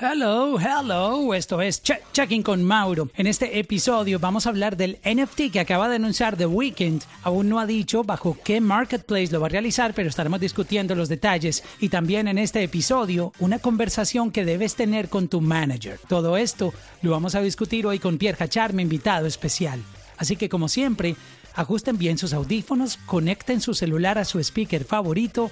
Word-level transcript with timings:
Hello, 0.00 0.60
hello, 0.60 1.34
esto 1.34 1.60
es 1.60 1.82
Checking 1.82 2.44
con 2.44 2.62
Mauro. 2.62 3.10
En 3.16 3.26
este 3.26 3.58
episodio 3.58 4.20
vamos 4.20 4.46
a 4.46 4.50
hablar 4.50 4.76
del 4.76 5.00
NFT 5.04 5.50
que 5.52 5.58
acaba 5.58 5.88
de 5.88 5.96
anunciar 5.96 6.36
The 6.36 6.46
Weeknd. 6.46 7.02
Aún 7.24 7.48
no 7.48 7.58
ha 7.58 7.66
dicho 7.66 8.04
bajo 8.04 8.38
qué 8.44 8.60
marketplace 8.60 9.32
lo 9.32 9.40
va 9.40 9.46
a 9.46 9.50
realizar, 9.50 9.94
pero 9.94 10.08
estaremos 10.08 10.38
discutiendo 10.38 10.94
los 10.94 11.08
detalles. 11.08 11.64
Y 11.80 11.88
también 11.88 12.28
en 12.28 12.38
este 12.38 12.62
episodio, 12.62 13.32
una 13.40 13.58
conversación 13.58 14.30
que 14.30 14.44
debes 14.44 14.76
tener 14.76 15.08
con 15.08 15.26
tu 15.26 15.40
manager. 15.40 15.98
Todo 16.06 16.36
esto 16.36 16.72
lo 17.02 17.10
vamos 17.10 17.34
a 17.34 17.40
discutir 17.40 17.84
hoy 17.84 17.98
con 17.98 18.18
Pierre 18.18 18.44
Hachar, 18.44 18.74
mi 18.74 18.84
invitado 18.84 19.26
especial. 19.26 19.82
Así 20.16 20.36
que 20.36 20.48
como 20.48 20.68
siempre, 20.68 21.16
ajusten 21.56 21.98
bien 21.98 22.18
sus 22.18 22.34
audífonos, 22.34 22.98
conecten 22.98 23.60
su 23.60 23.74
celular 23.74 24.16
a 24.16 24.24
su 24.24 24.38
speaker 24.38 24.84
favorito 24.84 25.50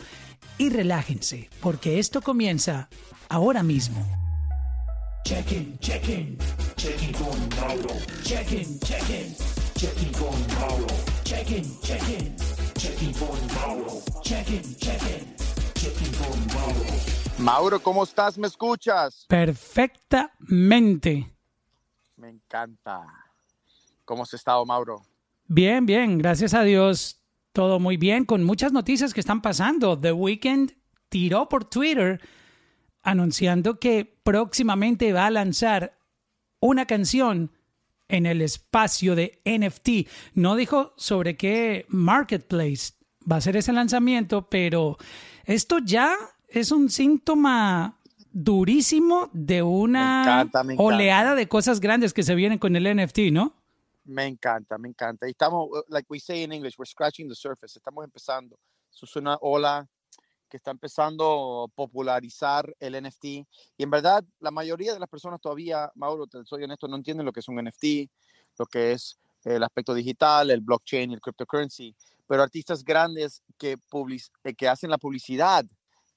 y 0.57 0.69
relájense, 0.69 1.51
porque 1.61 1.99
esto 1.99 2.23
comienza 2.23 2.89
ahora 3.29 3.65
mismo. 3.65 4.25
Check-in, 5.27 5.74
check-in, 5.80 6.39
check-in 6.76 7.12
con 7.12 7.48
Mauro. 7.58 7.96
Check-in, 8.22 8.79
check-in, 8.79 9.34
check-in 9.75 10.12
con 10.12 10.39
Mauro. 10.54 10.86
Check-in, 11.25 11.64
check-in, 11.82 12.36
check-in 12.79 13.12
con 13.14 13.36
Mauro. 13.57 14.00
Check-in, 14.22 14.62
check-in, 14.76 15.34
check-in 15.75 16.12
con 16.14 16.46
Mauro. 16.54 16.84
Mauro, 17.39 17.82
¿cómo 17.82 18.04
estás? 18.04 18.39
¿Me 18.39 18.46
escuchas? 18.46 19.26
Perfectamente. 19.29 21.34
Me 22.17 22.29
encanta. 22.29 23.04
¿Cómo 24.04 24.22
has 24.22 24.32
estado, 24.32 24.64
Mauro? 24.64 25.03
Bien, 25.48 25.86
bien, 25.86 26.18
gracias 26.18 26.54
a 26.54 26.62
Dios. 26.62 27.20
Todo 27.53 27.81
muy 27.81 27.96
bien, 27.96 28.26
con 28.26 28.45
muchas 28.45 28.70
noticias 28.70 29.12
que 29.12 29.18
están 29.18 29.43
pasando. 29.43 29.98
The 29.98 30.12
Weeknd 30.12 30.70
tiró 31.08 31.48
por 31.48 31.64
Twitter 31.64 32.20
anunciando 33.06 33.78
que 33.78 34.05
próximamente 34.25 35.12
va 35.12 35.27
a 35.27 35.31
lanzar 35.31 35.97
una 36.61 36.87
canción 36.87 37.53
en 38.09 38.27
el 38.27 38.43
espacio 38.43 39.15
de 39.15 39.41
NFT. 39.45 40.09
No 40.35 40.57
dijo 40.57 40.93
sobre 40.97 41.37
qué 41.37 41.87
marketplace 41.89 42.95
va 43.31 43.37
a 43.37 43.41
ser 43.41 43.57
ese 43.57 43.73
lanzamiento, 43.73 44.48
pero 44.51 44.98
esto 45.45 45.79
ya 45.79 46.17
es 46.48 46.73
un 46.73 46.91
síntoma 46.91 48.01
durísimo 48.33 49.31
de 49.33 49.63
una 49.63 50.51
oleada 50.77 51.37
de 51.37 51.48
cosas 51.48 51.79
grandes 51.79 52.13
que 52.13 52.25
se 52.25 52.35
vienen 52.35 52.59
con 52.59 52.75
el 52.75 52.97
NFT, 52.97 53.31
¿no? 53.33 53.55
Me 54.05 54.27
encanta, 54.27 54.79
me 54.79 54.89
encanta. 54.89 55.29
Y 55.29 55.31
estamos, 55.31 55.69
like 55.89 56.07
we 56.11 56.19
say 56.19 56.43
in 56.43 56.53
English, 56.53 56.77
we're 56.77 56.91
scratching 56.91 57.29
the 57.29 57.35
surface. 57.35 57.79
Estamos 57.79 58.05
empezando. 58.05 58.59
Eso 58.93 59.07
es 59.07 59.17
una 59.17 59.37
ola 59.41 59.89
que 60.48 60.56
está 60.56 60.70
empezando 60.70 61.64
a 61.64 61.69
popularizar 61.69 62.75
el 62.80 63.02
NFT. 63.02 63.25
Y 63.25 63.47
en 63.78 63.91
verdad, 63.91 64.25
la 64.41 64.50
mayoría 64.50 64.92
de 64.92 65.00
las 65.00 65.08
personas 65.08 65.41
todavía, 65.41 65.91
Mauro, 65.94 66.27
soy 66.44 66.64
honesto, 66.64 66.89
no 66.89 66.97
entienden 66.97 67.27
lo 67.27 67.33
que 67.33 67.41
es 67.41 67.48
un 67.48 67.56
NFT, 67.56 68.11
lo 68.58 68.67
que 68.67 68.92
es 68.92 69.19
el 69.44 69.62
aspecto 69.62 69.94
digital, 69.94 70.50
el 70.50 70.61
blockchain, 70.61 71.12
el 71.12 71.20
cryptocurrency. 71.20 71.94
Pero 72.27 72.42
artistas 72.42 72.83
grandes 72.83 73.42
que, 73.58 73.77
eh, 74.44 74.55
que 74.55 74.69
hacen 74.69 74.91
la 74.91 74.98
publicidad 74.98 75.64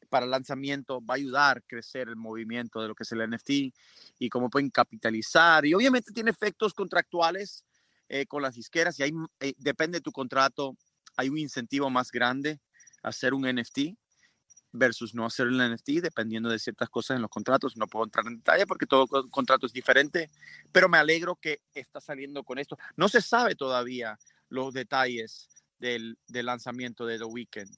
para 0.10 0.26
el 0.26 0.32
lanzamiento 0.32 1.00
va 1.06 1.14
a 1.14 1.18
ayudar 1.18 1.58
a 1.58 1.62
crecer 1.62 2.10
el 2.10 2.16
movimiento 2.16 2.82
de 2.82 2.88
lo 2.88 2.96
que 2.96 3.04
es 3.04 3.12
el 3.12 3.30
NFT 3.30 3.50
y 4.18 4.30
cómo 4.30 4.50
pueden 4.50 4.70
capitalizar. 4.72 5.66
Y 5.66 5.74
obviamente 5.74 6.12
tiene 6.12 6.32
efectos 6.32 6.74
contractuales 6.74 7.64
eh, 8.08 8.26
con 8.26 8.42
las 8.42 8.56
disqueras 8.56 9.00
y 9.00 9.04
ahí 9.04 9.12
eh, 9.40 9.54
depende 9.58 10.00
de 10.00 10.02
tu 10.02 10.12
contrato, 10.12 10.76
hay 11.16 11.30
un 11.30 11.38
incentivo 11.38 11.90
más 11.92 12.12
grande 12.12 12.60
a 13.04 13.10
hacer 13.10 13.36
un 13.36 13.44
NFT 13.44 13.96
versus 14.72 15.16
no 15.16 15.26
hacer 15.26 15.48
el 15.48 15.58
NFT, 15.58 16.02
dependiendo 16.02 16.50
de 16.50 16.60
ciertas 16.60 16.90
cosas 16.90 17.16
en 17.16 17.22
los 17.22 17.32
contratos. 17.32 17.78
No 17.78 17.88
puedo 17.88 18.06
entrar 18.06 18.26
en 18.28 18.38
detalle 18.38 18.68
porque 18.68 18.86
todo 18.86 19.08
contrato 19.30 19.66
es 19.66 19.74
diferente, 19.74 20.30
pero 20.72 20.90
me 20.90 20.98
alegro 20.98 21.36
que 21.36 21.62
está 21.74 22.00
saliendo 22.00 22.44
con 22.44 22.60
esto. 22.60 22.78
No 22.96 23.10
se 23.10 23.22
sabe 23.22 23.56
todavía 23.56 24.18
los 24.50 24.74
detalles 24.74 25.50
del, 25.80 26.18
del 26.28 26.46
lanzamiento 26.46 27.06
de 27.06 27.18
The 27.18 27.26
Weeknd. 27.26 27.76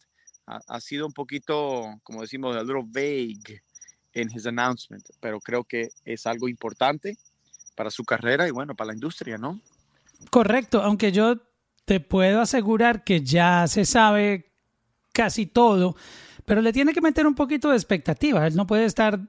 Ha, 0.47 0.81
sido 0.81 1.05
un 1.05 1.13
poquito, 1.13 1.85
como 2.03 2.21
decimos, 2.21 2.57
a 2.57 2.63
little 2.63 2.83
vague 2.85 3.63
en 4.11 4.29
his 4.29 4.45
announcement, 4.45 5.07
pero 5.21 5.39
creo 5.39 5.63
que 5.63 5.89
es 6.03 6.25
algo 6.25 6.49
importante 6.49 7.17
para 7.75 7.89
su 7.89 8.03
carrera 8.03 8.47
y 8.47 8.51
bueno, 8.51 8.75
para 8.75 8.87
la 8.87 8.93
industria, 8.93 9.37
¿no? 9.37 9.61
Correcto, 10.29 10.81
aunque 10.81 11.13
yo 11.13 11.37
te 11.85 12.01
puedo 12.01 12.41
asegurar 12.41 13.05
que 13.05 13.21
ya 13.21 13.65
se 13.67 13.85
sabe 13.85 14.51
casi 15.13 15.45
todo 15.45 15.95
pero 16.51 16.61
le 16.61 16.73
tiene 16.73 16.91
que 16.91 16.99
meter 16.99 17.25
un 17.25 17.33
poquito 17.33 17.69
de 17.69 17.77
expectativa. 17.77 18.45
Él 18.45 18.57
no 18.57 18.67
puede 18.67 18.83
estar 18.83 19.21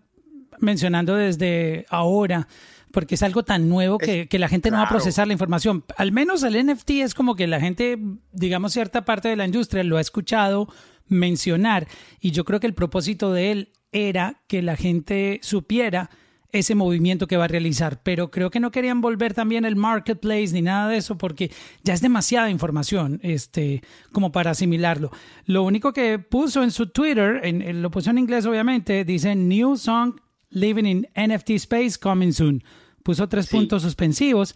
mencionando 0.59 1.15
desde 1.15 1.87
ahora 1.89 2.49
porque 2.91 3.15
es 3.15 3.23
algo 3.23 3.45
tan 3.45 3.69
nuevo 3.69 3.97
que, 3.97 4.27
la 4.33 4.49
gente 4.49 4.73
no 4.73 4.79
va 4.79 4.87
a 4.87 4.89
procesar 4.89 5.29
la 5.29 5.33
información. 5.33 5.85
Al 5.97 6.11
menos 6.11 6.43
el 6.43 6.67
NFT 6.67 6.91
es 6.91 7.15
como 7.15 7.37
que 7.37 7.47
la 7.47 7.61
gente, 7.61 7.97
digamos, 8.33 8.73
cierta 8.73 9.05
parte 9.05 9.29
de 9.29 9.37
la 9.37 9.45
industria 9.45 9.85
lo 9.85 9.99
ha 9.99 10.01
escuchado 10.01 10.67
mencionar 11.07 11.87
y 12.19 12.33
yo 12.33 12.45
creo 12.45 12.59
que 12.59 12.67
el 12.67 12.75
propósito 12.75 13.33
de 13.33 13.53
él 13.53 13.69
era 13.93 14.43
que 14.49 14.61
la 14.61 14.75
gente 14.75 15.39
supiera 15.45 16.11
ese 16.53 16.75
movimiento 16.75 17.27
que 17.27 17.37
va 17.37 17.45
a 17.45 17.49
realizar, 17.49 18.03
pero 18.03 18.31
creo 18.31 18.51
que 18.51 18.61
no 18.61 18.71
querían 18.71 19.01
volver 19.01 19.33
también 19.33 19.65
el 19.65 19.75
marketplace 19.75 20.53
ni 20.53 20.63
nada 20.63 20.89
de 20.89 20.99
eso 20.99 21.17
porque 21.17 21.51
ya 21.83 21.95
es 21.95 22.03
demasiada 22.03 22.51
información 22.51 23.19
este, 23.23 23.83
como 24.13 24.31
para 24.33 24.51
asimilarlo. 24.51 25.11
Lo 25.47 25.63
único 25.65 25.93
que 25.93 26.19
puso 26.19 26.63
en 26.63 26.71
su 26.71 26.89
Twitter, 26.89 27.41
en, 27.43 27.81
lo 27.81 27.91
puso 27.91 28.11
en 28.11 28.19
inglés 28.19 28.45
obviamente, 28.45 29.05
dice 29.05 29.35
New 29.35 29.77
Song 29.77 30.21
Living 30.51 30.85
in 30.85 31.09
NFT 31.17 31.51
Space 31.51 31.99
Coming 31.99 32.33
Soon. 32.33 32.63
Puso 33.03 33.29
tres 33.29 33.49
puntos 33.49 33.83
suspensivos, 33.83 34.55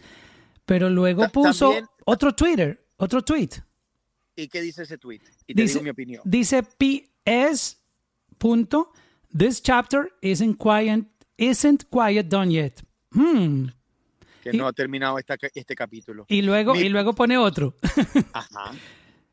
pero 0.67 0.91
luego 0.91 1.29
puso 1.31 1.73
otro 2.05 2.35
Twitter, 2.35 2.87
otro 2.99 3.23
tweet. 3.23 3.51
¿Y 4.37 4.49
qué 4.49 4.61
dice 4.61 4.83
ese 4.83 4.99
tweet? 4.99 5.23
Y 5.47 5.55
te 5.55 5.63
dice, 5.63 5.75
digo 5.75 5.85
mi 5.85 5.91
opinión. 5.91 6.23
Dice 6.25 6.63
PS. 6.63 7.79
Punto, 8.39 8.93
This 9.37 9.61
chapter 9.61 10.09
is 10.23 10.41
in 10.41 10.55
quiet 10.55 11.05
Isn't 11.37 11.85
Quiet 11.91 12.27
Done 12.27 12.51
Yet. 12.51 12.83
Hmm. 13.11 13.67
Que 14.43 14.53
no 14.53 14.67
ha 14.67 14.73
terminado 14.73 15.19
este 15.19 15.75
capítulo. 15.75 16.25
Y 16.29 16.43
luego, 16.43 16.77
y 16.77 16.89
luego 16.89 17.15
pone 17.15 17.37
otro. 17.37 17.75
Ajá. 18.33 18.73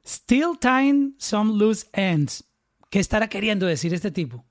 Still 0.05 0.57
tying 0.59 1.15
some 1.17 1.57
loose 1.57 1.87
ends. 1.93 2.43
¿Qué 2.89 2.99
estará 2.99 3.27
queriendo 3.27 3.65
decir 3.65 3.93
este 3.93 4.11
tipo? 4.11 4.45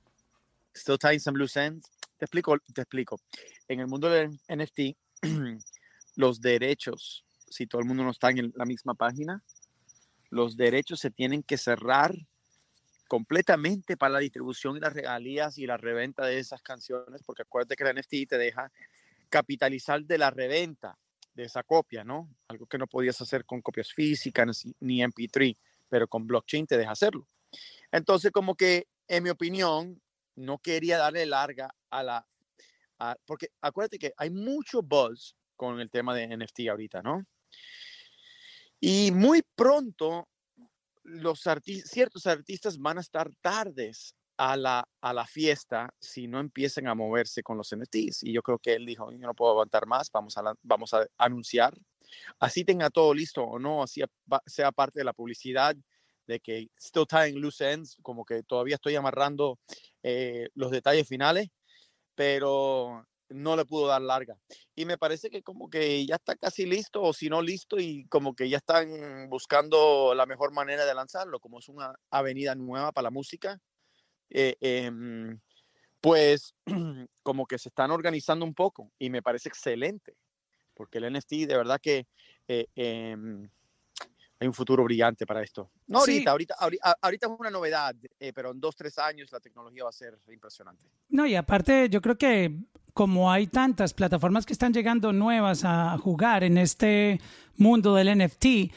Still 0.75 0.99
tying 0.99 1.21
some 1.21 1.39
loose 1.39 1.61
ends. 1.61 1.91
Te 2.17 2.25
explico, 2.25 2.57
te 2.73 2.83
explico. 2.83 3.21
En 3.69 3.81
el 3.81 3.89
mundo 3.89 4.09
del 4.09 4.31
NFT, 4.49 4.97
los 6.17 6.41
derechos, 6.41 7.25
si 7.51 7.67
todo 7.67 7.81
el 7.81 7.89
mundo 7.89 8.05
no 8.05 8.11
está 8.11 8.31
en 8.31 8.53
la 8.55 8.65
misma 8.65 8.95
página, 8.95 9.43
los 10.31 10.57
derechos 10.57 11.01
se 11.01 11.11
tienen 11.11 11.43
que 11.43 11.59
cerrar 11.59 12.15
completamente 13.13 13.99
para 13.99 14.15
la 14.15 14.19
distribución 14.21 14.75
y 14.75 14.81
las 14.81 14.95
regalías 14.95 15.59
y 15.59 15.67
la 15.67 15.77
reventa 15.77 16.25
de 16.25 16.39
esas 16.39 16.63
canciones, 16.63 17.23
porque 17.23 17.43
acuérdate 17.43 17.77
que 17.77 17.85
la 17.85 17.93
NFT 17.93 18.27
te 18.27 18.39
deja 18.39 18.73
capitalizar 19.29 20.03
de 20.03 20.17
la 20.17 20.31
reventa 20.31 20.99
de 21.35 21.45
esa 21.45 21.63
copia, 21.63 22.05
¿no? 22.05 22.35
Algo 22.49 22.65
que 22.65 22.79
no 22.79 22.87
podías 22.87 23.21
hacer 23.21 23.45
con 23.45 23.61
copias 23.61 23.93
físicas 23.93 24.65
ni 24.81 25.03
MP3, 25.03 25.55
pero 25.91 26.09
con 26.09 26.27
blockchain 26.27 26.67
te 26.67 26.79
deja 26.79 26.93
hacerlo. 26.93 27.29
Entonces, 27.91 28.31
como 28.31 28.55
que, 28.55 28.89
en 29.07 29.25
mi 29.25 29.29
opinión, 29.29 30.01
no 30.35 30.57
quería 30.57 30.97
darle 30.97 31.27
larga 31.27 31.69
a 31.91 32.03
la... 32.03 32.27
porque 33.27 33.49
acuérdate 33.61 33.99
que 33.99 34.15
hay 34.17 34.31
mucho 34.31 34.81
buzz 34.81 35.37
con 35.55 35.81
el 35.81 35.91
tema 35.91 36.15
de 36.15 36.35
NFT 36.35 36.61
ahorita, 36.71 37.03
¿no? 37.03 37.27
Y 38.81 39.11
muy 39.11 39.43
pronto 39.55 40.31
los 41.05 41.43
ciertos 41.85 42.27
artistas 42.27 42.79
van 42.79 42.99
a 42.99 43.01
estar 43.01 43.31
tardes 43.41 44.15
a 44.37 44.57
la, 44.57 44.89
a 45.01 45.13
la 45.13 45.27
fiesta 45.27 45.95
si 46.01 46.27
no 46.27 46.41
empiezan 46.41 46.89
a 46.89 46.95
moverse 46.95 47.43
con 47.43 47.57
los 47.57 47.75
NFTs. 47.75 48.23
Y 48.23 48.33
yo 48.33 48.43
creo 48.43 48.59
que 48.59 48.75
él 48.75 48.87
dijo, 48.87 49.13
yo 49.13 49.19
no 49.19 49.35
puedo 49.35 49.53
aguantar 49.53 49.87
más, 49.87 50.11
vamos 50.13 50.37
a, 50.37 50.55
vamos 50.63 50.95
a 50.95 51.07
anunciar. 51.19 51.75
Así 52.39 52.65
tenga 52.65 52.91
todo 52.91 53.15
listo 53.15 53.43
o 53.43 53.59
no, 53.59 53.83
así 53.83 54.03
sea 54.47 54.73
parte 54.73 55.01
de 55.01 55.05
la 55.05 55.13
publicidad 55.13 55.77
de 56.27 56.41
que 56.41 56.69
still 56.79 57.07
tying 57.07 57.41
loose 57.41 57.73
ends, 57.73 57.97
como 58.03 58.25
que 58.25 58.43
todavía 58.43 58.77
estoy 58.77 58.97
amarrando 58.97 59.59
eh, 60.03 60.49
los 60.55 60.71
detalles 60.71 61.09
finales, 61.09 61.49
pero 62.15 63.07
no 63.35 63.57
le 63.57 63.65
pudo 63.65 63.89
dar 63.89 64.03
larga. 64.03 64.37
Y 64.75 64.85
me 64.85 64.99
parece 64.99 65.31
que 65.31 65.43
como 65.43 65.69
que 65.69 66.05
ya 66.07 66.17
está 66.17 66.37
casi 66.37 66.67
listo, 66.67 67.03
o 67.03 67.13
si 67.13 67.29
no 67.29 67.43
listo, 67.43 67.79
y 67.79 68.07
como 68.07 68.35
que 68.35 68.49
ya 68.49 68.59
están 68.59 69.29
buscando 69.29 70.15
la 70.15 70.27
mejor 70.27 70.53
manera 70.53 70.85
de 70.85 70.95
lanzarlo, 70.95 71.41
como 71.41 71.59
es 71.59 71.69
una 71.69 71.95
avenida 72.11 72.55
nueva 72.55 72.93
para 72.93 73.05
la 73.05 73.11
música. 73.11 73.61
Eh, 74.31 74.57
em, 74.61 75.39
pues 76.01 76.55
como 77.23 77.47
que 77.47 77.59
se 77.59 77.69
están 77.69 77.91
organizando 77.91 78.45
un 78.45 78.55
poco 78.55 78.91
y 78.99 79.09
me 79.09 79.23
parece 79.23 79.49
excelente, 79.49 80.15
porque 80.75 80.99
el 80.99 81.13
NFT 81.13 81.47
de 81.47 81.57
verdad 81.57 81.81
que 81.81 82.07
eh, 82.49 82.67
em, 82.75 83.49
hay 84.41 84.49
un 84.49 84.55
futuro 84.55 84.83
brillante 84.83 85.25
para 85.25 85.43
esto. 85.43 85.71
No 85.87 86.01
ahorita, 86.01 86.33
ahorita, 86.33 86.57
ahorita, 87.01 87.27
es 87.27 87.33
una 87.39 87.51
novedad, 87.51 87.95
eh, 88.19 88.33
pero 88.33 88.51
en 88.51 88.61
dos, 88.61 88.75
tres 88.75 88.99
años 88.99 89.31
la 89.31 89.39
tecnología 89.39 89.85
va 89.85 89.91
a 89.91 89.93
ser 89.93 90.19
impresionante. 90.33 90.85
No, 91.11 91.25
y 91.25 91.37
aparte 91.37 91.89
yo 91.89 92.01
creo 92.01 92.19
que 92.19 92.59
como 92.93 93.31
hay 93.31 93.47
tantas 93.47 93.95
plataformas 93.95 94.47
que 94.47 94.53
están 94.53 94.73
llegando 94.73 95.13
nuevas 95.13 95.65
a 95.65 95.97
jugar 95.99 96.45
en 96.45 96.59
este 96.59 97.21
mundo 97.57 97.95
del 97.95 98.19
NFT, 98.19 98.73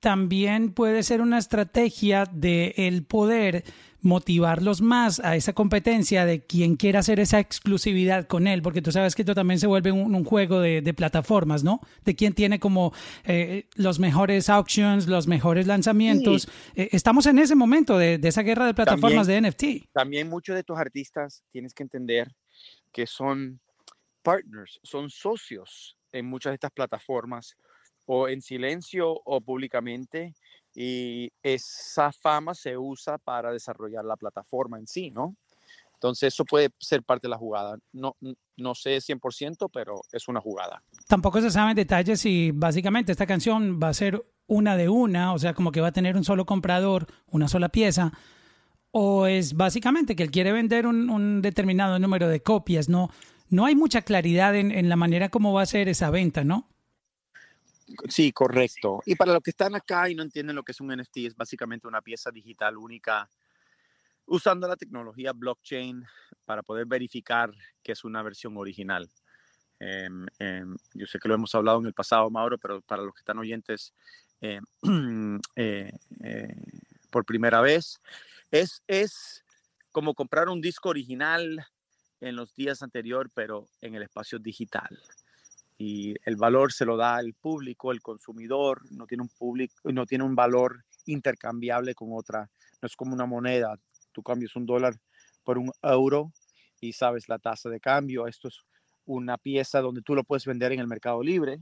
también 0.00 0.72
puede 0.72 1.02
ser 1.02 1.20
una 1.20 1.38
estrategia 1.38 2.24
de 2.24 2.74
el 2.76 3.04
poder 3.04 3.64
motivarlos 4.00 4.80
más 4.80 5.20
a 5.20 5.34
esa 5.34 5.52
competencia 5.52 6.24
de 6.24 6.44
quien 6.44 6.76
quiera 6.76 7.00
hacer 7.00 7.18
esa 7.18 7.40
exclusividad 7.40 8.26
con 8.26 8.46
él, 8.46 8.62
porque 8.62 8.80
tú 8.80 8.92
sabes 8.92 9.14
que 9.14 9.22
esto 9.22 9.34
también 9.34 9.58
se 9.58 9.66
vuelve 9.66 9.90
un, 9.90 10.24
juego 10.24 10.60
de, 10.60 10.94
plataformas, 10.94 11.64
¿no? 11.64 11.80
De 12.04 12.14
quién 12.14 12.32
tiene 12.32 12.60
como 12.60 12.92
eh, 13.24 13.66
los 13.74 13.98
mejores 13.98 14.48
auctions, 14.50 15.06
los 15.06 15.26
mejores 15.26 15.66
lanzamientos. 15.66 16.48
Eh, 16.74 16.88
estamos 16.92 17.26
en 17.26 17.38
ese 17.38 17.54
momento 17.54 17.98
de, 17.98 18.20
esa 18.22 18.42
guerra 18.42 18.66
de 18.66 18.74
plataformas 18.74 19.26
de 19.26 19.40
NFT. 19.40 19.64
También 19.92 20.28
muchos 20.28 20.54
de 20.54 20.60
estos 20.60 20.78
artistas 20.78 21.42
tienes 21.50 21.74
que 21.74 21.82
entender 21.82 22.28
que 22.92 23.06
son 23.06 23.60
partners, 24.22 24.78
son 24.82 25.10
socios 25.10 25.96
en 26.12 26.26
muchas 26.26 26.52
de 26.52 26.54
estas 26.54 26.72
plataformas, 26.72 27.56
o 28.06 28.28
en 28.28 28.40
silencio 28.40 29.20
o 29.24 29.40
públicamente, 29.40 30.34
y 30.74 31.30
esa 31.42 32.10
fama 32.12 32.54
se 32.54 32.76
usa 32.76 33.18
para 33.18 33.52
desarrollar 33.52 34.04
la 34.04 34.16
plataforma 34.16 34.78
en 34.78 34.86
sí, 34.86 35.10
¿no? 35.10 35.36
Entonces 35.94 36.32
eso 36.32 36.44
puede 36.44 36.70
ser 36.78 37.02
parte 37.02 37.26
de 37.26 37.30
la 37.30 37.36
jugada. 37.36 37.76
No, 37.92 38.16
no 38.56 38.74
sé 38.74 38.98
100%, 38.98 39.68
pero 39.72 40.00
es 40.12 40.28
una 40.28 40.40
jugada. 40.40 40.82
Tampoco 41.08 41.40
se 41.40 41.50
saben 41.50 41.74
detalles 41.74 42.20
si 42.20 42.52
básicamente 42.52 43.10
esta 43.10 43.26
canción 43.26 43.80
va 43.82 43.88
a 43.88 43.94
ser 43.94 44.24
una 44.46 44.76
de 44.76 44.88
una, 44.88 45.32
o 45.34 45.38
sea, 45.38 45.54
como 45.54 45.72
que 45.72 45.80
va 45.80 45.88
a 45.88 45.92
tener 45.92 46.16
un 46.16 46.24
solo 46.24 46.46
comprador, 46.46 47.08
una 47.26 47.48
sola 47.48 47.68
pieza, 47.68 48.12
o 48.90 49.26
es 49.26 49.54
básicamente 49.54 50.16
que 50.16 50.22
él 50.22 50.30
quiere 50.30 50.52
vender 50.52 50.86
un, 50.86 51.42
determinado 51.42 51.98
número 51.98 52.28
de 52.28 52.42
copias, 52.42 52.88
¿no? 52.88 53.10
No 53.50 53.64
hay 53.64 53.74
mucha 53.74 54.02
claridad 54.02 54.54
en, 54.54 54.88
la 54.88 54.96
manera 54.96 55.28
como 55.30 55.52
va 55.52 55.62
a 55.62 55.66
ser 55.66 55.88
esa 55.88 56.10
venta, 56.10 56.44
¿no? 56.44 56.68
Sí, 58.08 58.32
correcto. 58.32 59.00
Y 59.06 59.14
para 59.14 59.32
los 59.32 59.42
que 59.42 59.50
están 59.50 59.74
acá 59.74 60.10
y 60.10 60.14
no 60.14 60.22
entienden 60.22 60.56
lo 60.56 60.62
que 60.62 60.72
es 60.72 60.80
un 60.80 60.94
NFT, 60.94 61.18
es 61.18 61.36
básicamente 61.36 61.88
una 61.88 62.02
pieza 62.02 62.30
digital 62.30 62.76
única 62.76 63.28
usando 64.26 64.68
la 64.68 64.76
tecnología 64.76 65.32
blockchain 65.32 66.04
para 66.44 66.62
poder 66.62 66.84
verificar 66.84 67.50
que 67.82 67.92
es 67.92 68.04
una 68.04 68.22
versión 68.22 68.56
original. 68.58 69.08
Em, 69.80 70.26
em, 70.38 70.76
yo 70.94 71.06
sé 71.06 71.18
que 71.18 71.28
lo 71.28 71.34
hemos 71.34 71.54
hablado 71.54 71.78
en 71.80 71.86
el 71.86 71.94
pasado, 71.94 72.28
Mauro, 72.30 72.58
pero 72.58 72.82
para 72.82 73.02
los 73.02 73.14
que 73.14 73.20
están 73.20 73.38
oyentes 73.38 73.94
em, 74.40 74.62
eh, 75.56 75.92
eh, 76.22 76.54
por 77.10 77.24
primera 77.24 77.60
vez, 77.60 78.00
es, 78.50 78.82
es 78.86 79.44
como 79.90 80.14
comprar 80.14 80.48
un 80.48 80.60
disco 80.60 80.88
original 80.88 81.66
en 82.20 82.36
los 82.36 82.54
días 82.54 82.82
anteriores, 82.82 83.32
pero 83.34 83.68
en 83.80 83.94
el 83.94 84.02
espacio 84.02 84.38
digital 84.38 84.98
y 85.78 86.16
el 86.24 86.36
valor 86.36 86.72
se 86.72 86.84
lo 86.84 86.96
da 86.96 87.20
el 87.20 87.34
público, 87.34 87.92
el 87.92 88.02
consumidor, 88.02 88.82
no 88.90 89.06
tiene 89.06 89.22
un 89.22 89.28
público, 89.28 89.74
no 89.84 90.04
tiene 90.06 90.24
un 90.24 90.34
valor 90.34 90.84
intercambiable 91.06 91.94
con 91.94 92.08
otra, 92.12 92.50
no 92.82 92.86
es 92.86 92.96
como 92.96 93.14
una 93.14 93.26
moneda, 93.26 93.78
tú 94.12 94.22
cambias 94.22 94.56
un 94.56 94.66
dólar 94.66 94.94
por 95.44 95.56
un 95.56 95.70
euro 95.82 96.32
y 96.80 96.92
sabes 96.92 97.28
la 97.28 97.38
tasa 97.38 97.70
de 97.70 97.78
cambio, 97.78 98.26
esto 98.26 98.48
es 98.48 98.58
una 99.06 99.38
pieza 99.38 99.80
donde 99.80 100.02
tú 100.02 100.16
lo 100.16 100.24
puedes 100.24 100.44
vender 100.44 100.72
en 100.72 100.80
el 100.80 100.88
mercado 100.88 101.22
libre 101.22 101.60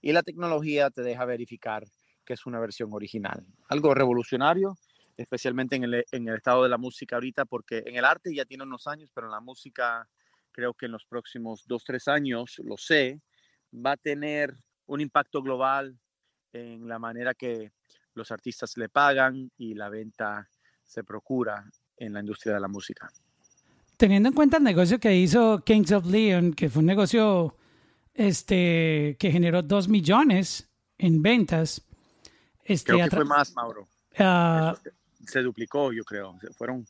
y 0.00 0.12
la 0.12 0.22
tecnología 0.22 0.90
te 0.90 1.02
deja 1.02 1.26
verificar 1.26 1.84
que 2.24 2.32
es 2.32 2.46
una 2.46 2.60
versión 2.60 2.90
original. 2.92 3.44
Algo 3.68 3.94
revolucionario, 3.94 4.76
especialmente 5.20 5.76
en 5.76 5.84
el, 5.84 6.04
en 6.10 6.28
el 6.28 6.36
estado 6.36 6.62
de 6.62 6.68
la 6.68 6.78
música 6.78 7.16
ahorita, 7.16 7.44
porque 7.44 7.82
en 7.86 7.96
el 7.96 8.04
arte 8.04 8.34
ya 8.34 8.44
tiene 8.44 8.64
unos 8.64 8.86
años, 8.86 9.10
pero 9.14 9.26
en 9.26 9.32
la 9.32 9.40
música 9.40 10.08
creo 10.50 10.74
que 10.74 10.86
en 10.86 10.92
los 10.92 11.04
próximos 11.04 11.64
dos, 11.66 11.84
tres 11.84 12.08
años, 12.08 12.58
lo 12.64 12.76
sé, 12.76 13.20
va 13.74 13.92
a 13.92 13.96
tener 13.96 14.56
un 14.86 15.00
impacto 15.00 15.42
global 15.42 15.96
en 16.52 16.88
la 16.88 16.98
manera 16.98 17.34
que 17.34 17.72
los 18.14 18.30
artistas 18.30 18.76
le 18.76 18.88
pagan 18.88 19.50
y 19.56 19.74
la 19.74 19.88
venta 19.88 20.48
se 20.84 21.04
procura 21.04 21.64
en 21.96 22.12
la 22.12 22.20
industria 22.20 22.54
de 22.54 22.60
la 22.60 22.68
música. 22.68 23.10
Teniendo 23.96 24.30
en 24.30 24.34
cuenta 24.34 24.56
el 24.56 24.64
negocio 24.64 24.98
que 24.98 25.14
hizo 25.14 25.62
Kings 25.64 25.92
of 25.92 26.06
Leon, 26.06 26.54
que 26.54 26.70
fue 26.70 26.80
un 26.80 26.86
negocio 26.86 27.54
este, 28.14 29.16
que 29.18 29.30
generó 29.30 29.62
dos 29.62 29.86
millones 29.88 30.68
en 30.96 31.22
ventas. 31.22 31.82
Este, 32.64 32.92
creo 32.92 33.04
que 33.04 33.16
fue 33.16 33.24
más, 33.26 33.54
Mauro. 33.54 33.86
Ah, 34.18 34.74
se, 35.30 35.42
duplicó, 35.42 35.92
yo 35.92 36.04
creo. 36.04 36.38
Fueron, 36.56 36.86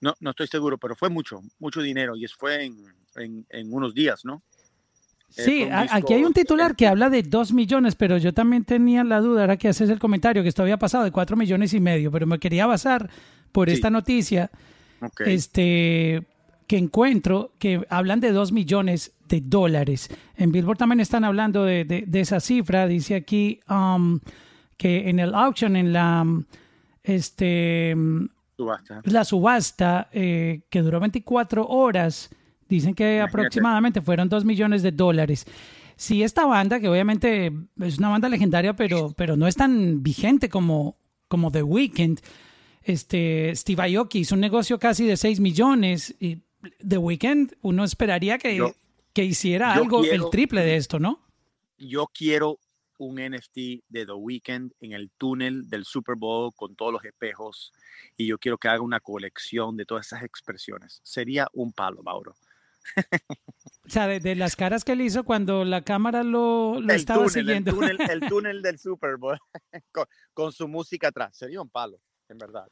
no, 0.00 0.14
no 0.20 0.30
estoy 0.30 0.46
seguro, 0.46 0.78
pero 0.78 0.94
fue 0.94 1.08
mucho, 1.08 1.42
mucho 1.58 1.82
dinero 1.82 2.16
y 2.16 2.26
fue 2.26 2.64
en, 2.64 3.46
en 3.48 3.72
unos 3.72 3.94
días, 3.94 4.24
¿no? 4.24 4.42
Sí, 5.36 5.66
aquí 5.70 6.14
hay 6.14 6.24
un 6.24 6.32
titular 6.32 6.76
que 6.76 6.86
habla 6.86 7.10
de 7.10 7.22
2 7.22 7.52
millones, 7.52 7.96
pero 7.96 8.18
yo 8.18 8.32
también 8.32 8.64
tenía 8.64 9.02
la 9.02 9.20
duda, 9.20 9.42
ahora 9.42 9.56
que 9.56 9.68
haces 9.68 9.90
el 9.90 9.98
comentario, 9.98 10.42
que 10.42 10.48
esto 10.48 10.62
había 10.62 10.76
pasado 10.76 11.02
de 11.02 11.10
4 11.10 11.36
millones 11.36 11.74
y 11.74 11.80
medio, 11.80 12.12
pero 12.12 12.26
me 12.26 12.38
quería 12.38 12.66
basar 12.66 13.10
por 13.50 13.68
esta 13.68 13.90
noticia 13.90 14.50
este, 15.26 16.24
que 16.68 16.76
encuentro 16.76 17.52
que 17.58 17.84
hablan 17.88 18.20
de 18.20 18.30
2 18.30 18.52
millones 18.52 19.12
de 19.28 19.40
dólares. 19.40 20.08
En 20.36 20.52
Billboard 20.52 20.78
también 20.78 21.00
están 21.00 21.24
hablando 21.24 21.64
de, 21.64 22.06
esa 22.12 22.38
cifra, 22.38 22.86
dice 22.86 23.16
aquí 23.16 23.58
um, 23.68 24.20
que 24.76 25.08
en 25.08 25.18
el 25.18 25.34
auction, 25.34 25.74
en 25.74 25.92
la, 25.92 26.24
este, 27.04 27.94
subasta. 28.56 29.00
la 29.04 29.24
subasta 29.24 30.08
eh, 30.12 30.62
que 30.68 30.82
duró 30.82 30.98
24 30.98 31.64
horas, 31.68 32.30
Dicen 32.68 32.94
que 32.94 33.20
aproximadamente 33.20 34.00
fueron 34.00 34.28
dos 34.28 34.44
millones 34.44 34.82
de 34.82 34.90
dólares. 34.90 35.46
Si 35.96 36.22
esta 36.22 36.46
banda, 36.46 36.80
que 36.80 36.88
obviamente 36.88 37.52
es 37.80 37.98
una 37.98 38.08
banda 38.08 38.28
legendaria, 38.28 38.74
pero, 38.74 39.12
pero 39.16 39.36
no 39.36 39.46
es 39.46 39.54
tan 39.54 40.02
vigente 40.02 40.48
como, 40.48 40.96
como 41.28 41.50
The 41.50 41.62
Weeknd, 41.62 42.20
este, 42.82 43.54
Steve 43.54 43.96
Aoki 43.96 44.20
hizo 44.20 44.34
un 44.34 44.40
negocio 44.40 44.78
casi 44.78 45.06
de 45.06 45.16
6 45.16 45.40
millones 45.40 46.14
y 46.18 46.42
The 46.86 46.98
Weeknd 46.98 47.52
uno 47.62 47.84
esperaría 47.84 48.38
que, 48.38 48.72
que 49.12 49.24
hiciera 49.24 49.72
algo 49.74 50.02
el 50.04 50.30
triple 50.30 50.62
de 50.62 50.76
esto, 50.76 50.98
¿no? 50.98 51.20
Yo 51.78 52.06
quiero 52.12 52.58
un 52.98 53.16
NFT 53.16 53.56
de 53.88 54.06
The 54.06 54.12
Weeknd 54.12 54.72
en 54.80 54.92
el 54.92 55.10
túnel 55.18 55.68
del 55.68 55.84
Super 55.84 56.16
Bowl 56.16 56.52
con 56.54 56.76
todos 56.76 56.92
los 56.92 57.04
espejos 57.04 57.72
y 58.16 58.26
yo 58.26 58.38
quiero 58.38 58.58
que 58.58 58.68
haga 58.68 58.82
una 58.82 59.00
colección 59.00 59.76
de 59.76 59.86
todas 59.86 60.06
esas 60.06 60.22
expresiones. 60.22 61.00
Sería 61.02 61.48
un 61.52 61.72
palo, 61.72 62.02
Mauro. 62.02 62.34
O 63.86 63.90
sea, 63.90 64.06
de, 64.06 64.34
las 64.34 64.56
caras 64.56 64.84
que 64.84 64.92
él 64.92 65.02
hizo 65.02 65.24
cuando 65.24 65.64
la 65.64 65.82
cámara 65.82 66.22
lo, 66.22 66.80
estaba 66.90 67.28
siguiendo. 67.28 67.70
El 67.70 68.20
túnel, 68.28 68.62
del 68.62 68.78
Super 68.78 69.16
Bowl 69.16 69.38
con, 70.34 70.52
su 70.52 70.68
música 70.68 71.08
atrás. 71.08 71.36
Sería 71.36 71.60
un 71.60 71.68
palo, 71.68 72.00
en 72.28 72.38
verdad. 72.38 72.66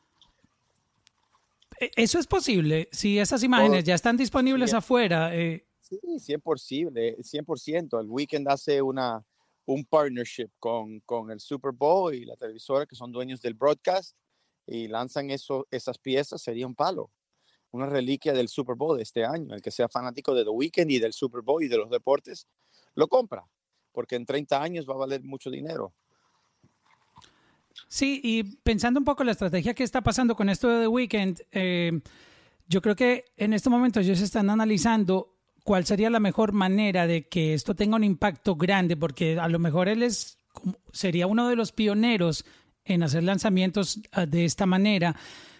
E, 1.79 1.91
eso 1.97 2.19
es 2.19 2.27
posible. 2.27 2.89
Si 2.93 3.19
esas 3.19 3.43
imágenes 3.43 3.85
ya 3.85 3.95
están 3.95 4.17
disponibles 4.17 4.73
afuera. 4.73 5.35
Eh... 5.35 5.67
Sí, 5.81 5.99
100%, 6.03 7.19
100%. 7.19 8.01
El 8.01 8.07
Weekend 8.09 8.49
hace 8.49 8.81
una, 8.81 9.23
un 9.67 9.85
partnership 9.85 10.51
con, 10.59 11.01
con 11.01 11.31
el 11.31 11.41
Super 11.41 11.73
Bowl 11.73 12.15
y 12.15 12.25
la 12.25 12.37
televisora, 12.37 12.87
que 12.87 12.97
son 12.97 13.13
dueños 13.13 13.41
del 13.41 13.55
broadcast, 13.55 14.17
y 14.67 14.89
lanzan 14.89 15.31
eso, 15.31 15.67
esas 15.71 15.99
piezas, 15.99 16.43
sería 16.43 16.67
un 16.67 16.75
palo 16.75 17.11
una 17.73 17.87
reliquia 17.87 18.33
del 18.33 18.49
Super 18.49 18.77
Bowl 18.77 18.97
de 18.97 19.03
este 19.03 19.25
año. 19.25 19.55
El 19.55 19.63
que 19.63 19.71
sea 19.71 19.89
fanático 19.89 20.35
de 20.35 20.45
The 20.45 20.51
Weeknd 20.51 20.91
y 20.91 20.99
del 20.99 21.13
Super 21.13 21.43
Bowl 21.43 21.63
y 21.63 21.69
de 21.69 21.79
los 21.79 21.91
deportes, 21.91 22.47
lo 22.95 23.09
compra, 23.09 23.45
porque 23.93 24.17
en 24.17 24.27
30 24.27 24.63
años 24.63 24.87
va 24.89 24.95
a 24.95 24.99
valer 24.99 25.23
mucho 25.23 25.51
dinero. 25.51 25.93
Sí, 27.89 28.21
y 28.23 28.43
pensando 28.59 29.01
un 29.01 29.05
poco 29.05 29.23
en 29.23 29.27
la 29.27 29.33
estrategia 29.33 29.75
que 29.75 29.83
está 29.83 30.03
pasando 30.03 30.37
con 30.37 30.49
esto 30.49 30.69
de 30.69 30.83
The 30.83 30.89
Weeknd, 30.89 31.41
eh, 31.51 32.01
yo 32.69 32.83
creo 32.83 32.95
que 32.95 33.25
en 33.37 33.55
este 33.55 33.71
momento 33.71 34.01
ellos 34.01 34.21
están 34.21 34.51
analizando 34.51 35.35
cuál 35.63 35.85
sería 35.85 36.11
la 36.11 36.21
mejor 36.21 36.53
manera 36.53 37.07
de 37.07 37.29
que 37.29 37.55
esto 37.55 37.75
tenga 37.75 37.97
un 37.97 38.05
impacto 38.05 38.57
grande, 38.57 38.97
porque 38.97 39.39
a 39.39 39.49
lo 39.49 39.59
mejor 39.59 39.89
él 39.89 40.03
es, 40.03 40.39
sería 40.93 41.27
uno 41.27 41.49
de 41.49 41.57
los 41.57 41.73
pioneros 41.73 42.45
en 42.85 43.03
hacer 43.03 43.23
lanzamientos 43.23 44.01
ah, 44.13 44.27
de 44.27 44.45
esta 44.45 44.67
manera, 44.67 45.17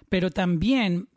pero 0.09 0.31
también 0.31 1.09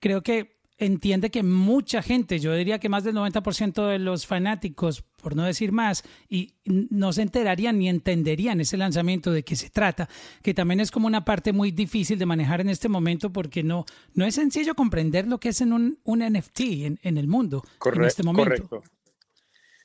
creo 0.00 0.22
que 0.22 0.55
entiende 0.78 1.30
que 1.30 1.42
mucha 1.42 2.02
gente, 2.02 2.38
yo 2.38 2.54
diría 2.54 2.78
que 2.78 2.88
más 2.88 3.04
del 3.04 3.14
90% 3.14 3.88
de 3.88 3.98
los 3.98 4.26
fanáticos, 4.26 5.02
por 5.16 5.34
no 5.34 5.44
decir 5.44 5.72
más, 5.72 6.04
y 6.28 6.54
no 6.64 7.12
se 7.12 7.22
enterarían 7.22 7.78
ni 7.78 7.88
entenderían 7.88 8.60
ese 8.60 8.76
lanzamiento 8.76 9.32
de 9.32 9.42
qué 9.42 9.56
se 9.56 9.70
trata, 9.70 10.08
que 10.42 10.54
también 10.54 10.80
es 10.80 10.90
como 10.90 11.06
una 11.06 11.24
parte 11.24 11.52
muy 11.52 11.70
difícil 11.70 12.18
de 12.18 12.26
manejar 12.26 12.60
en 12.60 12.68
este 12.68 12.88
momento 12.88 13.32
porque 13.32 13.62
no, 13.62 13.86
no 14.14 14.26
es 14.26 14.34
sencillo 14.34 14.74
comprender 14.74 15.26
lo 15.26 15.38
que 15.38 15.50
es 15.50 15.60
en 15.60 15.72
un, 15.72 15.98
un 16.04 16.18
NFT 16.20 16.60
en, 16.60 17.18
el 17.18 17.26
mundo 17.26 17.62
en 17.84 18.04
este 18.04 18.22
momento. 18.22 18.68
Correcto. 18.68 18.82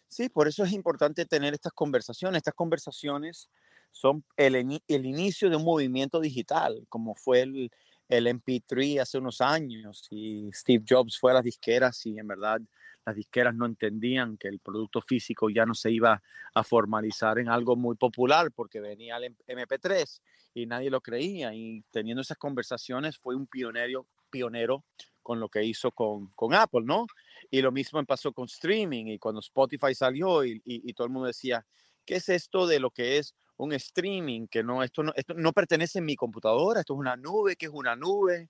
Sí, 0.08 0.28
por 0.28 0.50
eso 0.50 0.66
es 0.66 0.74
importante 0.74 1.26
tener 1.26 1.54
estas 1.54 1.72
conversaciones. 1.72 2.40
Estas 2.40 2.54
conversaciones 2.54 3.50
son 3.92 4.26
el, 4.36 4.56
el 4.88 5.06
inicio 5.06 5.50
de 5.50 5.56
un 5.56 5.64
movimiento 5.64 6.20
digital, 6.20 6.86
como 6.90 7.16
fue 7.16 7.42
el, 7.42 7.72
el 8.12 8.28
MP3 8.28 9.00
hace 9.00 9.18
unos 9.18 9.40
años 9.40 10.06
y 10.12 10.52
Steve 10.52 10.84
Jobs 10.88 11.18
fue 11.18 11.32
a 11.32 11.36
las 11.36 11.46
disqueras 11.46 12.06
y 12.06 12.20
en 12.20 12.28
verdad 12.28 12.60
las 13.06 13.16
disqueras 13.16 13.56
no 13.56 13.66
entendían 13.66 14.38
que 14.38 14.50
el 14.50 14.60
producto 14.60 15.02
físico 15.02 15.50
ya 15.50 15.66
no 15.66 15.74
se 15.74 15.92
iba 15.92 16.22
a 16.54 16.64
formalizar 16.66 17.40
en 17.40 17.48
algo 17.48 17.78
muy 17.78 17.96
popular 17.96 18.52
porque 18.52 18.82
venía 18.82 19.16
el 19.16 19.34
MP3 19.48 20.20
y 20.54 20.66
nadie 20.66 20.90
lo 20.90 21.00
creía. 21.00 21.54
Y 21.56 21.86
teniendo 21.90 22.22
esas 22.22 22.38
conversaciones 22.38 23.18
fue 23.18 23.34
un 23.34 23.48
pionero, 23.48 24.06
pionero 24.30 24.84
con 25.24 25.40
lo 25.40 25.48
que 25.48 25.64
hizo 25.64 25.92
con, 25.92 26.28
con 26.36 26.54
Apple, 26.54 26.84
¿no? 26.84 27.08
Y 27.50 27.62
lo 27.62 27.72
mismo 27.72 28.04
pasó 28.06 28.34
con 28.34 28.46
streaming 28.46 29.06
y 29.06 29.20
cuando 29.20 29.40
Spotify 29.40 29.96
salió 29.96 30.44
y, 30.44 30.62
y, 30.66 30.94
todo 30.94 31.08
el 31.08 31.14
mundo 31.14 31.28
decía, 31.28 31.66
¿qué 32.06 32.16
es 32.16 32.28
esto 32.28 32.68
de 32.68 32.82
lo 32.82 32.92
que 32.92 33.20
es 33.20 33.36
un 33.64 33.74
streaming? 33.74 34.48
Que 34.48 34.64
no 34.64 34.84
esto, 34.84 35.04
no, 35.04 35.12
esto 35.16 35.34
no 35.34 35.54
pertenece 35.54 36.00
a 36.00 36.02
mi 36.02 36.16
computadora, 36.16 36.82
esto 36.82 36.94
es 36.94 37.00
una 37.00 37.16
nube, 37.16 37.56
que 37.56 37.68
es 37.68 37.72
una 37.72 37.96
nube. 37.96 38.50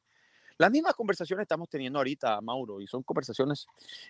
Las 0.58 0.72
mismas 0.72 0.94
conversaciones 0.94 1.44
estamos 1.44 1.70
teniendo 1.70 2.00
ahorita, 2.00 2.40
Mauro, 2.42 2.82
y 2.82 2.88
son 2.88 3.04
conversaciones, 3.04 3.66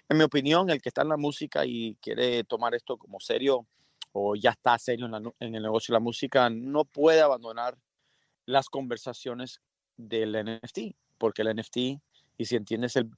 en 0.09 0.17
mi 0.17 0.23
opinión, 0.23 0.69
el 0.69 0.81
que 0.81 0.89
está 0.89 1.01
en 1.01 1.09
la 1.09 1.17
música 1.17 1.65
y 1.65 1.95
quiere 2.01 2.43
tomar 2.43 2.75
esto 2.75 2.97
como 2.97 3.19
serio 3.19 3.65
o 4.11 4.35
ya 4.35 4.51
está 4.51 4.77
serio 4.77 5.05
en, 5.05 5.33
en 5.39 5.55
el 5.55 5.63
negocio 5.63 5.93
de 5.93 5.95
la 5.95 6.03
música, 6.03 6.49
no 6.49 6.83
puede 6.83 7.21
abandonar 7.21 7.77
las 8.45 8.67
conversaciones 8.67 9.61
del 9.95 10.33
NFT, 10.33 10.95
porque 11.17 11.43
el 11.43 11.55
NFT 11.55 12.01
y 12.41 12.45
si 12.45 12.55
entiendes 12.55 12.95
el, 12.95 13.09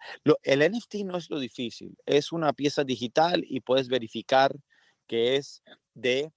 el 0.43 0.71
NFT 0.71 0.95
no 1.05 1.17
es 1.17 1.29
lo 1.29 1.39
difícil, 1.39 1.97
es 2.05 2.31
una 2.31 2.51
pieza 2.51 2.83
digital 2.83 3.43
y 3.47 3.61
puedes 3.61 3.87
verificar 3.87 4.53
que 5.07 5.37
es 5.37 5.63
de 5.93 6.31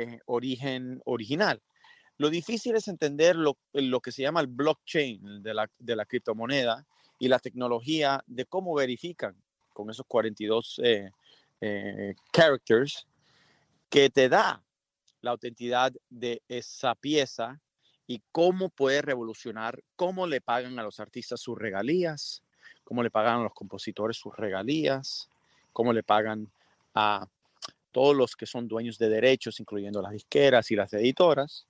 eh, 0.00 0.20
origen 0.26 1.02
original. 1.04 1.60
Lo 2.16 2.30
difícil 2.30 2.74
es 2.76 2.88
entender 2.88 3.36
lo, 3.36 3.58
lo 3.72 4.00
que 4.00 4.12
se 4.12 4.22
llama 4.22 4.40
el 4.40 4.46
blockchain 4.46 5.42
de 5.42 5.54
la, 5.54 5.70
de 5.78 5.96
la, 5.96 6.06
criptomoneda 6.06 6.86
y 7.18 7.28
la 7.28 7.38
tecnología 7.38 8.22
de 8.26 8.46
cómo 8.46 8.74
verifican 8.74 9.34
con 9.72 9.90
esos 9.90 10.06
42 10.06 10.80
eh, 10.82 11.10
eh, 11.60 12.14
characters 12.32 13.06
que 13.88 14.08
te 14.08 14.28
da 14.28 14.62
la 15.20 15.32
autenticidad 15.32 15.92
de 16.08 16.42
esa 16.48 16.94
pieza 16.94 17.60
y 18.06 18.22
cómo 18.32 18.70
puede 18.70 19.02
revolucionar, 19.02 19.82
cómo 19.96 20.26
le 20.26 20.40
pagan 20.40 20.78
a 20.78 20.82
los 20.82 20.98
artistas 20.98 21.40
sus 21.40 21.58
regalías, 21.58 22.42
cómo 22.84 23.02
le 23.02 23.10
pagan 23.10 23.40
a 23.40 23.42
los 23.42 23.54
compositores 23.54 24.16
sus 24.16 24.34
regalías, 24.36 25.28
cómo 25.72 25.92
le 25.92 26.02
pagan 26.02 26.50
a 26.94 27.28
todos 27.92 28.16
los 28.16 28.36
que 28.36 28.46
son 28.46 28.68
dueños 28.68 28.98
de 28.98 29.08
derechos, 29.08 29.60
incluyendo 29.60 30.00
las 30.02 30.12
disqueras 30.12 30.70
y 30.70 30.76
las 30.76 30.92
editoras, 30.92 31.66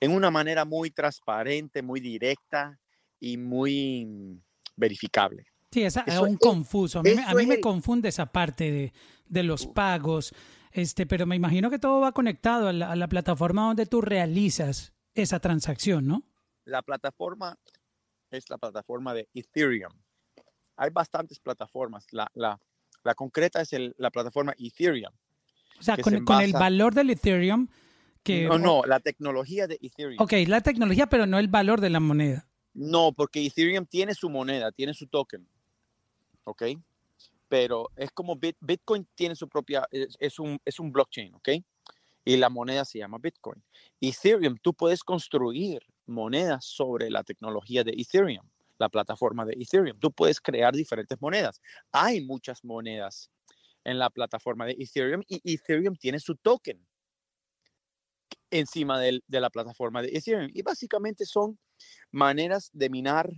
en 0.00 0.12
una 0.12 0.30
manera 0.30 0.64
muy 0.64 0.90
transparente, 0.90 1.82
muy 1.82 2.00
directa 2.00 2.78
y 3.18 3.36
muy 3.36 4.40
verificable. 4.76 5.46
Sí, 5.70 5.82
es 5.84 5.96
aún 5.96 6.36
confuso. 6.36 6.98
A 6.98 7.02
mí, 7.02 7.10
a 7.24 7.34
mí 7.34 7.46
me 7.46 7.60
confunde 7.60 8.08
esa 8.08 8.26
parte 8.26 8.70
de, 8.72 8.92
de, 9.26 9.42
los 9.44 9.66
pagos, 9.66 10.34
este, 10.72 11.06
pero 11.06 11.26
me 11.26 11.36
imagino 11.36 11.70
que 11.70 11.78
todo 11.78 12.00
va 12.00 12.12
conectado 12.12 12.68
a 12.68 12.72
la, 12.72 12.90
a 12.90 12.96
la, 12.96 13.08
plataforma 13.08 13.66
donde 13.66 13.86
tú 13.86 14.00
realizas 14.00 14.92
esa 15.14 15.38
transacción, 15.38 16.08
¿no? 16.08 16.24
La 16.64 16.82
plataforma 16.82 17.56
es 18.30 18.48
la 18.50 18.58
plataforma 18.58 19.14
de 19.14 19.28
Ethereum. 19.32 19.92
Hay 20.76 20.90
bastantes 20.90 21.38
plataformas. 21.38 22.06
La, 22.10 22.28
la, 22.34 22.58
la 23.04 23.14
concreta 23.14 23.60
es 23.60 23.72
el, 23.72 23.94
la 23.98 24.10
plataforma 24.10 24.54
Ethereum. 24.58 25.12
O 25.80 25.82
sea, 25.82 25.96
con, 25.96 26.24
con 26.24 26.42
el 26.42 26.52
valor 26.52 26.94
del 26.94 27.10
Ethereum, 27.10 27.66
no, 28.28 28.58
no, 28.58 28.82
la 28.84 29.00
tecnología 29.00 29.66
de 29.66 29.78
Ethereum. 29.80 30.16
Ok, 30.20 30.32
la 30.46 30.60
tecnología, 30.60 31.08
pero 31.08 31.26
no 31.26 31.38
el 31.38 31.48
valor 31.48 31.80
de 31.80 31.90
la 31.90 32.00
moneda. 32.00 32.46
No, 32.74 33.12
porque 33.12 33.44
Ethereum 33.44 33.86
tiene 33.86 34.14
su 34.14 34.28
moneda, 34.28 34.70
tiene 34.72 34.94
su 34.94 35.06
token. 35.06 35.46
¿Ok? 36.44 36.62
Pero 37.48 37.90
es 37.96 38.10
como 38.12 38.38
Bitcoin 38.60 39.06
tiene 39.14 39.34
su 39.34 39.48
propia, 39.48 39.86
es, 39.90 40.38
un, 40.38 40.60
es 40.64 40.78
un 40.78 40.92
blockchain, 40.92 41.34
¿ok? 41.34 41.48
Y 42.24 42.36
la 42.36 42.48
moneda 42.48 42.84
se 42.84 42.98
llama 42.98 43.18
Bitcoin. 43.20 43.60
Ethereum, 44.00 44.56
tú 44.62 44.72
puedes 44.72 45.02
construir 45.02 45.82
monedas 46.06 46.64
sobre 46.64 47.10
la 47.10 47.24
tecnología 47.24 47.82
de 47.82 47.92
Ethereum, 47.92 48.46
la 48.78 48.88
plataforma 48.88 49.44
de 49.44 49.54
Ethereum. 49.54 49.98
Tú 49.98 50.12
puedes 50.12 50.40
crear 50.40 50.74
diferentes 50.74 51.20
monedas. 51.20 51.60
Hay 51.90 52.20
muchas 52.20 52.62
monedas 52.62 53.30
en 53.84 53.98
la 53.98 54.10
plataforma 54.10 54.66
de 54.66 54.76
Ethereum 54.78 55.22
y 55.26 55.54
Ethereum 55.54 55.96
tiene 55.96 56.20
su 56.20 56.36
token 56.36 56.86
encima 58.50 58.98
de 58.98 59.22
la 59.28 59.50
plataforma 59.50 60.02
de 60.02 60.08
Ethereum. 60.08 60.50
Y 60.52 60.62
básicamente 60.62 61.24
son 61.24 61.58
maneras 62.10 62.70
de 62.72 62.90
minar 62.90 63.30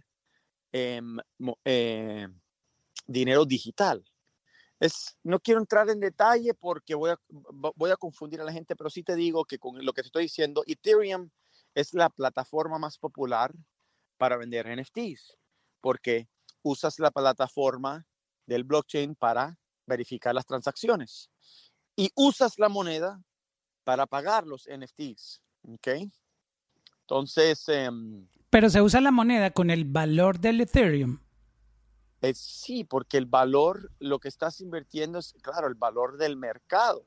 em, 0.73 1.19
eh, 1.65 2.29
dinero 3.07 3.45
digital. 3.45 4.05
Es, 4.81 5.17
no 5.23 5.39
quiero 5.39 5.61
entrar 5.61 5.89
en 5.91 6.01
detalle 6.01 6.55
porque 6.55 6.95
voy 6.95 7.11
a, 7.11 7.17
voy 7.29 7.91
a 7.91 7.97
confundir 7.97 8.41
a 8.41 8.45
la 8.45 8.53
gente, 8.53 8.75
pero 8.75 8.91
sí 8.91 9.03
te 9.03 9.15
digo 9.15 9.45
que 9.45 9.59
con 9.59 9.85
lo 9.85 9.93
que 9.93 10.03
te 10.03 10.09
estoy 10.09 10.25
diciendo, 10.25 10.65
Ethereum 10.67 11.31
es 11.75 11.95
la 11.95 12.11
plataforma 12.11 12.79
más 12.79 12.99
popular 12.99 13.53
para 14.17 14.37
vender 14.37 14.67
NFTs, 14.67 15.39
porque 15.81 16.29
usas 16.63 16.99
la 16.99 17.11
plataforma 17.11 18.07
del 18.47 18.65
blockchain 18.65 19.15
para 19.15 19.57
verificar 19.93 20.35
las 20.35 20.47
transacciones 20.47 21.31
y 21.97 22.11
usas 22.15 22.59
la 22.59 22.69
moneda 22.69 23.23
para 23.85 24.07
pagar 24.07 24.47
los 24.47 24.67
NFTs. 24.67 25.43
¿Ok? 25.63 25.89
Entonces... 27.01 27.69
Em, 27.69 28.29
Pero 28.51 28.71
se 28.71 28.83
usa 28.83 29.01
la 29.01 29.11
moneda 29.11 29.51
con 29.51 29.71
el 29.71 29.85
valor 29.85 30.41
del 30.41 30.61
Ethereum. 30.61 31.21
Eh, 32.23 32.35
sí, 32.35 32.85
porque 32.85 33.19
el 33.19 33.27
valor, 33.27 33.91
lo 33.99 34.19
que 34.19 34.29
estás 34.29 34.61
invirtiendo 34.61 35.19
es, 35.19 35.35
claro, 35.43 35.67
el 35.67 35.75
valor 35.75 36.17
del 36.19 36.37
mercado 36.37 37.07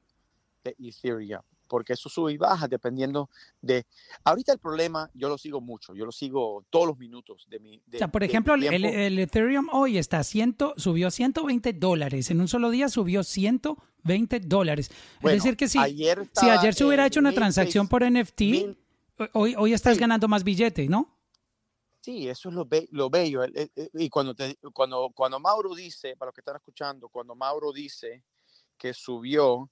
de 0.64 0.76
Ethereum 0.80 1.42
porque 1.68 1.94
eso 1.94 2.10
sube 2.10 2.34
y 2.34 2.38
baja 2.38 2.68
dependiendo 2.68 3.30
de... 3.62 3.86
Ahorita 4.24 4.54
el 4.54 4.60
problema, 4.60 5.10
yo 5.14 5.30
lo 5.30 5.38
sigo 5.38 5.62
mucho, 5.62 5.94
yo 5.96 6.06
lo 6.06 6.12
sigo 6.12 6.66
todos 6.70 6.88
los 6.88 6.98
minutos 6.98 7.46
de 7.50 7.60
mi... 7.60 7.78
o 7.78 7.98
sea, 7.98 8.08
por 8.08 8.24
ejemplo, 8.24 8.56
el, 8.56 9.20
Ethereum 9.20 9.70
hoy 9.72 9.98
está 9.98 10.24
ciento, 10.24 10.74
subió 10.78 11.12
120 11.12 11.74
dólares, 11.74 12.32
en 12.32 12.42
un 12.42 12.48
solo 12.48 12.70
día 12.70 12.90
subió 12.90 13.24
120 13.24 14.40
dólares. 14.42 14.92
es 15.22 15.32
decir, 15.32 15.58
que 15.58 15.68
si 15.68 15.80
ayer, 15.80 16.30
si 16.34 16.50
ayer 16.50 16.74
se 16.74 16.86
hubiera 16.86 17.06
hecho 17.06 17.20
una 17.20 17.34
transacción 17.34 17.88
por 17.88 18.04
NFT, 18.10 18.42
hoy, 19.34 19.56
hoy 19.58 19.74
estás 19.74 19.98
ganando 19.98 20.28
más 20.28 20.44
billete, 20.44 20.88
¿no? 20.88 21.16
Sí, 22.06 22.30
eso 22.30 22.50
es 22.50 22.56
lo, 22.56 22.68
lo 22.92 23.10
bello. 23.10 23.42
Y 23.96 24.10
cuando, 24.10 24.36
te, 24.36 24.56
cuando, 24.74 25.10
cuando 25.10 25.40
Mauro 25.40 25.74
dice, 25.74 26.16
para 26.16 26.28
los 26.30 26.36
que 26.36 26.42
están 26.42 26.56
escuchando, 26.56 27.10
cuando 27.10 27.34
Mauro 27.34 27.74
dice 27.74 28.22
que 28.78 28.94
subió 28.94 29.72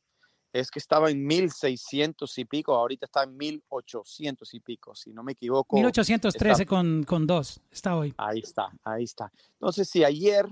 es 0.54 0.70
que 0.70 0.78
estaba 0.78 1.10
en 1.10 1.26
1600 1.26 2.38
y 2.38 2.46
pico, 2.46 2.76
ahorita 2.76 3.08
está 3.08 3.24
en 3.24 3.36
1800 3.36 4.54
y 4.54 4.60
pico, 4.60 4.94
si 4.94 5.12
no 5.12 5.24
me 5.24 5.32
equivoco. 5.32 5.76
1813 5.76 6.68
con, 6.68 7.04
con 7.04 7.26
dos, 7.26 7.60
está 7.72 7.96
hoy. 7.96 8.14
Ahí 8.18 8.40
está, 8.40 8.70
ahí 8.84 9.04
está. 9.04 9.32
Entonces, 9.54 9.90
si 9.90 10.04
ayer 10.04 10.48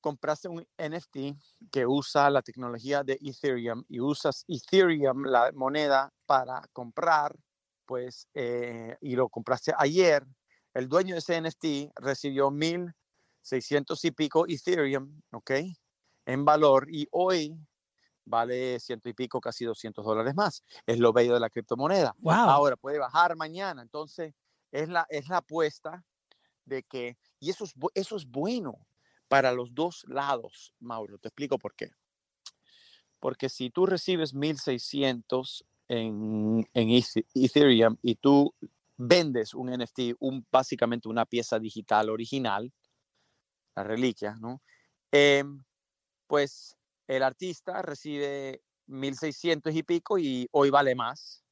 compraste 0.00 0.48
un 0.48 0.64
NFT 0.78 1.36
que 1.72 1.86
usa 1.86 2.30
la 2.30 2.40
tecnología 2.40 3.02
de 3.02 3.18
Ethereum 3.20 3.82
y 3.88 3.98
usas 3.98 4.44
Ethereum, 4.46 5.24
la 5.24 5.50
moneda, 5.52 6.12
para 6.24 6.62
comprar, 6.72 7.34
pues, 7.84 8.28
eh, 8.32 8.96
y 9.00 9.16
lo 9.16 9.28
compraste 9.28 9.72
ayer, 9.76 10.24
el 10.72 10.88
dueño 10.88 11.16
de 11.16 11.18
ese 11.18 11.40
NFT 11.40 11.92
recibió 11.96 12.52
1600 12.52 14.04
y 14.04 14.10
pico 14.12 14.44
Ethereum, 14.46 15.20
¿ok? 15.32 15.50
En 16.26 16.44
valor 16.44 16.86
y 16.88 17.08
hoy 17.10 17.58
vale 18.24 18.78
ciento 18.80 19.08
y 19.08 19.14
pico, 19.14 19.40
casi 19.40 19.64
200 19.64 20.04
dólares 20.04 20.34
más. 20.34 20.62
Es 20.86 20.98
lo 20.98 21.12
bello 21.12 21.34
de 21.34 21.40
la 21.40 21.50
criptomoneda. 21.50 22.14
Ahora 22.24 22.76
puede 22.76 22.98
bajar 22.98 23.36
mañana. 23.36 23.82
Entonces, 23.82 24.34
es 24.70 24.88
la, 24.88 25.06
es 25.08 25.28
la 25.28 25.38
apuesta 25.38 26.04
de 26.64 26.82
que, 26.82 27.16
y 27.40 27.50
eso 27.50 27.64
es, 27.64 27.74
eso 27.94 28.16
es 28.16 28.26
bueno 28.26 28.86
para 29.28 29.52
los 29.52 29.74
dos 29.74 30.04
lados, 30.08 30.74
Mauro. 30.80 31.18
Te 31.18 31.28
explico 31.28 31.58
por 31.58 31.74
qué. 31.74 31.90
Porque 33.18 33.48
si 33.48 33.70
tú 33.70 33.86
recibes 33.86 34.34
1600 34.34 35.64
en, 35.88 36.68
en 36.74 37.02
Ethereum 37.34 37.96
y 38.02 38.16
tú 38.16 38.54
vendes 38.96 39.54
un 39.54 39.70
NFT, 39.70 40.16
un, 40.18 40.46
básicamente 40.50 41.08
una 41.08 41.24
pieza 41.24 41.58
digital 41.58 42.10
original, 42.10 42.72
la 43.74 43.84
reliquia, 43.84 44.36
¿no? 44.40 44.60
Em, 45.10 45.62
pues 46.26 46.76
el 47.06 47.22
artista 47.22 47.82
recibe 47.82 48.62
1.600 48.88 49.74
y 49.74 49.82
pico 49.82 50.18
y 50.18 50.48
hoy 50.52 50.70
vale 50.70 50.94
más. 50.94 51.44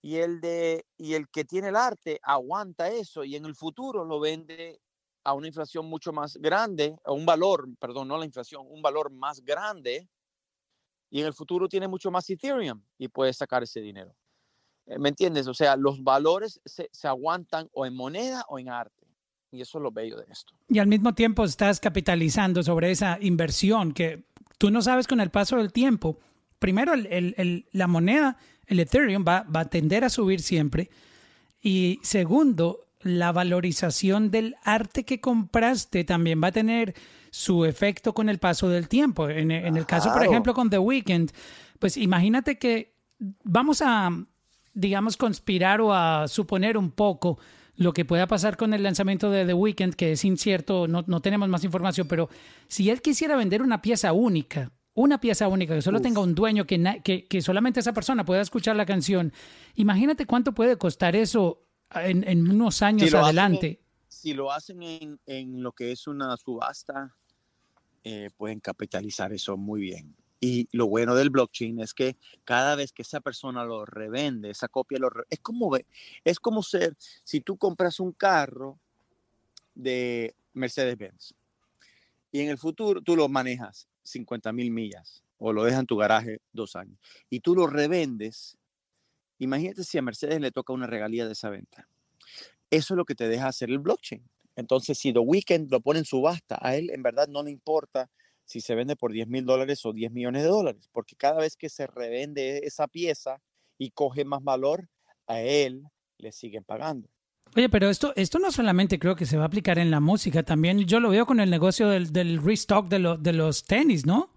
Y 0.00 0.16
el, 0.16 0.40
de, 0.40 0.86
y 0.96 1.14
el 1.14 1.28
que 1.28 1.44
tiene 1.44 1.68
el 1.68 1.76
arte 1.76 2.20
aguanta 2.22 2.88
eso 2.88 3.24
y 3.24 3.34
en 3.36 3.44
el 3.44 3.56
futuro 3.56 4.04
lo 4.04 4.20
vende 4.20 4.80
a 5.24 5.34
una 5.34 5.48
inflación 5.48 5.86
mucho 5.86 6.12
más 6.12 6.36
grande, 6.36 6.96
a 7.04 7.12
un 7.12 7.26
valor, 7.26 7.68
perdón, 7.78 8.08
no 8.08 8.16
la 8.16 8.24
inflación, 8.24 8.64
un 8.68 8.80
valor 8.80 9.10
más 9.10 9.44
grande. 9.44 10.08
Y 11.10 11.20
en 11.20 11.26
el 11.26 11.34
futuro 11.34 11.68
tiene 11.68 11.88
mucho 11.88 12.10
más 12.10 12.28
Ethereum 12.30 12.82
y 12.96 13.08
puede 13.08 13.32
sacar 13.32 13.62
ese 13.62 13.80
dinero. 13.80 14.14
Eh, 14.86 14.98
¿Me 14.98 15.10
entiendes? 15.10 15.46
O 15.46 15.54
sea, 15.54 15.76
los 15.76 16.02
valores 16.02 16.60
se, 16.64 16.88
se 16.92 17.08
aguantan 17.08 17.68
o 17.72 17.84
en 17.84 17.94
moneda 17.94 18.44
o 18.48 18.58
en 18.58 18.68
arte. 18.68 18.97
Y 19.50 19.60
eso 19.62 19.78
es 19.78 19.82
lo 19.82 19.90
bello 19.90 20.16
de 20.16 20.24
esto. 20.30 20.54
Y 20.68 20.78
al 20.78 20.86
mismo 20.86 21.14
tiempo 21.14 21.44
estás 21.44 21.80
capitalizando 21.80 22.62
sobre 22.62 22.90
esa 22.90 23.18
inversión 23.20 23.92
que 23.92 24.24
tú 24.58 24.70
no 24.70 24.82
sabes 24.82 25.06
con 25.06 25.20
el 25.20 25.30
paso 25.30 25.56
del 25.56 25.72
tiempo. 25.72 26.18
Primero, 26.58 26.92
la 26.96 27.86
moneda, 27.86 28.36
el 28.66 28.80
Ethereum, 28.80 29.24
va, 29.26 29.44
va 29.44 29.60
a 29.60 29.70
tender 29.70 30.04
a 30.04 30.10
subir 30.10 30.40
siempre. 30.40 30.90
Y 31.62 32.00
segundo, 32.02 32.88
la 33.02 33.32
valorización 33.32 34.30
del 34.30 34.56
arte 34.64 35.04
que 35.04 35.20
compraste 35.20 36.04
también 36.04 36.42
va 36.42 36.48
a 36.48 36.52
tener 36.52 36.94
su 37.30 37.64
efecto 37.64 38.14
con 38.14 38.28
el 38.28 38.38
paso 38.38 38.68
del 38.68 38.88
tiempo. 38.88 39.28
En, 39.28 39.50
el 39.50 39.86
caso, 39.86 40.12
por 40.12 40.24
ejemplo, 40.24 40.54
con 40.54 40.70
The 40.70 40.78
Weeknd, 40.78 41.30
pues 41.78 41.96
imagínate 41.96 42.58
que 42.58 42.94
vamos 43.44 43.82
a, 43.82 44.10
digamos, 44.74 45.16
conspirar 45.16 45.80
o 45.80 45.92
a 45.92 46.26
suponer 46.28 46.76
un 46.76 46.90
poco 46.90 47.38
lo 47.78 47.92
que 47.92 48.04
pueda 48.04 48.26
pasar 48.26 48.56
con 48.56 48.74
el 48.74 48.82
lanzamiento 48.82 49.30
de 49.30 49.46
The 49.46 49.54
Weeknd, 49.54 49.94
que 49.94 50.12
es 50.12 50.24
incierto, 50.24 50.88
no, 50.88 51.04
no 51.06 51.20
tenemos 51.20 51.48
más 51.48 51.62
información, 51.62 52.08
pero 52.08 52.28
si 52.66 52.90
él 52.90 53.00
quisiera 53.00 53.36
vender 53.36 53.62
una 53.62 53.80
pieza 53.80 54.12
única, 54.12 54.72
una 54.94 55.20
pieza 55.20 55.46
única, 55.46 55.76
que 55.76 55.82
solo 55.82 56.00
tenga 56.00 56.20
un 56.20 56.34
dueño, 56.34 56.66
que, 56.66 57.00
que, 57.04 57.26
que, 57.26 57.40
solamente 57.40 57.78
esa 57.78 57.92
persona 57.92 58.24
pueda 58.24 58.42
escuchar 58.42 58.74
la 58.74 58.84
canción, 58.84 59.32
imagínate 59.76 60.26
cuánto 60.26 60.52
puede 60.52 60.76
costar 60.76 61.14
eso 61.14 61.68
en, 61.94 62.50
unos 62.50 62.82
años 62.82 63.14
adelante. 63.14 63.80
si 64.08 64.34
lo 64.34 64.50
hacen 64.50 64.82
en, 64.82 65.20
en, 65.26 65.62
lo 65.62 65.70
que 65.70 65.92
es 65.92 66.08
una 66.08 66.36
subasta, 66.36 67.14
eh, 68.02 68.30
pueden 68.36 68.58
capitalizar 68.58 69.32
eso 69.32 69.56
muy 69.56 69.82
bien. 69.82 70.16
Y 70.40 70.68
lo 70.72 70.86
bueno 70.86 71.14
del 71.14 71.30
blockchain 71.30 71.80
es 71.80 71.94
que 71.94 72.16
cada 72.44 72.76
vez 72.76 72.92
que 72.92 73.02
esa 73.02 73.20
persona 73.20 73.64
lo 73.64 73.84
revende, 73.84 74.50
esa 74.50 74.68
copia 74.68 74.98
lo 74.98 75.10
es 75.28 75.40
como 75.40 75.76
es 76.24 76.38
como 76.38 76.62
ser 76.62 76.96
si 77.24 77.40
tú 77.40 77.56
compras 77.56 77.98
un 77.98 78.12
carro 78.12 78.78
de 79.74 80.34
Mercedes-Benz 80.52 81.34
y 82.30 82.40
en 82.40 82.50
el 82.50 82.58
futuro 82.58 83.00
tú 83.00 83.16
lo 83.16 83.28
manejas 83.28 83.88
50 84.04 84.52
mil 84.52 84.70
millas 84.70 85.24
o 85.38 85.52
lo 85.52 85.64
dejas 85.64 85.80
en 85.80 85.86
tu 85.86 85.96
garaje 85.96 86.40
dos 86.52 86.76
años 86.76 86.98
y 87.30 87.40
tú 87.40 87.56
lo 87.56 87.66
revendes, 87.66 88.56
imagínate 89.38 89.82
si 89.82 89.98
a 89.98 90.02
Mercedes 90.02 90.40
le 90.40 90.52
toca 90.52 90.72
una 90.72 90.86
regalía 90.86 91.26
de 91.26 91.32
esa 91.32 91.50
venta. 91.50 91.88
Eso 92.70 92.94
es 92.94 92.98
lo 92.98 93.04
que 93.04 93.14
te 93.14 93.28
deja 93.28 93.48
hacer 93.48 93.70
el 93.70 93.78
blockchain. 93.78 94.22
Entonces, 94.54 94.98
si 94.98 95.12
The 95.12 95.20
Weeknd 95.20 95.70
lo 95.70 95.80
pone 95.80 96.00
en 96.00 96.04
subasta, 96.04 96.58
a 96.60 96.74
él 96.74 96.90
en 96.90 97.02
verdad 97.02 97.28
no 97.28 97.42
le 97.42 97.50
importa 97.50 98.10
si 98.48 98.62
se 98.62 98.74
vende 98.74 98.96
por 98.96 99.12
10 99.12 99.28
mil 99.28 99.44
dólares 99.44 99.84
o 99.84 99.92
10 99.92 100.10
millones 100.10 100.42
de 100.42 100.48
dólares, 100.48 100.88
porque 100.90 101.16
cada 101.16 101.38
vez 101.40 101.54
que 101.54 101.68
se 101.68 101.86
revende 101.86 102.60
esa 102.64 102.88
pieza 102.88 103.42
y 103.76 103.90
coge 103.90 104.24
más 104.24 104.42
valor, 104.42 104.88
a 105.26 105.42
él 105.42 105.84
le 106.16 106.32
siguen 106.32 106.64
pagando. 106.64 107.10
Oye, 107.54 107.68
pero 107.68 107.90
esto, 107.90 108.14
esto 108.16 108.38
no 108.38 108.50
solamente 108.50 108.98
creo 108.98 109.16
que 109.16 109.26
se 109.26 109.36
va 109.36 109.42
a 109.42 109.46
aplicar 109.48 109.78
en 109.78 109.90
la 109.90 110.00
música, 110.00 110.42
también 110.44 110.78
yo 110.86 110.98
lo 110.98 111.10
veo 111.10 111.26
con 111.26 111.40
el 111.40 111.50
negocio 111.50 111.90
del, 111.90 112.10
del 112.10 112.42
restock 112.42 112.88
de, 112.88 113.18
de 113.20 113.32
los 113.34 113.64
tenis, 113.64 114.06
¿no? 114.06 114.30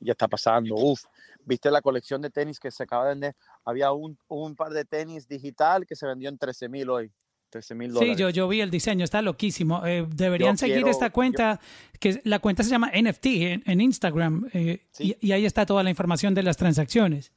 Ya 0.00 0.12
está 0.12 0.26
pasando, 0.26 0.74
uf. 0.74 1.04
¿Viste 1.44 1.70
la 1.70 1.82
colección 1.82 2.20
de 2.20 2.30
tenis 2.30 2.58
que 2.58 2.72
se 2.72 2.82
acaba 2.82 3.04
de 3.04 3.10
vender? 3.10 3.36
Había 3.64 3.92
un, 3.92 4.18
un 4.26 4.56
par 4.56 4.72
de 4.72 4.84
tenis 4.84 5.28
digital 5.28 5.86
que 5.86 5.94
se 5.94 6.06
vendió 6.06 6.28
en 6.28 6.38
13 6.38 6.68
mil 6.68 6.90
hoy. 6.90 7.12
13 7.50 7.74
mil 7.74 7.92
dólares. 7.92 8.16
Sí, 8.16 8.20
yo, 8.20 8.30
yo 8.30 8.48
vi 8.48 8.60
el 8.60 8.70
diseño, 8.70 9.04
está 9.04 9.20
loquísimo. 9.20 9.84
Eh, 9.84 10.06
deberían 10.08 10.56
seguir 10.56 10.86
esta 10.88 11.10
cuenta, 11.10 11.60
que 11.98 12.20
la 12.24 12.38
cuenta 12.38 12.62
se 12.62 12.70
llama 12.70 12.90
NFT 12.94 13.26
en, 13.66 13.80
Instagram, 13.80 14.48
eh, 14.52 14.86
y, 14.98 15.32
ahí 15.32 15.44
está 15.44 15.66
toda 15.66 15.82
la 15.82 15.90
información 15.90 16.34
de 16.34 16.42
las 16.42 16.56
transacciones. 16.56 17.32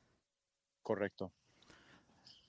Correcto. 0.82 1.34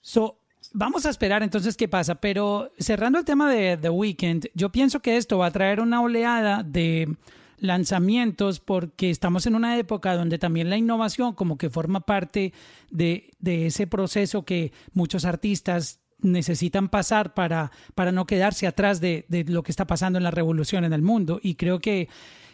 So, 0.01 0.39
vamos 0.73 1.07
a 1.07 1.11
esperar 1.11 1.43
entonces 1.43 1.77
qué 1.77 1.89
pasa, 1.89 2.17
pero 2.17 2.71
cerrando 2.79 3.19
el 3.19 3.25
tema 3.25 3.51
de 3.51 3.77
The 3.77 3.91
Weeknd, 3.91 4.47
yo 4.55 4.71
pienso 4.71 5.01
que 5.01 5.17
esto 5.17 5.39
va 5.39 5.47
a 5.47 5.51
traer 5.51 5.81
una 5.81 6.03
oleada 6.03 6.63
de 6.63 7.17
lanzamientos 7.59 8.61
porque 8.61 9.09
estamos 9.09 9.47
en 9.47 9.55
una 9.55 9.79
época 9.79 10.15
donde 10.17 10.39
también 10.39 10.69
la 10.69 10.77
innovación 10.77 11.35
como 11.35 11.57
que 11.57 11.71
forma 11.71 12.01
parte 12.01 12.53
de, 12.91 13.31
de 13.39 13.67
ese 13.67 13.87
proceso 13.87 14.45
que 14.45 14.73
muchos 14.93 15.25
artistas 15.25 16.04
necesitan 16.25 16.89
pasar 16.89 17.35
para, 17.35 17.71
para 17.95 18.13
no 18.13 18.27
quedarse 18.27 18.67
atrás 18.67 19.01
de, 19.01 19.27
lo 19.49 19.63
que 19.63 19.73
está 19.73 19.87
pasando 19.87 20.19
en 20.19 20.25
la 20.25 20.31
revolución 20.31 20.85
en 20.85 20.93
el 20.93 21.03
mundo. 21.03 21.39
Y 21.43 21.55
creo 21.55 21.79
que 21.79 22.09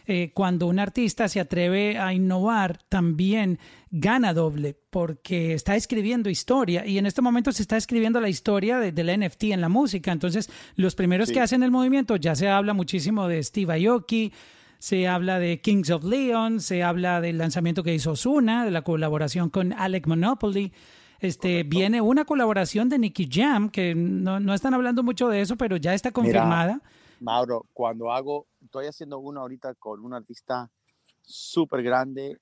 eh, 0.05 0.31
cuando 0.33 0.67
un 0.67 0.79
artista 0.79 1.27
se 1.27 1.39
atreve 1.39 1.97
a 1.97 2.13
innovar, 2.13 2.79
también 2.89 3.59
gana 3.89 4.33
doble, 4.33 4.75
porque 4.89 5.53
está 5.53 5.75
escribiendo 5.75 6.29
historia 6.29 6.85
y 6.85 6.97
en 6.97 7.05
este 7.05 7.21
momento 7.21 7.51
se 7.51 7.61
está 7.61 7.77
escribiendo 7.77 8.19
la 8.19 8.29
historia 8.29 8.79
de, 8.79 8.91
del 8.91 9.19
NFT 9.19 9.43
en 9.45 9.61
la 9.61 9.69
música. 9.69 10.11
Entonces, 10.11 10.49
los 10.75 10.95
primeros 10.95 11.31
que 11.31 11.39
hacen 11.39 11.63
el 11.63 11.71
movimiento, 11.71 12.15
ya 12.15 12.35
se 12.35 12.49
habla 12.49 12.73
muchísimo 12.73 13.27
de 13.27 13.43
Steve 13.43 13.87
Aoki, 13.87 14.33
se 14.79 15.07
habla 15.07 15.37
de 15.37 15.61
Kings 15.61 15.91
of 15.91 16.03
Leon, 16.03 16.59
se 16.59 16.81
habla 16.81 17.21
del 17.21 17.37
lanzamiento 17.37 17.83
que 17.83 17.93
hizo 17.93 18.13
Osuna, 18.13 18.65
de 18.65 18.71
la 18.71 18.81
colaboración 18.81 19.51
con 19.51 19.73
Alec 19.73 20.07
Monopoly. 20.07 20.73
Este, 21.21 21.61
viene 21.61 22.01
una 22.01 22.25
colaboración 22.25 22.89
de 22.89 22.97
Nicky 22.97 23.29
Jam, 23.31 23.69
que 23.69 23.93
no, 23.93 24.39
no, 24.39 24.55
están 24.55 24.73
hablando 24.73 25.03
mucho 25.03 25.29
de 25.29 25.41
eso, 25.41 25.55
pero 25.55 25.77
ya 25.77 25.93
está 25.93 26.11
confirmada. 26.11 26.81
Mauro, 27.19 27.67
cuando 27.73 28.11
hago, 28.11 28.47
estoy 28.59 28.87
haciendo 28.87 29.19
una 29.19 29.41
ahorita 29.41 29.75
con 29.75 30.03
un 30.03 30.15
artista 30.15 30.71
súper 31.21 31.83
grande, 31.83 32.39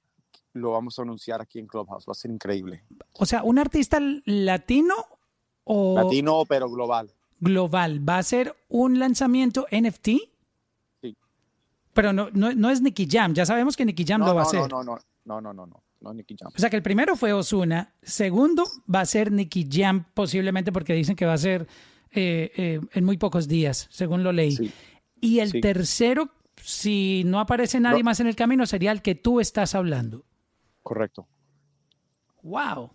lo 0.54 0.72
vamos 0.72 0.98
a 0.98 1.02
anunciar 1.02 1.42
aquí 1.42 1.60
en 1.60 1.68
Clubhouse, 1.68 2.06
va 2.08 2.12
a 2.12 2.16
ser 2.16 2.32
increíble. 2.32 2.86
O 3.14 3.26
sea, 3.26 3.44
un 3.44 3.60
artista 3.60 4.00
latino 4.24 4.96
o... 5.66 5.96
Latino, 6.02 6.44
pero 6.48 6.70
global. 6.70 7.12
Global, 7.42 8.08
¿va 8.08 8.18
a 8.18 8.24
ser 8.24 8.56
un 8.70 8.98
lanzamiento 8.98 9.68
NFT? 9.72 10.08
Sí. 11.02 11.18
Pero 11.94 12.14
no, 12.14 12.30
no, 12.32 12.54
no 12.54 12.70
es 12.70 12.82
Nicky 12.82 13.10
Jam, 13.12 13.34
ya 13.34 13.46
sabemos 13.46 13.76
que 13.76 13.84
Nicky 13.84 14.06
Jam 14.06 14.22
lo 14.22 14.34
va 14.34 14.42
a 14.42 14.46
hacer. 14.46 14.72
No, 14.72 14.84
no, 14.86 14.98
no, 15.26 15.42
no, 15.42 15.54
no, 15.54 15.66
no. 15.66 15.84
O 16.02 16.60
sea 16.60 16.70
que 16.70 16.78
el 16.78 16.84
primero 16.84 17.16
fue 17.16 17.34
Osuna, 17.34 17.94
segundo 18.02 18.64
va 18.94 19.02
a 19.02 19.06
ser 19.06 19.32
Nicky 19.32 19.68
Jam, 19.70 20.06
posiblemente 20.14 20.72
porque 20.72 20.94
dicen 20.94 21.16
que 21.16 21.26
va 21.26 21.34
a 21.34 21.38
ser 21.38 21.68
eh, 22.12 22.52
eh, 22.56 22.80
en 22.94 23.06
muy 23.06 23.18
pocos 23.18 23.48
días, 23.48 23.88
según 23.92 24.24
lo 24.24 24.32
leí. 24.32 24.72
y 25.20 25.40
el 25.40 25.60
tercero, 25.60 26.30
si 26.56 27.24
no 27.26 27.40
aparece 27.40 27.80
nadie 27.80 28.04
más 28.04 28.20
en 28.22 28.28
el 28.28 28.36
camino, 28.36 28.66
sería 28.66 28.92
el 28.92 29.02
que 29.02 29.16
tú 29.16 29.42
estás 29.42 29.76
hablando. 29.76 30.26
Correcto. 30.82 31.28
Wow. 32.44 32.92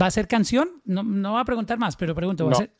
¿Va 0.00 0.06
a 0.06 0.10
ser 0.10 0.28
canción? 0.28 0.82
No, 0.84 1.02
no 1.02 1.34
va 1.34 1.40
a 1.40 1.44
preguntar 1.44 1.78
más, 1.78 1.96
pero 1.96 2.14
pregunto, 2.14 2.46
¿va 2.46 2.52
a 2.52 2.56
ser? 2.56 2.74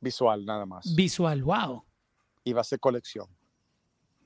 Visual, 0.00 0.44
nada 0.46 0.64
más. 0.64 0.94
Visual, 0.94 1.42
wow. 1.42 1.84
Y 2.44 2.52
va 2.52 2.62
a 2.62 2.64
ser 2.64 2.80
colección. 2.80 3.26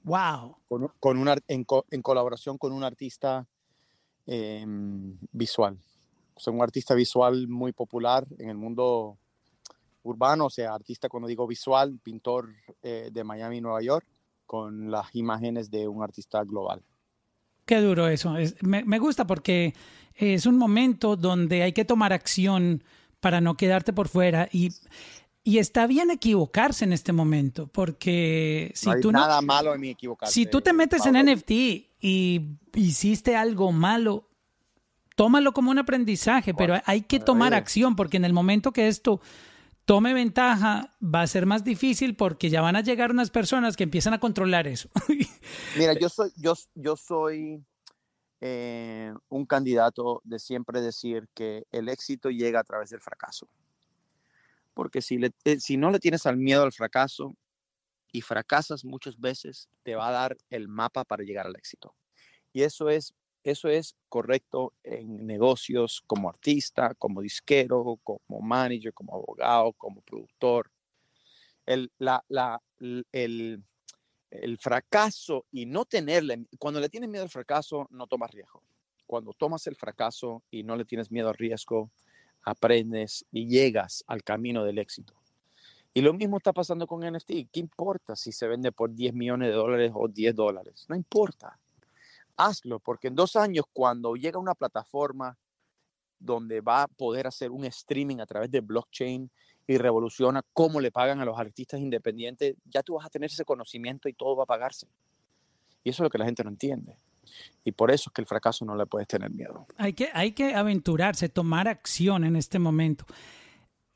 Wow. 0.04 0.56
Con, 0.68 0.92
con 0.98 1.18
una, 1.18 1.36
en, 1.48 1.66
en, 1.90 2.02
colaboración 2.02 2.58
con 2.58 2.72
un 2.72 2.84
artista 2.84 3.46
eh, 4.26 4.64
visual. 5.32 5.78
O 6.34 6.40
sea, 6.40 6.52
un 6.52 6.62
artista 6.62 6.94
visual 6.94 7.48
muy 7.48 7.72
popular 7.72 8.26
en 8.38 8.48
el 8.48 8.56
mundo 8.56 9.18
urbano, 10.02 10.46
o 10.46 10.50
sea, 10.50 10.74
artista 10.74 11.08
cuando 11.08 11.28
digo 11.28 11.46
visual, 11.46 11.98
pintor 12.02 12.48
eh, 12.82 13.10
de 13.12 13.24
Miami, 13.24 13.60
Nueva 13.60 13.82
York, 13.82 14.06
con 14.46 14.90
las 14.90 15.14
imágenes 15.14 15.70
de 15.70 15.86
un 15.86 16.02
artista 16.02 16.42
global. 16.44 16.82
Qué 17.66 17.80
duro 17.80 18.08
eso. 18.08 18.36
Es, 18.36 18.60
me, 18.62 18.82
me 18.84 18.98
gusta 18.98 19.26
porque 19.26 19.74
es 20.14 20.46
un 20.46 20.56
momento 20.56 21.16
donde 21.16 21.62
hay 21.62 21.72
que 21.72 21.84
tomar 21.84 22.12
acción 22.12 22.82
para 23.20 23.40
no 23.40 23.56
quedarte 23.56 23.92
por 23.92 24.08
fuera 24.08 24.48
y 24.50 24.70
y 25.42 25.58
está 25.58 25.86
bien 25.86 26.10
equivocarse 26.10 26.84
en 26.84 26.92
este 26.92 27.12
momento, 27.12 27.66
porque 27.66 28.72
si 28.74 28.90
no 28.90 29.00
tú 29.00 29.12
nada 29.12 29.40
malo 29.40 29.74
en 29.74 29.80
mi 29.80 29.90
equivocarse. 29.90 30.34
Si 30.34 30.46
tú 30.46 30.60
te 30.60 30.72
metes 30.72 31.06
en 31.06 31.14
NFT 31.14 31.50
y 32.00 32.58
hiciste 32.74 33.36
algo 33.36 33.72
malo, 33.72 34.28
tómalo 35.16 35.52
como 35.52 35.70
un 35.70 35.78
aprendizaje, 35.78 36.52
pero 36.54 36.80
hay 36.84 37.02
que 37.02 37.20
tomar 37.20 37.54
acción, 37.54 37.96
porque 37.96 38.18
en 38.18 38.24
el 38.24 38.32
momento 38.32 38.72
que 38.72 38.88
esto 38.88 39.20
tome 39.86 40.14
ventaja, 40.14 40.90
va 41.02 41.22
a 41.22 41.26
ser 41.26 41.46
más 41.46 41.64
difícil 41.64 42.14
porque 42.14 42.48
ya 42.48 42.60
van 42.60 42.76
a 42.76 42.80
llegar 42.80 43.10
unas 43.10 43.30
personas 43.30 43.76
que 43.76 43.84
empiezan 43.84 44.14
a 44.14 44.20
controlar 44.20 44.68
eso. 44.68 44.88
Mira, 45.76 45.94
yo 45.94 46.08
soy, 46.08 46.30
yo, 46.36 46.54
yo 46.74 46.96
soy 46.96 47.64
eh, 48.40 49.12
un 49.28 49.46
candidato 49.46 50.20
de 50.22 50.38
siempre 50.38 50.80
decir 50.80 51.28
que 51.34 51.64
el 51.72 51.88
éxito 51.88 52.30
llega 52.30 52.60
a 52.60 52.64
través 52.64 52.90
del 52.90 53.00
fracaso 53.00 53.48
porque 54.80 55.00
eh, 55.00 55.60
si 55.60 55.76
no 55.76 55.90
le 55.90 55.98
tienes 55.98 56.24
al 56.24 56.38
miedo 56.38 56.62
al 56.62 56.72
fracaso 56.72 57.36
y 58.12 58.22
fracasas 58.22 58.82
muchas 58.82 59.20
veces, 59.20 59.68
te 59.82 59.94
va 59.94 60.08
a 60.08 60.10
dar 60.10 60.38
el 60.48 60.68
mapa 60.68 61.04
para 61.04 61.22
llegar 61.22 61.46
al 61.46 61.54
éxito. 61.54 61.94
Y 62.54 62.62
eso 62.62 62.88
es, 62.88 63.12
eso 63.44 63.68
es 63.68 63.94
correcto 64.08 64.72
en 64.82 65.26
negocios 65.26 66.02
como 66.06 66.30
artista, 66.30 66.94
como 66.94 67.20
disquero, 67.20 68.00
como 68.02 68.40
manager, 68.40 68.94
como 68.94 69.16
abogado, 69.16 69.74
como 69.74 70.00
productor. 70.00 70.70
El, 71.66 71.92
el, 73.12 73.62
el 74.30 74.58
fracaso 74.58 75.44
y 75.52 75.66
no 75.66 75.84
tenerle, 75.84 76.46
cuando 76.58 76.80
le 76.80 76.88
tienes 76.88 77.10
miedo 77.10 77.24
al 77.24 77.28
fracaso, 77.28 77.86
no 77.90 78.06
tomas 78.06 78.30
riesgo. 78.30 78.62
Cuando 79.04 79.34
tomas 79.34 79.66
el 79.66 79.76
fracaso 79.76 80.42
y 80.50 80.62
no 80.62 80.74
le 80.74 80.86
tienes 80.86 81.10
miedo 81.10 81.28
al 81.28 81.36
riesgo, 81.36 81.92
aprendes 82.42 83.24
y 83.32 83.46
llegas 83.46 84.04
al 84.06 84.22
camino 84.22 84.64
del 84.64 84.78
éxito. 84.78 85.14
Y 85.92 86.02
lo 86.02 86.12
mismo 86.12 86.36
está 86.36 86.52
pasando 86.52 86.86
con 86.86 87.00
NFT. 87.00 87.50
¿Qué 87.52 87.60
importa 87.60 88.14
si 88.14 88.30
se 88.32 88.46
vende 88.46 88.70
por 88.70 88.94
10 88.94 89.12
millones 89.12 89.48
de 89.48 89.54
dólares 89.54 89.92
o 89.94 90.06
10 90.06 90.34
dólares? 90.34 90.86
No 90.88 90.94
importa. 90.94 91.58
Hazlo, 92.36 92.78
porque 92.78 93.08
en 93.08 93.16
dos 93.16 93.36
años, 93.36 93.64
cuando 93.72 94.14
llega 94.14 94.38
una 94.38 94.54
plataforma 94.54 95.36
donde 96.18 96.60
va 96.60 96.84
a 96.84 96.88
poder 96.88 97.26
hacer 97.26 97.50
un 97.50 97.64
streaming 97.64 98.18
a 98.18 98.26
través 98.26 98.50
de 98.50 98.60
blockchain 98.60 99.30
y 99.66 99.78
revoluciona 99.78 100.42
cómo 100.52 100.80
le 100.80 100.92
pagan 100.92 101.20
a 101.20 101.24
los 101.24 101.38
artistas 101.38 101.80
independientes, 101.80 102.54
ya 102.64 102.82
tú 102.82 102.94
vas 102.94 103.06
a 103.06 103.10
tener 103.10 103.30
ese 103.30 103.44
conocimiento 103.44 104.08
y 104.08 104.12
todo 104.12 104.36
va 104.36 104.44
a 104.44 104.46
pagarse. 104.46 104.86
Y 105.82 105.90
eso 105.90 106.02
es 106.02 106.04
lo 106.04 106.10
que 106.10 106.18
la 106.18 106.26
gente 106.26 106.44
no 106.44 106.50
entiende. 106.50 106.96
Y 107.64 107.72
por 107.72 107.90
eso 107.90 108.10
es 108.10 108.14
que 108.14 108.22
el 108.22 108.26
fracaso 108.26 108.64
no 108.64 108.74
le 108.74 108.86
puedes 108.86 109.08
tener 109.08 109.30
miedo. 109.30 109.66
Hay 109.76 109.92
que, 109.92 110.08
hay 110.12 110.32
que 110.32 110.54
aventurarse, 110.54 111.28
tomar 111.28 111.68
acción 111.68 112.24
en 112.24 112.36
este 112.36 112.58
momento. 112.58 113.04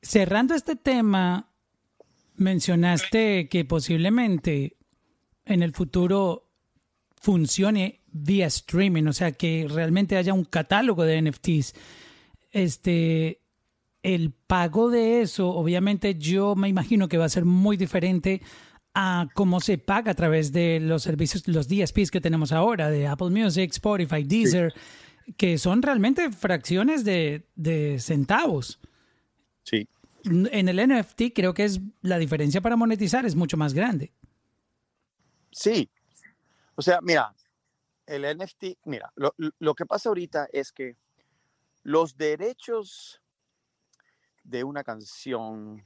Cerrando 0.03 0.55
este 0.55 0.77
tema, 0.77 1.49
mencionaste 2.37 3.49
que 3.49 3.65
posiblemente 3.65 4.77
en 5.47 5.63
el 5.63 5.73
futuro 5.73 6.51
funcione 7.21 8.03
vía 8.13 8.47
streaming, 8.47 9.07
o 9.07 9.13
sea, 9.13 9.33
que 9.33 9.67
realmente 9.69 10.17
haya 10.17 10.35
un 10.35 10.45
catálogo 10.45 11.05
de 11.05 11.23
NFTs. 11.23 11.75
Este, 12.51 13.41
el 14.03 14.33
pago 14.33 14.91
de 14.91 15.23
eso, 15.23 15.49
obviamente 15.49 16.17
yo 16.17 16.55
me 16.55 16.69
imagino 16.69 17.09
que 17.09 17.17
va 17.17 17.25
a 17.25 17.31
ser 17.31 17.47
muy 17.47 17.77
diferente 17.77 18.43
a 18.95 19.27
cómo 19.35 19.61
se 19.61 19.77
paga 19.77 20.13
a 20.13 20.15
través 20.15 20.53
de 20.53 20.79
los 20.81 21.03
servicios, 21.03 21.47
los 21.49 21.69
DSPs 21.69 22.11
que 22.11 22.21
tenemos 22.21 22.53
ahora, 22.53 22.91
de 22.91 23.07
Apple 23.09 23.31
Music, 23.31 23.71
Spotify, 23.73 24.23
Deezer, 24.23 24.73
que 25.37 25.59
son 25.59 25.83
realmente 25.83 26.31
fracciones 26.31 27.05
de, 27.05 27.47
de 27.57 27.99
centavos. 27.99 28.79
Sí. 29.65 29.89
En 30.25 30.69
el 30.69 30.89
NFT 30.89 31.35
creo 31.35 31.53
que 31.53 31.65
es 31.65 31.81
la 32.01 32.19
diferencia 32.19 32.61
para 32.61 32.77
monetizar 32.77 33.27
es 33.27 33.35
mucho 33.35 33.57
más 33.57 33.75
grande. 33.75 34.13
Sí. 35.51 35.91
O 36.77 36.83
sea, 36.83 37.01
mira, 37.03 37.35
el 38.07 38.25
NFT, 38.39 38.79
mira, 38.85 39.13
lo, 39.17 39.35
lo 39.37 39.75
que 39.75 39.87
pasa 39.87 40.09
ahorita 40.09 40.49
es 40.53 40.73
que 40.73 40.97
los 41.83 42.17
derechos 42.17 43.21
de 44.45 44.65
una 44.65 44.85
canción 44.85 45.85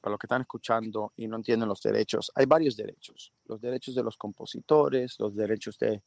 para 0.00 0.12
los 0.12 0.18
que 0.18 0.26
están 0.26 0.42
escuchando 0.42 1.12
y 1.16 1.28
no 1.28 1.36
entienden 1.36 1.68
los 1.68 1.80
derechos, 1.80 2.32
hay 2.34 2.46
varios 2.46 2.76
derechos. 2.76 3.32
Los 3.46 3.60
derechos 3.60 3.94
de 3.94 4.02
los 4.02 4.16
compositores, 4.16 5.16
los 5.18 5.34
derechos 5.34 5.78
de 5.78 6.02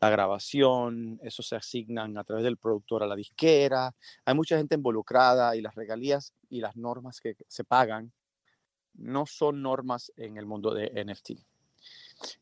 la 0.00 0.10
grabación, 0.10 1.18
eso 1.22 1.42
se 1.42 1.56
asignan 1.56 2.16
a 2.16 2.24
través 2.24 2.44
del 2.44 2.56
productor 2.56 3.02
a 3.02 3.06
la 3.06 3.16
disquera. 3.16 3.94
Hay 4.24 4.34
mucha 4.34 4.56
gente 4.56 4.74
involucrada 4.74 5.54
y 5.56 5.60
las 5.60 5.74
regalías 5.74 6.34
y 6.48 6.60
las 6.60 6.76
normas 6.76 7.20
que 7.20 7.36
se 7.48 7.64
pagan 7.64 8.12
no 8.94 9.26
son 9.26 9.62
normas 9.62 10.12
en 10.16 10.36
el 10.36 10.46
mundo 10.46 10.72
de 10.72 10.90
NFT. 11.04 11.30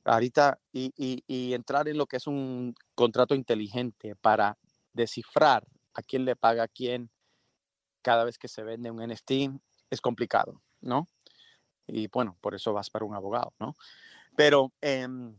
Ahorita, 0.05 0.59
y, 0.73 0.93
y, 0.97 1.23
y 1.27 1.55
entrar 1.55 1.89
en 1.89 1.99
lo 1.99 2.07
que 2.07 2.17
es 2.17 2.27
un 2.27 2.75
contrato 2.95 3.35
inteligente 3.35 4.17
para 4.17 4.57
descifrar 4.93 5.67
a 5.95 6.03
quién 6.03 6.25
le 6.25 6.37
paga 6.37 6.65
a 6.65 6.69
quién 6.69 7.11
cada 8.03 8.25
vez 8.25 8.39
que 8.39 8.49
se 8.49 8.63
vende 8.63 8.91
un 8.91 9.05
NFT 9.05 9.33
es 9.91 10.01
complicado. 10.01 10.61
¿No? 10.81 11.09
Y 11.87 12.09
bueno, 12.09 12.37
por 12.41 12.55
eso 12.55 12.73
vas 12.73 12.91
para 12.91 13.05
un 13.05 13.15
abogado, 13.15 13.53
¿no? 13.59 13.75
Pero 14.37 14.73
em, 14.81 15.35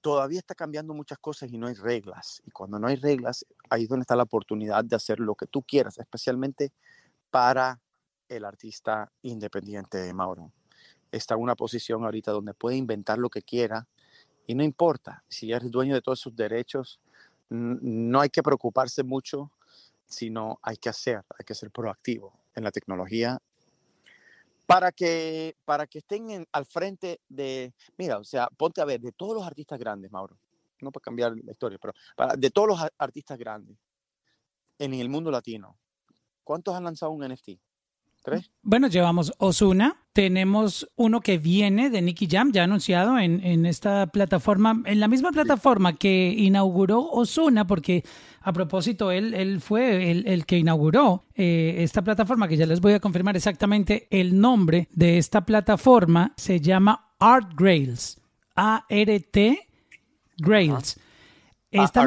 todavía 0.00 0.38
está 0.38 0.54
cambiando 0.54 0.92
muchas 0.92 1.18
cosas 1.18 1.50
y 1.50 1.56
no 1.56 1.66
hay 1.66 1.74
reglas. 1.74 2.42
Y 2.46 2.50
cuando 2.50 2.78
no 2.78 2.86
hay 2.86 2.96
reglas, 2.96 3.46
ahí 3.70 3.84
es 3.84 3.88
donde 3.88 4.02
está 4.02 4.14
la 4.16 4.24
oportunidad 4.24 4.84
de 4.84 4.96
hacer 4.96 5.18
lo 5.18 5.34
que 5.34 5.46
tú 5.46 5.62
quieras, 5.62 5.98
especialmente 5.98 6.72
para 7.30 7.80
el 8.28 8.44
artista 8.44 9.10
independiente, 9.22 10.12
Mauro. 10.12 10.52
Está 11.10 11.34
en 11.34 11.40
una 11.40 11.54
posición 11.54 12.04
ahorita 12.04 12.32
donde 12.32 12.54
puede 12.54 12.76
inventar 12.76 13.18
lo 13.18 13.30
que 13.30 13.42
quiera 13.42 13.86
y 14.46 14.54
no 14.54 14.62
importa 14.62 15.24
si 15.28 15.52
eres 15.52 15.70
dueño 15.70 15.94
de 15.94 16.02
todos 16.02 16.20
sus 16.20 16.36
derechos, 16.36 17.00
no 17.48 18.20
hay 18.20 18.28
que 18.28 18.42
preocuparse 18.42 19.02
mucho, 19.02 19.50
sino 20.06 20.58
hay 20.62 20.76
que 20.76 20.88
hacer, 20.88 21.24
hay 21.38 21.44
que 21.46 21.54
ser 21.54 21.70
proactivo 21.70 22.38
en 22.54 22.64
la 22.64 22.70
tecnología 22.70 23.40
para 24.66 24.92
que, 24.92 25.56
para 25.64 25.86
que 25.86 25.98
estén 25.98 26.46
al 26.52 26.66
frente 26.66 27.20
de, 27.28 27.74
mira, 27.96 28.18
o 28.18 28.24
sea, 28.24 28.48
ponte 28.56 28.80
a 28.80 28.84
ver, 28.84 29.00
de 29.00 29.12
todos 29.12 29.34
los 29.34 29.46
artistas 29.46 29.78
grandes, 29.78 30.10
Mauro, 30.10 30.38
no 30.80 30.90
para 30.90 31.02
cambiar 31.02 31.32
la 31.36 31.52
historia, 31.52 31.78
pero 31.78 31.94
de 32.36 32.50
todos 32.50 32.68
los 32.68 32.80
artistas 32.98 33.38
grandes 33.38 33.76
en 34.78 34.94
el 34.94 35.08
mundo 35.08 35.30
latino, 35.30 35.78
¿cuántos 36.42 36.74
han 36.74 36.84
lanzado 36.84 37.12
un 37.12 37.26
NFT? 37.26 37.60
Bueno, 38.62 38.88
llevamos 38.88 39.32
Osuna, 39.38 39.96
tenemos 40.14 40.88
uno 40.96 41.20
que 41.20 41.36
viene 41.38 41.90
de 41.90 42.00
Nicky 42.00 42.26
Jam, 42.30 42.52
ya 42.52 42.64
anunciado 42.64 43.18
en, 43.18 43.44
en, 43.44 43.66
esta 43.66 44.06
plataforma, 44.06 44.82
en 44.86 45.00
la 45.00 45.08
misma 45.08 45.30
plataforma 45.30 45.92
que 45.94 46.34
inauguró 46.36 47.02
Osuna, 47.10 47.66
porque 47.66 48.02
a 48.40 48.52
propósito, 48.52 49.10
él, 49.10 49.34
él 49.34 49.60
fue 49.60 50.10
el, 50.10 50.26
el 50.26 50.46
que 50.46 50.58
inauguró 50.58 51.24
eh, 51.34 51.76
esta 51.78 52.02
plataforma, 52.02 52.48
que 52.48 52.56
ya 52.56 52.66
les 52.66 52.80
voy 52.80 52.94
a 52.94 53.00
confirmar 53.00 53.36
exactamente 53.36 54.06
el 54.10 54.40
nombre 54.40 54.88
de 54.92 55.18
esta 55.18 55.44
plataforma, 55.44 56.32
se 56.36 56.60
llama 56.60 57.14
Art 57.18 57.52
Grails, 57.54 58.20
A-R-T 58.56 59.68
Grails. 60.38 60.98
Ah, 61.74 61.84
esta, 61.84 62.02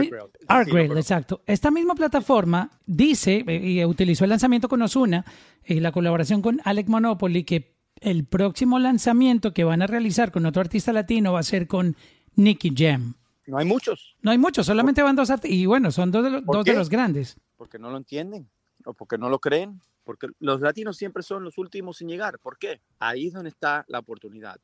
Art 0.47 0.69
exacto. 0.69 1.41
Esta 1.45 1.71
misma 1.71 1.95
plataforma 1.95 2.69
dice, 2.85 3.43
eh, 3.47 3.55
y 3.57 3.85
utilizó 3.85 4.23
el 4.23 4.29
lanzamiento 4.29 4.69
con 4.69 4.81
Osuna 4.81 5.25
y 5.65 5.79
la 5.79 5.91
colaboración 5.91 6.41
con 6.41 6.61
Alec 6.63 6.87
Monopoly, 6.87 7.43
que 7.43 7.75
el 7.99 8.25
próximo 8.25 8.79
lanzamiento 8.79 9.53
que 9.53 9.63
van 9.63 9.81
a 9.81 9.87
realizar 9.87 10.31
con 10.31 10.45
otro 10.45 10.61
artista 10.61 10.93
latino 10.93 11.33
va 11.33 11.39
a 11.39 11.43
ser 11.43 11.67
con 11.67 11.95
Nicky 12.35 12.73
Jam. 12.75 13.15
No 13.47 13.57
hay 13.57 13.65
muchos. 13.65 14.15
No 14.21 14.31
hay 14.31 14.37
muchos, 14.37 14.65
solamente 14.65 15.01
van 15.01 15.15
dos 15.15 15.29
artistas. 15.29 15.57
Y 15.57 15.65
bueno, 15.65 15.91
son 15.91 16.11
dos, 16.11 16.23
de 16.23 16.29
los, 16.29 16.45
dos 16.45 16.65
de 16.65 16.73
los 16.73 16.89
grandes. 16.89 17.37
Porque 17.55 17.79
no 17.79 17.89
lo 17.89 17.97
entienden 17.97 18.49
o 18.85 18.93
porque 18.93 19.17
no 19.17 19.29
lo 19.29 19.39
creen. 19.39 19.81
Porque 20.03 20.27
los 20.39 20.61
latinos 20.61 20.95
siempre 20.95 21.23
son 21.23 21.43
los 21.43 21.57
últimos 21.57 22.01
en 22.01 22.07
llegar. 22.07 22.39
¿Por 22.39 22.57
qué? 22.57 22.81
Ahí 22.99 23.27
es 23.27 23.33
donde 23.33 23.49
está 23.49 23.83
la 23.89 23.99
oportunidad, 23.99 24.57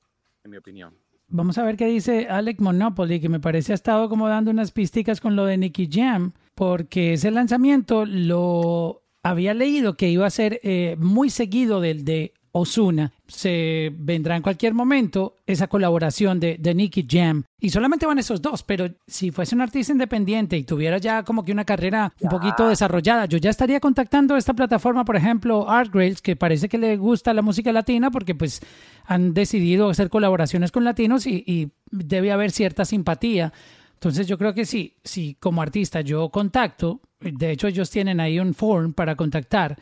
en 0.44 0.52
mi 0.52 0.58
opinión. 0.58 0.96
Vamos 1.28 1.58
a 1.58 1.64
ver 1.64 1.78
qué 1.78 1.88
dice 1.88 2.28
Alec 2.30 2.60
Monopoly, 2.60 3.20
que 3.20 3.30
me 3.30 3.40
parece 3.40 3.72
ha 3.72 3.76
estado 3.76 4.08
como 4.10 4.28
dando 4.28 4.52
unas 4.52 4.72
pisticas 4.72 5.20
con 5.20 5.36
lo 5.36 5.46
de 5.46 5.58
Nicky 5.58 5.90
Jam, 5.92 6.34
porque 6.54 7.14
ese 7.14 7.32
lanzamiento 7.32 8.06
lo 8.06 9.04
había 9.24 9.54
leído 9.54 9.96
que 9.96 10.10
iba 10.10 10.28
a 10.28 10.30
ser 10.30 10.60
eh, 10.64 10.96
muy 11.00 11.30
seguido 11.30 11.82
del 11.82 12.06
de 12.06 12.34
Osuna. 12.54 13.12
Se 13.28 13.92
vendrá 13.98 14.36
en 14.36 14.44
cualquier 14.44 14.74
momento 14.74 15.38
esa 15.46 15.68
colaboración 15.68 16.40
de, 16.40 16.58
de 16.60 16.74
Nicky 16.76 17.06
Jam. 17.10 17.44
Y 17.60 17.72
solamente 17.72 18.06
van 18.06 18.20
esos 18.20 18.42
dos, 18.42 18.64
pero 18.64 18.90
si 19.08 19.32
fuese 19.32 19.56
un 19.56 19.62
artista 19.62 19.92
independiente 19.92 20.56
y 20.56 20.64
tuviera 20.64 21.00
ya 21.00 21.24
como 21.24 21.44
que 21.44 21.52
una 21.52 21.66
carrera 21.66 22.14
un 22.20 22.30
poquito 22.30 22.68
desarrollada, 22.68 23.26
yo 23.26 23.40
ya 23.40 23.50
estaría 23.50 23.80
contactando 23.80 24.38
esta 24.38 24.54
plataforma, 24.54 25.04
por 25.04 25.16
ejemplo, 25.16 25.70
Artgrails, 25.70 26.22
que 26.22 26.36
parece 26.36 26.70
que 26.70 26.78
le 26.78 26.96
gusta 26.96 27.34
la 27.34 27.42
música 27.42 27.74
latina 27.74 28.12
porque 28.12 28.36
pues 28.36 28.62
han 29.06 29.34
decidido 29.34 29.90
hacer 29.90 30.10
colaboraciones 30.10 30.72
con 30.72 30.84
latinos 30.84 31.26
y, 31.26 31.44
y 31.48 31.72
debe 31.90 32.32
haber 32.32 32.52
cierta 32.52 32.86
simpatía. 32.86 33.52
Entonces 33.96 34.28
yo 34.28 34.38
creo 34.38 34.54
que 34.54 34.66
sí, 34.66 34.98
si 35.04 35.36
como 35.36 35.62
artista 35.62 36.02
yo 36.02 36.30
contacto, 36.30 37.02
de 37.20 37.52
hecho 37.52 37.68
ellos 37.68 37.90
tienen 37.90 38.20
ahí 38.20 38.38
un 38.38 38.54
form 38.54 38.94
para 38.94 39.16
contactar, 39.16 39.78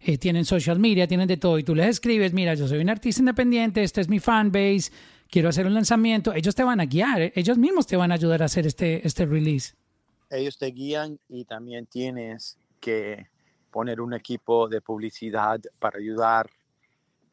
eh, 0.00 0.18
tienen 0.18 0.44
social 0.44 0.78
media, 0.78 1.06
tienen 1.06 1.28
de 1.28 1.36
todo, 1.36 1.58
y 1.58 1.64
tú 1.64 1.74
les 1.74 1.88
escribes, 1.88 2.32
mira, 2.32 2.54
yo 2.54 2.68
soy 2.68 2.78
un 2.78 2.90
artista 2.90 3.20
independiente, 3.20 3.82
este 3.82 4.00
es 4.00 4.08
mi 4.08 4.20
fanbase, 4.20 4.92
quiero 5.30 5.48
hacer 5.48 5.66
un 5.66 5.74
lanzamiento, 5.74 6.32
ellos 6.34 6.54
te 6.54 6.64
van 6.64 6.80
a 6.80 6.86
guiar, 6.86 7.22
eh, 7.22 7.32
ellos 7.34 7.58
mismos 7.58 7.86
te 7.86 7.96
van 7.96 8.12
a 8.12 8.14
ayudar 8.14 8.42
a 8.42 8.46
hacer 8.46 8.66
este, 8.66 9.06
este 9.06 9.26
release. 9.26 9.74
Ellos 10.30 10.58
te 10.58 10.66
guían 10.66 11.18
y 11.28 11.44
también 11.44 11.86
tienes 11.86 12.58
que 12.80 13.28
poner 13.70 14.00
un 14.00 14.14
equipo 14.14 14.68
de 14.68 14.80
publicidad 14.80 15.60
para 15.78 15.98
ayudar 15.98 16.50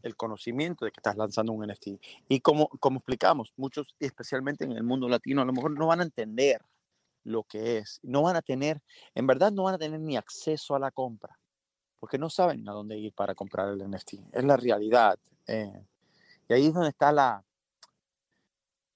el 0.03 0.15
conocimiento 0.15 0.85
de 0.85 0.91
que 0.91 0.99
estás 0.99 1.15
lanzando 1.15 1.53
un 1.53 1.65
NFT. 1.65 1.87
Y 2.27 2.41
como, 2.41 2.67
como 2.67 2.97
explicamos, 2.97 3.53
muchos, 3.55 3.95
especialmente 3.99 4.65
en 4.65 4.73
el 4.73 4.83
mundo 4.83 5.07
latino, 5.07 5.41
a 5.41 5.45
lo 5.45 5.53
mejor 5.53 5.71
no 5.71 5.87
van 5.87 6.01
a 6.01 6.03
entender 6.03 6.61
lo 7.23 7.43
que 7.43 7.77
es, 7.77 7.99
no 8.03 8.21
van 8.21 8.35
a 8.35 8.41
tener, 8.41 8.81
en 9.15 9.25
verdad 9.27 9.51
no 9.51 9.63
van 9.63 9.75
a 9.75 9.77
tener 9.77 9.99
ni 9.99 10.17
acceso 10.17 10.75
a 10.75 10.79
la 10.79 10.91
compra 10.91 11.39
porque 12.03 12.17
no 12.17 12.29
saben 12.29 12.67
a 12.67 12.73
dónde 12.73 12.97
ir 12.97 13.13
para 13.13 13.33
comprar 13.33 13.69
el 13.69 13.89
NFT. 13.89 14.15
Es 14.33 14.43
la 14.43 14.57
realidad. 14.57 15.17
Eh, 15.47 15.85
y 16.49 16.53
ahí 16.53 16.65
es 16.65 16.73
donde 16.73 16.89
está 16.89 17.13
la, 17.13 17.41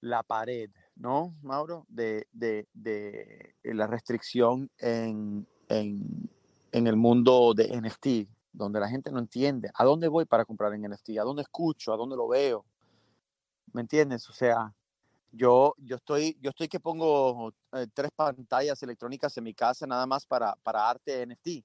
la 0.02 0.24
pared, 0.24 0.70
¿no, 0.98 1.34
Mauro? 1.42 1.86
De, 1.88 2.28
de, 2.34 2.68
de 2.74 3.54
la 3.64 3.88
restricción 3.88 4.70
en, 4.78 5.48
en, 5.70 6.30
en, 6.74 6.88
el 6.88 6.98
mundo 6.98 7.54
de 7.54 7.80
NFT, 7.80 8.30
donde 8.52 8.82
la 8.82 8.90
gente 8.90 9.10
no 9.10 9.20
entiende 9.20 9.72
a 9.74 9.86
dónde 9.86 10.10
voy 10.10 10.26
para 10.26 10.44
comprar 10.44 10.74
en 10.74 10.82
NFT, 10.92 11.12
a 11.18 11.24
dónde 11.24 11.44
escucho, 11.44 11.94
a 11.94 11.96
dónde 11.96 12.18
lo 12.18 12.28
veo. 12.28 12.66
¿Me 13.72 13.80
entiendes? 13.80 14.30
O 14.30 14.34
sea, 14.34 14.76
yo, 15.32 15.76
yo, 15.78 15.96
estoy, 15.96 16.38
yo 16.42 16.50
estoy 16.50 16.68
que 16.68 16.82
pongo 16.82 17.54
eh, 17.72 17.88
tres 17.94 18.12
pantallas 18.14 18.84
electrónicas 18.84 19.38
en 19.38 19.46
mi 19.46 19.54
casa 19.54 19.88
nada 19.88 20.06
más 20.06 20.26
para, 20.26 20.58
para 20.62 20.90
arte 20.90 21.26
NFT. 21.26 21.64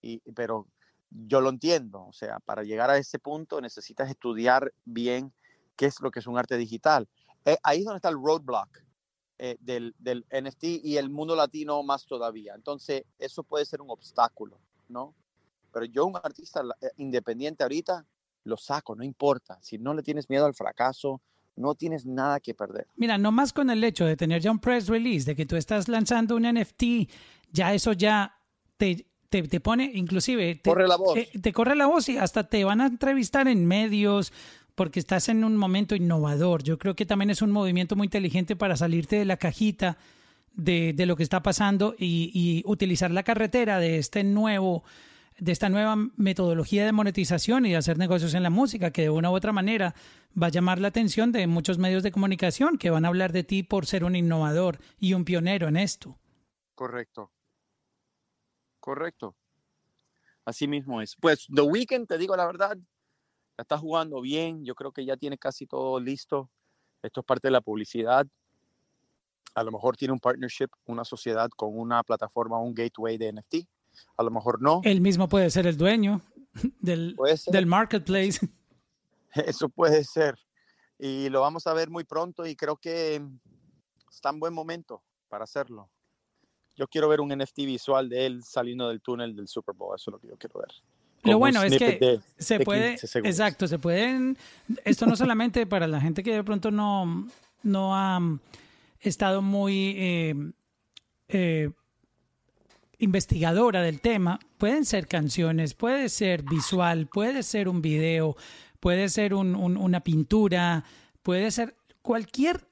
Y, 0.00 0.18
pero 0.32 0.68
yo 1.14 1.40
lo 1.40 1.48
entiendo. 1.50 2.04
O 2.06 2.12
sea, 2.12 2.40
para 2.40 2.62
llegar 2.62 2.90
a 2.90 2.98
ese 2.98 3.18
punto 3.18 3.60
necesitas 3.60 4.10
estudiar 4.10 4.72
bien 4.84 5.32
qué 5.76 5.86
es 5.86 6.00
lo 6.00 6.10
que 6.10 6.20
es 6.20 6.26
un 6.26 6.38
arte 6.38 6.56
digital. 6.56 7.08
Eh, 7.44 7.56
ahí 7.62 7.80
es 7.80 7.84
donde 7.84 7.98
está 7.98 8.08
el 8.08 8.16
roadblock 8.16 8.68
eh, 9.38 9.56
del, 9.60 9.94
del, 9.98 10.24
NFT 10.30 10.64
y 10.82 10.96
el 10.96 11.10
mundo 11.10 11.36
latino 11.36 11.82
más 11.82 12.06
todavía. 12.06 12.54
Entonces, 12.54 13.04
eso 13.18 13.42
puede 13.42 13.64
ser 13.64 13.80
un 13.80 13.90
obstáculo, 13.90 14.60
¿no? 14.88 15.14
Pero 15.72 15.86
yo, 15.86 16.06
un 16.06 16.16
artista 16.16 16.62
eh, 16.80 16.88
independiente 16.96 17.62
ahorita, 17.62 18.06
lo 18.44 18.56
saco, 18.56 18.94
no 18.94 19.04
importa. 19.04 19.58
Si 19.60 19.78
no 19.78 19.94
le 19.94 20.02
tienes 20.02 20.30
miedo 20.30 20.46
al 20.46 20.54
fracaso, 20.54 21.20
no 21.56 21.74
tienes 21.74 22.06
nada 22.06 22.40
que 22.40 22.54
perder. 22.54 22.86
Mira, 22.96 23.18
no 23.18 23.32
más 23.32 23.52
con 23.52 23.70
el 23.70 23.82
hecho 23.84 24.04
de 24.04 24.16
tener 24.16 24.40
ya 24.40 24.50
un 24.50 24.58
press 24.58 24.88
release, 24.88 25.24
de 25.24 25.36
que 25.36 25.46
tú 25.46 25.56
estás 25.56 25.88
lanzando 25.88 26.36
un 26.36 26.42
NFT, 26.42 27.10
ya 27.50 27.74
eso 27.74 27.92
ya 27.92 28.38
te, 28.76 29.06
te, 29.42 29.60
pone, 29.60 29.90
inclusive, 29.94 30.54
te 30.56 30.70
corre 30.70 30.88
la 30.88 30.96
voz. 30.96 31.16
Eh, 31.16 31.30
te 31.40 31.52
corre 31.52 31.74
la 31.74 31.86
voz 31.86 32.08
y 32.08 32.16
hasta 32.16 32.48
te 32.48 32.64
van 32.64 32.80
a 32.80 32.86
entrevistar 32.86 33.48
en 33.48 33.66
medios 33.66 34.32
porque 34.74 35.00
estás 35.00 35.28
en 35.28 35.44
un 35.44 35.56
momento 35.56 35.94
innovador. 35.94 36.62
Yo 36.62 36.78
creo 36.78 36.94
que 36.94 37.06
también 37.06 37.30
es 37.30 37.42
un 37.42 37.50
movimiento 37.50 37.96
muy 37.96 38.06
inteligente 38.06 38.56
para 38.56 38.76
salirte 38.76 39.16
de 39.16 39.24
la 39.24 39.36
cajita 39.36 39.98
de, 40.54 40.92
de 40.92 41.06
lo 41.06 41.16
que 41.16 41.22
está 41.22 41.42
pasando 41.42 41.94
y, 41.98 42.30
y 42.34 42.62
utilizar 42.66 43.10
la 43.10 43.22
carretera 43.22 43.78
de 43.78 43.98
este 43.98 44.24
nuevo 44.24 44.84
de 45.38 45.52
esta 45.52 45.68
nueva 45.68 45.96
metodología 46.16 46.84
de 46.84 46.92
monetización 46.92 47.66
y 47.66 47.70
de 47.70 47.76
hacer 47.76 47.98
negocios 47.98 48.34
en 48.34 48.42
la 48.42 48.50
música, 48.50 48.92
que 48.92 49.02
de 49.02 49.10
una 49.10 49.30
u 49.30 49.34
otra 49.34 49.52
manera 49.52 49.94
va 50.40 50.46
a 50.46 50.50
llamar 50.50 50.80
la 50.80 50.88
atención 50.88 51.32
de 51.32 51.46
muchos 51.46 51.78
medios 51.78 52.02
de 52.02 52.12
comunicación 52.12 52.78
que 52.78 52.90
van 52.90 53.04
a 53.04 53.08
hablar 53.08 53.32
de 53.32 53.42
ti 53.42 53.62
por 53.62 53.86
ser 53.86 54.04
un 54.04 54.14
innovador 54.14 54.78
y 55.00 55.14
un 55.14 55.24
pionero 55.24 55.68
en 55.68 55.76
esto. 55.76 56.18
Correcto. 56.74 57.33
Correcto. 58.84 59.34
Así 60.44 60.68
mismo 60.68 61.00
es. 61.00 61.16
Pues 61.18 61.46
The 61.50 61.62
Weeknd, 61.62 62.06
te 62.06 62.18
digo 62.18 62.36
la 62.36 62.44
verdad, 62.44 62.76
está 63.56 63.78
jugando 63.78 64.20
bien. 64.20 64.62
Yo 64.62 64.74
creo 64.74 64.92
que 64.92 65.06
ya 65.06 65.16
tiene 65.16 65.38
casi 65.38 65.66
todo 65.66 65.98
listo. 65.98 66.50
Esto 67.02 67.20
es 67.20 67.26
parte 67.26 67.48
de 67.48 67.52
la 67.52 67.62
publicidad. 67.62 68.26
A 69.54 69.62
lo 69.62 69.72
mejor 69.72 69.96
tiene 69.96 70.12
un 70.12 70.20
partnership, 70.20 70.68
una 70.84 71.02
sociedad 71.02 71.48
con 71.56 71.70
una 71.78 72.02
plataforma, 72.02 72.60
un 72.60 72.74
gateway 72.74 73.16
de 73.16 73.32
NFT. 73.32 73.66
A 74.18 74.22
lo 74.22 74.30
mejor 74.30 74.60
no. 74.60 74.82
Él 74.84 75.00
mismo 75.00 75.30
puede 75.30 75.48
ser 75.48 75.66
el 75.66 75.78
dueño 75.78 76.20
del, 76.80 77.16
del 77.46 77.64
marketplace. 77.64 78.46
Eso 79.32 79.70
puede 79.70 80.04
ser. 80.04 80.38
Y 80.98 81.30
lo 81.30 81.40
vamos 81.40 81.66
a 81.66 81.72
ver 81.72 81.88
muy 81.88 82.04
pronto 82.04 82.44
y 82.44 82.54
creo 82.54 82.76
que 82.76 83.26
está 84.10 84.28
en 84.28 84.40
buen 84.40 84.52
momento 84.52 85.02
para 85.30 85.44
hacerlo 85.44 85.90
yo 86.76 86.88
quiero 86.88 87.08
ver 87.08 87.20
un 87.20 87.30
NFT 87.36 87.58
visual 87.58 88.08
de 88.08 88.26
él 88.26 88.42
saliendo 88.42 88.88
del 88.88 89.00
túnel 89.00 89.34
del 89.34 89.48
Super 89.48 89.74
Bowl, 89.74 89.94
eso 89.94 90.10
es 90.10 90.12
lo 90.12 90.18
que 90.18 90.28
yo 90.28 90.36
quiero 90.36 90.60
ver. 90.60 90.68
lo 91.22 91.38
bueno 91.38 91.62
es 91.62 91.78
que 91.78 92.20
se 92.36 92.60
puede, 92.60 92.94
exacto, 92.94 93.66
se 93.66 93.78
pueden, 93.78 94.36
esto 94.84 95.06
no 95.06 95.16
solamente 95.16 95.66
para 95.66 95.86
la 95.86 96.00
gente 96.00 96.22
que 96.22 96.34
de 96.34 96.44
pronto 96.44 96.70
no, 96.70 97.26
no 97.62 97.96
ha 97.96 98.20
estado 99.00 99.42
muy 99.42 99.94
eh, 99.96 100.34
eh, 101.28 101.70
investigadora 102.98 103.82
del 103.82 104.00
tema, 104.00 104.38
pueden 104.58 104.84
ser 104.84 105.06
canciones, 105.06 105.74
puede 105.74 106.08
ser 106.08 106.42
visual, 106.42 107.06
puede 107.06 107.42
ser 107.42 107.68
un 107.68 107.82
video, 107.82 108.36
puede 108.80 109.08
ser 109.08 109.34
una 109.34 110.00
pintura, 110.00 110.84
puede 111.22 111.50
ser 111.50 111.76
cualquier 112.02 112.66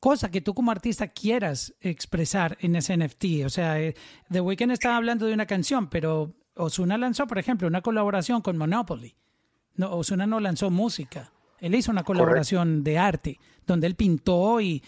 cosa 0.00 0.30
que 0.30 0.40
tú 0.40 0.54
como 0.54 0.70
artista 0.70 1.08
quieras 1.08 1.74
expresar 1.80 2.56
en 2.60 2.74
ese 2.74 2.96
NFT. 2.96 3.44
O 3.44 3.50
sea, 3.50 3.80
eh, 3.80 3.94
The 4.30 4.40
Weeknd 4.40 4.72
estaba 4.72 4.96
hablando 4.96 5.26
de 5.26 5.34
una 5.34 5.46
canción, 5.46 5.88
pero 5.88 6.34
Osuna 6.54 6.98
lanzó, 6.98 7.26
por 7.26 7.38
ejemplo, 7.38 7.68
una 7.68 7.82
colaboración 7.82 8.40
con 8.40 8.56
Monopoly. 8.56 9.14
No, 9.76 9.94
Osuna 9.94 10.26
no 10.26 10.40
lanzó 10.40 10.70
música. 10.70 11.30
Él 11.60 11.74
hizo 11.74 11.92
una 11.92 12.02
colaboración 12.02 12.82
de 12.82 12.98
arte, 12.98 13.38
donde 13.66 13.86
él 13.86 13.94
pintó 13.94 14.60
y, 14.60 14.82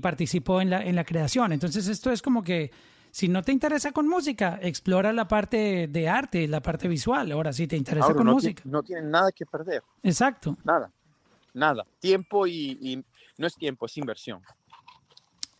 participó 0.00 0.60
en 0.60 0.70
la, 0.70 0.84
en 0.84 0.94
la 0.94 1.04
creación. 1.04 1.52
Entonces, 1.52 1.88
esto 1.88 2.12
es 2.12 2.22
como 2.22 2.44
que 2.44 2.70
si 3.10 3.26
no 3.26 3.42
te 3.42 3.52
interesa 3.52 3.90
con 3.90 4.06
música, 4.06 4.58
explora 4.62 5.12
la 5.12 5.26
parte 5.26 5.88
de 5.88 6.08
arte, 6.08 6.46
la 6.46 6.60
parte 6.60 6.86
visual. 6.86 7.32
Ahora, 7.32 7.52
si 7.52 7.66
te 7.66 7.76
interesa 7.76 8.14
con 8.14 8.26
música. 8.26 8.62
no 8.66 8.82
tienen 8.82 9.10
nada 9.10 9.32
que 9.32 9.46
perder. 9.46 9.82
Exacto. 10.02 10.56
Nada. 10.62 10.92
Nada. 11.54 11.84
Tiempo 11.98 12.46
y 12.46 13.02
no 13.40 13.46
es 13.46 13.56
tiempo, 13.56 13.86
es 13.86 13.96
inversión. 13.96 14.40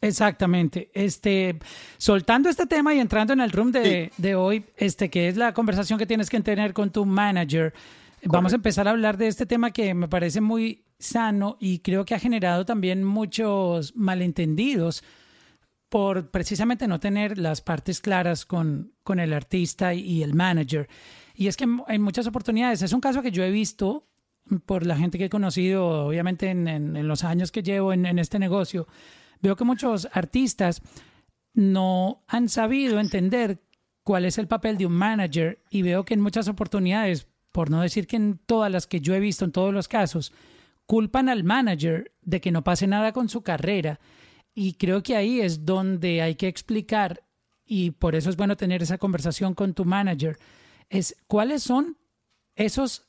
Exactamente. 0.02 0.90
Este, 0.94 1.58
soltando 1.98 2.48
este 2.48 2.66
tema 2.66 2.94
y 2.94 3.00
entrando 3.00 3.32
en 3.32 3.40
el 3.40 3.50
room 3.50 3.72
de, 3.72 4.12
de, 4.16 4.34
hoy, 4.34 4.64
este, 4.76 5.10
que 5.10 5.28
es 5.28 5.36
la 5.36 5.52
conversación 5.52 5.98
que 5.98 6.06
tienes 6.06 6.30
que 6.30 6.40
tener 6.40 6.72
con 6.72 6.90
tu 6.90 7.04
manager, 7.04 7.74
vamos 8.24 8.52
a 8.52 8.56
empezar 8.56 8.86
a 8.86 8.92
hablar 8.92 9.16
de 9.16 9.28
este 9.28 9.46
tema 9.46 9.72
que 9.72 9.92
me 9.94 10.08
parece 10.08 10.40
muy 10.40 10.84
sano 10.98 11.56
y 11.60 11.80
creo 11.80 12.04
que 12.04 12.14
ha 12.14 12.18
generado 12.18 12.64
también 12.64 13.04
muchos 13.04 13.96
malentendidos 13.96 15.02
por 15.88 16.30
precisamente 16.30 16.86
no 16.86 17.00
tener 17.00 17.36
las 17.36 17.60
partes 17.60 18.00
claras 18.00 18.46
con, 18.46 18.92
con 19.02 19.18
el 19.18 19.32
artista 19.32 19.92
y 19.92 20.22
el 20.22 20.34
manager. 20.34 20.88
Y 21.34 21.48
es 21.48 21.56
que 21.56 21.64
en 21.64 22.02
muchas 22.02 22.26
oportunidades, 22.26 22.82
es 22.82 22.92
un 22.92 23.00
caso 23.00 23.22
que 23.22 23.32
yo 23.32 23.42
he 23.42 23.50
visto 23.50 24.06
por 24.66 24.86
la 24.86 24.96
gente 24.96 25.18
que 25.18 25.26
he 25.26 25.30
conocido, 25.30 26.06
obviamente 26.06 26.50
en, 26.50 27.06
los 27.06 27.24
años 27.24 27.52
que 27.52 27.62
llevo 27.62 27.92
en, 27.92 28.18
este 28.18 28.38
negocio, 28.38 28.86
veo 29.40 29.56
que 29.56 29.64
muchos 29.64 30.08
artistas 30.12 30.82
no 31.54 32.22
han 32.26 32.48
sabido 32.48 33.00
entender 33.00 33.60
cuál 34.02 34.24
es 34.24 34.38
el 34.38 34.48
papel 34.48 34.76
de 34.78 34.86
un 34.86 34.92
manager 34.92 35.62
y 35.70 35.82
veo 35.82 36.04
que 36.04 36.14
en 36.14 36.20
muchas 36.20 36.48
oportunidades, 36.48 37.26
por 37.52 37.70
no 37.70 37.80
decir 37.82 38.06
que 38.06 38.16
en 38.16 38.38
todas 38.38 38.70
las 38.70 38.86
que 38.86 39.00
yo 39.00 39.14
he 39.14 39.20
visto, 39.20 39.44
en 39.44 39.52
todos 39.52 39.72
los 39.72 39.88
casos, 39.88 40.32
culpan 40.86 41.28
al 41.28 41.44
manager 41.44 42.12
de 42.22 42.40
que 42.40 42.50
no 42.50 42.64
pase 42.64 42.86
nada 42.86 43.12
con 43.12 43.28
su 43.28 43.42
carrera. 43.42 44.00
Y 44.54 44.74
creo 44.74 45.02
que 45.02 45.16
ahí 45.16 45.40
es 45.40 45.64
donde 45.64 46.22
hay 46.22 46.34
que 46.34 46.48
explicar 46.48 47.22
y 47.70 47.92
por 47.92 48.16
eso 48.16 48.30
es 48.30 48.36
bueno 48.36 48.56
tener 48.56 48.82
esa 48.82 48.98
conversación 48.98 49.54
con 49.54 49.74
tu 49.74 49.84
manager, 49.84 50.36
es 50.88 51.16
cuáles 51.28 51.62
son 51.62 51.96
esos 52.56 53.06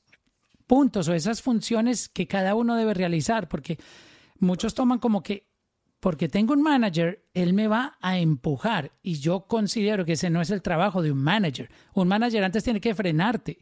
puntos 0.72 1.10
o 1.10 1.14
esas 1.14 1.42
funciones 1.42 2.08
que 2.08 2.28
cada 2.28 2.56
uno 2.56 2.78
debe 2.78 2.94
realizar, 2.94 3.50
porque 3.50 3.78
muchos 4.40 4.74
toman 4.74 5.00
como 5.00 5.22
que 5.22 5.50
porque 6.00 6.30
tengo 6.30 6.54
un 6.54 6.62
manager, 6.62 7.26
él 7.34 7.52
me 7.52 7.68
va 7.68 7.98
a 8.00 8.20
empujar 8.20 8.94
y 9.04 9.16
yo 9.16 9.48
considero 9.48 10.06
que 10.06 10.14
ese 10.14 10.30
no 10.30 10.40
es 10.40 10.50
el 10.50 10.62
trabajo 10.62 11.02
de 11.02 11.12
un 11.12 11.18
manager. 11.18 11.70
Un 11.94 12.08
manager 12.08 12.46
antes 12.46 12.64
tiene 12.64 12.80
que 12.80 12.96
frenarte. 12.96 13.58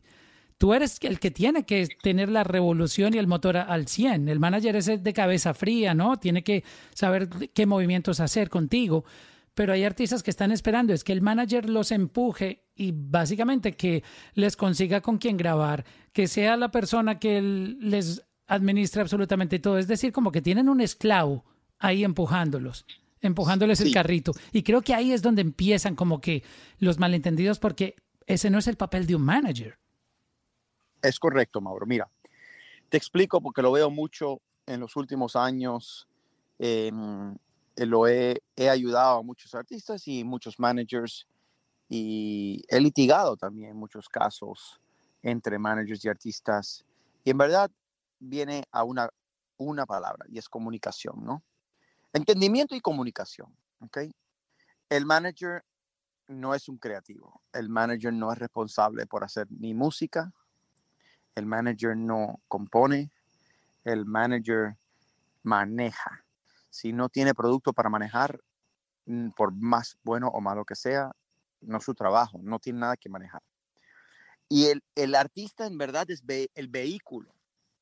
Tú 0.60 0.76
eres 0.76 1.00
el 1.02 1.20
que 1.20 1.32
tiene 1.32 1.66
que 1.66 1.88
tener 2.04 2.30
la 2.30 2.44
revolución 2.44 3.16
y 3.16 3.18
el 3.18 3.26
motor 3.26 3.58
al 3.58 3.88
100. 3.88 4.30
El 4.30 4.40
manager 4.40 4.76
es 4.76 5.04
de 5.04 5.14
cabeza 5.14 5.56
fría, 5.56 5.96
¿no? 5.96 6.20
Tiene 6.20 6.44
que 6.44 6.64
saber 6.94 7.28
qué 7.28 7.66
movimientos 7.66 8.20
hacer 8.20 8.52
contigo 8.52 9.04
pero 9.60 9.74
hay 9.74 9.84
artistas 9.84 10.24
que 10.24 10.32
están 10.32 10.54
esperando 10.54 10.94
es 10.94 11.04
que 11.04 11.12
el 11.12 11.22
manager 11.22 11.70
los 11.70 11.92
empuje 11.92 12.64
y 12.76 12.94
básicamente 12.96 13.76
que 13.76 14.06
les 14.34 14.56
consiga 14.56 15.02
con 15.02 15.18
quién 15.18 15.36
grabar, 15.36 15.84
que 16.14 16.30
sea 16.30 16.56
la 16.56 16.72
persona 16.72 17.20
que 17.20 17.42
les 17.42 18.26
administre 18.48 19.02
absolutamente 19.02 19.60
todo, 19.60 19.78
es 19.78 19.90
decir, 19.90 20.14
como 20.14 20.32
que 20.32 20.42
tienen 20.42 20.70
un 20.70 20.80
esclavo 20.80 21.44
ahí 21.78 22.06
empujándolos 22.06 22.86
empujándoles 23.20 23.82
el 23.82 23.94
carrito. 23.94 24.32
Y 24.54 24.64
creo 24.64 24.82
que 24.82 24.94
ahí 24.94 25.12
es 25.12 25.22
donde 25.22 25.42
empiezan 25.42 25.94
como 25.94 26.22
que 26.22 26.42
los 26.78 26.98
malentendidos 26.98 27.60
porque 27.60 27.98
ese 28.28 28.50
no 28.50 28.60
es 28.60 28.68
el 28.68 28.78
papel 28.78 29.08
de 29.08 29.16
un 29.16 29.24
manager. 29.24 29.78
Es 31.02 31.20
correcto, 31.20 31.60
Mauro. 31.60 31.86
Mira, 31.86 32.10
te 32.88 32.96
explico 32.96 33.42
porque 33.42 33.62
lo 33.62 33.74
veo 33.74 33.90
mucho 33.90 34.40
en 34.66 34.80
los 34.80 34.96
últimos 34.96 35.36
años. 35.36 36.08
Eh, 36.60 36.94
lo 37.86 38.08
he, 38.08 38.42
ayudado 38.58 39.20
a 39.20 39.24
muchos 39.24 39.56
artistas 39.56 40.08
y 40.08 40.24
muchos 40.24 40.60
managers 40.60 41.28
y 41.88 42.64
he 42.68 42.80
litigado 42.80 43.38
también 43.38 43.76
muchos 43.78 44.10
casos 44.10 44.82
entre 45.24 45.58
managers 45.58 46.04
y 46.04 46.10
artistas. 46.10 46.86
Y 47.24 47.32
en 47.32 47.38
verdad 47.38 47.72
viene 48.20 48.66
a 48.72 48.84
una, 48.84 49.10
una 49.58 49.86
palabra 49.86 50.26
y 50.30 50.38
es 50.38 50.50
comunicación, 50.50 51.24
¿no? 51.24 51.42
Entendimiento 52.12 52.76
y 52.76 52.82
comunicación, 52.82 53.56
¿ok? 53.80 54.00
El 54.90 55.06
manager 55.06 55.64
no 56.28 56.54
es 56.54 56.68
un 56.68 56.78
creativo. 56.78 57.42
El 57.54 57.70
manager 57.70 58.12
no 58.14 58.32
es 58.32 58.40
responsable 58.40 59.06
por 59.06 59.24
hacer 59.24 59.48
ni 59.52 59.74
música. 59.74 60.32
El 61.36 61.46
manager 61.46 61.96
no 61.96 62.42
compone. 62.48 63.12
El 63.84 64.06
manager 64.06 64.76
maneja 65.44 66.24
si 66.70 66.94
no 66.94 67.10
tiene 67.10 67.34
producto 67.34 67.74
para 67.74 67.90
manejar, 67.90 68.40
mm, 69.06 69.30
por 69.32 69.54
más 69.54 69.98
bueno 70.04 70.28
o 70.28 70.42
malo 70.42 70.66
que 70.66 70.76
sea, 70.76 71.12
no 71.62 71.78
es 71.78 71.84
su 71.84 71.94
trabajo, 71.94 72.40
no 72.42 72.60
tiene 72.60 72.80
nada 72.80 72.98
que 72.98 73.10
manejar. 73.10 73.42
Y 74.48 74.68
el, 74.68 74.84
el 74.96 75.16
artista 75.16 75.68
en 75.68 75.78
verdad 75.78 76.10
es 76.10 76.24
el 76.56 76.68
vehículo. 76.68 77.34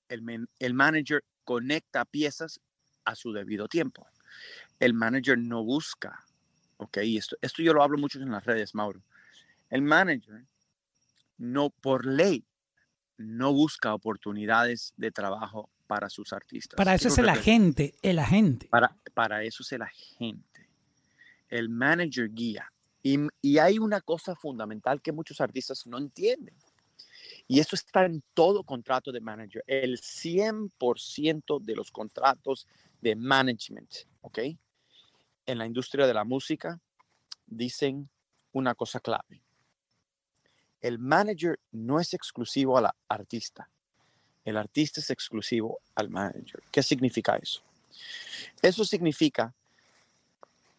El, 0.10 0.47
el 0.60 0.73
manager 0.73 1.23
conecta 1.43 2.06
piezas 2.06 2.60
a 3.06 3.15
su 3.15 3.32
debido 3.32 3.67
tiempo. 3.67 4.08
El 4.80 4.93
manager 4.93 5.38
no 5.38 5.63
busca, 5.63 6.26
ok, 6.78 6.97
esto, 7.04 7.38
esto 7.41 7.62
yo 7.62 7.73
lo 7.73 7.84
hablo 7.84 7.97
mucho 7.97 8.19
en 8.19 8.32
las 8.32 8.45
redes, 8.45 8.76
Mauro. 8.76 9.02
El 9.69 9.82
manager 9.82 10.45
no, 11.38 11.69
por 11.69 12.06
ley, 12.06 12.45
no 13.17 13.54
busca 13.54 13.93
oportunidades 13.93 14.93
de 14.97 15.12
trabajo 15.12 15.69
para 15.88 16.10
sus 16.10 16.34
artistas. 16.34 16.78
Para 16.78 16.93
eso 16.93 17.08
es 17.08 17.17
el 17.17 17.30
agente, 17.30 17.95
el 18.02 18.19
agente. 18.19 18.67
Para, 18.67 18.95
para 19.13 19.43
eso 19.43 19.63
es 19.63 19.71
el 19.71 19.82
agente. 19.82 20.69
El 21.50 21.69
manager 21.69 22.30
guía. 22.32 22.71
Y, 23.02 23.17
y 23.41 23.58
hay 23.58 23.80
una 23.80 24.02
cosa 24.02 24.36
fundamental 24.36 25.02
que 25.02 25.12
muchos 25.12 25.39
artistas 25.41 25.88
no 25.88 25.97
entienden. 25.97 26.54
Y 27.47 27.60
eso 27.60 27.76
está 27.76 28.06
en 28.06 28.21
todo 28.34 28.63
contrato 28.63 29.12
de 29.12 29.21
manager. 29.21 29.63
El 29.65 30.00
100% 30.00 31.62
de 31.62 31.76
los 31.76 31.91
contratos 31.91 32.67
de 33.02 33.15
management, 33.15 33.89
¿ok? 34.21 34.39
En 35.45 35.58
la 35.58 35.65
industria 35.65 36.06
de 36.06 36.13
la 36.13 36.26
música 36.26 36.80
dicen 37.45 38.10
una 38.52 38.76
cosa 38.76 39.00
clave. 39.00 39.41
El 40.82 41.00
manager 41.00 41.60
no 41.71 42.00
es 42.00 42.13
exclusivo 42.13 42.78
al 42.78 42.91
artista. 43.08 43.69
El 44.47 44.55
artista 44.55 45.01
es 45.01 45.10
exclusivo 45.10 45.79
al 45.93 46.10
manager. 46.10 46.63
¿Qué 46.71 46.81
significa 46.81 47.36
eso? 47.36 47.62
Eso 48.62 48.86
significa 48.86 49.53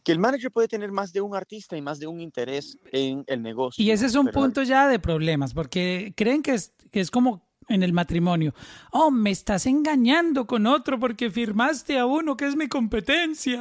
que 0.03 0.13
el 0.13 0.19
manager 0.19 0.51
puede 0.51 0.69
tener 0.69 0.91
más 0.91 1.13
de 1.13 1.21
un 1.21 1.37
artista 1.37 1.77
y 1.77 1.83
más 1.83 1.99
de 1.99 2.07
un 2.07 2.19
interés 2.19 2.79
en 2.93 3.25
el 3.27 3.43
negocio. 3.43 3.85
Y 3.85 3.91
ese 3.91 4.07
es 4.07 4.15
un 4.15 4.29
punto 4.29 4.63
ya 4.63 4.89
de 4.89 4.99
problemas, 4.99 5.53
porque 5.53 6.15
creen 6.17 6.43
que 6.43 6.55
es, 6.55 6.73
que 6.91 7.01
es 7.01 7.11
como 7.11 7.43
en 7.69 7.83
el 7.83 7.93
matrimonio. 7.93 8.55
Oh, 8.93 9.11
me 9.11 9.31
estás 9.31 9.67
engañando 9.67 10.47
con 10.47 10.67
otro 10.67 10.99
porque 10.99 11.31
firmaste 11.31 11.99
a 11.99 12.07
uno 12.07 12.37
que 12.37 12.47
es 12.47 12.57
mi 12.57 12.69
competencia. 12.69 13.61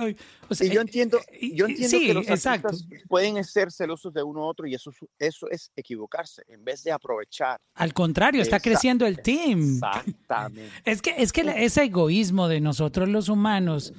O 0.49 0.55
sea, 0.55 0.67
y 0.67 0.71
yo 0.71 0.81
entiendo, 0.81 1.19
yo 1.53 1.65
entiendo 1.65 1.99
que 1.99 2.13
los 2.13 2.27
exacto. 2.27 2.69
pueden 3.07 3.43
ser 3.43 3.71
celosos 3.71 4.13
de 4.13 4.23
uno 4.23 4.43
a 4.43 4.47
otro 4.47 4.65
y 4.65 4.73
eso, 4.73 4.91
eso 5.19 5.49
es 5.49 5.71
equivocarse 5.75 6.43
en 6.47 6.63
vez 6.63 6.83
de 6.83 6.91
aprovechar. 6.91 7.59
Al 7.75 7.93
contrario, 7.93 8.41
está 8.41 8.59
creciendo 8.59 9.05
el 9.05 9.21
team. 9.21 9.75
Exactamente. 9.75 10.71
Es 10.85 11.01
que, 11.01 11.15
es 11.17 11.31
que 11.33 11.41
ese 11.57 11.83
egoísmo 11.83 12.47
de 12.47 12.61
nosotros 12.61 13.09
los 13.09 13.29
humanos 13.29 13.93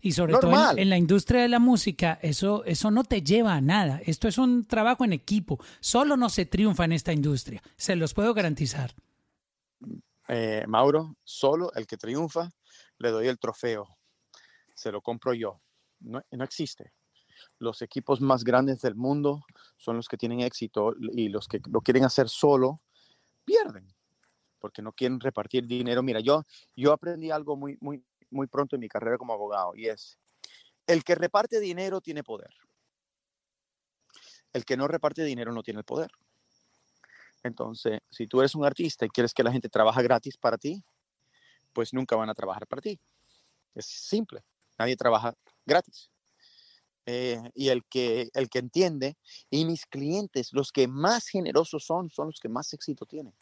y 0.00 0.12
sobre 0.12 0.34
todo 0.34 0.72
en, 0.72 0.78
en, 0.80 0.90
la 0.90 0.98
industria 0.98 1.40
de 1.40 1.48
la 1.48 1.58
música, 1.58 2.18
eso, 2.20 2.62
eso 2.66 2.90
no 2.90 3.04
te 3.04 3.22
lleva 3.22 3.54
a 3.54 3.62
nada. 3.62 4.02
Esto 4.04 4.28
es 4.28 4.36
un 4.36 4.66
trabajo 4.66 5.02
en 5.04 5.14
equipo. 5.14 5.58
Solo 5.80 6.18
no 6.18 6.28
se 6.28 6.44
triunfa 6.44 6.84
en 6.84 6.92
esta 6.92 7.14
industria. 7.14 7.62
Se 7.76 7.96
los 7.96 8.12
puedo 8.12 8.34
garantizar. 8.34 8.94
Eh, 10.28 10.64
Mauro, 10.66 11.16
solo 11.22 11.72
el 11.74 11.86
que 11.86 11.96
triunfa, 11.96 12.50
le 12.98 13.10
doy 13.10 13.28
el 13.28 13.38
trofeo. 13.38 13.86
Se 14.74 14.90
lo 14.90 15.00
compro 15.02 15.34
yo. 15.34 15.60
No, 16.00 16.22
no, 16.30 16.44
existe. 16.44 16.92
Los 17.58 17.82
equipos 17.82 18.20
más 18.20 18.44
grandes 18.44 18.80
del 18.80 18.94
mundo 18.94 19.44
son 19.76 19.96
los 19.96 20.08
que 20.08 20.16
tienen 20.16 20.40
éxito 20.40 20.94
y 21.12 21.28
los 21.28 21.48
que 21.48 21.60
lo 21.70 21.80
quieren 21.80 22.04
hacer 22.04 22.28
solo 22.28 22.80
pierden 23.44 23.94
porque 24.64 24.80
no 24.80 24.94
quieren 24.94 25.20
repartir 25.20 25.66
dinero. 25.66 26.02
Mira, 26.02 26.20
yo, 26.20 26.42
yo 26.74 26.92
aprendí 26.92 27.30
algo 27.30 27.54
muy, 27.54 27.76
muy, 27.82 28.02
muy 28.30 28.46
pronto 28.46 28.76
en 28.76 28.80
mi 28.80 28.88
carrera 28.88 29.18
como 29.18 29.34
abogado 29.34 29.72
y 29.76 29.88
es, 29.88 30.18
el 30.86 31.04
que 31.04 31.14
reparte 31.14 31.60
dinero 31.60 32.00
tiene 32.00 32.24
poder. 32.24 32.48
El 34.54 34.64
que 34.64 34.78
no 34.78 34.88
reparte 34.88 35.22
dinero 35.22 35.52
no 35.52 35.62
tiene 35.62 35.80
el 35.80 35.84
poder. 35.84 36.10
Entonces, 37.44 38.00
si 38.10 38.26
tú 38.26 38.40
eres 38.40 38.54
un 38.54 38.64
artista 38.64 39.04
y 39.04 39.10
quieres 39.10 39.34
que 39.34 39.42
la 39.42 39.52
gente 39.52 39.68
trabaje 39.68 40.02
gratis 40.02 40.36
para 40.36 40.56
ti, 40.56 40.82
pues 41.72 41.92
nunca 41.92 42.16
van 42.16 42.30
a 42.30 42.34
trabajar 42.34 42.66
para 42.66 42.80
ti. 42.80 42.98
Es 43.74 43.86
simple. 43.86 44.42
Nadie 44.78 44.96
trabaja 44.96 45.34
gratis. 45.66 46.10
Eh, 47.06 47.38
y 47.54 47.68
el 47.68 47.84
que, 47.84 48.30
el 48.32 48.48
que 48.48 48.60
entiende, 48.60 49.18
y 49.50 49.66
mis 49.66 49.84
clientes, 49.84 50.52
los 50.52 50.72
que 50.72 50.88
más 50.88 51.28
generosos 51.28 51.84
son, 51.84 52.10
son 52.10 52.28
los 52.28 52.40
que 52.40 52.48
más 52.48 52.72
éxito 52.72 53.04
tienen. 53.04 53.34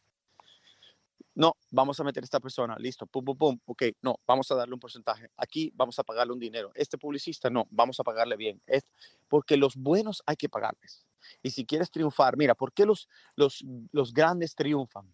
No, 1.35 1.57
vamos 1.71 1.99
a 1.99 2.05
meter 2.05 2.23
a 2.23 2.27
esta 2.27 2.41
persona, 2.41 2.77
listo, 2.79 3.07
pum, 3.07 3.25
pum, 3.25 3.37
pum, 3.37 3.59
ok, 3.65 3.85
no, 4.03 4.17
vamos 4.27 4.51
a 4.51 4.55
darle 4.55 4.75
un 4.75 4.81
porcentaje. 4.81 5.31
Aquí 5.37 5.73
vamos 5.75 5.99
a 5.99 6.05
pagarle 6.05 6.35
un 6.35 6.39
dinero. 6.39 6.71
Este 6.75 6.99
publicista, 6.99 7.49
no, 7.49 7.67
vamos 7.71 7.99
a 8.01 8.05
pagarle 8.05 8.37
bien. 8.37 8.61
Es 8.67 8.85
porque 9.29 9.57
los 9.57 9.77
buenos 9.77 10.23
hay 10.27 10.37
que 10.37 10.51
pagarles. 10.51 11.07
Y 11.43 11.51
si 11.51 11.65
quieres 11.65 11.91
triunfar, 11.91 12.37
mira, 12.37 12.55
¿por 12.55 12.73
qué 12.73 12.85
los, 12.85 13.09
los, 13.35 13.65
los 13.93 14.13
grandes 14.13 14.55
triunfan? 14.55 15.11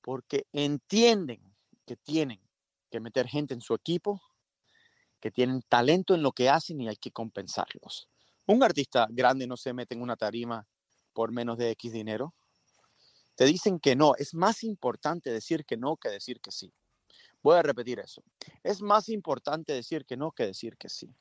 Porque 0.00 0.46
entienden 0.52 1.40
que 1.86 1.96
tienen 1.96 2.40
que 2.90 3.00
meter 3.00 3.28
gente 3.28 3.54
en 3.54 3.60
su 3.60 3.74
equipo, 3.74 4.20
que 5.20 5.30
tienen 5.30 5.62
talento 5.68 6.14
en 6.14 6.22
lo 6.22 6.32
que 6.32 6.50
hacen 6.50 6.80
y 6.80 6.88
hay 6.88 6.96
que 6.96 7.12
compensarlos. 7.12 8.08
Un 8.46 8.64
artista 8.64 9.06
grande 9.08 9.46
no 9.46 9.56
se 9.56 9.72
mete 9.72 9.94
en 9.94 10.02
una 10.02 10.16
tarima 10.16 10.66
por 11.12 11.30
menos 11.30 11.56
de 11.58 11.70
X 11.70 11.92
dinero. 11.92 12.34
Te 13.34 13.44
dicen 13.44 13.78
que 13.80 13.96
no. 13.96 14.14
Es 14.16 14.34
más 14.34 14.62
importante 14.64 15.30
decir 15.30 15.64
que 15.64 15.76
no 15.76 15.96
que 15.96 16.08
decir 16.08 16.40
que 16.40 16.50
sí. 16.50 16.72
Voy 17.42 17.56
a 17.56 17.62
repetir 17.62 17.98
eso. 17.98 18.22
Es 18.62 18.82
más 18.82 19.08
importante 19.08 19.72
decir 19.72 20.04
que 20.04 20.16
no 20.16 20.32
que 20.32 20.46
decir 20.46 20.76
que 20.76 20.88
sí. 20.88 21.12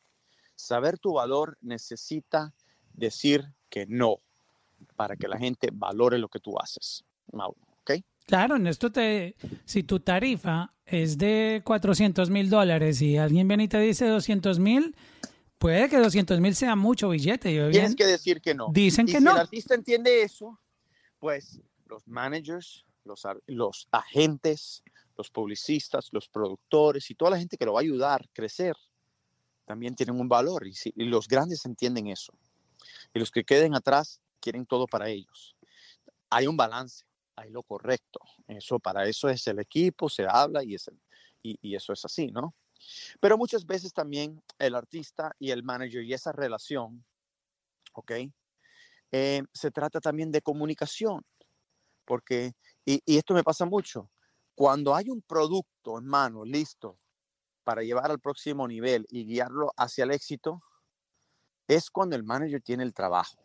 Saber 0.56 1.00
tu 1.00 1.14
valor 1.14 1.58
necesita 1.62 2.54
decir 2.94 3.46
que 3.70 3.86
no 3.88 4.22
para 4.96 5.16
que 5.16 5.28
la 5.28 5.38
gente 5.38 5.70
valore 5.72 6.18
lo 6.18 6.28
que 6.28 6.40
tú 6.40 6.56
haces, 6.60 7.04
¿ok? 7.32 7.92
Claro, 8.26 8.56
en 8.56 8.68
esto 8.68 8.92
te, 8.92 9.36
si 9.66 9.84
tu 9.84 10.00
tarifa 10.00 10.74
es 10.86 11.18
de 11.18 11.62
400 11.64 12.30
mil 12.30 12.50
dólares 12.50 13.02
y 13.02 13.18
alguien 13.18 13.48
viene 13.48 13.64
y 13.64 13.68
te 13.68 13.80
dice 13.80 14.08
200 14.08 14.60
mil, 14.60 14.96
puede 15.58 15.90
que 15.90 15.98
200 15.98 16.40
mil 16.40 16.56
sea 16.56 16.76
mucho 16.76 17.10
billete. 17.10 17.70
Tienes 17.72 17.96
que 17.96 18.06
decir 18.06 18.42
que 18.42 18.54
no. 18.54 18.70
Dicen 18.72 19.06
que 19.06 19.18
si 19.18 19.24
no. 19.24 19.32
Si 19.32 19.36
el 19.36 19.42
artista 19.42 19.76
entiende 19.76 20.22
eso, 20.22 20.60
pues 21.20 21.60
los 21.92 22.08
managers, 22.08 22.86
los, 23.04 23.28
los 23.48 23.88
agentes, 23.92 24.84
los 25.18 25.30
publicistas, 25.30 26.10
los 26.12 26.28
productores 26.30 27.12
y 27.12 27.16
toda 27.16 27.32
la 27.32 27.38
gente 27.38 27.58
que 27.58 27.66
lo 27.66 27.74
va 27.74 27.82
a 27.82 27.84
ayudar 27.84 28.22
a 28.22 28.34
crecer, 28.34 28.76
también 29.66 29.94
tienen 29.94 30.20
un 30.20 30.28
valor 30.28 30.66
y, 30.66 30.74
y 30.96 31.04
los 31.04 31.28
grandes 31.28 31.66
entienden 31.66 32.08
eso. 32.08 32.34
Y 33.14 33.20
los 33.20 33.30
que 33.30 33.44
queden 33.44 33.76
atrás 33.76 34.20
quieren 34.40 34.66
todo 34.66 34.88
para 34.88 35.10
ellos. 35.10 35.56
Hay 36.30 36.48
un 36.48 36.58
balance, 36.58 37.06
hay 37.36 37.52
lo 37.52 37.62
correcto. 37.62 38.20
Eso, 38.48 38.80
para 38.80 39.06
eso 39.06 39.30
es 39.30 39.46
el 39.48 39.60
equipo, 39.60 40.10
se 40.10 40.26
habla 40.28 40.64
y, 40.64 40.76
es 40.76 40.90
y, 41.44 41.76
eso 41.76 41.94
es 41.94 42.06
así, 42.06 42.28
¿no? 42.28 42.54
Pero 43.20 43.38
muchas 43.38 43.66
veces 43.66 43.94
también 43.94 44.42
el 44.58 44.76
artista 44.76 45.36
y 45.40 45.52
el 45.52 45.64
manager 45.64 46.04
y 46.04 46.14
esa 46.14 46.32
relación, 46.32 47.04
¿ok? 47.94 48.12
Eh, 49.12 49.44
se 49.54 49.72
trata 49.72 50.00
también 50.00 50.32
de 50.32 50.42
comunicación, 50.42 51.24
porque, 52.12 52.52
y, 52.84 53.02
y 53.06 53.16
esto 53.16 53.34
me 53.34 53.42
pasa 53.42 53.64
mucho, 53.64 54.10
cuando 54.54 54.94
hay 54.94 55.10
un 55.10 55.22
producto 55.22 55.98
en 55.98 56.06
mano 56.06 56.44
listo 56.44 57.00
para 57.64 57.84
llevar 57.84 58.12
al 58.12 58.20
próximo 58.20 58.68
nivel 58.68 59.06
y 59.10 59.24
guiarlo 59.24 59.72
hacia 59.78 60.04
el 60.04 60.12
éxito, 60.12 60.62
es 61.70 61.90
cuando 61.90 62.18
el 62.18 62.26
manager 62.26 62.62
tiene 62.62 62.84
el 62.84 62.94
trabajo. 62.94 63.38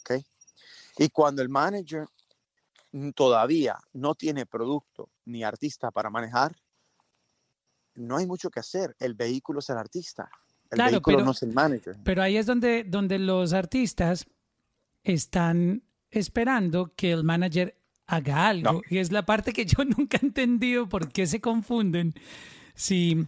¿ok? 0.00 0.20
Y 0.98 1.10
cuando 1.10 1.42
el 1.42 1.48
manager 1.48 2.08
todavía 3.14 3.78
no 3.92 4.16
tiene 4.16 4.46
producto 4.46 5.08
ni 5.26 5.44
artista 5.44 5.92
para 5.92 6.10
manejar, 6.10 6.56
no 7.94 8.16
hay 8.16 8.26
mucho 8.26 8.50
que 8.50 8.58
hacer. 8.58 8.96
El 8.98 9.14
vehículo 9.14 9.60
es 9.60 9.70
el 9.70 9.78
artista. 9.78 10.28
El 10.72 10.90
vehículo 10.90 11.24
no 11.24 11.30
es 11.30 11.42
el 11.44 11.52
manager. 11.52 11.96
Pero 12.02 12.20
ahí 12.20 12.36
es 12.36 12.46
donde, 12.46 12.82
donde 12.82 13.20
los 13.20 13.52
artistas 13.52 14.26
están 15.04 15.84
esperando 16.10 16.92
que 16.96 17.12
el 17.12 17.22
manager 17.22 17.78
haga 18.12 18.48
algo. 18.48 18.82
Y 18.90 18.98
es 18.98 19.10
la 19.10 19.24
parte 19.24 19.52
que 19.52 19.64
yo 19.64 19.84
nunca 19.96 20.18
he 20.20 20.26
entendido 20.26 20.88
por 20.88 21.10
qué 21.10 21.26
se 21.26 21.40
confunden. 21.40 22.14
Si, 22.74 23.26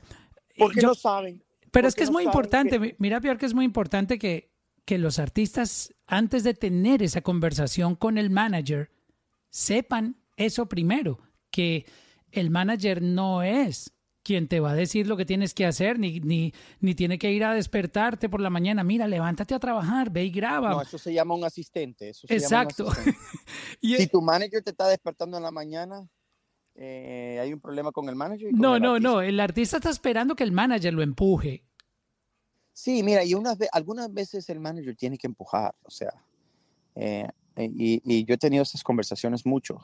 Porque 0.58 0.82
no 0.82 0.94
saben. 0.94 1.42
Pero 1.70 1.88
es 1.88 1.94
que 1.94 2.04
es 2.04 2.10
muy 2.10 2.22
importante, 2.22 2.94
mira, 2.98 3.20
Pior, 3.20 3.36
que 3.36 3.46
es 3.46 3.54
muy 3.54 3.64
importante 3.64 4.18
que, 4.18 4.52
que 4.84 4.98
los 4.98 5.18
artistas, 5.18 5.92
antes 6.06 6.44
de 6.44 6.54
tener 6.54 7.02
esa 7.02 7.22
conversación 7.22 7.96
con 7.96 8.16
el 8.16 8.30
manager, 8.30 8.92
sepan 9.50 10.16
eso 10.36 10.68
primero, 10.68 11.18
que 11.50 11.86
el 12.30 12.50
manager 12.50 13.02
no 13.02 13.42
es 13.42 13.93
quien 14.24 14.48
te 14.48 14.58
va 14.58 14.72
a 14.72 14.74
decir 14.74 15.06
lo 15.06 15.16
que 15.16 15.24
tienes 15.24 15.54
que 15.54 15.66
hacer, 15.66 15.98
ni, 15.98 16.18
ni, 16.20 16.52
ni 16.80 16.94
tiene 16.94 17.18
que 17.18 17.30
ir 17.30 17.44
a 17.44 17.54
despertarte 17.54 18.28
por 18.28 18.40
la 18.40 18.50
mañana. 18.50 18.82
Mira, 18.82 19.06
levántate 19.06 19.54
a 19.54 19.60
trabajar, 19.60 20.10
ve 20.10 20.24
y 20.24 20.30
graba. 20.30 20.70
No, 20.70 20.82
eso 20.82 20.98
se 20.98 21.12
llama 21.12 21.34
un 21.34 21.44
asistente. 21.44 22.12
Exacto. 22.28 22.88
si 23.80 24.06
tu 24.08 24.22
manager 24.22 24.62
te 24.62 24.70
está 24.70 24.88
despertando 24.88 25.36
en 25.36 25.42
la 25.42 25.50
mañana, 25.50 26.08
eh, 26.74 27.38
hay 27.40 27.52
un 27.52 27.60
problema 27.60 27.92
con 27.92 28.08
el 28.08 28.16
manager. 28.16 28.48
no, 28.52 28.80
no, 28.80 28.98
no. 28.98 29.20
El 29.20 29.38
artista 29.38 29.76
está 29.76 29.90
esperando 29.90 30.34
que 30.34 30.44
el 30.44 30.52
manager 30.52 30.94
lo 30.94 31.02
empuje. 31.02 31.62
Sí, 32.72 33.04
mira, 33.04 33.22
y 33.22 33.34
unas 33.34 33.56
algunas 33.70 34.12
veces 34.12 34.48
el 34.50 34.58
manager 34.58 34.96
tiene 34.96 35.16
que 35.16 35.28
empujar, 35.28 35.76
o 35.84 35.90
sea, 35.90 36.12
eh, 36.96 37.28
y, 37.56 38.24
yo 38.24 38.34
he 38.34 38.38
tenido 38.38 38.64
esas 38.64 38.82
conversaciones 38.82 39.46
mucho 39.46 39.80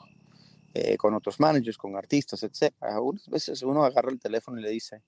eh, 0.73 0.97
con 0.97 1.13
otros 1.13 1.39
managers, 1.39 1.77
con 1.77 1.95
artistas, 1.95 2.43
etc. 2.43 2.73
Algunas 2.79 3.27
veces 3.27 3.61
uno 3.63 3.83
agarra 3.83 4.11
el 4.11 4.19
teléfono 4.19 4.59
y 4.59 4.63
le 4.63 4.69
dice, 4.69 5.01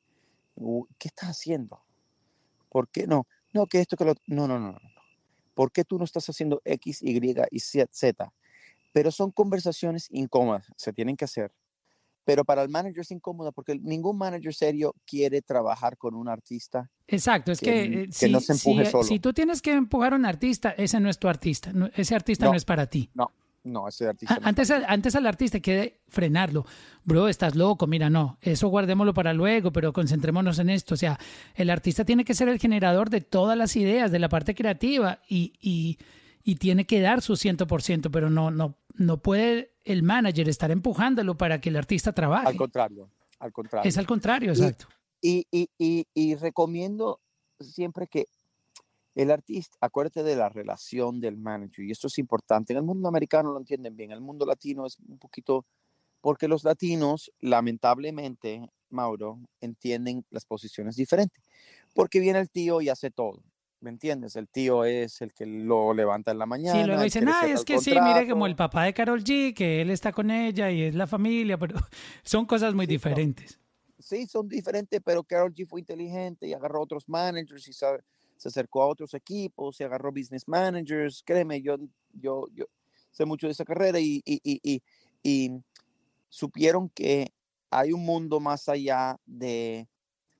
¿qué 0.97 1.07
estás 1.07 1.29
haciendo? 1.29 1.81
¿Por 2.69 2.89
qué 2.89 3.07
no? 3.07 3.27
No, 3.53 3.67
que 3.67 3.79
esto, 3.79 3.95
que 3.95 4.05
lo... 4.05 4.15
No, 4.27 4.47
no, 4.47 4.59
no, 4.59 4.71
no. 4.71 4.79
¿Por 5.53 5.71
qué 5.71 5.83
tú 5.83 5.99
no 5.99 6.05
estás 6.05 6.27
haciendo 6.29 6.61
X, 6.65 7.03
Y 7.03 7.35
y 7.51 7.59
Z? 7.59 8.33
pero 8.93 9.11
son 9.11 9.31
conversaciones 9.31 10.07
incómodas, 10.11 10.71
se 10.77 10.93
tienen 10.93 11.17
que 11.17 11.25
hacer. 11.25 11.51
Pero 12.25 12.45
para 12.45 12.61
el 12.61 12.69
manager 12.69 13.01
es 13.01 13.11
incómoda 13.11 13.51
porque 13.51 13.75
ningún 13.75 14.17
manager 14.17 14.53
serio 14.53 14.95
quiere 15.05 15.41
trabajar 15.41 15.97
con 15.97 16.15
un 16.15 16.29
artista. 16.29 16.89
Exacto, 17.05 17.51
es 17.51 17.59
que, 17.59 18.07
si, 18.11 18.31
no 18.31 18.39
se 18.39 18.53
empuje 18.53 18.85
solo. 18.85 19.03
si 19.03 19.19
tú 19.19 19.33
tienes 19.33 19.61
que 19.61 19.73
empujar 19.73 20.13
a 20.13 20.15
un 20.15 20.25
artista, 20.25 20.69
ese 20.69 21.01
no 21.01 21.09
es 21.09 21.19
tu 21.19 21.27
artista, 21.27 21.73
ese 21.95 22.15
artista 22.15 22.45
no, 22.45 22.53
es 22.53 22.63
para 22.63 22.85
ti. 22.85 23.09
No, 23.13 23.29
no, 23.63 23.87
ese 23.87 24.07
artista. 24.07 24.39
antes, 24.43 24.71
antes 24.71 25.15
al 25.15 25.25
artista 25.25 25.57
hay 25.57 25.61
que 25.61 26.01
frenarlo. 26.07 26.65
Bro, 27.05 27.29
estás 27.29 27.55
loco, 27.55 27.87
mira, 27.87 28.09
no, 28.09 28.37
eso 28.41 28.67
guardémoslo 28.67 29.13
para 29.13 29.33
luego, 29.33 29.71
pero 29.71 29.93
concentrémonos 29.93 30.59
en 30.59 30.69
esto. 30.69 30.95
O 30.95 30.97
sea, 30.97 31.19
el 31.55 31.69
artista 31.69 32.05
tiene 32.05 32.25
que 32.25 32.33
ser 32.33 32.49
el 32.49 32.59
generador 32.59 33.09
de 33.09 33.21
todas 33.21 33.57
las 33.57 33.75
ideas, 33.75 34.11
de 34.11 34.19
la 34.19 34.29
parte 34.29 34.53
creativa 34.55 35.19
y, 35.27 35.53
y, 35.61 35.97
y 36.43 36.55
tiene 36.55 36.85
que 36.85 37.01
dar 37.01 37.21
su 37.21 37.33
100%, 37.33 38.09
pero 38.11 38.29
no, 38.29 38.51
no, 38.51 38.77
no 38.95 39.17
puede 39.17 39.73
el 39.85 40.03
manager 40.03 40.49
estar 40.49 40.71
empujándolo 40.71 41.37
para 41.37 41.59
que 41.59 41.69
el 41.69 41.77
artista 41.77 42.13
trabaje. 42.13 42.47
Al 42.47 42.55
contrario, 42.55 43.09
al 43.39 43.51
contrario. 43.51 43.87
Es 43.87 43.97
al 43.97 44.05
contrario, 44.05 44.51
exacto. 44.51 44.87
Y, 45.21 45.47
y, 45.51 46.05
y 46.13 46.35
recomiendo 46.35 47.21
siempre 47.59 48.07
que 48.07 48.27
el 49.15 49.31
artista, 49.31 49.77
acuérdate 49.79 50.23
de 50.23 50.35
la 50.35 50.49
relación 50.49 51.19
del 51.19 51.37
manager, 51.37 51.85
y 51.85 51.91
esto 51.91 52.07
es 52.07 52.17
importante. 52.17 52.73
En 52.73 52.77
el 52.77 52.83
mundo 52.83 53.07
americano 53.07 53.51
lo 53.51 53.59
entienden 53.59 53.95
bien, 53.95 54.11
en 54.11 54.17
el 54.17 54.21
mundo 54.21 54.45
latino 54.45 54.85
es 54.85 54.97
un 55.07 55.19
poquito, 55.19 55.65
porque 56.21 56.47
los 56.47 56.63
latinos, 56.63 57.31
lamentablemente, 57.39 58.67
Mauro, 58.89 59.39
entienden 59.59 60.25
las 60.29 60.45
posiciones 60.45 60.95
diferentes. 60.95 61.43
Porque 61.93 62.19
viene 62.19 62.39
el 62.39 62.49
tío 62.49 62.81
y 62.81 62.89
hace 62.89 63.11
todo. 63.11 63.43
¿Me 63.81 63.89
entiendes? 63.89 64.37
El 64.37 64.47
tío 64.47 64.85
es 64.85 65.21
el 65.21 65.33
que 65.33 65.45
lo 65.45 65.93
levanta 65.93 66.31
en 66.31 66.39
la 66.39 66.45
mañana. 66.45 66.79
Sí, 66.79 66.87
luego 66.87 67.03
dicen, 67.03 67.27
ah, 67.27 67.45
es 67.45 67.65
que 67.65 67.79
sí, 67.79 67.93
mire 68.01 68.29
como 68.29 68.47
el 68.47 68.55
papá 68.55 68.85
de 68.85 68.93
Carol 68.93 69.21
G, 69.21 69.53
que 69.53 69.81
él 69.81 69.89
está 69.89 70.13
con 70.13 70.31
ella 70.31 70.71
y 70.71 70.83
es 70.83 70.95
la 70.95 71.05
familia, 71.05 71.57
pero 71.57 71.75
son 72.23 72.45
cosas 72.45 72.73
muy 72.73 72.85
diferentes. 72.85 73.59
sí, 73.99 74.25
son 74.25 74.47
diferentes, 74.47 75.01
pero 75.03 75.23
Carol 75.23 75.53
G 75.53 75.67
fue 75.67 75.81
inteligente 75.81 76.47
y 76.47 76.53
agarró 76.53 76.81
otros 76.81 77.09
managers 77.09 77.67
y 77.67 77.73
sabe, 77.73 77.99
se 78.37 78.49
acercó 78.49 78.83
a 78.83 78.87
otros 78.87 79.13
equipos, 79.13 79.77
se 79.77 79.83
agarró 79.83 80.11
business 80.11 80.47
managers, 80.47 81.23
créeme, 81.25 81.61
yo, 81.61 81.77
yo, 82.13 82.47
yo 82.53 82.65
sé 83.11 83.25
mucho 83.25 83.47
de 83.47 83.51
esa 83.51 83.65
carrera 83.65 83.99
y, 83.99 84.21
y, 84.25 84.41
y, 84.43 84.81
y 85.23 85.51
supieron 86.29 86.89
que 86.89 87.31
hay 87.69 87.93
un 87.93 88.05
mundo 88.05 88.39
más 88.39 88.69
allá 88.69 89.17
de 89.25 89.87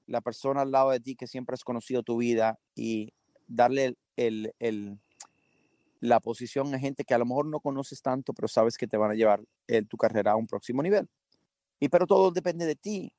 la 0.05 0.21
persona 0.21 0.61
al 0.61 0.71
lado 0.71 0.91
de 0.91 0.99
ti 0.99 1.15
que 1.15 1.27
siempre 1.27 1.53
has 1.53 1.63
conocido 1.63 2.03
tu 2.03 2.17
vida 2.17 2.59
y 2.75 3.13
darle 3.47 3.95
el, 4.15 4.53
el, 4.59 4.99
la 5.99 6.19
posición 6.19 6.73
a 6.75 6.79
gente 6.79 7.05
que 7.05 7.13
a 7.13 7.17
lo 7.17 7.25
mejor 7.25 7.45
no 7.45 7.59
conoces 7.59 8.01
tanto, 8.01 8.33
pero 8.33 8.47
sabes 8.47 8.77
que 8.77 8.87
te 8.87 8.97
van 8.97 9.11
a 9.11 9.15
llevar 9.15 9.41
en 9.67 9.87
tu 9.87 9.97
carrera 9.97 10.33
a 10.33 10.35
un 10.35 10.47
próximo 10.47 10.83
nivel. 10.83 11.07
Y 11.79 11.89
pero 11.89 12.05
todo 12.05 12.31
depende 12.31 12.65
de 12.65 12.75
ti. 12.75 13.13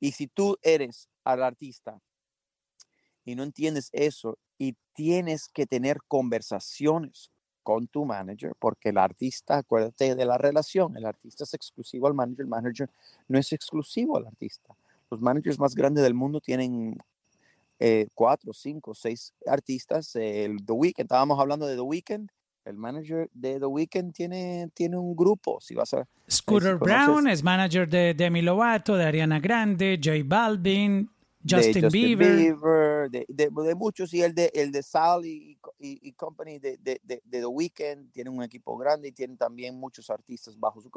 Y 0.00 0.12
si 0.12 0.26
tú 0.26 0.56
eres 0.62 1.08
al 1.24 1.42
artista 1.42 2.00
y 3.24 3.34
no 3.34 3.42
entiendes 3.42 3.90
eso 3.92 4.38
y 4.58 4.76
tienes 4.94 5.48
que 5.48 5.66
tener 5.66 5.98
conversaciones 6.08 7.30
con 7.62 7.86
tu 7.86 8.04
manager, 8.04 8.52
porque 8.58 8.88
el 8.88 8.98
artista, 8.98 9.58
acuérdate 9.58 10.14
de 10.14 10.24
la 10.24 10.38
relación, 10.38 10.96
el 10.96 11.06
artista 11.06 11.44
es 11.44 11.54
exclusivo 11.54 12.06
al 12.06 12.14
manager, 12.14 12.40
el 12.40 12.48
manager 12.48 12.90
no 13.28 13.38
es 13.38 13.52
exclusivo 13.52 14.16
al 14.16 14.26
artista. 14.26 14.74
Los 15.10 15.20
managers 15.20 15.58
más 15.58 15.74
grandes 15.74 16.02
del 16.02 16.14
mundo 16.14 16.40
tienen 16.40 16.96
eh, 17.78 18.08
cuatro, 18.14 18.52
cinco, 18.52 18.94
seis 18.94 19.32
artistas. 19.46 20.14
el 20.16 20.64
The 20.64 20.72
Weeknd, 20.72 21.02
estábamos 21.02 21.38
hablando 21.38 21.66
de 21.66 21.74
The 21.74 21.80
Weeknd, 21.80 22.28
el 22.64 22.76
manager 22.76 23.28
de 23.32 23.58
The 23.58 23.66
Weeknd 23.66 24.12
tiene, 24.12 24.70
tiene 24.74 24.96
un 24.96 25.16
grupo. 25.16 25.60
Si 25.60 25.74
vas 25.74 25.94
a, 25.94 26.06
Scooter 26.30 26.76
Brown 26.76 27.26
es 27.26 27.42
manager 27.42 27.88
de 27.88 28.14
Demi 28.14 28.42
Lovato, 28.42 28.96
de 28.96 29.04
Ariana 29.04 29.40
Grande, 29.40 29.98
J 30.02 30.18
Balvin, 30.24 31.10
Justin, 31.48 31.88
Bieber. 31.88 33.10
de, 33.10 33.74
muchos, 33.74 34.12
y 34.12 34.22
el 34.22 34.34
de, 34.34 34.50
el 34.54 34.70
de 34.72 34.82
Sally 34.82 35.58
y, 35.78 36.12
Company 36.12 36.58
de, 36.58 36.76
de, 36.78 37.22
The 37.30 37.46
Weeknd, 37.46 38.12
tiene 38.12 38.30
un 38.30 38.42
equipo 38.42 38.76
grande 38.76 39.08
y 39.08 39.12
tienen 39.12 39.36
también 39.36 39.78
muchos 39.78 40.10
artistas 40.10 40.58
bajo 40.58 40.80
su... 40.80 40.90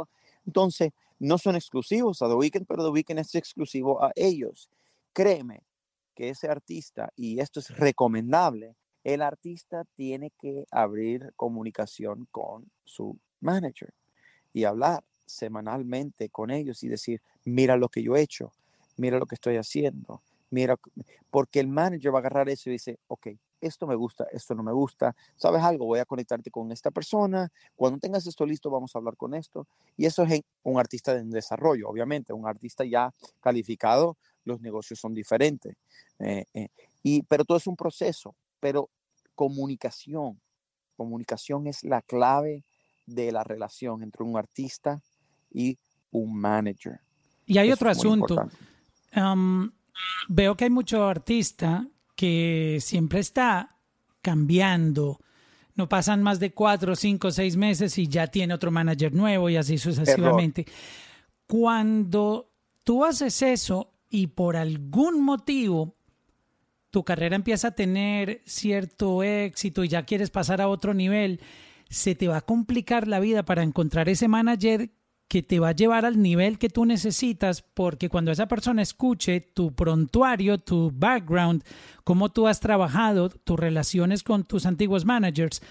Entonces, 0.45 0.91
no 1.19 1.37
son 1.37 1.55
exclusivos 1.55 2.21
a 2.21 2.27
The 2.27 2.35
Weeknd, 2.35 2.65
pero 2.67 2.83
The 2.83 2.89
Weeknd 2.89 3.19
es 3.19 3.35
exclusivo 3.35 4.03
a 4.03 4.11
ellos. 4.15 4.69
Créeme 5.13 5.63
que 6.13 6.29
ese 6.29 6.47
artista, 6.47 7.11
y 7.15 7.39
esto 7.39 7.59
es 7.59 7.69
recomendable, 7.69 8.75
el 9.03 9.21
artista 9.21 9.85
tiene 9.95 10.31
que 10.39 10.65
abrir 10.71 11.33
comunicación 11.35 12.27
con 12.31 12.69
su 12.83 13.17
manager 13.39 13.93
y 14.53 14.65
hablar 14.65 15.03
semanalmente 15.25 16.29
con 16.29 16.51
ellos 16.51 16.83
y 16.83 16.89
decir, 16.89 17.21
mira 17.45 17.77
lo 17.77 17.89
que 17.89 18.03
yo 18.03 18.15
he 18.15 18.21
hecho, 18.21 18.51
mira 18.97 19.17
lo 19.17 19.25
que 19.25 19.35
estoy 19.35 19.57
haciendo, 19.57 20.21
mira, 20.53 20.77
porque 21.31 21.59
el 21.59 21.67
manager 21.67 22.13
va 22.13 22.19
a 22.19 22.21
agarrar 22.21 22.47
eso 22.47 22.69
y 22.69 22.73
dice, 22.73 22.99
ok, 23.07 23.27
esto 23.59 23.87
me 23.87 23.95
gusta, 23.95 24.27
esto 24.31 24.53
no 24.53 24.61
me 24.61 24.71
gusta, 24.71 25.15
¿sabes 25.35 25.63
algo? 25.63 25.85
Voy 25.85 25.99
a 25.99 26.05
conectarte 26.05 26.51
con 26.51 26.71
esta 26.71 26.91
persona, 26.91 27.51
cuando 27.75 27.97
tengas 27.97 28.27
esto 28.27 28.45
listo 28.45 28.69
vamos 28.69 28.95
a 28.95 28.99
hablar 28.99 29.17
con 29.17 29.33
esto. 29.33 29.67
Y 29.97 30.05
eso 30.05 30.23
es 30.23 30.41
un 30.61 30.79
artista 30.79 31.17
en 31.17 31.31
desarrollo, 31.31 31.89
obviamente, 31.89 32.33
un 32.33 32.47
artista 32.47 32.85
ya 32.85 33.11
calificado, 33.41 34.15
los 34.45 34.61
negocios 34.61 34.99
son 34.99 35.15
diferentes. 35.15 35.75
Eh, 36.19 36.45
eh, 36.53 36.67
y, 37.01 37.23
pero 37.23 37.45
todo 37.45 37.57
es 37.57 37.65
un 37.65 37.75
proceso, 37.75 38.35
pero 38.59 38.89
comunicación, 39.33 40.39
comunicación 40.95 41.65
es 41.65 41.83
la 41.83 42.03
clave 42.03 42.63
de 43.07 43.31
la 43.31 43.43
relación 43.43 44.03
entre 44.03 44.23
un 44.23 44.37
artista 44.37 45.01
y 45.51 45.79
un 46.11 46.35
manager. 46.37 46.99
Y 47.47 47.57
hay 47.57 47.71
otro 47.71 47.89
asunto 47.89 48.47
veo 50.27 50.55
que 50.55 50.65
hay 50.65 50.69
mucho 50.69 51.07
artista 51.07 51.87
que 52.15 52.79
siempre 52.81 53.19
está 53.19 53.77
cambiando. 54.21 55.19
No 55.75 55.89
pasan 55.89 56.21
más 56.21 56.39
de 56.39 56.53
cuatro, 56.53 56.95
cinco, 56.95 57.31
seis 57.31 57.57
meses 57.57 57.97
y 57.97 58.07
ya 58.07 58.27
tiene 58.27 58.53
otro 58.53 58.71
manager 58.71 59.13
nuevo 59.13 59.49
y 59.49 59.57
así 59.57 59.77
sucesivamente. 59.77 60.65
Cuando 61.47 62.51
tú 62.83 63.03
haces 63.03 63.41
eso 63.41 63.93
y 64.09 64.27
por 64.27 64.55
algún 64.55 65.23
motivo 65.23 65.95
tu 66.91 67.03
carrera 67.03 67.35
empieza 67.35 67.69
a 67.69 67.75
tener 67.75 68.41
cierto 68.45 69.23
éxito 69.23 69.83
y 69.83 69.87
ya 69.87 70.03
quieres 70.03 70.29
pasar 70.29 70.61
a 70.61 70.67
otro 70.67 70.93
nivel, 70.93 71.41
se 71.89 72.13
te 72.13 72.27
va 72.27 72.37
a 72.37 72.41
complicar 72.41 73.07
la 73.07 73.19
vida 73.19 73.43
para 73.43 73.63
encontrar 73.63 74.09
ese 74.09 74.27
manager 74.27 74.91
que 75.33 75.41
te 75.41 75.59
va 75.59 75.69
a 75.69 75.75
llevar 75.75 76.05
al 76.05 76.21
nivel 76.21 76.59
que 76.59 76.69
tú 76.69 76.85
necesitas, 76.85 77.63
porque 77.63 78.07
cuando 78.07 78.29
esa 78.29 78.47
persona 78.47 78.83
escuche 78.83 79.41
tu 79.41 79.73
prontuario, 79.73 80.59
tu 80.59 80.91
background, 80.93 81.63
cómo 82.03 82.29
tú 82.31 82.47
has 82.47 82.59
trabajado, 82.59 83.29
tus 83.29 83.59
relaciones 83.59 84.21
con 84.21 84.43
tus 84.43 84.67
antiguos 84.67 85.05
managers, 85.05 85.63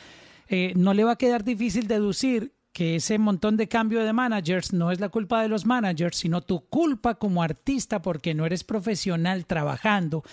eh, 0.49 0.73
no 0.75 0.95
le 0.95 1.05
va 1.05 1.13
a 1.13 1.17
quedar 1.17 1.45
difícil 1.45 1.87
deducir 1.87 2.57
que 2.73 2.97
ese 2.97 3.19
montón 3.19 3.57
de 3.57 3.69
cambio 3.69 4.03
de 4.03 4.13
managers 4.13 4.73
no 4.73 4.91
es 4.91 4.99
la 4.99 5.11
culpa 5.11 5.41
de 5.41 5.49
los 5.49 5.65
managers, 5.65 6.17
sino 6.17 6.41
tu 6.41 6.67
culpa 6.69 7.15
como 7.15 7.41
artista 7.41 8.03
porque 8.03 8.35
no 8.35 8.45
eres 8.45 8.65
profesional 8.65 9.47
trabajando. 9.47 10.25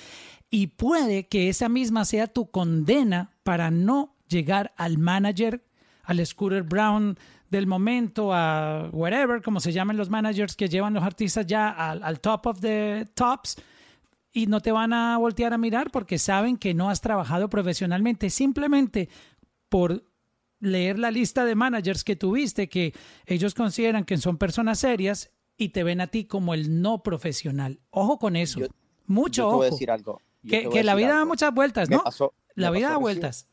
Y 0.50 0.68
puede 0.68 1.28
que 1.28 1.50
esa 1.50 1.70
misma 1.70 2.04
sea 2.06 2.26
tu 2.26 2.50
condena 2.50 3.38
para 3.44 3.70
no 3.70 4.16
llegar 4.28 4.74
al 4.76 4.98
manager, 4.98 5.64
al 6.02 6.26
Scooter 6.26 6.64
Brown 6.64 7.20
del 7.50 7.68
momento 7.68 8.34
a 8.34 8.90
whatever, 8.92 9.42
como 9.42 9.60
se 9.60 9.72
llaman 9.72 9.98
los 9.98 10.10
managers 10.10 10.56
que 10.56 10.70
llevan 10.70 10.94
los 10.94 11.04
artistas 11.04 11.46
ya 11.46 11.70
al, 11.70 12.20
top 12.20 12.48
of 12.48 12.60
the 12.60 13.08
tops 13.14 13.58
y 14.32 14.48
no 14.48 14.62
te 14.62 14.72
van 14.72 14.94
a 14.94 15.18
voltear 15.18 15.54
a 15.54 15.58
mirar 15.58 15.92
porque 15.92 16.20
saben 16.20 16.58
que 16.58 16.74
no 16.74 16.90
has 16.90 17.02
trabajado 17.02 17.50
profesionalmente, 17.50 18.30
simplemente 18.30 19.10
por 19.68 20.04
leer 20.60 21.00
la 21.00 21.10
lista 21.10 21.46
de 21.46 21.56
managers 21.56 22.04
que 22.04 22.16
tuviste, 22.16 22.70
que 22.70 22.94
ellos 23.26 23.54
consideran 23.56 24.06
que 24.06 24.18
son 24.18 24.38
personas 24.38 24.80
serias 24.80 25.32
y 25.58 25.70
te 25.70 25.84
ven 25.84 26.02
a 26.02 26.08
ti 26.08 26.26
como 26.26 26.54
el 26.54 26.82
no 26.82 27.02
profesional. 27.02 27.80
Ojo 27.90 28.20
con 28.20 28.36
eso. 28.36 28.62
Mucho 29.08 29.48
ojo. 29.48 29.64
decir 29.64 29.90
algo. 29.90 30.22
que, 30.48 30.84
la 30.84 30.96
vida 30.96 31.16
da 31.16 31.26
muchas 31.26 31.54
vueltas, 31.54 31.90
¿no? 31.90 32.04
la 32.56 32.72
vida 32.72 32.90
da 32.90 32.98
vueltas. 32.98 33.48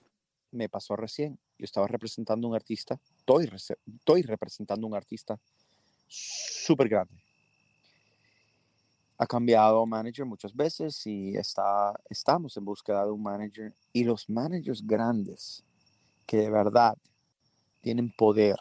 Me 0.51 0.69
pasó 0.69 0.97
recién 0.97 1.39
yo 1.59 1.65
estaba 1.65 1.87
representando 1.87 2.47
a 2.47 2.51
un 2.51 2.57
artista, 2.57 2.99
estoy, 3.19 3.51
estoy 3.99 4.23
representando 4.23 4.87
a 4.87 4.91
un 4.91 4.97
artista 4.97 5.39
súper 6.09 6.89
grande. 6.89 7.15
Ha 9.19 9.27
cambiado 9.27 9.87
manager 9.87 10.27
muchas 10.27 10.55
veces 10.55 11.07
y 11.07 11.37
está, 11.37 11.99
estamos 12.11 12.57
en 12.57 12.65
búsqueda 12.67 13.05
de 13.05 13.11
un 13.11 13.23
manager. 13.23 13.75
Y 13.93 14.05
los 14.05 14.29
managers 14.29 14.87
grandes, 14.87 15.65
que 16.27 16.37
de 16.37 16.51
verdad 16.51 16.99
tienen 17.81 18.13
poder, 18.13 18.57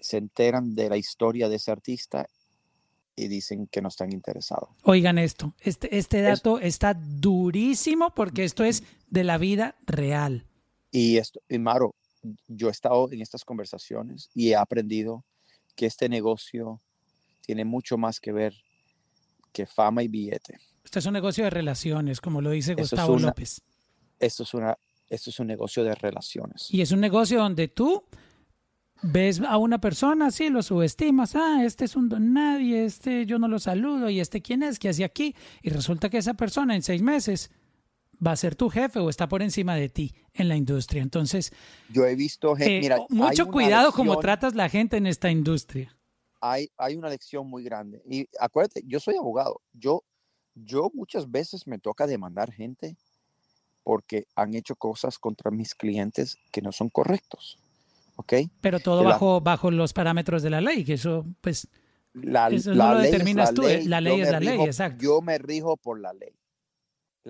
se 0.00 0.18
enteran 0.18 0.74
de 0.74 0.90
la 0.90 0.98
historia 0.98 1.48
de 1.48 1.56
ese 1.56 1.70
artista 1.70 2.26
y 3.16 3.28
dicen 3.28 3.66
que 3.66 3.80
no 3.80 3.88
están 3.88 4.12
interesados. 4.12 4.70
Oigan 4.82 5.18
esto, 5.18 5.54
este, 5.60 5.96
este 5.96 6.20
dato 6.20 6.58
está 6.58 6.94
durísimo 6.94 8.14
porque 8.14 8.44
esto 8.44 8.64
es 8.64 8.82
de 9.08 9.24
la 9.24 9.38
vida 9.38 9.76
real. 9.86 10.46
Y 10.90 11.16
esto, 11.18 11.40
y 11.48 11.58
Maro, 11.58 11.94
yo 12.48 12.68
he 12.68 12.70
estado 12.70 13.10
en 13.12 13.22
estas 13.22 13.44
conversaciones 13.44 14.30
y 14.34 14.50
he 14.50 14.56
aprendido 14.56 15.24
que 15.76 15.86
este 15.86 16.08
negocio 16.08 16.80
tiene 17.40 17.64
mucho 17.64 17.96
más 17.96 18.20
que 18.20 18.32
ver 18.32 18.54
que 19.52 19.66
fama 19.66 20.02
y 20.02 20.08
billete. 20.08 20.58
Esto 20.84 20.98
es 20.98 21.06
un 21.06 21.12
negocio 21.12 21.44
de 21.44 21.50
relaciones, 21.50 22.20
como 22.20 22.40
lo 22.40 22.50
dice 22.50 22.74
Gustavo 22.74 23.18
López. 23.18 23.62
Esto 24.18 24.42
es, 24.42 24.54
una, 24.54 24.76
esto 25.08 25.30
es 25.30 25.40
un 25.40 25.46
negocio 25.46 25.82
de 25.82 25.94
relaciones. 25.94 26.66
Y 26.70 26.80
es 26.82 26.92
un 26.92 27.00
negocio 27.00 27.40
donde 27.40 27.68
tú 27.68 28.04
ves 29.02 29.40
a 29.40 29.56
una 29.56 29.80
persona, 29.80 30.26
así 30.26 30.50
lo 30.50 30.62
subestimas, 30.62 31.34
ah, 31.34 31.64
este 31.64 31.86
es 31.86 31.96
un 31.96 32.08
don 32.08 32.34
nadie, 32.34 32.84
este 32.84 33.24
yo 33.24 33.38
no 33.38 33.48
lo 33.48 33.58
saludo, 33.58 34.10
y 34.10 34.20
este 34.20 34.42
quién 34.42 34.62
es, 34.62 34.78
qué 34.78 34.90
hace 34.90 35.04
aquí, 35.04 35.34
y 35.62 35.70
resulta 35.70 36.10
que 36.10 36.18
esa 36.18 36.34
persona 36.34 36.74
en 36.74 36.82
seis 36.82 37.00
meses 37.00 37.50
va 38.24 38.32
a 38.32 38.36
ser 38.36 38.54
tu 38.54 38.68
jefe 38.68 38.98
o 38.98 39.08
está 39.08 39.28
por 39.28 39.42
encima 39.42 39.74
de 39.76 39.88
ti 39.88 40.14
en 40.34 40.48
la 40.48 40.56
industria. 40.56 41.02
Entonces, 41.02 41.52
yo 41.88 42.06
he 42.06 42.14
visto 42.14 42.54
gente, 42.54 42.86
eh, 42.86 43.06
mucho 43.08 43.46
cuidado 43.48 43.92
como 43.92 44.18
tratas 44.18 44.54
la 44.54 44.68
gente 44.68 44.96
en 44.96 45.06
esta 45.06 45.30
industria. 45.30 45.96
Hay, 46.40 46.70
hay 46.78 46.96
una 46.96 47.08
lección 47.08 47.48
muy 47.48 47.62
grande. 47.62 48.02
Y 48.08 48.28
acuérdate, 48.38 48.82
yo 48.86 49.00
soy 49.00 49.16
abogado. 49.16 49.60
Yo, 49.72 50.04
yo 50.54 50.90
muchas 50.94 51.30
veces 51.30 51.66
me 51.66 51.78
toca 51.78 52.06
demandar 52.06 52.52
gente 52.52 52.96
porque 53.82 54.26
han 54.34 54.54
hecho 54.54 54.74
cosas 54.76 55.18
contra 55.18 55.50
mis 55.50 55.74
clientes 55.74 56.36
que 56.50 56.62
no 56.62 56.72
son 56.72 56.88
correctos. 56.88 57.58
¿Ok? 58.16 58.34
Pero 58.60 58.80
todo 58.80 59.02
bajo, 59.02 59.40
bajo 59.40 59.70
los 59.70 59.92
parámetros 59.94 60.42
de 60.42 60.50
la 60.50 60.60
ley, 60.60 60.84
que 60.84 60.94
eso, 60.94 61.24
pues, 61.40 61.68
la, 62.12 62.48
eso 62.48 62.74
la 62.74 62.88
no 62.88 62.94
lo 62.94 63.00
ley 63.00 63.10
determinas 63.10 63.54
tú, 63.54 63.62
la 63.62 63.68
eh, 63.72 63.76
ley. 63.78 63.86
la 63.86 64.00
ley 64.02 64.20
es 64.20 64.30
la 64.30 64.40
ley, 64.40 64.48
rijo- 64.58 64.66
exacto. 64.66 65.02
Yo 65.02 65.22
me 65.22 65.38
rijo 65.38 65.76
por 65.78 65.98
la 66.00 66.12
ley. 66.12 66.32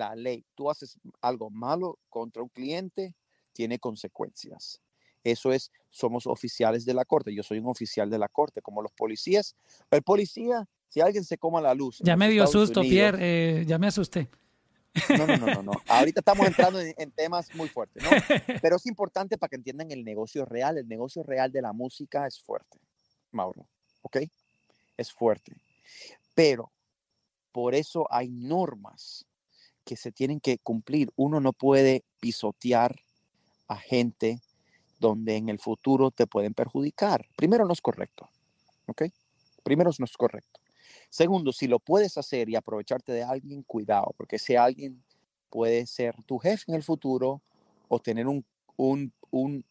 La 0.00 0.14
ley. 0.14 0.46
Tú 0.54 0.70
haces 0.70 0.98
algo 1.20 1.50
malo 1.50 1.98
contra 2.08 2.42
un 2.42 2.48
cliente, 2.48 3.14
tiene 3.52 3.78
consecuencias. 3.78 4.80
Eso 5.22 5.52
es, 5.52 5.70
somos 5.90 6.26
oficiales 6.26 6.86
de 6.86 6.94
la 6.94 7.04
corte. 7.04 7.34
Yo 7.34 7.42
soy 7.42 7.58
un 7.58 7.66
oficial 7.66 8.08
de 8.08 8.18
la 8.18 8.28
corte, 8.28 8.62
como 8.62 8.80
los 8.80 8.92
policías. 8.92 9.54
El 9.90 10.02
policía, 10.02 10.66
si 10.88 11.02
alguien 11.02 11.22
se 11.22 11.36
coma 11.36 11.60
la 11.60 11.74
luz. 11.74 11.98
Ya 12.02 12.16
me 12.16 12.30
dio 12.30 12.44
Estados 12.44 12.68
susto, 12.68 12.80
Unidos- 12.80 12.94
Pierre, 13.12 13.18
eh, 13.60 13.64
ya 13.66 13.78
me 13.78 13.88
asusté. 13.88 14.30
No, 15.18 15.26
no, 15.26 15.36
no, 15.36 15.46
no, 15.56 15.62
no. 15.62 15.72
Ahorita 15.86 16.20
estamos 16.20 16.46
entrando 16.46 16.80
en, 16.80 16.94
en 16.96 17.10
temas 17.12 17.54
muy 17.54 17.68
fuertes, 17.68 18.02
¿no? 18.02 18.08
Pero 18.62 18.76
es 18.76 18.86
importante 18.86 19.36
para 19.36 19.50
que 19.50 19.56
entiendan 19.56 19.90
el 19.90 20.02
negocio 20.02 20.46
real. 20.46 20.78
El 20.78 20.88
negocio 20.88 21.22
real 21.22 21.52
de 21.52 21.60
la 21.60 21.74
música 21.74 22.26
es 22.26 22.40
fuerte, 22.40 22.78
Mauro. 23.30 23.68
¿Ok? 24.00 24.16
Es 24.96 25.12
fuerte. 25.12 25.52
Pero 26.34 26.72
por 27.52 27.74
eso 27.74 28.06
hay 28.10 28.30
normas 28.30 29.26
que 29.90 29.96
se 29.96 30.12
tienen 30.12 30.38
que 30.38 30.58
cumplir. 30.58 31.10
Uno 31.16 31.40
no 31.40 31.52
puede 31.52 32.04
pisotear 32.20 32.94
a 33.66 33.74
gente 33.74 34.40
donde 35.00 35.34
en 35.34 35.48
el 35.48 35.58
futuro 35.58 36.12
te 36.12 36.28
pueden 36.28 36.54
perjudicar. 36.54 37.26
Primero, 37.34 37.64
no 37.64 37.72
es 37.72 37.80
correcto. 37.80 38.28
¿Ok? 38.86 39.06
Primero, 39.64 39.90
no 39.98 40.04
es 40.04 40.16
correcto. 40.16 40.60
Segundo, 41.08 41.52
si 41.52 41.66
lo 41.66 41.80
puedes 41.80 42.16
hacer 42.18 42.48
y 42.48 42.54
aprovecharte 42.54 43.10
de 43.10 43.24
alguien, 43.24 43.64
cuidado, 43.64 44.14
porque 44.16 44.36
ese 44.36 44.56
alguien 44.56 45.02
puede 45.48 45.84
ser 45.86 46.14
tu 46.22 46.38
jefe 46.38 46.66
en 46.68 46.76
el 46.76 46.84
futuro 46.84 47.42
o 47.88 47.98
tener 47.98 48.28
un, 48.28 48.44
un, 48.76 49.12
un, 49.32 49.64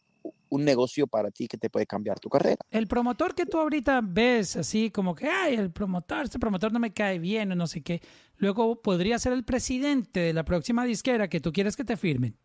un 0.49 0.65
negocio 0.65 1.07
para 1.07 1.31
ti 1.31 1.47
que 1.47 1.57
te 1.57 1.69
puede 1.69 1.85
cambiar 1.85 2.19
tu 2.19 2.29
carrera. 2.29 2.57
El 2.71 2.87
promotor 2.87 3.35
que 3.35 3.45
tú 3.45 3.59
ahorita 3.59 4.01
ves 4.03 4.55
así 4.55 4.89
como 4.89 5.15
que, 5.15 5.27
ay, 5.27 5.55
el 5.55 5.71
promotor, 5.71 6.25
este 6.25 6.39
promotor 6.39 6.71
no 6.73 6.79
me 6.79 6.91
cae 6.91 7.19
bien 7.19 7.51
o 7.51 7.55
no 7.55 7.67
sé 7.67 7.81
qué, 7.81 8.01
luego 8.37 8.81
podría 8.81 9.19
ser 9.19 9.33
el 9.33 9.43
presidente 9.43 10.19
de 10.19 10.33
la 10.33 10.43
próxima 10.43 10.85
disquera 10.85 11.27
que 11.27 11.39
tú 11.39 11.51
quieres 11.51 11.75
que 11.75 11.85
te 11.85 11.97
firmen. 11.97 12.35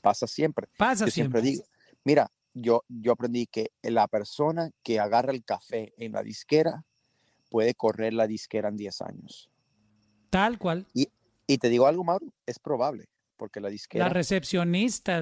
Pasa 0.00 0.26
siempre. 0.26 0.68
Pasa 0.76 1.04
yo 1.04 1.10
siempre 1.10 1.42
siempre. 1.42 1.62
digo, 1.62 1.64
mira, 2.04 2.30
yo, 2.54 2.84
yo 2.88 3.12
aprendí 3.12 3.46
que 3.46 3.70
la 3.82 4.08
persona 4.08 4.70
que 4.82 4.98
agarra 4.98 5.32
el 5.32 5.44
café 5.44 5.92
en 5.96 6.12
la 6.12 6.22
disquera 6.22 6.84
puede 7.50 7.74
correr 7.74 8.14
la 8.14 8.26
disquera 8.26 8.68
en 8.68 8.76
10 8.76 9.02
años. 9.02 9.50
Tal 10.30 10.58
cual. 10.58 10.86
Y 10.94 11.58
te 11.58 11.68
digo 11.68 11.86
algo, 11.86 12.02
Mauro, 12.02 12.32
es 12.46 12.58
probable, 12.58 13.08
porque 13.36 13.60
la 13.60 13.68
disquera, 13.68 14.06
La 14.06 14.12
recepcionista, 14.12 15.20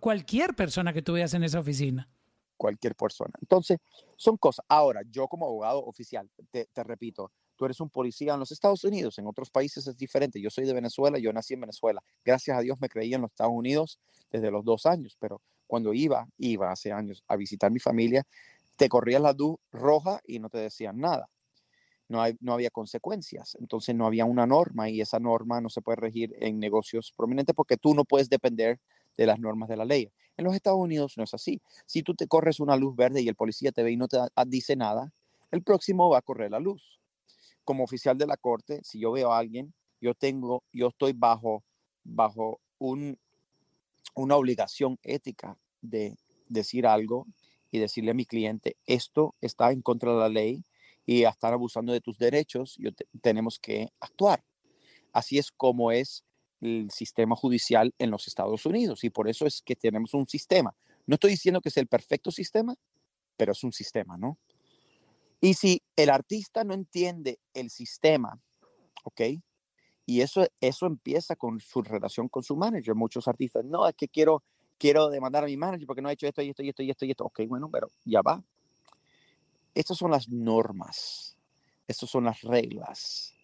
cualquier 0.00 0.54
persona 0.54 0.92
que 0.92 1.02
tú 1.02 1.12
veas 1.14 1.34
en 1.34 1.44
esa 1.44 1.60
oficina. 1.60 2.08
cualquier 2.56 2.94
persona. 2.94 3.32
Entonces, 3.40 3.78
son 4.16 4.36
cosas. 4.36 4.64
Ahora, 4.68 5.02
yo 5.10 5.26
como 5.28 5.46
abogado 5.46 5.84
oficial, 5.84 6.30
te, 6.50 6.66
te 6.72 6.84
repito, 6.84 7.32
tú 7.56 7.64
eres 7.64 7.80
un 7.80 7.90
policía 7.90 8.34
en 8.34 8.40
los 8.40 8.52
Estados 8.52 8.84
Unidos, 8.84 9.18
en 9.18 9.26
otros 9.26 9.50
países 9.50 9.86
es 9.86 9.96
diferente. 9.96 10.40
Yo 10.40 10.50
soy 10.50 10.64
de 10.64 10.72
Venezuela, 10.72 11.18
yo 11.18 11.32
nací 11.32 11.54
en 11.54 11.60
Venezuela. 11.60 12.00
Gracias 12.24 12.56
a 12.56 12.60
Dios 12.60 12.78
me 12.80 12.88
creí 12.88 13.12
en 13.12 13.22
los 13.22 13.30
Estados 13.32 13.52
Unidos 13.54 13.98
desde 14.30 14.50
los 14.50 14.64
dos 14.64 14.86
años, 14.86 15.16
pero 15.18 15.40
cuando 15.66 15.92
iba, 15.94 16.26
iba 16.38 16.70
hace 16.70 16.92
años 16.92 17.22
a 17.26 17.36
visitar 17.36 17.70
mi 17.70 17.80
familia, 17.80 18.22
te 18.76 18.88
corrías 18.88 19.20
la 19.20 19.32
luz 19.32 19.56
roja 19.72 20.20
y 20.26 20.38
no 20.38 20.48
te 20.48 20.58
decían 20.58 20.98
nada. 20.98 21.28
No, 22.08 22.20
hay, 22.20 22.36
no 22.40 22.52
había 22.52 22.70
consecuencias, 22.70 23.56
entonces 23.58 23.94
no 23.94 24.06
había 24.06 24.26
una 24.26 24.46
norma 24.46 24.90
y 24.90 25.00
esa 25.00 25.18
norma 25.18 25.60
no 25.62 25.70
se 25.70 25.80
puede 25.80 25.96
regir 25.96 26.34
en 26.38 26.58
negocios 26.60 27.12
prominentes 27.16 27.54
porque 27.54 27.78
tú 27.78 27.94
no 27.94 28.04
puedes 28.04 28.28
depender 28.28 28.78
de 29.16 29.26
las 29.26 29.38
normas 29.38 29.68
de 29.70 29.76
la 29.76 29.86
ley. 29.86 30.10
En 30.36 30.44
los 30.44 30.54
Estados 30.54 30.78
Unidos 30.78 31.14
no 31.16 31.24
es 31.24 31.32
así. 31.32 31.62
Si 31.86 32.02
tú 32.02 32.14
te 32.14 32.26
corres 32.26 32.60
una 32.60 32.76
luz 32.76 32.94
verde 32.94 33.22
y 33.22 33.28
el 33.28 33.36
policía 33.36 33.72
te 33.72 33.82
ve 33.82 33.92
y 33.92 33.96
no 33.96 34.08
te 34.08 34.18
da- 34.18 34.30
dice 34.46 34.76
nada, 34.76 35.12
el 35.50 35.62
próximo 35.62 36.10
va 36.10 36.18
a 36.18 36.22
correr 36.22 36.50
la 36.50 36.60
luz. 36.60 37.00
Como 37.64 37.84
oficial 37.84 38.18
de 38.18 38.26
la 38.26 38.36
corte, 38.36 38.80
si 38.82 38.98
yo 39.00 39.12
veo 39.12 39.32
a 39.32 39.38
alguien, 39.38 39.72
yo 40.00 40.14
tengo, 40.14 40.62
yo 40.72 40.88
estoy 40.88 41.14
bajo, 41.14 41.64
bajo 42.02 42.60
un, 42.78 43.18
una 44.14 44.36
obligación 44.36 44.98
ética 45.02 45.56
de 45.80 46.16
decir 46.48 46.86
algo 46.86 47.26
y 47.70 47.78
decirle 47.78 48.10
a 48.12 48.14
mi 48.14 48.26
cliente, 48.26 48.76
esto 48.86 49.34
está 49.40 49.72
en 49.72 49.82
contra 49.82 50.12
de 50.12 50.18
la 50.18 50.28
ley 50.28 50.62
y 51.06 51.24
están 51.24 51.52
abusando 51.52 51.92
de 51.92 52.00
tus 52.00 52.18
derechos, 52.18 52.76
yo 52.78 52.92
te- 52.92 53.06
tenemos 53.20 53.58
que 53.58 53.88
actuar. 54.00 54.42
Así 55.12 55.38
es 55.38 55.50
como 55.52 55.92
es 55.92 56.24
el 56.60 56.90
sistema 56.90 57.36
judicial 57.36 57.94
en 57.98 58.10
los 58.10 58.26
Estados 58.26 58.64
Unidos 58.66 59.04
y 59.04 59.10
por 59.10 59.28
eso 59.28 59.46
es 59.46 59.62
que 59.62 59.76
tenemos 59.76 60.14
un 60.14 60.26
sistema. 60.26 60.74
No 61.06 61.14
estoy 61.14 61.32
diciendo 61.32 61.60
que 61.60 61.68
es 61.68 61.76
el 61.76 61.86
perfecto 61.86 62.30
sistema, 62.30 62.74
pero 63.36 63.52
es 63.52 63.62
un 63.64 63.72
sistema, 63.72 64.16
¿no? 64.16 64.38
Y 65.40 65.54
si 65.54 65.82
el 65.96 66.08
artista 66.08 66.64
no 66.64 66.72
entiende 66.72 67.38
el 67.52 67.68
sistema, 67.70 68.40
¿ok? 69.04 69.20
Y 70.06 70.20
eso, 70.22 70.46
eso 70.60 70.86
empieza 70.86 71.36
con 71.36 71.60
su 71.60 71.82
relación 71.82 72.28
con 72.28 72.42
su 72.42 72.56
manager. 72.56 72.94
Muchos 72.94 73.28
artistas, 73.28 73.64
no, 73.64 73.86
es 73.86 73.94
que 73.94 74.08
quiero, 74.08 74.42
quiero 74.78 75.10
demandar 75.10 75.44
a 75.44 75.46
mi 75.46 75.56
manager 75.56 75.86
porque 75.86 76.02
no 76.02 76.08
ha 76.08 76.12
hecho 76.12 76.26
esto 76.26 76.40
y 76.42 76.50
esto 76.50 76.62
y 76.62 76.70
esto 76.70 76.82
y 76.82 76.90
esto 76.90 77.04
y 77.04 77.10
esto. 77.10 77.24
Ok, 77.24 77.40
bueno, 77.46 77.70
pero 77.70 77.88
ya 78.04 78.22
va. 78.22 78.42
Estas 79.74 79.98
son 79.98 80.12
las 80.12 80.28
normas. 80.28 81.36
Estas 81.88 82.08
son 82.08 82.24
las 82.24 82.40
reglas. 82.42 83.34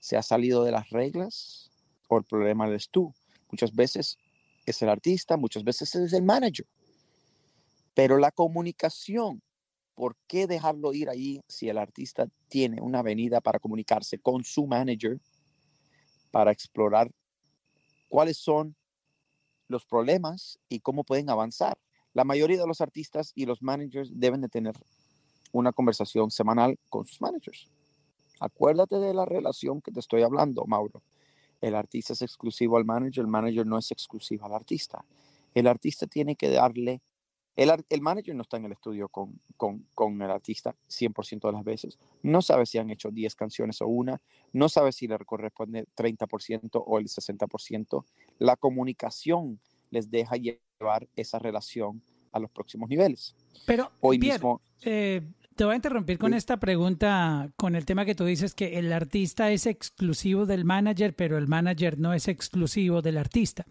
¿Se 0.00 0.16
ha 0.16 0.22
salido 0.22 0.64
de 0.64 0.72
las 0.72 0.90
reglas 0.90 1.70
o 2.08 2.18
el 2.18 2.24
problema 2.24 2.66
eres 2.66 2.88
tú? 2.90 3.14
Muchas 3.50 3.74
veces 3.74 4.18
es 4.66 4.82
el 4.82 4.88
artista, 4.88 5.36
muchas 5.36 5.64
veces 5.64 5.94
es 5.94 6.12
el 6.12 6.22
manager. 6.22 6.66
Pero 7.94 8.18
la 8.18 8.32
comunicación, 8.32 9.42
¿por 9.94 10.16
qué 10.26 10.46
dejarlo 10.46 10.92
ir 10.92 11.08
ahí 11.08 11.40
si 11.48 11.68
el 11.68 11.78
artista 11.78 12.28
tiene 12.48 12.82
una 12.82 12.98
avenida 12.98 13.40
para 13.40 13.58
comunicarse 13.58 14.18
con 14.18 14.44
su 14.44 14.66
manager 14.66 15.18
para 16.30 16.52
explorar 16.52 17.10
cuáles 18.08 18.36
son 18.36 18.76
los 19.68 19.86
problemas 19.86 20.58
y 20.68 20.80
cómo 20.80 21.04
pueden 21.04 21.30
avanzar? 21.30 21.78
La 22.12 22.24
mayoría 22.24 22.58
de 22.58 22.66
los 22.66 22.80
artistas 22.80 23.32
y 23.34 23.46
los 23.46 23.62
managers 23.62 24.10
deben 24.12 24.40
de 24.40 24.48
tener 24.48 24.74
una 25.56 25.72
conversación 25.72 26.30
semanal 26.30 26.78
con 26.90 27.06
sus 27.06 27.20
managers. 27.20 27.68
Acuérdate 28.40 28.96
de 28.96 29.14
la 29.14 29.24
relación 29.24 29.80
que 29.80 29.90
te 29.90 30.00
estoy 30.00 30.22
hablando, 30.22 30.64
Mauro. 30.66 31.02
El 31.60 31.74
artista 31.74 32.12
es 32.12 32.22
exclusivo 32.22 32.76
al 32.76 32.84
manager, 32.84 33.22
el 33.22 33.30
manager 33.30 33.66
no 33.66 33.78
es 33.78 33.90
exclusivo 33.90 34.44
al 34.44 34.52
artista. 34.52 35.04
El 35.54 35.66
artista 35.66 36.06
tiene 36.06 36.36
que 36.36 36.50
darle, 36.50 37.00
el, 37.56 37.72
el 37.88 38.00
manager 38.02 38.34
no 38.34 38.42
está 38.42 38.58
en 38.58 38.66
el 38.66 38.72
estudio 38.72 39.08
con, 39.08 39.40
con, 39.56 39.86
con 39.94 40.20
el 40.20 40.30
artista 40.30 40.76
100% 40.90 41.46
de 41.46 41.52
las 41.52 41.64
veces. 41.64 41.98
No 42.22 42.42
sabe 42.42 42.66
si 42.66 42.76
han 42.76 42.90
hecho 42.90 43.10
10 43.10 43.34
canciones 43.34 43.80
o 43.80 43.86
una, 43.86 44.20
no 44.52 44.68
sabe 44.68 44.92
si 44.92 45.08
le 45.08 45.16
corresponde 45.20 45.86
30% 45.96 46.82
o 46.86 46.98
el 46.98 47.06
60%. 47.06 48.04
La 48.38 48.56
comunicación 48.56 49.58
les 49.90 50.10
deja 50.10 50.36
llevar 50.36 51.08
esa 51.16 51.38
relación 51.38 52.02
a 52.32 52.38
los 52.38 52.50
próximos 52.50 52.90
niveles. 52.90 53.34
Pero, 53.64 53.90
Hoy 54.00 54.18
Pierre, 54.18 54.38
mismo, 54.38 54.60
eh, 54.82 55.22
te 55.56 55.64
voy 55.64 55.72
a 55.72 55.76
interrumpir 55.76 56.18
con 56.18 56.32
Sí. 56.32 56.38
esta 56.38 56.58
pregunta, 56.58 57.50
con 57.56 57.74
el 57.74 57.84
tema 57.84 58.04
que 58.04 58.14
tú 58.14 58.24
dices 58.24 58.54
que 58.54 58.78
el 58.78 58.92
artista 58.92 59.50
es 59.50 59.66
exclusivo 59.66 60.46
del 60.46 60.64
manager, 60.64 61.14
pero 61.16 61.38
el 61.38 61.48
manager 61.48 61.98
no 61.98 62.12
es 62.12 62.28
exclusivo 62.28 63.02
del 63.02 63.18
artista. 63.18 63.66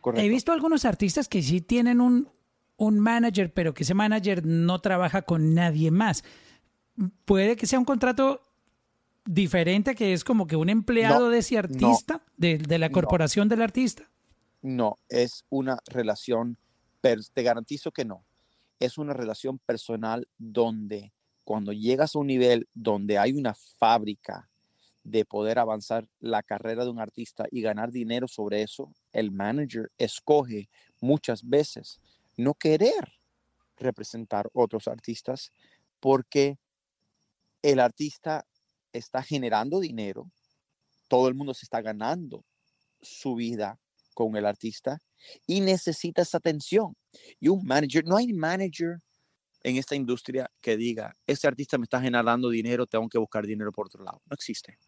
correcto. 0.00 0.24
He 0.24 0.28
visto 0.28 0.52
algunos 0.52 0.84
artistas 0.84 1.28
que 1.28 1.42
sí 1.42 1.60
tienen 1.60 2.00
un, 2.00 2.28
un 2.76 2.98
manager, 2.98 3.52
pero 3.52 3.74
que 3.74 3.82
ese 3.84 3.94
manager 3.94 4.44
no 4.46 4.78
trabaja 4.80 5.22
con 5.22 5.54
nadie 5.54 5.90
más. 5.90 6.24
Puede 7.24 7.56
que 7.56 7.66
sea 7.66 7.78
un 7.78 7.84
contrato 7.84 8.40
diferente, 9.24 9.94
que 9.94 10.12
es 10.12 10.24
como 10.24 10.46
que 10.46 10.56
un 10.56 10.68
empleado 10.70 11.26
No, 11.26 11.28
de 11.30 11.38
ese 11.38 11.58
artista, 11.58 12.22
de, 12.36 12.58
de 12.58 12.78
la 12.78 12.88
no. 12.88 12.94
corporación 12.94 13.48
del 13.48 13.62
artista. 13.62 14.04
No, 14.62 14.98
es 15.08 15.44
una 15.50 15.78
relación 15.86 16.56
pero 17.00 17.20
te 17.32 17.42
garantizo 17.44 17.92
que 17.92 18.04
no. 18.04 18.24
Es 18.80 18.98
una 18.98 19.12
relación 19.12 19.58
personal 19.58 20.26
donde 20.36 21.12
cuando 21.48 21.72
llegas 21.72 22.14
a 22.14 22.18
un 22.18 22.26
nivel 22.26 22.68
donde 22.74 23.16
hay 23.16 23.32
una 23.32 23.54
fábrica 23.54 24.50
de 25.02 25.24
poder 25.24 25.58
avanzar 25.58 26.06
la 26.20 26.42
carrera 26.42 26.84
de 26.84 26.90
un 26.90 27.00
artista 27.00 27.46
y 27.50 27.62
ganar 27.62 27.90
dinero 27.90 28.28
sobre 28.28 28.60
eso, 28.60 28.92
el 29.14 29.30
manager 29.30 29.90
escoge 29.96 30.68
muchas 31.00 31.48
veces 31.48 32.02
no 32.36 32.52
querer 32.52 33.14
representar 33.78 34.50
otros 34.52 34.88
artistas 34.88 35.50
porque 36.00 36.58
el 37.62 37.80
artista 37.80 38.44
está 38.92 39.22
generando 39.22 39.80
dinero, 39.80 40.30
todo 41.08 41.28
el 41.28 41.34
mundo 41.34 41.54
se 41.54 41.64
está 41.64 41.80
ganando 41.80 42.44
su 43.00 43.36
vida 43.36 43.80
con 44.12 44.36
el 44.36 44.44
artista 44.44 44.98
y 45.46 45.62
necesita 45.62 46.20
esa 46.20 46.36
atención. 46.36 46.94
Y 47.40 47.48
un 47.48 47.64
manager, 47.64 48.04
no 48.04 48.18
hay 48.18 48.34
manager 48.34 49.00
en 49.62 49.76
esta 49.76 49.94
industria 49.94 50.50
que 50.60 50.76
diga, 50.76 51.14
este 51.26 51.46
artista 51.46 51.78
me 51.78 51.84
está 51.84 52.00
generando 52.00 52.48
dinero, 52.48 52.86
tengo 52.86 53.08
que 53.08 53.18
buscar 53.18 53.46
dinero 53.46 53.72
por 53.72 53.86
otro 53.86 54.04
lado. 54.04 54.22
No 54.26 54.34
existe. 54.34 54.78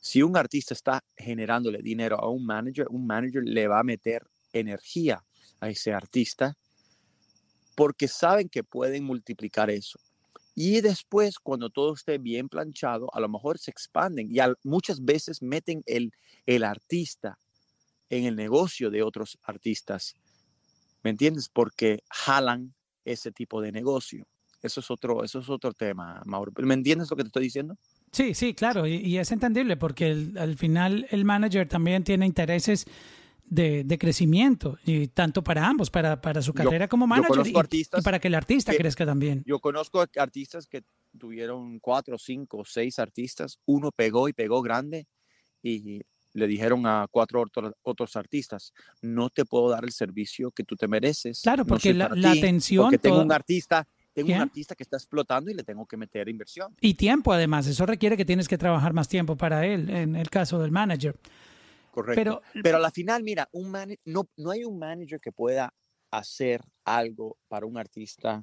Si 0.00 0.22
un 0.22 0.36
artista 0.36 0.74
está 0.74 1.04
generándole 1.16 1.82
dinero 1.82 2.20
a 2.20 2.28
un 2.28 2.44
manager, 2.44 2.86
un 2.90 3.06
manager 3.06 3.42
le 3.44 3.66
va 3.66 3.80
a 3.80 3.84
meter 3.84 4.26
energía 4.52 5.24
a 5.60 5.68
ese 5.68 5.92
artista 5.92 6.56
porque 7.74 8.08
saben 8.08 8.48
que 8.48 8.64
pueden 8.64 9.04
multiplicar 9.04 9.70
eso. 9.70 9.98
Y 10.54 10.80
después, 10.80 11.38
cuando 11.38 11.68
todo 11.68 11.92
esté 11.92 12.16
bien 12.16 12.48
planchado, 12.48 13.10
a 13.12 13.20
lo 13.20 13.28
mejor 13.28 13.58
se 13.58 13.70
expanden 13.70 14.28
y 14.30 14.38
muchas 14.64 15.04
veces 15.04 15.42
meten 15.42 15.82
el, 15.84 16.12
el 16.46 16.64
artista 16.64 17.38
en 18.08 18.24
el 18.24 18.36
negocio 18.36 18.90
de 18.90 19.02
otros 19.02 19.38
artistas. 19.42 20.14
¿Me 21.02 21.10
entiendes? 21.10 21.50
Porque 21.50 22.02
jalan 22.08 22.74
ese 23.06 23.32
tipo 23.32 23.62
de 23.62 23.72
negocio. 23.72 24.26
Eso 24.62 24.80
es 24.80 24.90
otro, 24.90 25.22
eso 25.22 25.38
es 25.38 25.48
otro 25.48 25.72
tema, 25.72 26.20
Mauro. 26.26 26.52
¿Me 26.58 26.74
entiendes 26.74 27.08
lo 27.10 27.16
que 27.16 27.22
te 27.22 27.28
estoy 27.28 27.44
diciendo? 27.44 27.76
Sí, 28.10 28.34
sí, 28.34 28.52
claro, 28.52 28.86
y, 28.86 29.16
es 29.18 29.30
entendible 29.30 29.76
porque 29.76 30.32
al 30.38 30.56
final 30.56 31.06
el 31.10 31.24
manager 31.24 31.68
también 31.68 32.02
tiene 32.02 32.26
intereses 32.26 32.86
de, 33.44 33.96
crecimiento, 34.00 34.78
y 34.84 35.06
tanto 35.08 35.44
para 35.44 35.66
ambos, 35.66 35.90
para, 35.90 36.20
para 36.20 36.42
su 36.42 36.52
carrera 36.52 36.88
como 36.88 37.06
manager 37.06 37.46
y, 37.46 37.84
para 38.02 38.18
que 38.18 38.28
el 38.28 38.34
artista 38.34 38.74
crezca 38.74 39.06
también. 39.06 39.44
Yo 39.46 39.60
conozco 39.60 40.04
artistas 40.16 40.66
que 40.66 40.82
tuvieron 41.16 41.78
cuatro, 41.78 42.18
cinco, 42.18 42.64
seis 42.64 42.98
artistas, 42.98 43.60
uno 43.66 43.92
pegó 43.92 44.28
y 44.28 44.32
pegó 44.32 44.62
grande 44.62 45.06
y 45.62 46.00
le 46.36 46.46
dijeron 46.46 46.86
a 46.86 47.06
cuatro 47.10 47.44
otros 47.82 48.16
artistas, 48.16 48.72
no 49.02 49.30
te 49.30 49.44
puedo 49.44 49.70
dar 49.70 49.84
el 49.84 49.92
servicio 49.92 50.50
que 50.50 50.64
tú 50.64 50.76
te 50.76 50.86
mereces. 50.86 51.42
Claro, 51.42 51.64
porque 51.64 51.94
la, 51.94 52.06
atención... 52.06 52.84
Porque 52.84 52.98
tengo 52.98 53.20
un 53.20 53.32
artista 53.32 53.86
tengo 54.12 54.32
un 54.32 54.40
artista 54.40 54.74
que 54.74 54.82
está 54.82 54.96
explotando 54.96 55.50
y 55.50 55.54
le 55.54 55.62
tengo 55.62 55.84
que 55.84 55.98
meter 55.98 56.26
inversión. 56.30 56.74
Y 56.80 56.94
tiempo 56.94 57.34
además, 57.34 57.66
eso 57.66 57.84
requiere 57.84 58.16
que 58.16 58.24
tienes 58.24 58.48
que 58.48 58.56
trabajar 58.56 58.94
más 58.94 59.08
tiempo 59.08 59.36
para 59.36 59.66
él, 59.66 59.90
en 59.90 60.16
el 60.16 60.30
caso 60.30 60.58
del 60.58 60.70
manager. 60.70 61.18
Correcto. 61.90 62.40
Pero, 62.62 62.76
a 62.78 62.80
la 62.80 62.90
final, 62.90 63.22
mira, 63.22 63.46
un 63.52 63.76
no, 64.06 64.26
no 64.38 64.50
hay 64.50 64.64
un 64.64 64.78
manager 64.78 65.20
que 65.20 65.32
pueda 65.32 65.74
hacer 66.10 66.62
algo 66.84 67.36
para 67.48 67.66
un 67.66 67.76
artista 67.76 68.42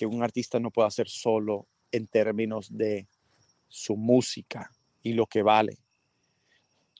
que 0.00 0.06
un 0.06 0.22
artista 0.22 0.58
no 0.58 0.70
pueda 0.70 0.88
hacer 0.88 1.10
solo 1.10 1.66
en 1.92 2.06
términos 2.06 2.68
de 2.70 3.06
su 3.68 3.98
música 3.98 4.70
y 5.02 5.12
lo 5.12 5.26
que 5.26 5.42
vale. 5.42 5.76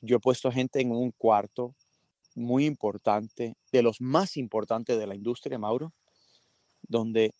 Yo 0.00 0.16
he 0.16 0.20
puesto 0.20 0.50
gente 0.50 0.80
en 0.80 0.92
un 0.92 1.10
cuarto 1.12 1.74
muy 2.34 2.64
importante, 2.64 3.56
de 3.72 3.82
los 3.82 4.00
más 4.00 4.36
importantes 4.36 4.98
de 4.98 5.06
la 5.06 5.14
industria, 5.14 5.58
Mauro, 5.58 5.92
donde 6.82 7.34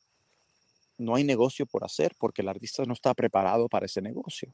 no 0.98 1.14
hay 1.14 1.24
negocio 1.24 1.66
por 1.66 1.84
hacer 1.84 2.14
porque 2.18 2.42
el 2.42 2.48
artista 2.48 2.84
no 2.84 2.92
está 2.92 3.14
preparado 3.14 3.68
para 3.68 3.86
ese 3.86 4.02
negocio. 4.02 4.52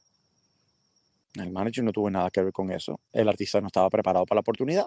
El 1.35 1.51
manager 1.51 1.83
no 1.83 1.91
tuvo 1.91 2.09
nada 2.09 2.31
que 2.31 2.41
ver 2.41 2.53
con 2.53 2.71
eso. 2.71 2.99
El 3.11 3.27
artista 3.27 3.59
no 3.61 3.67
estaba 3.67 3.89
preparado 3.89 4.25
para 4.25 4.37
la 4.37 4.41
oportunidad. 4.41 4.85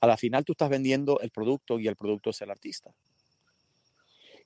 A 0.00 0.06
la 0.06 0.16
final 0.16 0.44
tú 0.44 0.52
estás 0.52 0.68
vendiendo 0.68 1.20
el 1.20 1.30
producto 1.30 1.78
y 1.78 1.86
el 1.86 1.96
producto 1.96 2.30
es 2.30 2.40
el 2.40 2.50
artista. 2.50 2.90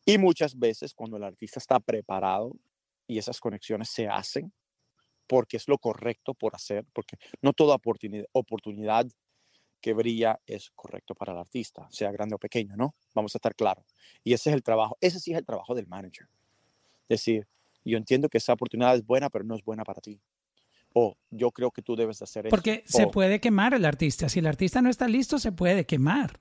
Y 0.04 0.18
muchas 0.18 0.58
veces 0.58 0.92
cuando 0.92 1.16
el 1.16 1.24
artista 1.24 1.58
está 1.58 1.80
preparado 1.80 2.52
y 3.06 3.18
esas 3.18 3.40
conexiones 3.40 3.88
se 3.88 4.06
hacen 4.06 4.52
porque 5.26 5.56
es 5.56 5.68
lo 5.68 5.78
correcto 5.78 6.34
por 6.34 6.54
hacer, 6.54 6.84
porque 6.92 7.16
no 7.42 7.52
toda 7.52 7.74
oportunidad, 7.76 8.26
oportunidad 8.32 9.06
que 9.80 9.92
brilla 9.92 10.40
es 10.46 10.70
correcto 10.74 11.14
para 11.14 11.32
el 11.32 11.38
artista, 11.38 11.86
sea 11.90 12.10
grande 12.10 12.34
o 12.34 12.38
pequeño, 12.38 12.76
¿no? 12.76 12.94
Vamos 13.14 13.34
a 13.34 13.38
estar 13.38 13.54
claros. 13.54 13.84
Y 14.22 14.32
ese 14.32 14.50
es 14.50 14.56
el 14.56 14.62
trabajo, 14.62 14.96
ese 15.00 15.20
sí 15.20 15.32
es 15.32 15.38
el 15.38 15.44
trabajo 15.44 15.74
del 15.74 15.86
manager. 15.86 16.26
Es 17.08 17.20
decir, 17.20 17.46
yo 17.84 17.98
entiendo 17.98 18.28
que 18.28 18.38
esa 18.38 18.54
oportunidad 18.54 18.94
es 18.94 19.04
buena, 19.04 19.28
pero 19.28 19.44
no 19.44 19.54
es 19.54 19.62
buena 19.62 19.84
para 19.84 20.00
ti 20.00 20.20
oh, 20.94 21.16
yo 21.30 21.50
creo 21.50 21.70
que 21.70 21.82
tú 21.82 21.94
debes 21.94 22.22
hacer 22.22 22.46
eso. 22.46 22.50
Porque 22.50 22.82
se 22.86 23.06
puede 23.08 23.40
quemar 23.40 23.74
el 23.74 23.84
artista. 23.84 24.28
Si 24.28 24.38
el 24.38 24.46
artista 24.46 24.80
no 24.80 24.88
está 24.88 25.06
listo, 25.08 25.38
se 25.38 25.52
puede 25.52 25.84
quemar. 25.84 26.40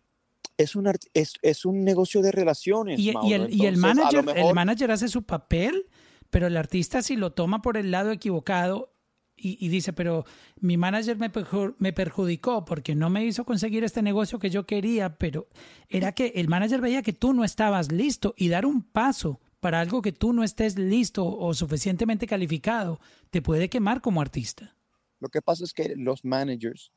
Es 0.55 0.75
un, 0.75 0.89
es, 1.13 1.33
es 1.41 1.65
un 1.65 1.83
negocio 1.83 2.21
de 2.21 2.31
relaciones. 2.31 2.99
Y, 2.99 3.09
el, 3.09 3.51
y 3.51 3.65
el, 3.65 3.77
manager, 3.77 4.23
el 4.35 4.53
manager 4.53 4.91
hace 4.91 5.07
su 5.07 5.23
papel, 5.23 5.87
pero 6.33 6.47
el 6.47 6.57
artista 6.57 7.03
si 7.03 7.15
lo 7.15 7.31
toma 7.31 7.61
por 7.61 7.77
el 7.77 7.91
lado 7.91 8.11
equivocado 8.11 8.89
y, 9.35 9.67
dice, 9.67 9.93
pero 9.93 10.25
mi 10.59 10.77
manager 10.77 11.17
me, 11.17 11.31
me 11.77 11.93
perjudicó 11.93 12.65
porque 12.65 12.95
no 12.95 13.09
me 13.11 13.23
hizo 13.23 13.45
conseguir 13.45 13.83
este 13.83 14.01
negocio 14.01 14.39
que 14.39 14.49
yo 14.49 14.65
quería, 14.65 15.17
pero 15.17 15.47
era 15.89 16.13
que 16.13 16.33
el 16.35 16.47
manager 16.47 16.81
veía 16.81 17.03
que 17.03 17.13
tú 17.13 17.33
no 17.33 17.43
estabas 17.43 17.91
listo 17.91 18.33
y 18.35 18.47
dar 18.47 18.65
un 18.65 18.81
paso 18.81 19.41
para 19.59 19.79
algo 19.79 20.01
que 20.01 20.11
tú 20.11 20.33
no 20.33 20.43
estés 20.43 20.79
listo 20.79 21.25
o 21.25 21.53
suficientemente 21.53 22.25
calificado, 22.25 22.99
te 23.29 23.41
puede 23.43 23.69
quemar 23.69 24.01
como 24.01 24.19
artista. 24.19 24.75
Lo 25.19 25.29
que 25.29 25.41
pasa 25.41 25.63
es 25.63 25.73
que 25.73 25.93
los 25.95 26.25
managers, 26.25 26.91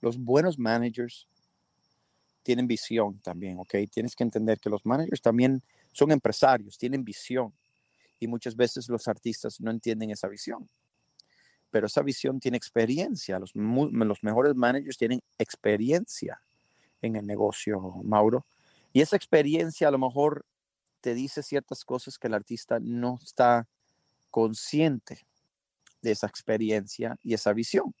los 0.00 0.18
buenos 0.18 0.58
managers, 0.58 1.28
tienen 2.42 2.66
visión 2.66 3.20
también, 3.20 3.58
¿ok? 3.58 3.74
Tienes 3.92 4.16
que 4.16 4.24
entender 4.24 4.58
que 4.58 4.70
los 4.70 4.84
managers 4.84 5.22
también 5.22 5.62
son 5.92 6.10
empresarios, 6.10 6.78
tienen 6.78 7.04
visión. 7.04 7.52
Y 8.22 8.28
muchas 8.28 8.54
veces 8.54 8.88
los 8.88 9.08
artistas 9.08 9.60
no 9.60 9.72
entienden 9.72 10.10
esa 10.10 10.28
visión. 10.28 10.70
Pero 11.72 11.88
esa 11.88 12.02
visión 12.02 12.38
tiene 12.38 12.56
experiencia. 12.56 13.40
Los, 13.40 13.50
los 13.56 14.22
mejores 14.22 14.54
managers 14.54 14.96
tienen 14.96 15.20
experiencia 15.38 16.40
en 17.00 17.16
el 17.16 17.26
negocio, 17.26 17.80
Mauro. 18.04 18.46
Y 18.92 19.00
esa 19.00 19.16
experiencia 19.16 19.88
a 19.88 19.90
lo 19.90 19.98
mejor 19.98 20.46
te 21.00 21.14
dice 21.14 21.42
ciertas 21.42 21.84
cosas 21.84 22.16
que 22.16 22.28
el 22.28 22.34
artista 22.34 22.78
no 22.80 23.18
está 23.20 23.66
consciente 24.30 25.26
de 26.00 26.12
esa 26.12 26.28
experiencia 26.28 27.16
y 27.24 27.34
esa 27.34 27.52
visión. 27.52 27.92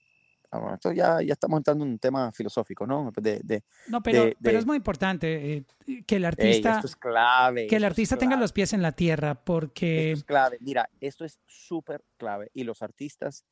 Ah, 0.54 0.72
esto 0.74 0.92
ya, 0.92 1.22
ya 1.22 1.32
estamos 1.32 1.56
entrando 1.58 1.82
en 1.86 1.92
un 1.92 1.98
tema 1.98 2.30
filosófico, 2.30 2.86
¿no? 2.86 3.10
De, 3.16 3.64
no, 3.88 4.02
pero, 4.02 4.30
pero 4.42 4.58
es 4.58 4.66
muy 4.66 4.76
importante 4.76 5.54
eh, 5.54 6.04
que 6.06 6.16
el 6.16 6.26
artista, 6.26 6.82
es 6.84 6.94
clave, 6.94 7.66
que 7.66 7.76
el 7.76 7.84
artista 7.84 8.18
tenga 8.18 8.36
los 8.36 8.52
pies 8.52 8.74
en 8.74 8.82
la 8.82 8.92
tierra, 8.92 9.34
porque... 9.34 10.12
Esto 10.12 10.20
es 10.20 10.24
clave, 10.24 10.58
mira, 10.60 10.90
esto 11.00 11.24
es 11.24 11.40
súper 11.46 12.04
clave 12.18 12.50
y 12.52 12.64
los 12.64 12.82
artistas 12.82 13.46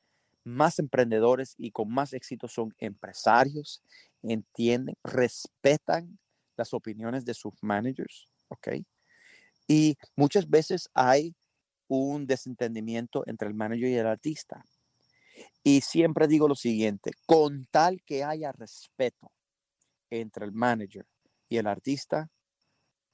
más 0.45 0.79
emprendedores 0.79 1.55
y 1.57 1.71
con 1.71 1.91
más 1.91 2.13
éxito 2.13 2.49
son 2.49 2.75
empresarios, 2.77 3.83
entienden, 4.23 4.95
respetan 5.03 6.19
las 6.59 6.75
opiniones 6.75 7.25
de 7.25 7.33
sus 7.33 7.55
managers, 7.63 8.29
¿ok? 8.49 8.69
Y 9.67 9.97
muchas 10.17 10.51
veces 10.51 10.91
hay 10.93 11.35
un 11.89 12.27
desentendimiento 12.27 13.23
entre 13.27 13.49
el 13.49 13.55
manager 13.55 13.89
y 13.89 13.95
el 13.95 14.07
artista. 14.07 14.63
Y 15.63 15.83
siempre 15.83 16.27
digo 16.27 16.49
lo 16.49 16.55
siguiente, 16.55 17.13
con 17.27 17.67
tal 17.71 18.03
que 18.03 18.25
haya 18.25 18.53
respeto 18.53 19.31
entre 20.11 20.45
el 20.47 20.53
manager 20.53 21.07
y 21.49 21.59
el 21.59 21.67
artista, 21.67 22.31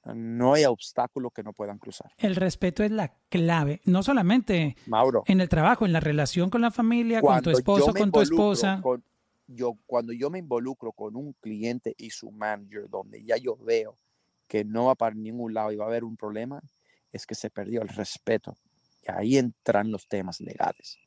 no 0.05 0.53
hay 0.53 0.65
obstáculo 0.65 1.31
que 1.31 1.43
no 1.43 1.53
puedan 1.53 1.77
cruzar. 1.77 2.11
El 2.17 2.35
respeto 2.35 2.83
es 2.83 2.91
la 2.91 3.13
clave, 3.29 3.81
no 3.85 4.03
solamente 4.03 4.77
Mauro, 4.85 5.23
en 5.25 5.41
el 5.41 5.49
trabajo, 5.49 5.85
en 5.85 5.93
la 5.93 5.99
relación 5.99 6.49
con 6.49 6.61
la 6.61 6.71
familia, 6.71 7.21
con 7.21 7.41
tu 7.41 7.49
esposo, 7.49 7.93
con 7.93 8.11
tu 8.11 8.21
esposa. 8.21 8.81
yo, 9.47 9.77
cuando 9.85 10.13
yo 10.13 10.29
me 10.29 10.39
involucro 10.39 10.91
con 10.91 11.15
un 11.15 11.33
cliente 11.33 11.93
y 11.97 12.11
su 12.11 12.31
manager, 12.31 12.89
donde 12.89 13.23
ya 13.23 13.37
yo 13.37 13.57
veo 13.57 13.97
que 14.47 14.63
no 14.63 14.85
va 14.85 14.95
para 14.95 15.15
ningún 15.15 15.53
lado 15.53 15.71
y 15.71 15.75
va 15.75 15.85
a 15.85 15.89
haber 15.89 16.03
un 16.03 16.15
problema, 16.15 16.61
es 17.11 17.25
que 17.25 17.35
se 17.35 17.49
perdió 17.49 17.81
el 17.81 17.89
respeto. 17.89 18.55
Y 19.03 19.11
ahí 19.11 19.37
entran 19.37 19.91
los 19.91 20.07
temas 20.07 20.39
legales. 20.39 20.97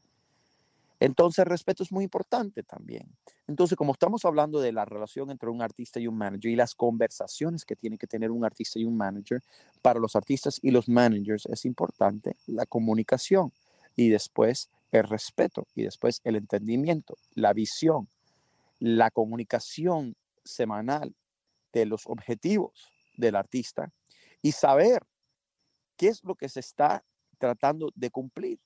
Entonces, 1.00 1.46
respeto 1.46 1.82
es 1.82 1.90
muy 1.90 2.04
importante 2.04 2.62
también. 2.62 3.16
Entonces, 3.48 3.76
como 3.76 3.92
estamos 3.92 4.26
hablando 4.26 4.60
de 4.60 4.70
la 4.70 4.84
relación 4.84 5.30
entre 5.30 5.48
un 5.48 5.62
artista 5.62 5.98
y 5.98 6.06
un 6.06 6.16
manager 6.16 6.50
y 6.50 6.56
las 6.56 6.74
conversaciones 6.74 7.64
que 7.64 7.74
tiene 7.74 7.96
que 7.96 8.06
tener 8.06 8.30
un 8.30 8.44
artista 8.44 8.78
y 8.78 8.84
un 8.84 8.98
manager, 8.98 9.42
para 9.80 9.98
los 9.98 10.14
artistas 10.14 10.58
y 10.62 10.70
los 10.70 10.90
managers 10.90 11.46
es 11.46 11.64
importante 11.64 12.36
la 12.46 12.66
comunicación 12.66 13.50
y 13.96 14.10
después 14.10 14.68
el 14.92 15.04
respeto 15.04 15.66
y 15.74 15.84
después 15.84 16.20
el 16.22 16.36
entendimiento, 16.36 17.16
la 17.34 17.54
visión, 17.54 18.08
la 18.78 19.10
comunicación 19.10 20.16
semanal 20.44 21.14
de 21.72 21.86
los 21.86 22.06
objetivos 22.06 22.92
del 23.16 23.36
artista 23.36 23.90
y 24.42 24.52
saber 24.52 25.02
qué 25.96 26.08
es 26.08 26.22
lo 26.24 26.34
que 26.34 26.48
se 26.50 26.60
está 26.60 27.04
tratando 27.38 27.90
de 27.94 28.10
cumplir. 28.10 28.58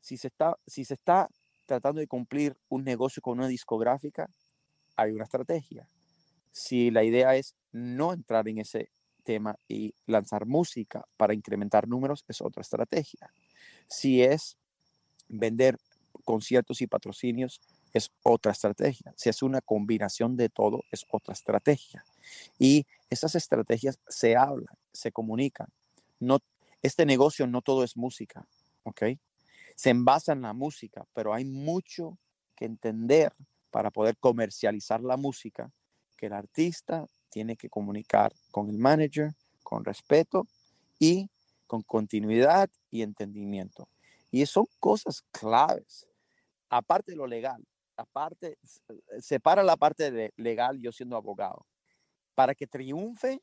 Si 0.00 0.16
se 0.16 0.28
está, 0.28 0.56
si 0.66 0.84
se 0.84 0.94
está 0.94 1.28
tratando 1.66 2.00
de 2.00 2.06
cumplir 2.06 2.56
un 2.68 2.84
negocio 2.84 3.22
con 3.22 3.38
una 3.38 3.48
discográfica, 3.48 4.30
hay 4.96 5.12
una 5.12 5.24
estrategia. 5.24 5.88
Si 6.52 6.90
la 6.90 7.02
idea 7.04 7.34
es 7.36 7.54
no 7.72 8.12
entrar 8.12 8.48
en 8.48 8.58
ese 8.58 8.90
tema 9.24 9.56
y 9.68 9.94
lanzar 10.06 10.46
música 10.46 11.04
para 11.16 11.34
incrementar 11.34 11.88
números, 11.88 12.24
es 12.28 12.40
otra 12.40 12.60
estrategia. 12.60 13.32
Si 13.88 14.22
es 14.22 14.56
vender 15.28 15.78
conciertos 16.24 16.80
y 16.80 16.86
patrocinios, 16.86 17.60
es 17.92 18.10
otra 18.22 18.52
estrategia. 18.52 19.12
Si 19.16 19.28
es 19.28 19.42
una 19.42 19.60
combinación 19.60 20.36
de 20.36 20.48
todo, 20.48 20.84
es 20.90 21.04
otra 21.10 21.32
estrategia. 21.32 22.04
Y 22.58 22.86
esas 23.10 23.34
estrategias 23.34 23.98
se 24.08 24.36
hablan, 24.36 24.76
se 24.92 25.12
comunican. 25.12 25.68
No, 26.20 26.38
este 26.82 27.06
negocio 27.06 27.46
no 27.46 27.62
todo 27.62 27.84
es 27.84 27.96
música, 27.96 28.46
¿ok? 28.82 29.02
Se 29.74 29.90
envasa 29.90 30.32
en 30.32 30.42
la 30.42 30.52
música, 30.52 31.06
pero 31.12 31.34
hay 31.34 31.44
mucho 31.44 32.18
que 32.56 32.64
entender 32.64 33.32
para 33.70 33.90
poder 33.90 34.16
comercializar 34.18 35.00
la 35.00 35.16
música, 35.16 35.72
que 36.16 36.26
el 36.26 36.32
artista 36.32 37.06
tiene 37.30 37.56
que 37.56 37.68
comunicar 37.68 38.32
con 38.52 38.68
el 38.68 38.78
manager 38.78 39.34
con 39.64 39.84
respeto 39.84 40.46
y 41.00 41.28
con 41.66 41.82
continuidad 41.82 42.70
y 42.92 43.02
entendimiento. 43.02 43.88
Y 44.30 44.46
son 44.46 44.66
cosas 44.78 45.22
claves, 45.32 46.06
aparte 46.68 47.12
de 47.12 47.16
lo 47.16 47.26
legal, 47.26 47.66
aparte, 47.96 48.58
separa 49.18 49.64
la 49.64 49.76
parte 49.76 50.12
de 50.12 50.32
legal 50.36 50.80
yo 50.80 50.92
siendo 50.92 51.16
abogado. 51.16 51.66
Para 52.36 52.54
que 52.54 52.66
triunfe, 52.66 53.40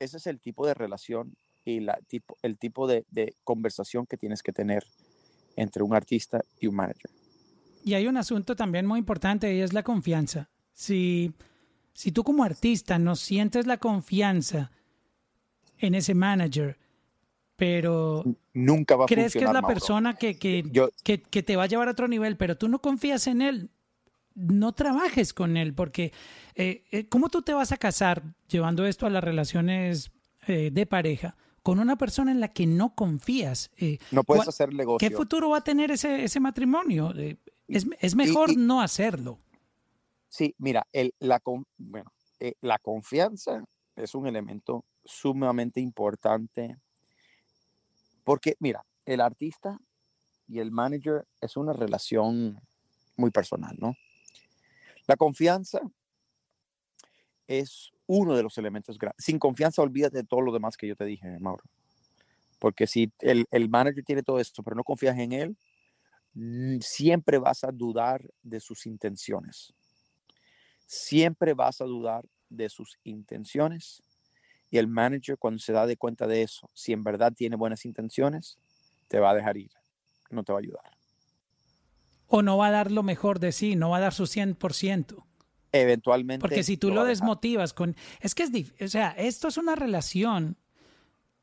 ese 0.00 0.16
es 0.16 0.26
el 0.26 0.40
tipo 0.40 0.66
de 0.66 0.74
relación 0.74 1.36
y 1.64 1.80
la, 1.80 2.00
tipo, 2.08 2.36
el 2.42 2.58
tipo 2.58 2.88
de 2.88 3.36
conversación 3.44 4.06
que 4.06 4.16
tienes 4.16 4.42
que 4.42 4.52
tener 4.52 4.84
entre 5.56 5.82
un 5.82 5.94
artista 5.94 6.40
y 6.60 6.66
un 6.66 6.76
manager. 6.76 7.10
Y 7.84 7.94
hay 7.94 8.06
un 8.06 8.16
asunto 8.16 8.54
también 8.54 8.86
muy 8.86 8.98
importante 8.98 9.52
y 9.54 9.60
es 9.60 9.72
la 9.72 9.82
confianza. 9.82 10.48
Si, 10.72 11.32
si 11.94 12.12
tú 12.12 12.22
como 12.24 12.44
artista 12.44 12.98
no 12.98 13.16
sientes 13.16 13.66
la 13.66 13.78
confianza 13.78 14.70
en 15.78 15.94
ese 15.94 16.14
manager, 16.14 16.78
pero 17.56 18.24
nunca 18.52 18.96
va 18.96 19.04
a 19.04 19.06
crees 19.06 19.32
que 19.32 19.38
es 19.38 19.44
la 19.44 19.62
Mauro. 19.62 19.68
persona 19.68 20.14
que, 20.14 20.38
que, 20.38 20.64
que, 21.02 21.22
que 21.22 21.42
te 21.42 21.56
va 21.56 21.64
a 21.64 21.66
llevar 21.66 21.88
a 21.88 21.92
otro 21.92 22.08
nivel, 22.08 22.36
pero 22.36 22.56
tú 22.56 22.68
no 22.68 22.80
confías 22.80 23.26
en 23.26 23.40
él, 23.40 23.70
no 24.34 24.72
trabajes 24.72 25.32
con 25.32 25.56
él, 25.56 25.72
porque 25.72 26.12
eh, 26.54 26.84
eh, 26.90 27.08
¿cómo 27.08 27.28
tú 27.30 27.42
te 27.42 27.54
vas 27.54 27.72
a 27.72 27.78
casar 27.78 28.22
llevando 28.48 28.84
esto 28.84 29.06
a 29.06 29.10
las 29.10 29.24
relaciones 29.24 30.10
eh, 30.46 30.70
de 30.72 30.86
pareja 30.86 31.36
con 31.66 31.80
una 31.80 31.96
persona 31.96 32.30
en 32.30 32.38
la 32.38 32.46
que 32.52 32.64
no 32.64 32.94
confías? 32.94 33.72
Eh, 33.76 33.98
no 34.12 34.22
puedes 34.22 34.44
¿cuál- 34.44 34.48
hacer 34.50 34.72
negocio. 34.72 35.08
¿Qué 35.08 35.12
futuro 35.12 35.50
va 35.50 35.56
a 35.58 35.64
tener 35.64 35.90
ese, 35.90 36.22
ese 36.22 36.38
matrimonio? 36.38 37.12
Eh, 37.16 37.38
es, 37.66 37.84
es 37.98 38.14
mejor 38.14 38.50
y- 38.50 38.52
y- 38.52 38.56
no 38.56 38.80
hacerlo. 38.80 39.40
Sí, 40.28 40.54
mira, 40.58 40.86
el, 40.92 41.12
la, 41.18 41.42
bueno, 41.76 42.12
eh, 42.38 42.54
la 42.60 42.78
confianza 42.78 43.64
es 43.96 44.14
un 44.14 44.28
elemento 44.28 44.84
sumamente 45.04 45.80
importante 45.80 46.76
porque, 48.22 48.54
mira, 48.60 48.86
el 49.04 49.20
artista 49.20 49.76
y 50.46 50.60
el 50.60 50.70
manager 50.70 51.26
es 51.40 51.56
una 51.56 51.72
relación 51.72 52.60
muy 53.16 53.32
personal, 53.32 53.74
¿no? 53.80 53.96
La 55.08 55.16
confianza 55.16 55.80
es 57.46 57.92
uno 58.06 58.36
de 58.36 58.42
los 58.42 58.56
elementos 58.58 58.98
grandes. 58.98 59.24
Sin 59.24 59.38
confianza, 59.38 59.82
olvídate 59.82 60.18
de 60.18 60.24
todo 60.24 60.40
lo 60.40 60.52
demás 60.52 60.76
que 60.76 60.86
yo 60.86 60.96
te 60.96 61.04
dije, 61.04 61.38
Mauro. 61.40 61.64
Porque 62.58 62.86
si 62.86 63.12
el, 63.20 63.46
el 63.50 63.68
manager 63.68 64.04
tiene 64.04 64.22
todo 64.22 64.40
esto, 64.40 64.62
pero 64.62 64.76
no 64.76 64.84
confías 64.84 65.18
en 65.18 65.32
él, 65.32 65.56
siempre 66.80 67.38
vas 67.38 67.64
a 67.64 67.72
dudar 67.72 68.22
de 68.42 68.60
sus 68.60 68.86
intenciones. 68.86 69.72
Siempre 70.86 71.54
vas 71.54 71.80
a 71.80 71.84
dudar 71.84 72.24
de 72.48 72.68
sus 72.68 72.98
intenciones. 73.04 74.02
Y 74.70 74.78
el 74.78 74.88
manager, 74.88 75.38
cuando 75.38 75.58
se 75.58 75.72
da 75.72 75.86
de 75.86 75.96
cuenta 75.96 76.26
de 76.26 76.42
eso, 76.42 76.70
si 76.74 76.92
en 76.92 77.04
verdad 77.04 77.32
tiene 77.32 77.56
buenas 77.56 77.84
intenciones, 77.84 78.58
te 79.08 79.20
va 79.20 79.30
a 79.30 79.34
dejar 79.34 79.56
ir, 79.56 79.70
no 80.30 80.42
te 80.44 80.52
va 80.52 80.58
a 80.58 80.62
ayudar. 80.62 80.96
O 82.28 82.42
no 82.42 82.56
va 82.56 82.68
a 82.68 82.72
dar 82.72 82.90
lo 82.90 83.02
mejor 83.02 83.38
de 83.38 83.52
sí, 83.52 83.76
no 83.76 83.90
va 83.90 83.98
a 83.98 84.00
dar 84.00 84.12
su 84.12 84.24
100%. 84.24 85.24
Eventualmente. 85.72 86.40
Porque 86.40 86.62
si 86.62 86.76
tú 86.76 86.90
lo 86.90 87.04
desmotivas 87.04 87.72
con... 87.72 87.96
Es 88.20 88.34
que 88.34 88.44
es 88.44 88.52
difícil, 88.52 88.84
o 88.84 88.88
sea, 88.88 89.10
esto 89.10 89.48
es 89.48 89.56
una 89.56 89.74
relación 89.74 90.56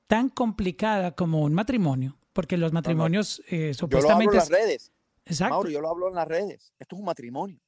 tan 0.08 0.30
complicada 0.30 1.12
como 1.12 1.42
un 1.42 1.54
matrimonio, 1.54 2.18
porque 2.34 2.58
los 2.58 2.74
matrimonios 2.74 3.42
eh, 3.48 3.50
Yo 3.50 3.58
lo 3.58 3.64
hablo 3.66 3.74
supuestamente... 3.76 4.32
en 4.34 4.38
las 4.38 4.44
es- 4.46 4.50
redes. 4.50 4.92
Exacto. 5.26 5.54
Mauro, 5.54 5.70
yo 5.70 5.80
lo 5.82 5.90
hablo 5.90 6.10
en 6.10 6.16
las 6.16 6.28
redes. 6.28 6.74
Esto 6.80 6.96
es 6.96 7.00
un 7.00 7.06
matrimonio. 7.06 7.60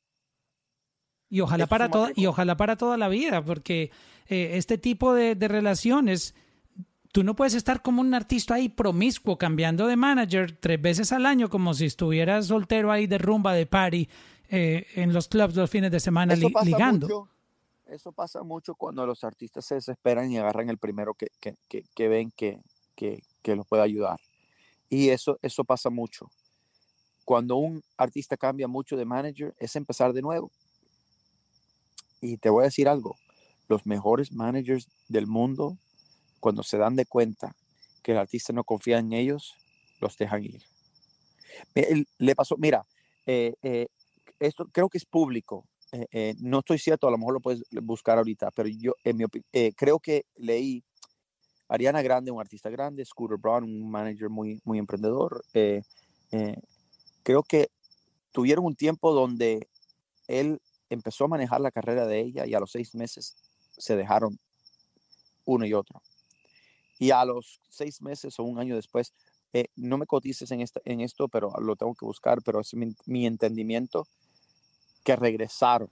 Y 1.30 1.40
ojalá 1.40 1.68
para 1.68 1.90
toda, 1.90 2.12
y 2.16 2.26
ojalá 2.28 2.56
para 2.58 2.76
toda 2.76 2.98
la 2.98 3.08
vida, 3.08 3.44
porque 3.44 3.92
eh, 4.28 4.52
este 4.54 4.78
tipo 4.78 5.14
de, 5.14 5.36
de 5.36 5.48
relaciones, 5.48 6.36
tú 7.12 7.24
no 7.24 7.36
puedes 7.36 7.54
estar 7.56 7.82
como 7.82 8.02
un 8.02 8.14
artista 8.14 8.56
ahí 8.56 8.70
promiscuo, 8.70 9.38
cambiando 9.38 9.88
de 9.88 9.96
manager 9.96 10.52
tres 10.60 10.82
veces 10.82 11.12
al 11.12 11.26
año, 11.26 11.50
como 11.50 11.74
si 11.74 11.86
estuvieras 11.86 12.48
soltero 12.48 12.92
ahí 12.92 13.08
de 13.08 13.18
rumba, 13.18 13.54
de 13.54 13.66
party, 13.66 14.08
eh, 14.50 14.86
en 14.96 15.14
los 15.14 15.28
clubs 15.28 15.56
los 15.56 15.70
fines 15.70 15.92
de 15.92 16.00
semana 16.00 16.34
Eso 16.34 16.48
li- 16.48 16.54
pasa 16.54 16.66
ligando. 16.66 17.08
mucho. 17.08 17.30
Eso 17.88 18.12
pasa 18.12 18.42
mucho 18.44 18.74
cuando 18.76 19.06
los 19.06 19.24
artistas 19.24 19.64
se 19.66 19.76
desesperan 19.76 20.32
y 20.32 20.38
agarran 20.40 20.70
el 20.70 20.78
primero 20.80 21.14
que, 21.14 21.28
que, 21.40 21.56
que, 21.68 21.84
que 21.96 22.08
ven 22.08 22.32
que, 22.36 22.60
que, 22.96 23.22
que 23.44 23.56
los 23.56 23.68
puede 23.68 23.84
ayudar. 23.84 24.20
Y 24.90 25.10
eso, 25.10 25.38
eso 25.44 25.64
pasa 25.64 25.90
mucho. 25.92 26.32
Cuando 27.26 27.58
un 27.58 27.84
artista 27.98 28.38
cambia 28.38 28.68
mucho 28.68 28.98
de 28.98 29.06
manager, 29.06 29.54
es 29.60 29.76
empezar 29.76 30.14
de 30.14 30.22
nuevo. 30.24 30.52
Y 32.22 32.38
te 32.38 32.50
voy 32.50 32.62
a 32.62 32.66
decir 32.66 32.88
algo, 32.88 33.18
los 33.68 33.86
mejores 33.86 34.32
managers 34.32 34.88
del 35.08 35.28
mundo, 35.28 35.78
cuando 36.40 36.64
se 36.64 36.78
dan 36.78 36.96
de 36.96 37.06
cuenta 37.06 37.56
que 38.02 38.14
el 38.14 38.18
artista 38.18 38.52
no 38.54 38.64
confía 38.64 38.98
en 38.98 39.14
ellos, 39.14 39.54
los 40.00 40.18
dejan 40.18 40.44
ir. 40.44 40.64
Le 42.18 42.36
pasó, 42.36 42.58
mira, 42.58 42.86
eh, 43.26 43.54
eh, 43.64 43.88
esto 44.40 44.68
creo 44.72 44.90
que 44.90 44.98
es 44.98 45.06
público. 45.06 45.66
eh, 45.92 46.08
eh, 46.12 46.36
no 46.40 46.60
estoy 46.60 46.80
cierto, 46.80 47.08
a 47.08 47.12
lo 47.12 47.18
mejor 47.18 47.36
lo 47.36 47.40
puedes 47.42 47.64
buscar 47.84 48.18
ahorita, 48.18 48.52
pero 48.52 48.70
yo 48.70 48.96
en 49.04 49.18
mi 49.18 49.26
eh, 49.54 49.72
creo 49.76 50.00
que 50.00 50.26
leí 50.36 50.84
Ariana 51.68 52.02
Grande, 52.02 52.32
un 52.32 52.40
artista 52.40 52.70
grande, 52.70 53.06
Scooter 53.06 53.38
Braun, 53.38 53.64
un 53.64 53.90
manager 53.90 54.30
muy, 54.30 54.60
muy 54.66 54.78
emprendedor. 54.80 55.44
eh, 55.54 55.82
eh, 56.32 56.56
creo 57.24 57.44
que 57.44 57.70
tuvieron 58.32 58.66
un 58.66 58.76
tiempo 58.76 59.14
donde 59.14 59.68
él 60.28 60.60
empezó 60.90 61.26
a 61.26 61.28
manejar 61.28 61.62
la 61.62 61.72
carrera 61.72 62.06
de 62.06 62.20
ella 62.20 62.46
y 62.46 62.54
a 62.54 62.60
los 62.60 62.72
seis 62.72 62.94
meses 62.94 63.36
se 63.78 63.96
dejaron 63.96 64.38
uno 65.46 65.66
y 65.66 65.74
otro. 65.74 66.02
Y 67.00 67.12
a 67.12 67.26
los 67.26 67.62
seis 67.70 68.02
meses 68.02 68.40
o 68.40 68.44
un 68.44 68.60
año 68.60 68.76
después, 68.76 69.14
eh, 69.54 69.68
no 69.76 69.98
me 69.98 70.06
cotices 70.06 70.52
en, 70.52 70.62
esta, 70.62 70.82
en 70.86 71.02
esto, 71.02 71.28
pero 71.28 71.52
lo 71.60 71.76
tengo 71.76 71.96
que 71.96 72.06
buscar, 72.06 72.42
pero 72.44 72.60
es 72.60 72.74
mi, 72.74 72.96
mi 73.06 73.26
entendimiento 73.26 74.08
que 75.06 75.16
regresaron. 75.16 75.88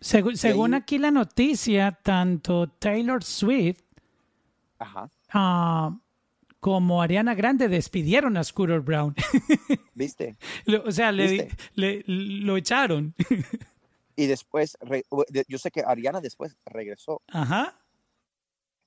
Segu- 0.00 0.34
según 0.36 0.72
ahí- 0.74 0.80
aquí 0.80 0.96
la 0.98 1.10
noticia, 1.10 1.98
tanto 2.02 2.68
Taylor 2.68 3.22
Swift 3.22 3.82
Ajá. 4.78 5.10
ah, 5.32 5.98
como 6.60 7.02
Ariana 7.02 7.34
Grande 7.34 7.68
despidieron 7.68 8.36
a 8.36 8.44
Scooter 8.44 8.80
Brown. 8.80 9.14
¿Viste? 9.94 10.36
Lo- 10.64 10.84
o 10.84 10.92
sea, 10.92 11.12
le, 11.12 11.50
lo 11.76 12.56
echaron. 12.56 13.14
Y 14.14 14.26
después, 14.26 14.76
re- 14.82 15.06
yo 15.48 15.56
sé 15.58 15.70
que 15.70 15.80
Ariana 15.80 16.20
después 16.20 16.54
regresó. 16.66 17.22
Ajá. 17.28 17.80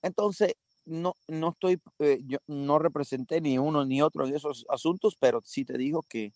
Entonces, 0.03 0.53
no, 0.85 1.15
no 1.27 1.49
estoy, 1.49 1.81
eh, 1.97 2.19
yo 2.27 2.37
no 2.45 2.77
representé 2.77 3.41
ni 3.41 3.57
uno 3.57 3.83
ni 3.85 4.03
otro 4.03 4.27
en 4.27 4.35
esos 4.35 4.67
asuntos, 4.69 5.17
pero 5.19 5.41
sí 5.43 5.65
te 5.65 5.79
digo 5.79 6.03
que 6.07 6.31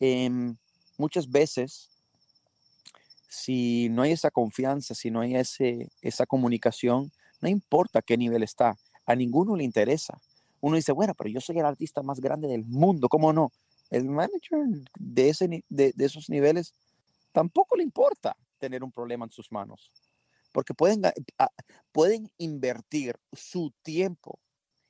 em, 0.00 0.56
muchas 0.98 1.30
veces, 1.30 1.88
si 3.34 3.88
no 3.90 4.02
hay 4.02 4.12
esa 4.12 4.30
confianza, 4.30 4.94
si 4.94 5.10
no 5.10 5.20
hay 5.20 5.34
ese, 5.34 5.90
esa 6.00 6.24
comunicación, 6.24 7.10
no 7.40 7.48
importa 7.48 8.00
qué 8.00 8.16
nivel 8.16 8.42
está, 8.42 8.76
a 9.06 9.14
ninguno 9.16 9.56
le 9.56 9.64
interesa. 9.64 10.20
Uno 10.60 10.76
dice, 10.76 10.92
bueno, 10.92 11.14
pero 11.14 11.28
yo 11.28 11.40
soy 11.40 11.58
el 11.58 11.66
artista 11.66 12.02
más 12.02 12.20
grande 12.20 12.48
del 12.48 12.64
mundo, 12.64 13.08
¿cómo 13.08 13.32
no? 13.32 13.50
El 13.90 14.04
manager 14.06 14.60
de, 14.98 15.28
ese, 15.28 15.64
de, 15.68 15.92
de 15.94 16.04
esos 16.04 16.30
niveles 16.30 16.72
tampoco 17.32 17.76
le 17.76 17.82
importa 17.82 18.36
tener 18.58 18.84
un 18.84 18.92
problema 18.92 19.24
en 19.24 19.32
sus 19.32 19.50
manos, 19.50 19.90
porque 20.52 20.72
pueden, 20.72 21.02
pueden 21.92 22.30
invertir 22.38 23.18
su 23.32 23.72
tiempo 23.82 24.38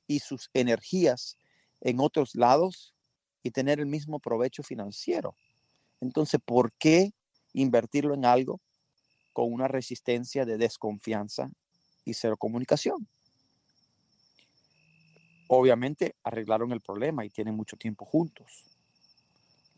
y 0.07 0.19
sus 0.19 0.49
energías 0.53 1.35
en 1.81 1.99
otros 1.99 2.35
lados 2.35 2.93
y 3.41 3.51
tener 3.51 3.79
el 3.79 3.87
mismo 3.87 4.19
provecho 4.19 4.63
financiero. 4.63 5.35
Entonces, 5.99 6.39
¿por 6.45 6.71
qué 6.73 7.11
invertirlo 7.55 8.13
en 8.13 8.25
algo 8.25 8.61
con 9.33 9.51
una 9.51 9.67
resistencia 9.67 10.45
de 10.45 10.57
desconfianza 10.57 11.49
y 12.05 12.13
cero 12.13 12.37
comunicación. 12.37 13.07
Obviamente 15.47 16.15
arreglaron 16.23 16.71
el 16.71 16.81
problema 16.81 17.25
y 17.25 17.29
tienen 17.29 17.55
mucho 17.55 17.77
tiempo 17.77 18.05
juntos, 18.05 18.65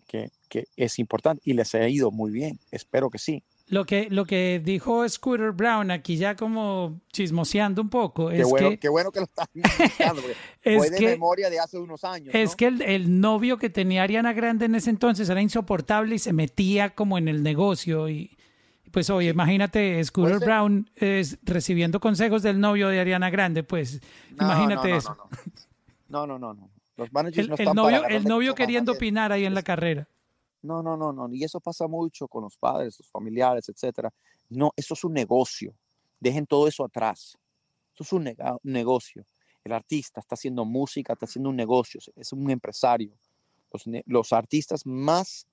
que, 0.07 0.31
que 0.49 0.67
es 0.75 0.99
importante 0.99 1.41
y 1.45 1.53
les 1.53 1.73
ha 1.75 1.87
ido 1.87 2.11
muy 2.11 2.31
bien, 2.31 2.59
espero 2.71 3.09
que 3.09 3.17
sí. 3.17 3.43
Lo 3.69 3.85
que, 3.85 4.07
lo 4.09 4.23
que 4.25 4.61
dijo 4.63 5.07
Scooter 5.07 5.51
Brown 5.51 5.91
aquí 5.91 6.15
ya 6.15 6.35
como 6.37 7.01
chismoseando 7.11 7.81
un 7.81 7.89
poco 7.89 8.31
es 8.31 8.37
qué 8.37 8.43
bueno, 8.45 8.69
que... 8.69 8.79
Qué 8.79 8.89
bueno 8.89 9.11
que 9.11 9.19
lo 9.19 9.25
estás 9.25 9.47
es 10.63 10.77
fue 10.77 10.89
de 10.89 10.97
que, 10.97 11.07
memoria 11.07 11.49
de 11.49 11.59
hace 11.59 11.77
unos 11.77 12.03
años. 12.05 12.33
Es 12.33 12.55
que 12.55 12.67
el, 12.67 12.81
el, 12.81 13.19
novio 13.19 13.57
que 13.57 13.69
tenía 13.69 14.03
Ariana 14.03 14.31
Grande 14.31 14.65
en 14.65 14.75
ese 14.75 14.89
entonces 14.89 15.27
era 15.27 15.41
insoportable 15.41 16.15
y 16.15 16.19
se 16.19 16.31
metía 16.31 16.95
como 16.95 17.17
en 17.17 17.27
el 17.27 17.43
negocio 17.43 18.07
y 18.07 18.37
pues 18.91 19.09
oye, 19.09 19.29
imagínate 19.29 20.03
Scooter 20.03 20.39
Brown 20.39 20.89
es, 20.95 21.37
recibiendo 21.43 21.99
consejos 21.99 22.41
del 22.43 22.59
novio 22.59 22.87
de 22.87 22.99
Ariana 22.99 23.29
Grande, 23.29 23.63
pues 23.63 24.01
no, 24.31 24.45
imagínate 24.45 24.89
no, 24.89 24.97
eso. 24.97 25.17
No, 26.07 26.25
no, 26.25 26.39
no, 26.39 26.53
no. 26.53 26.69
Los 26.95 27.09
el, 27.37 27.49
no 27.49 27.55
el 27.57 27.75
novio, 27.75 28.07
el 28.07 28.23
novio 28.23 28.55
queriendo 28.55 28.93
opinar 28.93 29.31
ahí 29.31 29.45
en 29.45 29.53
la 29.53 29.61
carrera. 29.61 30.07
No, 30.67 30.83
no, 30.83 30.97
no, 30.97 31.13
no. 31.13 31.33
Y 31.33 31.43
eso 31.43 31.59
pasa 31.59 31.87
mucho 31.87 32.27
con 32.27 32.43
los 32.43 32.57
padres, 32.57 32.97
los 32.99 33.09
familiares, 33.09 33.69
etcétera. 33.69 34.13
No, 34.49 34.71
eso 34.75 34.93
es 34.93 35.03
un 35.03 35.13
negocio. 35.13 35.73
Dejen 36.19 36.45
todo 36.45 36.67
eso 36.67 36.83
atrás. 36.83 37.37
Eso 37.93 38.03
es 38.03 38.13
un 38.13 38.35
negocio. 38.63 39.25
El 39.63 39.73
artista 39.73 40.19
está 40.19 40.35
haciendo 40.35 40.65
música, 40.65 41.13
está 41.13 41.25
haciendo 41.25 41.49
un 41.49 41.55
negocio, 41.55 41.99
es 42.15 42.31
un 42.31 42.49
empresario. 42.49 43.17
Los, 43.71 43.83
los 44.05 44.33
artistas 44.33 44.85
más 44.85 45.47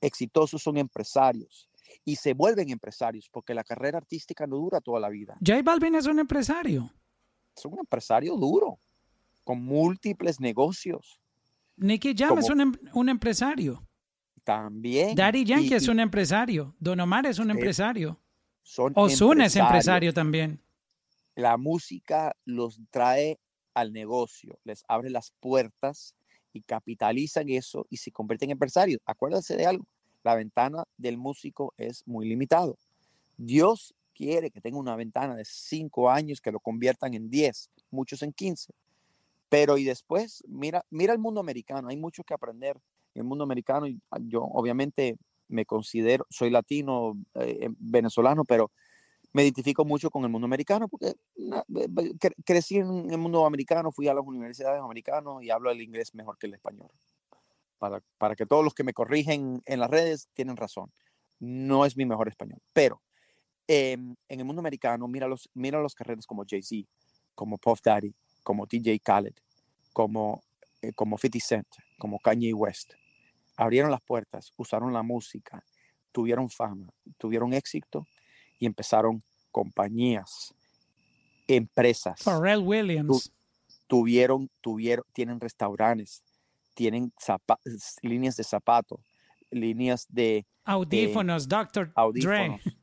exitosos 0.00 0.62
son 0.62 0.76
empresarios 0.76 1.68
y 2.04 2.16
se 2.16 2.34
vuelven 2.34 2.70
empresarios 2.70 3.28
porque 3.30 3.54
la 3.54 3.64
carrera 3.64 3.98
artística 3.98 4.46
no 4.46 4.56
dura 4.56 4.80
toda 4.80 5.00
la 5.00 5.08
vida. 5.08 5.36
J 5.44 5.62
Balvin 5.62 5.94
es 5.94 6.06
un 6.06 6.18
empresario. 6.18 6.90
Es 7.56 7.64
un 7.64 7.78
empresario 7.78 8.36
duro, 8.36 8.78
con 9.44 9.62
múltiples 9.64 10.40
negocios. 10.40 11.18
Nicky 11.76 12.14
Jam 12.16 12.38
es 12.38 12.50
un, 12.50 12.60
em 12.60 12.72
un, 12.92 13.08
empresario. 13.08 13.85
También. 14.46 15.16
Daddy 15.16 15.44
Yankee 15.44 15.70
y, 15.70 15.74
es 15.74 15.88
un 15.88 15.98
empresario. 15.98 16.72
Don 16.78 17.00
Omar 17.00 17.26
es 17.26 17.40
un 17.40 17.50
empresario. 17.50 18.16
Son 18.62 18.92
Ozuna 18.94 19.46
es 19.46 19.56
empresario 19.56 20.14
también. 20.14 20.62
La 21.34 21.56
música 21.56 22.32
los 22.44 22.80
trae 22.90 23.40
al 23.74 23.92
negocio, 23.92 24.56
les 24.62 24.84
abre 24.86 25.10
las 25.10 25.32
puertas 25.40 26.14
y 26.52 26.62
capitalizan 26.62 27.48
eso 27.48 27.88
y 27.90 27.96
se 27.96 28.12
convierten 28.12 28.50
en 28.50 28.52
empresarios. 28.52 29.00
Acuérdense 29.04 29.56
de 29.56 29.66
algo, 29.66 29.84
la 30.22 30.36
ventana 30.36 30.84
del 30.96 31.18
músico 31.18 31.74
es 31.76 32.06
muy 32.06 32.28
limitado. 32.28 32.78
Dios 33.36 33.96
quiere 34.14 34.52
que 34.52 34.60
tenga 34.60 34.78
una 34.78 34.94
ventana 34.94 35.34
de 35.34 35.44
cinco 35.44 36.08
años 36.08 36.40
que 36.40 36.52
lo 36.52 36.60
conviertan 36.60 37.14
en 37.14 37.30
10, 37.30 37.68
muchos 37.90 38.22
en 38.22 38.32
15. 38.32 38.72
Pero 39.48 39.76
y 39.76 39.82
después, 39.82 40.44
mira, 40.46 40.84
mira 40.90 41.12
el 41.12 41.18
mundo 41.18 41.40
americano, 41.40 41.88
hay 41.88 41.96
mucho 41.96 42.22
que 42.22 42.32
aprender 42.32 42.76
en 42.76 42.82
el 43.18 43.24
mundo 43.24 43.44
americano. 43.44 43.86
Yo 44.22 44.42
obviamente 44.42 45.16
me 45.48 45.64
considero, 45.64 46.26
soy 46.30 46.50
latino, 46.50 47.16
eh, 47.34 47.68
venezolano, 47.78 48.44
pero 48.44 48.70
me 49.32 49.42
identifico 49.42 49.84
mucho 49.84 50.10
con 50.10 50.24
el 50.24 50.30
mundo 50.30 50.46
americano 50.46 50.88
porque 50.88 51.14
cre 52.18 52.34
crecí 52.44 52.78
en 52.78 53.10
el 53.10 53.18
mundo 53.18 53.44
americano, 53.44 53.92
fui 53.92 54.08
a 54.08 54.14
las 54.14 54.24
universidades 54.24 54.80
americanas 54.80 55.42
y 55.42 55.50
hablo 55.50 55.70
el 55.70 55.82
inglés 55.82 56.14
mejor 56.14 56.38
que 56.38 56.46
el 56.46 56.54
español 56.54 56.88
para, 57.78 58.02
para, 58.18 58.34
que 58.34 58.46
todos 58.46 58.64
los 58.64 58.74
que 58.74 58.84
me 58.84 58.94
corrigen 58.94 59.62
en 59.66 59.80
las 59.80 59.90
redes 59.90 60.28
tienen 60.32 60.56
razón. 60.56 60.90
No 61.38 61.84
es 61.84 61.96
mi 61.96 62.06
mejor 62.06 62.28
español, 62.28 62.60
pero 62.72 63.02
eh, 63.68 63.92
en 63.92 64.40
el 64.40 64.44
mundo 64.44 64.60
americano, 64.60 65.08
mira 65.08 65.26
los, 65.26 65.50
mira 65.54 65.80
los 65.80 65.94
carreras 65.94 66.26
como 66.26 66.44
Jay-Z, 66.48 66.88
como 67.34 67.58
Puff 67.58 67.80
Daddy, 67.82 68.14
como 68.42 68.66
TJ 68.66 69.00
Khaled, 69.02 69.34
como, 69.92 70.42
eh, 70.82 70.92
como 70.94 71.18
50 71.18 71.46
Cent, 71.46 71.66
como 71.98 72.18
Kanye 72.20 72.54
West. 72.54 72.94
Abrieron 73.56 73.90
las 73.90 74.02
puertas, 74.02 74.52
usaron 74.56 74.92
la 74.92 75.02
música, 75.02 75.64
tuvieron 76.12 76.50
fama, 76.50 76.88
tuvieron 77.18 77.52
éxito 77.52 78.06
y 78.58 78.66
empezaron 78.66 79.22
compañías, 79.50 80.54
empresas. 81.46 82.22
Pharrell 82.22 82.60
Williams. 82.60 83.24
Tu, 83.24 83.30
tuvieron, 83.86 84.50
tuvieron, 84.60 85.04
tienen 85.12 85.40
restaurantes, 85.40 86.22
tienen 86.74 87.12
líneas 88.02 88.36
de 88.36 88.44
zapatos, 88.44 89.00
líneas 89.50 90.06
de 90.08 90.46
audífonos, 90.64 91.48
de, 91.48 91.56
Dr. 91.56 91.92
Audífonos, 91.94 92.62
Dre. 92.62 92.74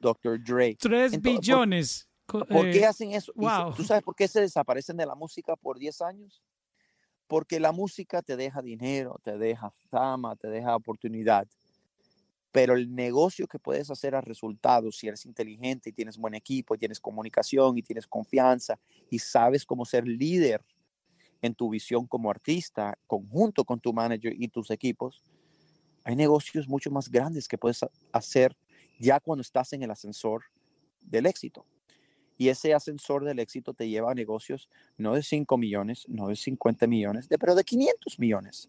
Dr. 0.00 0.42
Dre. 0.42 0.76
Tres 0.80 1.12
Entonces, 1.12 1.40
billones. 1.40 2.08
¿Por, 2.26 2.46
¿por 2.46 2.70
qué 2.70 2.80
eh, 2.80 2.86
hacen 2.86 3.12
eso? 3.12 3.32
wow. 3.36 3.72
¿Tú 3.74 3.84
sabes 3.84 4.02
por 4.02 4.16
qué 4.16 4.26
se 4.26 4.40
desaparecen 4.40 4.96
de 4.96 5.06
la 5.06 5.14
música 5.14 5.54
por 5.54 5.78
10 5.78 6.02
años? 6.02 6.42
Porque 7.26 7.60
la 7.60 7.72
música 7.72 8.22
te 8.22 8.36
deja 8.36 8.62
dinero, 8.62 9.20
te 9.22 9.36
deja 9.36 9.70
fama, 9.90 10.36
te 10.36 10.48
deja 10.48 10.76
oportunidad. 10.76 11.46
Pero 12.52 12.74
el 12.74 12.94
negocio 12.94 13.46
que 13.46 13.58
puedes 13.58 13.90
hacer 13.90 14.14
a 14.14 14.20
resultados, 14.20 14.96
si 14.96 15.08
eres 15.08 15.26
inteligente 15.26 15.90
y 15.90 15.92
tienes 15.92 16.16
buen 16.16 16.34
equipo, 16.34 16.74
y 16.74 16.78
tienes 16.78 17.00
comunicación 17.00 17.76
y 17.76 17.82
tienes 17.82 18.06
confianza 18.06 18.78
y 19.10 19.18
sabes 19.18 19.64
cómo 19.64 19.84
ser 19.84 20.06
líder 20.06 20.64
en 21.42 21.54
tu 21.54 21.68
visión 21.68 22.06
como 22.06 22.30
artista, 22.30 22.96
conjunto 23.06 23.64
con 23.64 23.80
tu 23.80 23.92
manager 23.92 24.34
y 24.38 24.48
tus 24.48 24.70
equipos, 24.70 25.22
hay 26.04 26.14
negocios 26.14 26.68
mucho 26.68 26.90
más 26.90 27.10
grandes 27.10 27.48
que 27.48 27.58
puedes 27.58 27.84
hacer 28.12 28.56
ya 28.98 29.20
cuando 29.20 29.42
estás 29.42 29.72
en 29.72 29.82
el 29.82 29.90
ascensor 29.90 30.44
del 31.00 31.26
éxito. 31.26 31.66
Y 32.38 32.48
ese 32.48 32.74
ascensor 32.74 33.24
del 33.24 33.38
éxito 33.38 33.74
te 33.74 33.88
lleva 33.88 34.10
a 34.10 34.14
negocios 34.14 34.68
no 34.96 35.14
de 35.14 35.22
5 35.22 35.56
millones, 35.56 36.04
no 36.08 36.28
de 36.28 36.36
50 36.36 36.86
millones, 36.86 37.28
de, 37.28 37.38
pero 37.38 37.54
de 37.54 37.64
500 37.64 38.18
millones. 38.18 38.68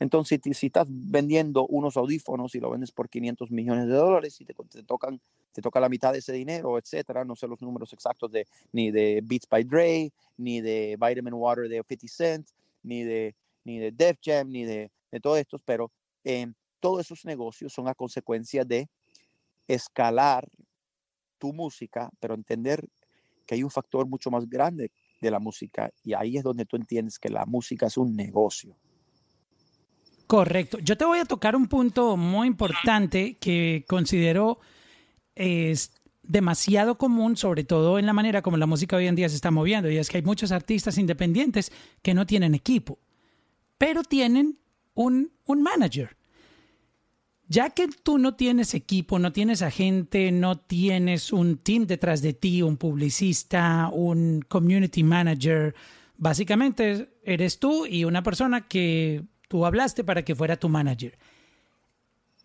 Entonces, 0.00 0.40
si, 0.44 0.54
si, 0.54 0.66
estás 0.66 0.86
vendiendo 0.88 1.66
unos 1.66 1.96
audífonos 1.96 2.54
y 2.54 2.60
lo 2.60 2.70
vendes 2.70 2.92
por 2.92 3.08
500 3.08 3.50
millones 3.50 3.88
de 3.88 3.94
dólares 3.94 4.40
y 4.40 4.44
te, 4.44 4.54
te, 4.54 4.82
tocan, 4.84 5.20
te 5.52 5.60
toca 5.60 5.80
la 5.80 5.88
mitad 5.88 6.12
de 6.12 6.20
ese 6.20 6.32
dinero, 6.32 6.78
etcétera, 6.78 7.24
no 7.24 7.34
sé 7.34 7.48
los 7.48 7.60
números 7.60 7.92
exactos 7.92 8.30
de 8.30 8.46
ni 8.70 8.92
de 8.92 9.20
Beats 9.24 9.48
by 9.48 9.64
Dre, 9.64 10.12
ni 10.36 10.60
de 10.60 10.96
Vitamin 11.00 11.34
Water 11.34 11.68
de 11.68 11.82
50 11.88 12.06
Cent, 12.06 12.48
ni 12.84 13.02
de, 13.02 13.34
ni 13.64 13.78
de 13.78 13.90
Def 13.90 14.18
Jam, 14.22 14.48
ni 14.50 14.64
de, 14.64 14.92
de 15.10 15.20
todos 15.20 15.38
estos, 15.38 15.62
pero 15.64 15.90
eh, 16.22 16.46
todos 16.80 17.00
esos 17.00 17.24
negocios 17.24 17.72
son 17.72 17.88
a 17.88 17.94
consecuencia 17.94 18.64
de 18.64 18.88
escalar 19.66 20.48
tu 21.38 21.52
música, 21.52 22.10
pero 22.20 22.34
entender 22.34 22.88
que 23.48 23.54
hay 23.54 23.64
un 23.64 23.70
factor 23.70 24.06
mucho 24.06 24.30
más 24.30 24.48
grande 24.48 24.92
de 25.20 25.30
la 25.30 25.40
música 25.40 25.90
y 26.04 26.12
ahí 26.12 26.36
es 26.36 26.44
donde 26.44 26.66
tú 26.66 26.76
entiendes 26.76 27.18
que 27.18 27.30
la 27.30 27.46
música 27.46 27.86
es 27.86 27.96
un 27.96 28.14
negocio. 28.14 28.76
Correcto. 30.26 30.78
Yo 30.80 30.98
te 30.98 31.06
voy 31.06 31.18
a 31.18 31.24
tocar 31.24 31.56
un 31.56 31.66
punto 31.66 32.18
muy 32.18 32.46
importante 32.46 33.38
que 33.40 33.86
considero 33.88 34.60
es 35.34 35.92
demasiado 36.22 36.98
común, 36.98 37.38
sobre 37.38 37.64
todo 37.64 37.98
en 37.98 38.04
la 38.04 38.12
manera 38.12 38.42
como 38.42 38.58
la 38.58 38.66
música 38.66 38.96
hoy 38.96 39.06
en 39.06 39.14
día 39.14 39.30
se 39.30 39.36
está 39.36 39.50
moviendo, 39.50 39.90
y 39.90 39.96
es 39.96 40.10
que 40.10 40.18
hay 40.18 40.22
muchos 40.22 40.52
artistas 40.52 40.98
independientes 40.98 41.72
que 42.02 42.12
no 42.12 42.26
tienen 42.26 42.54
equipo, 42.54 42.98
pero 43.78 44.02
tienen 44.02 44.58
un, 44.92 45.32
un 45.46 45.62
manager. 45.62 46.17
Ya 47.50 47.70
que 47.70 47.88
tú 47.88 48.18
no 48.18 48.34
tienes 48.34 48.74
equipo, 48.74 49.18
no 49.18 49.32
tienes 49.32 49.62
agente, 49.62 50.30
no 50.32 50.58
tienes 50.58 51.32
un 51.32 51.56
team 51.56 51.86
detrás 51.86 52.20
de 52.20 52.34
ti, 52.34 52.60
un 52.60 52.76
publicista, 52.76 53.88
un 53.90 54.44
community 54.46 55.02
manager, 55.02 55.74
básicamente 56.18 57.08
eres 57.22 57.58
tú 57.58 57.86
y 57.86 58.04
una 58.04 58.22
persona 58.22 58.68
que 58.68 59.24
tú 59.48 59.64
hablaste 59.64 60.04
para 60.04 60.24
que 60.24 60.34
fuera 60.34 60.58
tu 60.58 60.68
manager. 60.68 61.18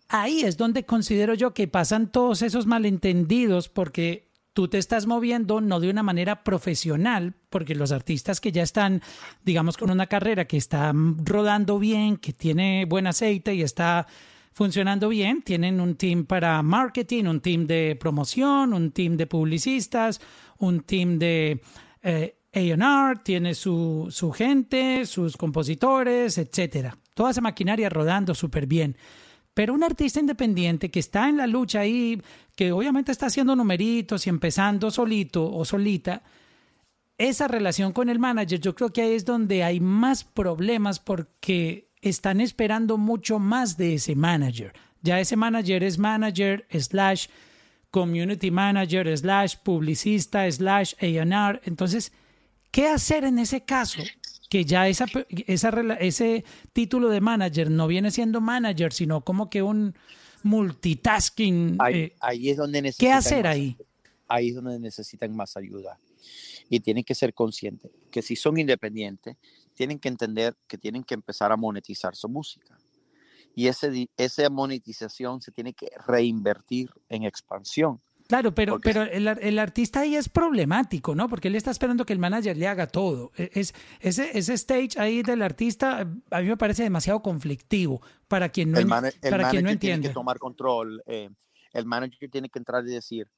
Ahí 0.08 0.40
es 0.40 0.56
donde 0.56 0.84
considero 0.84 1.34
yo 1.34 1.52
que 1.52 1.68
pasan 1.68 2.10
todos 2.10 2.40
esos 2.40 2.66
malentendidos 2.66 3.68
porque 3.68 4.28
tú 4.54 4.68
te 4.68 4.78
estás 4.78 5.06
moviendo 5.06 5.60
no 5.60 5.80
de 5.80 5.90
una 5.90 6.02
manera 6.02 6.44
profesional, 6.44 7.34
porque 7.50 7.74
los 7.74 7.92
artistas 7.92 8.40
que 8.40 8.52
ya 8.52 8.62
están, 8.62 9.02
digamos, 9.44 9.76
con 9.76 9.90
una 9.90 10.06
carrera 10.06 10.46
que 10.46 10.56
está 10.56 10.92
rodando 10.94 11.78
bien, 11.78 12.16
que 12.16 12.32
tiene 12.32 12.86
buen 12.86 13.06
aceite 13.06 13.54
y 13.54 13.62
está 13.62 14.06
funcionando 14.54 15.08
bien, 15.08 15.42
tienen 15.42 15.80
un 15.80 15.96
team 15.96 16.24
para 16.24 16.62
marketing, 16.62 17.24
un 17.24 17.40
team 17.40 17.66
de 17.66 17.96
promoción, 18.00 18.72
un 18.72 18.92
team 18.92 19.16
de 19.16 19.26
publicistas, 19.26 20.20
un 20.58 20.80
team 20.80 21.18
de 21.18 21.60
eh, 22.02 22.36
A&R, 22.54 23.20
tiene 23.24 23.54
su, 23.54 24.06
su 24.10 24.30
gente, 24.30 25.04
sus 25.06 25.36
compositores, 25.36 26.38
etcétera. 26.38 26.96
Toda 27.14 27.32
esa 27.32 27.40
maquinaria 27.40 27.88
rodando 27.88 28.32
súper 28.32 28.66
bien. 28.66 28.96
Pero 29.54 29.74
un 29.74 29.82
artista 29.82 30.20
independiente 30.20 30.90
que 30.90 31.00
está 31.00 31.28
en 31.28 31.36
la 31.36 31.48
lucha 31.48 31.80
ahí, 31.80 32.20
que 32.56 32.70
obviamente 32.70 33.10
está 33.10 33.26
haciendo 33.26 33.56
numeritos 33.56 34.26
y 34.26 34.30
empezando 34.30 34.90
solito 34.90 35.52
o 35.52 35.64
solita, 35.64 36.22
esa 37.18 37.48
relación 37.48 37.92
con 37.92 38.08
el 38.08 38.18
manager, 38.18 38.60
yo 38.60 38.74
creo 38.74 38.92
que 38.92 39.02
ahí 39.02 39.14
es 39.14 39.24
donde 39.24 39.62
hay 39.62 39.80
más 39.80 40.24
problemas 40.24 40.98
porque 41.00 41.88
están 42.04 42.40
esperando 42.40 42.98
mucho 42.98 43.38
más 43.38 43.76
de 43.76 43.94
ese 43.94 44.14
manager. 44.14 44.72
Ya 45.02 45.20
ese 45.20 45.36
manager 45.36 45.82
es 45.82 45.98
manager 45.98 46.66
slash 46.70 47.26
community 47.90 48.50
manager, 48.50 49.16
slash 49.16 49.56
publicista, 49.62 50.50
slash 50.50 50.94
A&R. 51.00 51.60
Entonces, 51.64 52.12
¿qué 52.70 52.88
hacer 52.88 53.24
en 53.24 53.38
ese 53.38 53.64
caso? 53.64 54.02
Que 54.50 54.64
ya 54.64 54.88
esa, 54.88 55.06
esa, 55.46 55.70
ese 56.00 56.44
título 56.72 57.08
de 57.08 57.20
manager 57.20 57.70
no 57.70 57.86
viene 57.86 58.10
siendo 58.10 58.40
manager, 58.40 58.92
sino 58.92 59.22
como 59.22 59.48
que 59.48 59.62
un 59.62 59.94
multitasking. 60.42 61.76
Ahí, 61.78 61.94
eh, 61.94 62.16
ahí 62.20 62.50
es 62.50 62.56
donde 62.56 62.82
necesitan. 62.82 63.08
¿Qué 63.08 63.12
hacer 63.12 63.46
ahí? 63.46 63.76
Ahí 64.28 64.48
es 64.50 64.56
donde 64.56 64.78
necesitan 64.78 65.34
más 65.34 65.56
ayuda. 65.56 65.98
Y 66.68 66.80
tienen 66.80 67.04
que 67.04 67.14
ser 67.14 67.34
conscientes 67.34 67.90
que 68.14 68.22
si 68.22 68.36
son 68.36 68.58
independientes, 68.58 69.36
tienen 69.74 69.98
que 69.98 70.08
entender 70.08 70.56
que 70.66 70.78
tienen 70.78 71.04
que 71.04 71.14
empezar 71.14 71.52
a 71.52 71.56
monetizar 71.56 72.14
su 72.16 72.28
música. 72.28 72.78
Y 73.54 73.68
ese, 73.68 74.08
esa 74.16 74.50
monetización 74.50 75.40
se 75.40 75.52
tiene 75.52 75.74
que 75.74 75.90
reinvertir 76.06 76.90
en 77.08 77.24
expansión. 77.24 78.00
Claro, 78.26 78.54
pero, 78.54 78.80
pero 78.80 79.02
el, 79.02 79.28
el, 79.28 79.58
artista 79.58 80.00
ahí 80.00 80.16
es 80.16 80.30
problemático, 80.30 81.14
¿no? 81.14 81.28
Porque 81.28 81.48
él 81.48 81.56
está 81.56 81.70
esperando 81.70 82.06
que 82.06 82.14
el 82.14 82.18
manager 82.18 82.56
le 82.56 82.66
haga 82.66 82.86
todo. 82.86 83.32
E, 83.36 83.50
es, 83.52 83.74
ese, 84.00 84.36
ese 84.36 84.54
stage 84.54 84.98
ahí 84.98 85.22
del 85.22 85.42
artista 85.42 86.08
a 86.30 86.40
mí 86.40 86.48
me 86.48 86.56
parece 86.56 86.82
demasiado 86.84 87.20
conflictivo 87.20 88.00
para 88.26 88.48
quien 88.48 88.72
no, 88.72 88.78
el 88.78 88.88
para 88.88 89.50
quien 89.50 89.64
no 89.64 89.70
entiende. 89.70 89.78
tiene 89.78 90.02
que 90.08 90.14
tomar 90.14 90.38
control. 90.38 91.02
Eh, 91.06 91.28
el 91.74 91.84
manager 91.84 92.30
tiene 92.30 92.48
que 92.48 92.58
entrar 92.58 92.82
y 92.86 92.92
decir, 92.92 93.28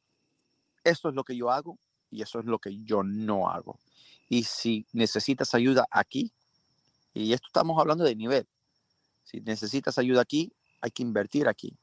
esto 0.84 1.09
es 1.09 1.16
lo 1.16 1.24
que 1.24 1.37
yo 1.37 1.51
hago 1.51 1.76
y 2.11 2.23
eso 2.23 2.41
es 2.41 2.47
lo 2.47 2.59
que 2.59 2.77
yo 2.85 3.03
no 3.03 3.49
hago. 3.49 3.79
Y 4.29 4.45
si 4.45 4.87
necesitas 4.93 5.55
ayuda 5.55 5.87
aquí, 5.91 6.33
y 7.15 7.33
esto 7.33 7.47
estamos 7.47 7.81
hablando 7.81 8.05
de 8.05 8.17
nivel, 8.17 8.47
si 9.25 9.41
necesitas 9.41 9.99
ayuda 9.99 10.23
aquí, 10.23 10.53
hay 10.81 10.91
que 10.91 11.03
invertir 11.03 11.49
aquí. 11.49 11.77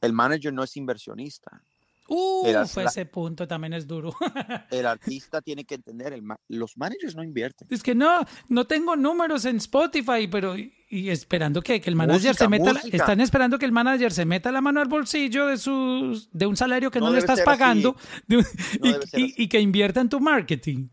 El 0.00 0.12
manager 0.12 0.52
no 0.52 0.62
es 0.62 0.76
inversionista. 0.76 1.62
Uh, 2.08 2.46
ese 2.46 3.06
punto 3.06 3.46
también 3.46 3.72
es 3.72 3.86
duro. 3.86 4.14
el 4.70 4.86
artista 4.86 5.40
tiene 5.40 5.64
que 5.64 5.76
entender, 5.76 6.12
el 6.12 6.22
los 6.48 6.76
managers 6.76 7.14
no 7.14 7.22
invierten. 7.22 7.68
Es 7.70 7.82
que 7.82 7.94
no, 7.94 8.26
no 8.48 8.66
tengo 8.66 8.96
números 8.96 9.44
en 9.44 9.56
Spotify, 9.56 10.26
pero 10.30 10.54
y, 10.92 11.08
esperando 11.08 11.62
que, 11.62 11.80
que, 11.80 11.88
el 11.88 11.96
manager 11.96 12.34
se 12.34 12.48
meta, 12.48 12.74
están 12.92 13.22
esperando 13.22 13.58
que 13.58 13.64
el 13.64 13.72
manager 13.72 14.12
se 14.12 14.26
meta 14.26 14.52
la 14.52 14.60
mano 14.60 14.78
al 14.78 14.88
bolsillo 14.88 15.46
de 15.46 15.56
sus, 15.56 16.28
de 16.30 16.44
un 16.44 16.54
salario 16.54 16.90
que 16.90 17.00
no, 17.00 17.10
le 17.10 17.18
estás 17.18 17.40
pagando 17.40 17.96
y, 18.28 19.44
y 19.44 19.48
que 19.48 19.58
invierta 19.58 20.02
en 20.02 20.10
tu 20.10 20.20
marketing. 20.20 20.88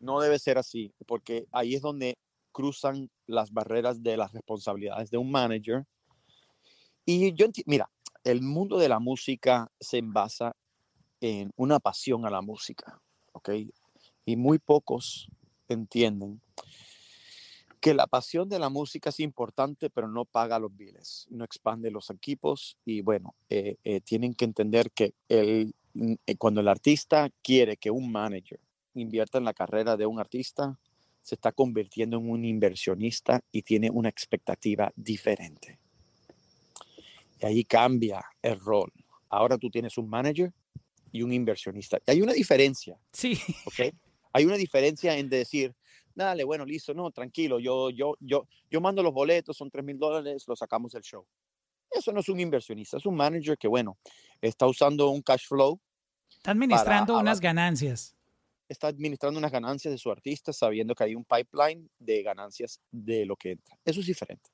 No 0.00 0.20
debe 0.20 0.38
ser 0.38 0.56
así, 0.56 0.90
porque 1.06 1.46
ahí 1.52 1.74
es 1.74 1.82
donde 1.82 2.16
cruzan 2.50 3.10
las 3.26 3.52
barreras 3.52 4.02
de 4.02 4.16
las 4.16 4.32
responsabilidades 4.32 5.10
de 5.10 5.18
un 5.18 5.30
manager. 5.30 5.84
Y 7.04 7.34
yo, 7.34 7.48
mira, 7.66 7.90
el 8.24 8.40
mundo 8.40 8.78
de 8.78 8.88
la 8.88 9.00
música 9.00 9.70
se 9.78 10.00
basa 10.02 10.56
en 11.20 11.50
una 11.56 11.78
pasión 11.78 12.24
a 12.24 12.30
la 12.30 12.40
música, 12.40 13.02
¿ok? 13.32 13.50
Y 14.24 14.36
muy 14.36 14.58
pocos 14.58 15.28
entienden 15.68 16.40
que 17.86 17.94
la 17.94 18.08
pasión 18.08 18.48
de 18.48 18.58
la 18.58 18.68
música 18.68 19.10
es 19.10 19.20
importante, 19.20 19.90
pero 19.90 20.08
no 20.08 20.24
paga 20.24 20.58
los 20.58 20.76
biles, 20.76 21.28
no 21.30 21.44
expande 21.44 21.92
los 21.92 22.10
equipos 22.10 22.76
y 22.84 23.00
bueno, 23.00 23.36
eh, 23.48 23.76
eh, 23.84 24.00
tienen 24.00 24.34
que 24.34 24.44
entender 24.44 24.90
que 24.90 25.14
el, 25.28 25.72
eh, 26.26 26.34
cuando 26.36 26.62
el 26.62 26.66
artista 26.66 27.30
quiere 27.44 27.76
que 27.76 27.92
un 27.92 28.10
manager 28.10 28.58
invierta 28.94 29.38
en 29.38 29.44
la 29.44 29.54
carrera 29.54 29.96
de 29.96 30.04
un 30.04 30.18
artista, 30.18 30.76
se 31.22 31.36
está 31.36 31.52
convirtiendo 31.52 32.16
en 32.16 32.28
un 32.28 32.44
inversionista 32.44 33.40
y 33.52 33.62
tiene 33.62 33.88
una 33.88 34.08
expectativa 34.08 34.92
diferente. 34.96 35.78
Y 37.40 37.46
ahí 37.46 37.62
cambia 37.62 38.24
el 38.42 38.58
rol. 38.58 38.92
Ahora 39.28 39.58
tú 39.58 39.70
tienes 39.70 39.96
un 39.96 40.08
manager 40.08 40.52
y 41.12 41.22
un 41.22 41.32
inversionista. 41.32 42.00
Y 42.04 42.10
hay 42.10 42.20
una 42.20 42.32
diferencia. 42.32 42.98
Sí. 43.12 43.38
¿Ok? 43.64 43.94
Hay 44.32 44.44
una 44.44 44.56
diferencia 44.56 45.16
en 45.16 45.28
decir, 45.28 45.72
dale, 46.16 46.44
bueno, 46.44 46.64
listo, 46.64 46.94
no, 46.94 47.10
tranquilo, 47.10 47.60
yo, 47.60 47.90
yo, 47.90 48.16
yo, 48.20 48.48
yo 48.70 48.80
mando 48.80 49.02
los 49.02 49.12
boletos, 49.12 49.56
son 49.56 49.70
3 49.70 49.84
mil 49.84 49.98
dólares, 49.98 50.44
lo 50.48 50.56
sacamos 50.56 50.92
del 50.92 51.02
show. 51.02 51.24
Eso 51.90 52.10
no 52.10 52.20
es 52.20 52.28
un 52.28 52.40
inversionista, 52.40 52.96
es 52.96 53.06
un 53.06 53.14
manager 53.14 53.56
que, 53.56 53.68
bueno, 53.68 53.98
está 54.40 54.66
usando 54.66 55.10
un 55.10 55.22
cash 55.22 55.46
flow. 55.46 55.78
Está 56.30 56.50
administrando 56.52 57.18
unas 57.18 57.38
ganancias. 57.38 58.16
Está 58.68 58.88
administrando 58.88 59.38
unas 59.38 59.52
ganancias 59.52 59.92
de 59.92 59.98
su 59.98 60.10
artista 60.10 60.52
sabiendo 60.52 60.94
que 60.94 61.04
hay 61.04 61.14
un 61.14 61.24
pipeline 61.24 61.88
de 61.98 62.22
ganancias 62.22 62.80
de 62.90 63.24
lo 63.24 63.36
que 63.36 63.52
entra. 63.52 63.78
Eso 63.84 64.00
es 64.00 64.06
diferente. 64.06 64.50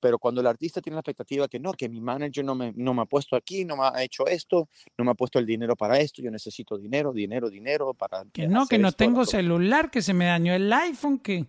Pero 0.00 0.18
cuando 0.18 0.40
el 0.40 0.46
artista 0.46 0.80
tiene 0.80 0.94
la 0.94 1.00
expectativa 1.00 1.48
que 1.48 1.58
no, 1.58 1.72
que 1.72 1.88
mi 1.88 2.00
manager 2.00 2.44
no 2.44 2.54
me, 2.54 2.72
no 2.76 2.94
me 2.94 3.02
ha 3.02 3.06
puesto 3.06 3.36
aquí, 3.36 3.64
no 3.64 3.76
me 3.76 3.84
ha 3.84 4.02
hecho 4.02 4.26
esto, 4.26 4.68
no 4.96 5.04
me 5.04 5.10
ha 5.12 5.14
puesto 5.14 5.38
el 5.38 5.46
dinero 5.46 5.74
para 5.76 5.98
esto, 5.98 6.22
yo 6.22 6.30
necesito 6.30 6.76
dinero, 6.76 7.12
dinero, 7.12 7.48
dinero 7.48 7.94
para... 7.94 8.24
Que 8.32 8.46
no, 8.46 8.66
que 8.66 8.78
no 8.78 8.92
tengo 8.92 9.24
celular, 9.24 9.90
que 9.90 10.02
se 10.02 10.14
me 10.14 10.26
dañó 10.26 10.54
el 10.54 10.72
iPhone, 10.72 11.18
que, 11.18 11.46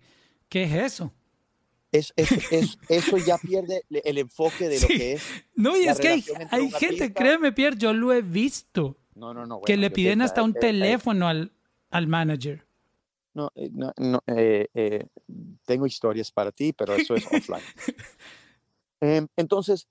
¿qué 0.48 0.64
es 0.64 0.72
eso? 0.72 1.12
Es, 1.90 2.12
es, 2.16 2.78
eso 2.88 3.16
ya 3.18 3.38
pierde 3.42 3.82
el 3.90 4.18
enfoque 4.18 4.68
de 4.68 4.80
lo 4.80 4.88
que 4.88 5.12
es. 5.14 5.22
No, 5.54 5.76
y 5.76 5.88
es 5.88 5.98
que 5.98 6.08
hay, 6.08 6.24
hay 6.50 6.70
gente, 6.70 7.12
créeme, 7.12 7.52
Pierre, 7.52 7.76
yo 7.76 7.92
lo 7.92 8.12
he 8.12 8.22
visto. 8.22 8.96
No, 9.14 9.34
no, 9.34 9.46
no. 9.46 9.60
que 9.62 9.76
le 9.76 9.90
piden 9.90 10.22
hasta 10.22 10.42
un 10.42 10.54
teléfono 10.54 11.26
al, 11.26 11.52
al 11.90 12.06
manager. 12.06 12.64
No, 13.34 13.50
eh, 13.54 13.68
no, 13.72 13.92
no 13.98 14.22
eh, 14.26 14.68
eh, 14.74 15.06
tengo 15.64 15.86
historias 15.86 16.30
para 16.30 16.52
ti, 16.52 16.72
pero 16.72 16.94
eso 16.94 17.14
es 17.14 17.24
offline. 17.32 17.62
Em, 19.00 19.26
entonces, 19.36 19.88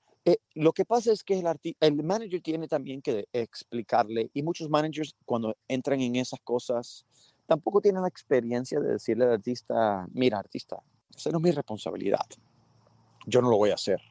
lo 0.56 0.74
que 0.74 0.84
pasa 0.84 1.12
es 1.12 1.24
que 1.24 1.40
el, 1.40 1.76
el 1.80 2.04
manager 2.04 2.42
tiene 2.42 2.68
también 2.68 3.02
que 3.02 3.28
explicarle, 3.32 4.30
y 4.34 4.44
muchos 4.44 4.70
managers 4.70 5.16
cuando 5.26 5.56
entran 5.68 6.02
en 6.02 6.18
esas 6.18 6.40
cosas, 6.42 7.06
tampoco 7.46 7.80
tienen 7.80 8.02
la 8.02 8.10
experiencia 8.10 8.80
de 8.80 8.94
decirle 8.94 9.26
al 9.26 9.34
artista, 9.34 10.06
mira, 10.12 10.38
artista, 10.38 10.78
esa 11.16 11.30
no 11.32 11.38
es 11.38 11.44
mi 11.44 11.52
responsabilidad. 11.52 12.26
Yo 13.26 13.42
no 13.42 13.50
lo 13.50 13.58
voy 13.58 13.72
a 13.72 13.76
hacer. 13.76 14.02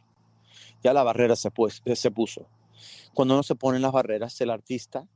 Ya 0.83 0.93
la 0.93 1.03
barrera 1.03 1.37
se, 1.37 1.51
se 1.95 2.11
puso. 2.11 2.49
Cuando 3.15 3.37
no 3.37 3.43
se 3.43 3.55
ponen 3.55 3.83
las 3.83 3.93
barreras, 3.93 4.41
el 4.41 4.51
artista, 4.51 5.07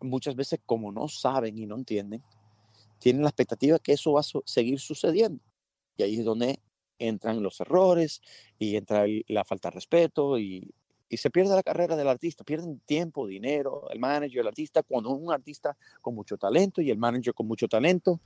muchas 0.00 0.34
veces 0.34 0.60
como 0.64 0.92
no 0.92 1.08
saben 1.08 1.58
y 1.58 1.66
no 1.66 1.76
entienden, 1.76 2.22
tienen 2.98 3.22
la 3.22 3.28
expectativa 3.28 3.78
que 3.78 3.92
eso 3.92 4.12
va 4.12 4.20
a 4.20 4.42
seguir 4.44 4.80
sucediendo. 4.80 5.42
Y 5.96 6.02
ahí 6.02 6.18
es 6.18 6.24
donde 6.24 6.60
entran 6.98 7.42
los 7.42 7.60
errores 7.60 8.20
y 8.58 8.76
entra 8.76 9.04
la 9.28 9.44
falta 9.44 9.70
de 9.70 9.74
respeto 9.74 10.38
y, 10.38 10.72
se 11.08 11.30
pierde 11.30 11.54
la 11.54 11.62
carrera 11.62 11.94
del 11.94 12.08
artista, 12.08 12.42
pierden 12.42 12.80
tiempo, 12.80 13.28
dinero, 13.28 13.88
el 13.90 14.00
manager, 14.00 14.40
el 14.40 14.48
artista, 14.48 14.82
cuando 14.82 15.10
un 15.10 15.32
artista 15.32 15.76
con 16.02 16.16
mucho 16.16 16.36
talento 16.36 16.82
y 16.82 16.90
el 16.90 16.98
manager 16.98 17.32
con 17.32 17.46
mucho 17.46 17.68
talento, 17.68 18.20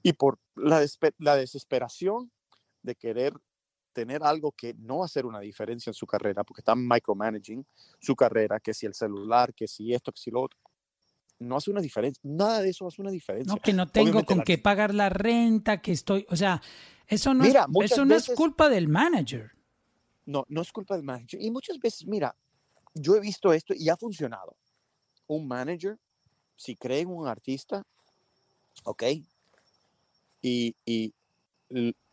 y 0.00 0.12
por 0.12 0.38
la, 0.54 0.80
la 1.18 1.36
desesperación 1.36 2.30
de 2.82 2.94
querer 2.94 3.34
tener 3.92 4.22
algo 4.22 4.52
que 4.52 4.74
no 4.74 4.98
va 4.98 5.04
a 5.04 5.06
hacer 5.06 5.26
una 5.26 5.40
diferencia 5.40 5.90
en 5.90 5.94
su 5.94 6.06
carrera, 6.06 6.44
porque 6.44 6.60
están 6.60 6.86
micromanaging 6.86 7.66
su 7.98 8.14
carrera, 8.14 8.60
que 8.60 8.74
si 8.74 8.86
el 8.86 8.94
celular, 8.94 9.52
que 9.52 9.66
si 9.66 9.92
esto, 9.92 10.12
que 10.12 10.20
si 10.20 10.30
lo 10.30 10.42
otro, 10.42 10.58
no 11.40 11.56
hace 11.56 11.70
una 11.70 11.80
diferencia. 11.80 12.20
Nada 12.24 12.60
de 12.60 12.70
eso 12.70 12.86
hace 12.86 13.00
una 13.00 13.10
diferencia. 13.10 13.52
No, 13.52 13.60
que 13.60 13.72
no 13.72 13.88
tengo 13.88 14.24
con 14.24 14.42
qué 14.42 14.58
pagar 14.58 14.94
la 14.94 15.08
renta, 15.08 15.80
que 15.80 15.92
estoy, 15.92 16.26
o 16.28 16.36
sea, 16.36 16.62
eso 17.10 17.34
no, 17.34 17.44
es, 17.44 17.54
eso 17.82 18.04
no 18.04 18.14
es 18.14 18.30
culpa 18.30 18.68
del 18.68 18.88
manager. 18.88 19.50
No, 20.26 20.46
no 20.48 20.62
es 20.62 20.70
culpa 20.70 20.94
del 20.94 21.04
manager. 21.04 21.42
Y 21.42 21.50
muchas 21.50 21.78
veces, 21.78 22.06
mira, 22.06 22.36
yo 22.94 23.16
he 23.16 23.20
visto 23.20 23.52
esto 23.52 23.74
y 23.76 23.88
ha 23.88 23.96
funcionado. 23.96 24.56
Un 25.26 25.46
manager, 25.46 25.98
si 26.56 26.76
cree 26.76 27.00
en 27.00 27.08
un 27.08 27.26
artista, 27.26 27.84
ok, 28.84 29.02
y, 30.42 30.76
y 30.84 31.12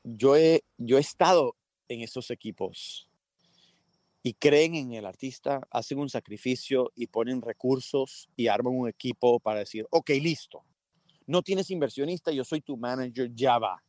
yo, 0.04 0.36
he, 0.36 0.64
yo 0.78 0.98
he 0.98 1.02
estado 1.02 1.56
en 1.88 2.02
esos 2.02 2.32
equipos 2.32 3.08
y 4.24 4.34
creen 4.34 4.76
en 4.76 4.94
el 4.94 5.06
artista, 5.06 5.62
hacen 5.72 6.00
un 6.00 6.10
sacrificio 6.10 6.92
y 6.96 7.08
ponen 7.08 7.42
recursos 7.42 8.30
y 8.36 8.48
arman 8.48 8.76
un 8.76 8.90
equipo 8.90 9.40
para 9.40 9.60
decir, 9.60 9.88
ok, 9.90 10.10
listo, 10.22 10.66
no 11.28 11.42
tienes 11.42 11.72
inversionista, 11.72 12.32
yo 12.32 12.44
soy 12.44 12.62
tu 12.62 12.76
manager, 12.78 13.32
ya 13.34 13.58
va. 13.58 13.84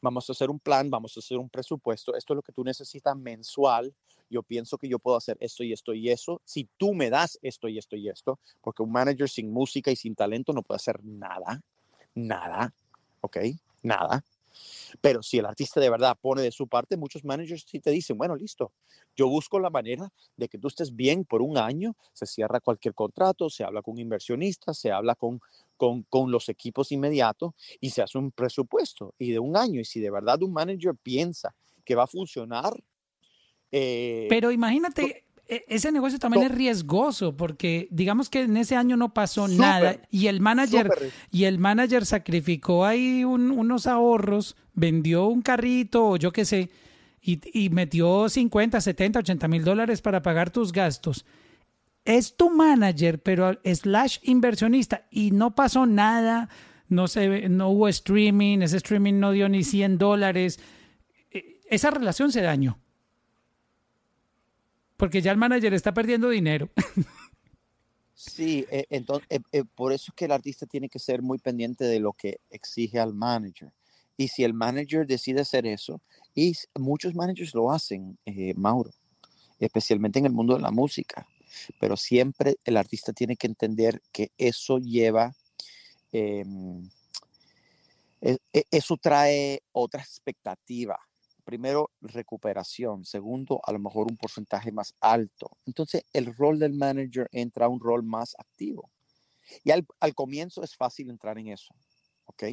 Vamos 0.00 0.28
a 0.28 0.32
hacer 0.32 0.50
un 0.50 0.58
plan, 0.58 0.90
vamos 0.90 1.16
a 1.16 1.20
hacer 1.20 1.38
un 1.38 1.48
presupuesto, 1.48 2.14
esto 2.16 2.32
es 2.32 2.36
lo 2.36 2.42
que 2.42 2.52
tú 2.52 2.64
necesitas 2.64 3.16
mensual, 3.16 3.94
yo 4.30 4.42
pienso 4.42 4.76
que 4.78 4.88
yo 4.88 4.98
puedo 4.98 5.16
hacer 5.16 5.36
esto 5.40 5.64
y 5.64 5.72
esto 5.72 5.94
y 5.94 6.10
eso, 6.10 6.40
si 6.44 6.68
tú 6.76 6.94
me 6.94 7.10
das 7.10 7.38
esto 7.42 7.68
y 7.68 7.78
esto 7.78 7.96
y 7.96 8.08
esto, 8.08 8.38
porque 8.60 8.82
un 8.82 8.92
manager 8.92 9.28
sin 9.28 9.52
música 9.52 9.90
y 9.90 9.96
sin 9.96 10.14
talento 10.14 10.52
no 10.52 10.62
puede 10.62 10.76
hacer 10.76 11.02
nada, 11.04 11.62
nada, 12.14 12.74
¿ok? 13.20 13.38
Nada. 13.82 14.24
Pero 15.00 15.22
si 15.22 15.38
el 15.38 15.46
artista 15.46 15.80
de 15.80 15.90
verdad 15.90 16.16
pone 16.20 16.42
de 16.42 16.50
su 16.50 16.66
parte, 16.66 16.96
muchos 16.96 17.24
managers 17.24 17.64
sí 17.66 17.80
te 17.80 17.90
dicen, 17.90 18.18
bueno, 18.18 18.34
listo, 18.34 18.72
yo 19.16 19.28
busco 19.28 19.58
la 19.58 19.70
manera 19.70 20.10
de 20.36 20.48
que 20.48 20.58
tú 20.58 20.68
estés 20.68 20.94
bien 20.94 21.24
por 21.24 21.42
un 21.42 21.58
año, 21.58 21.94
se 22.12 22.26
cierra 22.26 22.60
cualquier 22.60 22.94
contrato, 22.94 23.50
se 23.50 23.64
habla 23.64 23.82
con 23.82 23.98
inversionistas, 23.98 24.78
se 24.78 24.90
habla 24.90 25.14
con, 25.14 25.40
con, 25.78 26.02
con 26.02 26.30
los 26.30 26.50
equipos 26.50 26.92
inmediatos 26.92 27.54
y 27.80 27.88
se 27.88 28.02
hace 28.02 28.18
un 28.18 28.30
presupuesto 28.32 29.14
y 29.18 29.30
de 29.30 29.38
un 29.38 29.56
año. 29.56 29.80
Y 29.80 29.86
si 29.86 30.00
de 30.00 30.10
verdad 30.10 30.42
un 30.42 30.52
manager 30.52 30.94
piensa 31.02 31.54
que 31.84 31.94
va 31.94 32.02
a 32.04 32.06
funcionar... 32.06 32.74
Eh, 33.70 34.26
Pero 34.28 34.50
imagínate, 34.50 35.24
e, 35.46 35.64
ese 35.68 35.90
negocio 35.92 36.18
también 36.18 36.44
es 36.44 36.54
riesgoso 36.54 37.36
porque 37.36 37.88
digamos 37.90 38.28
que 38.28 38.42
en 38.42 38.56
ese 38.58 38.76
año 38.76 38.96
no 38.96 39.14
pasó 39.14 39.48
nada 39.48 40.00
y 40.10 40.26
el 40.26 40.40
manager 40.40 40.90
y 41.30 41.44
el 41.44 41.58
manager 41.58 42.04
sacrificó 42.04 42.84
ahí 42.84 43.24
unos 43.24 43.86
ahorros, 43.86 44.56
vendió 44.74 45.26
un 45.26 45.40
carrito 45.40 46.06
o 46.06 46.16
yo 46.16 46.32
qué 46.32 46.44
sé 46.44 46.70
y, 47.22 47.40
y 47.52 47.70
metió 47.70 48.28
50, 48.28 48.80
70, 48.80 49.20
80 49.20 49.48
mil 49.48 49.64
dólares 49.64 50.02
para 50.02 50.22
pagar 50.22 50.50
tus 50.50 50.72
gastos. 50.72 51.24
Es 52.08 52.36
tu 52.36 52.50
manager, 52.50 53.22
pero 53.22 53.60
slash 53.64 54.18
inversionista 54.22 55.06
y 55.10 55.30
no 55.30 55.54
pasó 55.54 55.84
nada, 55.84 56.48
no, 56.88 57.06
se, 57.06 57.48
no 57.48 57.68
hubo 57.68 57.86
streaming, 57.88 58.62
ese 58.62 58.78
streaming 58.78 59.20
no 59.20 59.32
dio 59.32 59.48
ni 59.48 59.62
100 59.62 59.98
dólares. 59.98 60.58
E, 61.30 61.60
esa 61.68 61.90
relación 61.90 62.32
se 62.32 62.40
dañó 62.40 62.78
porque 64.98 65.22
ya 65.22 65.30
el 65.30 65.38
manager 65.38 65.72
está 65.72 65.94
perdiendo 65.94 66.28
dinero. 66.28 66.68
Sí, 68.20 68.66
eh, 68.68 68.84
entonces, 68.90 69.28
eh, 69.30 69.38
eh, 69.52 69.64
por 69.76 69.92
eso 69.92 70.06
es 70.10 70.14
que 70.16 70.24
el 70.24 70.32
artista 70.32 70.66
tiene 70.66 70.88
que 70.88 70.98
ser 70.98 71.22
muy 71.22 71.38
pendiente 71.38 71.84
de 71.84 72.00
lo 72.00 72.12
que 72.14 72.40
exige 72.50 72.98
al 72.98 73.14
manager. 73.14 73.72
Y 74.16 74.26
si 74.26 74.42
el 74.42 74.54
manager 74.54 75.06
decide 75.06 75.42
hacer 75.42 75.66
eso, 75.66 76.02
y 76.34 76.52
muchos 76.74 77.14
managers 77.14 77.54
lo 77.54 77.70
hacen, 77.70 78.18
Mauro, 78.56 78.90
especialmente 79.60 80.18
en 80.18 80.26
el 80.26 80.32
mundo 80.32 80.56
de 80.56 80.62
la 80.62 80.72
música, 80.72 81.28
pero 81.80 81.96
siempre 81.96 82.56
el 82.64 82.76
artista 82.76 83.12
tiene 83.12 83.36
que 83.36 83.46
entender 83.46 84.02
que 84.12 84.32
eso 84.38 84.78
lleva, 84.78 85.34
em, 86.12 86.88
e, 88.20 88.38
e, 88.52 88.64
eso 88.70 88.96
trae 88.96 89.62
otra 89.72 90.02
expectativa 90.02 90.98
primero, 91.48 91.92
recuperación. 92.02 93.06
Segundo, 93.06 93.62
a 93.64 93.72
lo 93.72 93.78
mejor 93.78 94.06
un 94.10 94.18
porcentaje 94.18 94.70
más 94.70 94.94
alto. 95.00 95.56
Entonces, 95.64 96.04
el 96.12 96.34
rol 96.36 96.58
del 96.58 96.74
manager 96.74 97.26
entra 97.32 97.64
a 97.64 97.68
un 97.70 97.80
rol 97.80 98.02
más 98.02 98.34
activo. 98.38 98.90
Y 99.64 99.70
al, 99.70 99.86
comienzo 100.14 100.62
es 100.62 100.76
fácil 100.76 101.08
entrar 101.08 101.38
en 101.38 101.48
eso. 101.48 101.74
¿Ok? 102.26 102.44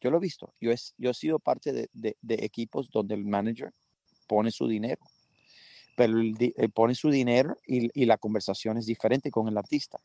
Yo 0.00 0.12
lo 0.12 0.18
he 0.18 0.20
visto. 0.20 0.54
Yo 0.60 0.70
he, 0.70 0.76
yo 0.98 1.10
he 1.10 1.14
sido 1.14 1.40
parte 1.40 1.88
de, 1.92 2.16
equipos 2.28 2.88
donde 2.90 3.16
el 3.16 3.24
manager 3.24 3.72
pone 4.28 4.52
su 4.52 4.68
dinero. 4.68 5.02
Pero 5.96 6.18
eh, 6.20 6.68
pone 6.68 6.94
su 6.94 7.10
dinero 7.10 7.58
y, 7.66 7.90
y 8.00 8.06
la 8.06 8.18
conversación 8.18 8.78
es 8.78 8.86
diferente 8.86 9.30
con 9.30 9.48
el 9.48 9.56
artista. 9.56 10.00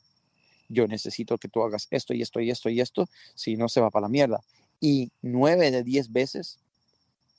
Yo 0.67 0.87
necesito 0.87 1.37
que 1.37 1.47
tú 1.47 1.63
hagas 1.63 1.87
esto 1.89 2.13
y 2.13 2.21
esto 2.21 2.39
y 2.39 2.51
esto 2.51 2.69
y 2.69 2.79
esto, 2.79 3.09
si 3.33 3.55
no 3.55 3.67
se 3.69 3.81
va 3.81 3.89
para 3.89 4.03
la 4.03 4.09
mierda. 4.09 4.39
Y 4.79 5.11
nueve 5.21 5.71
de 5.71 5.83
diez 5.83 6.11
veces 6.11 6.59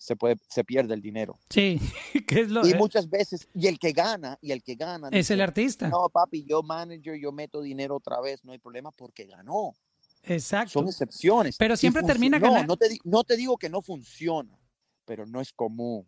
se 0.00 0.16
puede 0.16 0.36
se 0.48 0.64
pierde 0.64 0.94
el 0.94 1.02
dinero. 1.02 1.38
Sí, 1.50 1.78
que 2.26 2.40
es 2.40 2.50
lo 2.50 2.66
Y 2.66 2.74
muchas 2.74 3.08
veces 3.08 3.46
y 3.54 3.66
el 3.66 3.78
que 3.78 3.92
gana 3.92 4.38
y 4.40 4.50
el 4.50 4.62
que 4.62 4.74
gana 4.74 5.08
es 5.12 5.30
el 5.30 5.40
artista. 5.42 5.88
No, 5.88 6.08
papi, 6.08 6.44
yo 6.44 6.62
manager, 6.62 7.16
yo 7.20 7.30
meto 7.32 7.60
dinero 7.60 7.96
otra 7.96 8.20
vez, 8.20 8.42
no 8.44 8.52
hay 8.52 8.58
problema 8.58 8.90
porque 8.90 9.26
ganó. 9.26 9.74
Exacto. 10.22 10.72
Son 10.72 10.88
excepciones. 10.88 11.56
Pero 11.58 11.76
siempre 11.76 12.02
termina 12.02 12.38
ganando. 12.38 12.62
No, 12.62 12.66
no 12.68 12.76
te, 12.76 12.98
no 13.04 13.24
te 13.24 13.36
digo 13.36 13.58
que 13.58 13.68
no 13.68 13.82
funciona, 13.82 14.58
pero 15.04 15.26
no 15.26 15.40
es 15.40 15.52
común. 15.52 16.06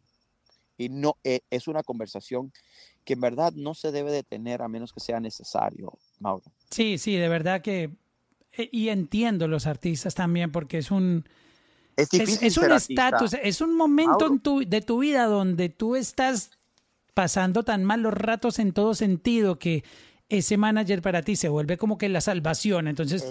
Y 0.78 0.88
no 0.88 1.16
eh, 1.24 1.40
es 1.50 1.68
una 1.68 1.82
conversación 1.82 2.52
que 3.04 3.14
en 3.14 3.20
verdad 3.20 3.52
no 3.54 3.74
se 3.74 3.92
debe 3.92 4.12
de 4.12 4.22
tener 4.22 4.62
a 4.62 4.68
menos 4.68 4.92
que 4.92 5.00
sea 5.00 5.20
necesario, 5.20 5.98
Mauro. 6.18 6.44
Sí, 6.70 6.98
sí, 6.98 7.16
de 7.16 7.28
verdad 7.28 7.62
que 7.62 7.90
eh, 8.52 8.68
y 8.72 8.88
entiendo 8.88 9.48
los 9.48 9.66
artistas 9.66 10.14
también 10.14 10.52
porque 10.52 10.78
es 10.78 10.90
un 10.90 11.24
es, 11.96 12.56
un 12.56 12.72
estatus, 12.72 13.34
es 13.34 13.60
un 13.60 13.76
momento 13.76 14.30
de 14.66 14.80
tu 14.80 14.98
vida 15.00 15.26
donde 15.26 15.68
tú 15.68 15.96
estás 15.96 16.50
pasando 17.14 17.64
tan 17.64 17.84
mal 17.84 18.00
los 18.00 18.14
ratos 18.14 18.58
en 18.58 18.72
todo 18.72 18.94
sentido 18.94 19.58
que 19.58 19.84
ese 20.28 20.56
manager 20.56 21.02
para 21.02 21.22
ti 21.22 21.36
se 21.36 21.50
vuelve 21.50 21.76
como 21.76 21.98
que 21.98 22.08
la 22.08 22.22
salvación. 22.22 22.88
Entonces, 22.88 23.24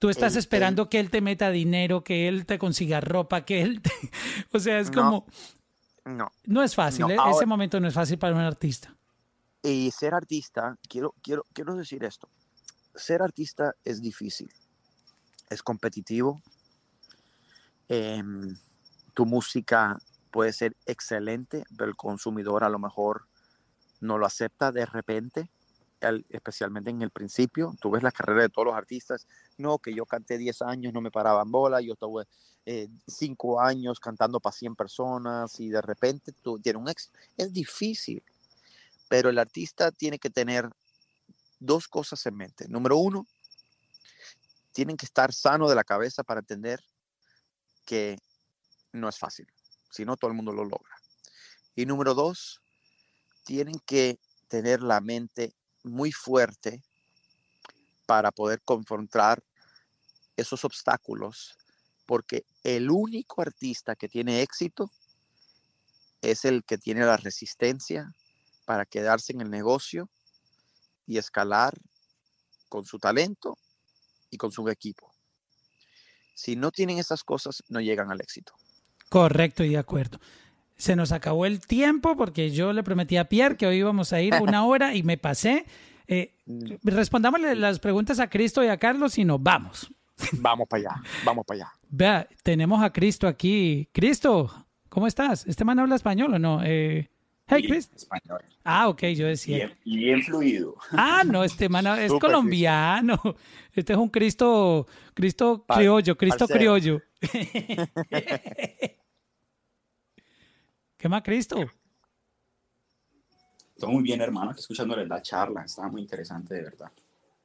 tú 0.00 0.08
estás 0.08 0.34
esperando 0.34 0.88
que 0.88 0.98
él 0.98 1.10
te 1.10 1.20
meta 1.20 1.50
dinero, 1.52 2.02
que 2.02 2.26
él 2.26 2.46
te 2.46 2.58
consiga 2.58 3.00
ropa, 3.00 3.44
que 3.44 3.62
él 3.62 3.80
te... 3.80 3.90
O 4.52 4.58
sea, 4.58 4.80
es 4.80 4.90
como... 4.90 5.26
No. 6.04 6.30
No 6.44 6.62
es 6.62 6.74
fácil, 6.74 7.10
e-, 7.10 7.16
ese 7.30 7.46
momento 7.46 7.78
no 7.80 7.88
es 7.88 7.94
fácil 7.94 8.18
para 8.18 8.34
un 8.34 8.40
artista. 8.40 8.96
Y 9.62 9.90
ser 9.90 10.14
artista, 10.14 10.78
quiero, 10.88 11.14
quiero, 11.22 11.44
quiero 11.52 11.74
decir 11.74 12.02
esto, 12.04 12.28
ser 12.94 13.22
artista 13.22 13.74
es 13.84 14.00
difícil, 14.00 14.50
es 15.50 15.62
competitivo, 15.62 16.40
Em, 17.92 18.56
tu 19.14 19.26
música 19.26 19.98
puede 20.30 20.52
ser 20.52 20.76
excelente, 20.86 21.64
pero 21.76 21.90
el 21.90 21.96
consumidor 21.96 22.62
a 22.62 22.68
lo 22.68 22.78
mejor 22.78 23.26
no 24.00 24.16
lo 24.16 24.26
acepta 24.26 24.70
de 24.70 24.86
repente, 24.86 25.50
especialmente 26.28 26.90
en 26.90 27.02
el 27.02 27.10
principio. 27.10 27.74
Tú 27.80 27.90
ves 27.90 28.02
la 28.02 28.12
carrera 28.12 28.42
de 28.42 28.48
todos 28.48 28.66
los 28.66 28.74
artistas, 28.74 29.26
no, 29.58 29.78
que 29.78 29.94
yo 29.94 30.06
canté 30.06 30.38
10 30.38 30.62
años, 30.62 30.92
no 30.92 31.00
me 31.00 31.10
paraban 31.10 31.50
bola, 31.50 31.80
yo 31.80 31.94
estuve 31.94 32.26
5 33.06 33.60
eh, 33.60 33.68
años 33.68 34.00
cantando 34.00 34.40
para 34.40 34.54
100 34.54 34.76
personas 34.76 35.58
y 35.60 35.68
de 35.68 35.82
repente 35.82 36.32
tú 36.32 36.58
tienes 36.58 36.80
un 36.80 36.88
éxito. 36.88 37.18
Es 37.36 37.52
difícil, 37.52 38.22
pero 39.08 39.28
el 39.28 39.38
artista 39.38 39.90
tiene 39.90 40.18
que 40.18 40.30
tener 40.30 40.68
dos 41.58 41.88
cosas 41.88 42.24
en 42.26 42.36
mente. 42.36 42.68
Número 42.68 42.96
uno, 42.96 43.26
tienen 44.72 44.96
que 44.96 45.06
estar 45.06 45.32
sano 45.32 45.68
de 45.68 45.74
la 45.74 45.84
cabeza 45.84 46.22
para 46.22 46.40
entender 46.40 46.80
que 47.84 48.18
no 48.92 49.08
es 49.08 49.18
fácil, 49.18 49.46
si 49.90 50.04
no 50.04 50.16
todo 50.16 50.30
el 50.30 50.36
mundo 50.36 50.52
lo 50.52 50.64
logra. 50.64 50.94
Y 51.74 51.86
número 51.86 52.14
dos, 52.14 52.60
tienen 53.44 53.78
que 53.86 54.18
tener 54.48 54.82
la 54.82 55.00
mente 55.00 55.54
muy 55.84 56.12
fuerte 56.12 56.82
para 58.06 58.30
poder 58.30 58.60
confrontar 58.62 59.42
esos 60.36 60.64
obstáculos, 60.64 61.56
porque 62.06 62.44
el 62.64 62.90
único 62.90 63.42
artista 63.42 63.94
que 63.94 64.08
tiene 64.08 64.42
éxito 64.42 64.90
es 66.22 66.44
el 66.44 66.64
que 66.64 66.78
tiene 66.78 67.04
la 67.04 67.16
resistencia 67.16 68.12
para 68.64 68.84
quedarse 68.84 69.32
en 69.32 69.40
el 69.40 69.50
negocio 69.50 70.10
y 71.06 71.18
escalar 71.18 71.74
con 72.68 72.84
su 72.84 72.98
talento 72.98 73.58
y 74.30 74.36
con 74.36 74.52
su 74.52 74.68
equipo. 74.68 75.12
Si 76.34 76.56
no 76.56 76.70
tienen 76.70 76.98
esas 76.98 77.22
cosas, 77.22 77.62
no 77.68 77.80
llegan 77.80 78.10
al 78.10 78.20
éxito. 78.20 78.54
Correcto 79.08 79.64
y 79.64 79.70
de 79.70 79.78
acuerdo. 79.78 80.20
Se 80.80 80.96
nos 80.96 81.12
acabó 81.12 81.44
el 81.44 81.60
tiempo 81.60 82.16
porque 82.16 82.50
yo 82.52 82.72
le 82.72 82.82
prometí 82.82 83.18
a 83.18 83.26
Pierre 83.26 83.58
que 83.58 83.66
hoy 83.66 83.76
íbamos 83.76 84.14
a 84.14 84.22
ir 84.22 84.32
una 84.40 84.64
hora 84.64 84.94
y 84.94 85.02
me 85.02 85.18
pasé. 85.18 85.66
Eh, 86.08 86.32
respondámosle 86.82 87.54
las 87.54 87.78
preguntas 87.78 88.18
a 88.18 88.30
Cristo 88.30 88.64
y 88.64 88.68
a 88.68 88.78
Carlos 88.78 89.18
y 89.18 89.26
nos 89.26 89.42
vamos. 89.42 89.92
Vamos 90.32 90.66
para 90.66 90.80
allá, 90.80 91.02
vamos 91.22 91.44
para 91.44 91.64
allá. 91.64 91.72
Vea, 91.90 92.28
tenemos 92.42 92.82
a 92.82 92.90
Cristo 92.94 93.28
aquí. 93.28 93.90
Cristo, 93.92 94.50
¿cómo 94.88 95.06
estás? 95.06 95.46
¿Este 95.46 95.66
man 95.66 95.78
habla 95.78 95.96
español 95.96 96.32
o 96.32 96.38
no? 96.38 96.62
Eh, 96.64 97.10
hey, 97.46 97.62
Cristo. 97.68 97.96
Español. 97.96 98.40
Ah, 98.64 98.88
ok, 98.88 99.02
yo 99.08 99.26
decía. 99.26 99.76
Bien, 99.84 100.22
fluido. 100.22 100.76
Ah, 100.92 101.24
no, 101.26 101.44
este 101.44 101.68
man 101.68 101.86
es 101.98 102.10
colombiano. 102.14 103.20
Este 103.74 103.92
es 103.92 103.98
un 103.98 104.08
Cristo, 104.08 104.86
Cristo 105.12 105.62
criollo, 105.68 106.16
Cristo 106.16 106.48
criollo. 106.48 107.02
¿Qué 111.00 111.08
más, 111.08 111.22
Cristo? 111.22 111.56
Todo 113.78 113.90
muy 113.90 114.02
bien, 114.02 114.20
hermano, 114.20 114.50
escuchándole 114.50 115.06
la 115.06 115.22
charla, 115.22 115.64
estaba 115.64 115.88
muy 115.88 116.02
interesante, 116.02 116.54
de 116.54 116.62
verdad. 116.64 116.92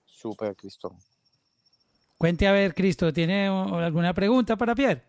Súper, 0.03 0.53
Cristo. 0.57 0.93
Cuente 2.17 2.49
a 2.49 2.51
ver, 2.51 2.73
Cristo, 2.75 3.13
¿tiene 3.13 3.47
alguna 3.47 4.13
pregunta 4.13 4.57
para 4.57 4.75
Pierre? 4.75 5.03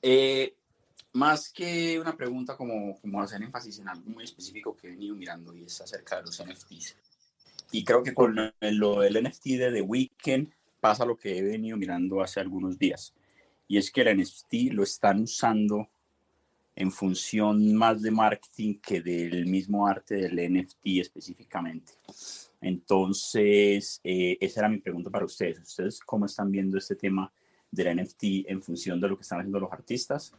Eh, 0.00 0.54
más 1.14 1.50
que 1.52 1.98
una 1.98 2.16
pregunta 2.16 2.56
como, 2.56 2.96
como 3.00 3.20
hacer 3.20 3.42
énfasis 3.42 3.80
en 3.80 3.88
algo 3.88 4.08
muy 4.08 4.22
específico 4.22 4.76
que 4.76 4.86
he 4.86 4.90
venido 4.90 5.16
mirando 5.16 5.52
y 5.52 5.64
es 5.64 5.80
acerca 5.80 6.18
de 6.18 6.22
los 6.22 6.40
NFTs. 6.40 6.96
Y 7.72 7.82
creo 7.82 8.04
que 8.04 8.14
con 8.14 8.36
lo 8.60 9.00
del 9.00 9.24
NFT 9.24 9.46
de 9.46 9.72
The 9.72 9.82
Weeknd 9.82 10.52
pasa 10.78 11.04
lo 11.04 11.16
que 11.16 11.36
he 11.36 11.42
venido 11.42 11.76
mirando 11.76 12.22
hace 12.22 12.38
algunos 12.38 12.78
días. 12.78 13.14
Y 13.66 13.78
es 13.78 13.90
que 13.90 14.02
el 14.02 14.20
NFT 14.20 14.72
lo 14.72 14.84
están 14.84 15.22
usando 15.22 15.90
en 16.76 16.92
función 16.92 17.74
más 17.74 18.02
de 18.02 18.10
marketing 18.10 18.74
que 18.80 19.00
del 19.00 19.46
mismo 19.46 19.86
arte 19.86 20.14
del 20.14 20.52
NFT 20.52 20.86
específicamente. 21.00 21.94
Entonces, 22.60 23.98
eh, 24.04 24.36
esa 24.40 24.60
era 24.60 24.68
mi 24.68 24.78
pregunta 24.78 25.10
para 25.10 25.24
ustedes. 25.24 25.58
¿Ustedes 25.60 26.00
cómo 26.00 26.26
están 26.26 26.50
viendo 26.50 26.76
este 26.76 26.94
tema 26.94 27.32
del 27.70 27.96
NFT 27.96 28.46
en 28.46 28.62
función 28.62 29.00
de 29.00 29.08
lo 29.08 29.16
que 29.16 29.22
están 29.22 29.40
haciendo 29.40 29.58
los 29.58 29.72
artistas? 29.72 30.32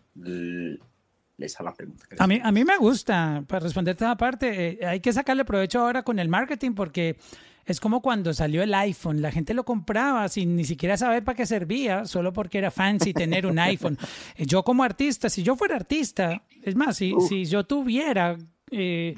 Esa 1.45 1.63
la 1.63 1.73
pregunta. 1.73 2.05
A 2.17 2.27
mí, 2.27 2.39
a 2.43 2.51
mí 2.51 2.63
me 2.63 2.77
gusta, 2.77 3.43
para 3.47 3.59
responderte 3.61 4.03
esa 4.03 4.17
parte, 4.17 4.79
eh, 4.81 4.85
hay 4.85 4.99
que 4.99 5.13
sacarle 5.13 5.45
provecho 5.45 5.79
ahora 5.79 6.03
con 6.03 6.19
el 6.19 6.29
marketing 6.29 6.73
porque 6.73 7.17
es 7.65 7.79
como 7.79 8.01
cuando 8.01 8.33
salió 8.33 8.63
el 8.63 8.73
iPhone, 8.73 9.21
la 9.21 9.31
gente 9.31 9.53
lo 9.53 9.65
compraba 9.65 10.27
sin 10.29 10.55
ni 10.55 10.63
siquiera 10.63 10.95
saber 10.95 11.23
para 11.23 11.35
qué 11.35 11.45
servía, 11.45 12.05
solo 12.05 12.31
porque 12.31 12.57
era 12.57 12.71
fancy 12.71 13.13
tener 13.13 13.45
un 13.45 13.59
iPhone. 13.59 13.97
Eh, 14.35 14.45
yo 14.45 14.63
como 14.63 14.83
artista, 14.83 15.29
si 15.29 15.43
yo 15.43 15.55
fuera 15.55 15.75
artista, 15.75 16.43
es 16.63 16.75
más, 16.75 16.97
si, 16.97 17.13
si 17.27 17.45
yo 17.45 17.65
tuviera... 17.65 18.37
Eh, 18.71 19.13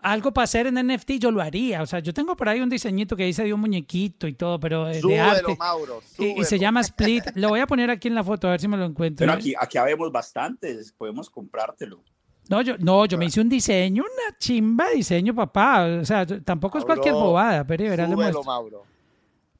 algo 0.00 0.32
para 0.32 0.44
hacer 0.44 0.66
en 0.66 0.74
NFT, 0.74 1.12
yo 1.18 1.30
lo 1.30 1.42
haría. 1.42 1.82
O 1.82 1.86
sea, 1.86 1.98
yo 2.00 2.14
tengo 2.14 2.36
por 2.36 2.48
ahí 2.48 2.60
un 2.60 2.68
diseñito 2.68 3.16
que 3.16 3.24
dice 3.24 3.44
de 3.44 3.52
un 3.52 3.60
muñequito 3.60 4.26
y 4.26 4.34
todo, 4.34 4.60
pero 4.60 4.86
de 4.86 5.00
Súbelo, 5.00 5.22
arte. 5.22 5.56
Mauro, 5.58 6.02
Y, 6.18 6.40
y 6.40 6.44
se 6.44 6.58
llama 6.58 6.80
Split. 6.80 7.24
Lo 7.34 7.48
voy 7.48 7.60
a 7.60 7.66
poner 7.66 7.90
aquí 7.90 8.08
en 8.08 8.14
la 8.14 8.24
foto, 8.24 8.46
a 8.46 8.52
ver 8.52 8.60
si 8.60 8.68
me 8.68 8.76
lo 8.76 8.84
encuentro. 8.84 9.26
Pero 9.26 9.32
aquí, 9.32 9.54
aquí 9.58 9.78
habemos 9.78 10.10
bastantes, 10.12 10.92
podemos 10.92 11.28
comprártelo. 11.28 12.02
No, 12.48 12.62
yo, 12.62 12.78
no, 12.78 13.04
yo 13.04 13.18
me 13.18 13.26
hice 13.26 13.40
un 13.40 13.48
diseño, 13.48 14.02
una 14.02 14.38
chimba 14.38 14.88
de 14.88 14.96
diseño, 14.96 15.34
papá. 15.34 15.84
O 16.00 16.04
sea, 16.04 16.24
tampoco 16.26 16.78
es 16.78 16.84
Mauro, 16.84 17.02
cualquier 17.02 17.14
bobada. 17.14 17.66
Pero 17.66 17.84
verá, 17.84 18.04
le 18.06 18.12
Súbelo, 18.12 18.16
muestro. 18.32 18.44
Mauro. 18.44 18.82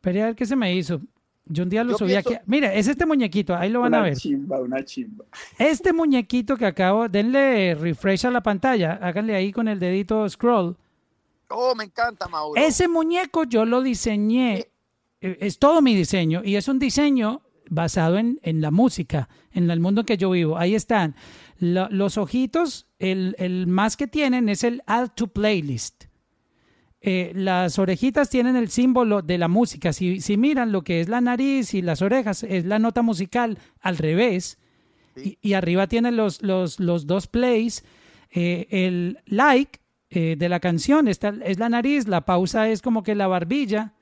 Pero 0.01 0.23
a 0.23 0.27
ver 0.27 0.37
qué 0.37 0.47
se 0.47 0.57
me 0.57 0.75
hizo. 0.75 1.01
Yo 1.49 1.63
un 1.65 1.71
día 1.71 1.83
lo 1.85 1.93
Yo 1.93 1.99
subí 1.99 2.09
pienso- 2.13 2.31
aquí. 2.31 2.39
Mira, 2.47 2.75
es 2.75 2.87
este 2.89 3.07
muñequito, 3.07 3.57
ahí 3.57 3.71
lo 3.71 3.81
van 3.81 3.95
a 3.95 3.99
una 3.99 4.05
ver. 4.09 4.17
chimba, 4.17 4.61
una 4.61 4.85
chimba. 4.85 5.25
Este 5.59 5.93
muñequito 5.93 6.57
que 6.57 6.67
acabo, 6.67 7.09
denle 7.09 7.75
refresh 7.75 8.27
a 8.27 8.31
la 8.31 8.43
pantalla, 8.43 8.99
háganle 9.03 9.35
ahí 9.35 9.51
con 9.53 9.67
el 9.69 9.79
dedito 9.79 10.29
scroll. 10.29 10.77
Oh, 11.49 11.75
me 11.75 11.85
encanta, 11.85 12.29
Mauro. 12.29 12.61
Ese 12.61 12.89
muñeco 12.89 13.45
yo 13.45 13.65
lo 13.65 13.81
diseñé, 13.81 14.69
eh, 15.21 15.39
es 15.41 15.59
todo 15.59 15.81
mi 15.81 15.95
diseño 15.95 16.43
y 16.45 16.57
es 16.57 16.69
un 16.69 16.79
diseño 16.79 17.41
basado 17.71 18.19
en, 18.19 18.39
en 18.43 18.61
la 18.61 18.71
música, 18.71 19.29
en 19.53 19.71
el 19.71 19.81
mundo 19.81 20.03
en 20.03 20.07
que 20.07 20.17
yo 20.19 20.31
vivo. 20.31 20.59
Ahí 20.59 20.75
están. 20.75 21.15
Lo- 21.59 21.89
los 21.91 22.19
ojitos, 22.19 22.87
el, 22.99 23.35
el 23.39 23.67
más 23.67 23.97
que 23.97 24.07
tienen 24.07 24.49
es 24.51 24.63
el 24.65 24.83
Add 24.87 25.11
to 25.15 25.27
Playlist. 25.29 26.05
Eh, 27.01 27.33
las 27.35 27.79
orejitas 27.79 28.29
tienen 28.29 28.57
el 28.57 28.71
símbolo 28.71 29.23
de 29.23 29.39
la 29.39 29.47
música. 29.49 29.93
Si, 29.93 30.21
si 30.21 30.37
miran 30.37 30.73
lo 30.73 30.83
que 30.83 31.01
es 31.01 31.09
la 31.09 31.21
nariz 31.21 31.75
y 31.75 31.83
las 31.83 32.03
orejas, 32.03 32.43
es 32.43 32.65
la 32.65 32.79
nota 32.79 33.03
musical 33.03 33.59
al 33.81 33.97
revés. 33.99 34.59
Y, 35.17 35.39
y 35.41 35.53
arriba 35.55 35.87
tienen 35.87 36.17
los, 36.17 36.43
los, 36.43 36.81
los 36.81 37.07
dos 37.07 37.27
plays. 37.29 37.85
Eh, 38.31 38.67
el 38.71 39.19
like 39.27 39.79
eh, 40.11 40.37
de 40.39 40.49
la 40.49 40.61
canción 40.61 41.07
está, 41.09 41.35
es 41.45 41.59
la 41.59 41.69
nariz, 41.69 42.09
la 42.09 42.25
pausa 42.25 42.69
es 42.69 42.83
como 42.83 43.03
que 43.03 43.15
la 43.15 43.27
barbilla 43.27 43.95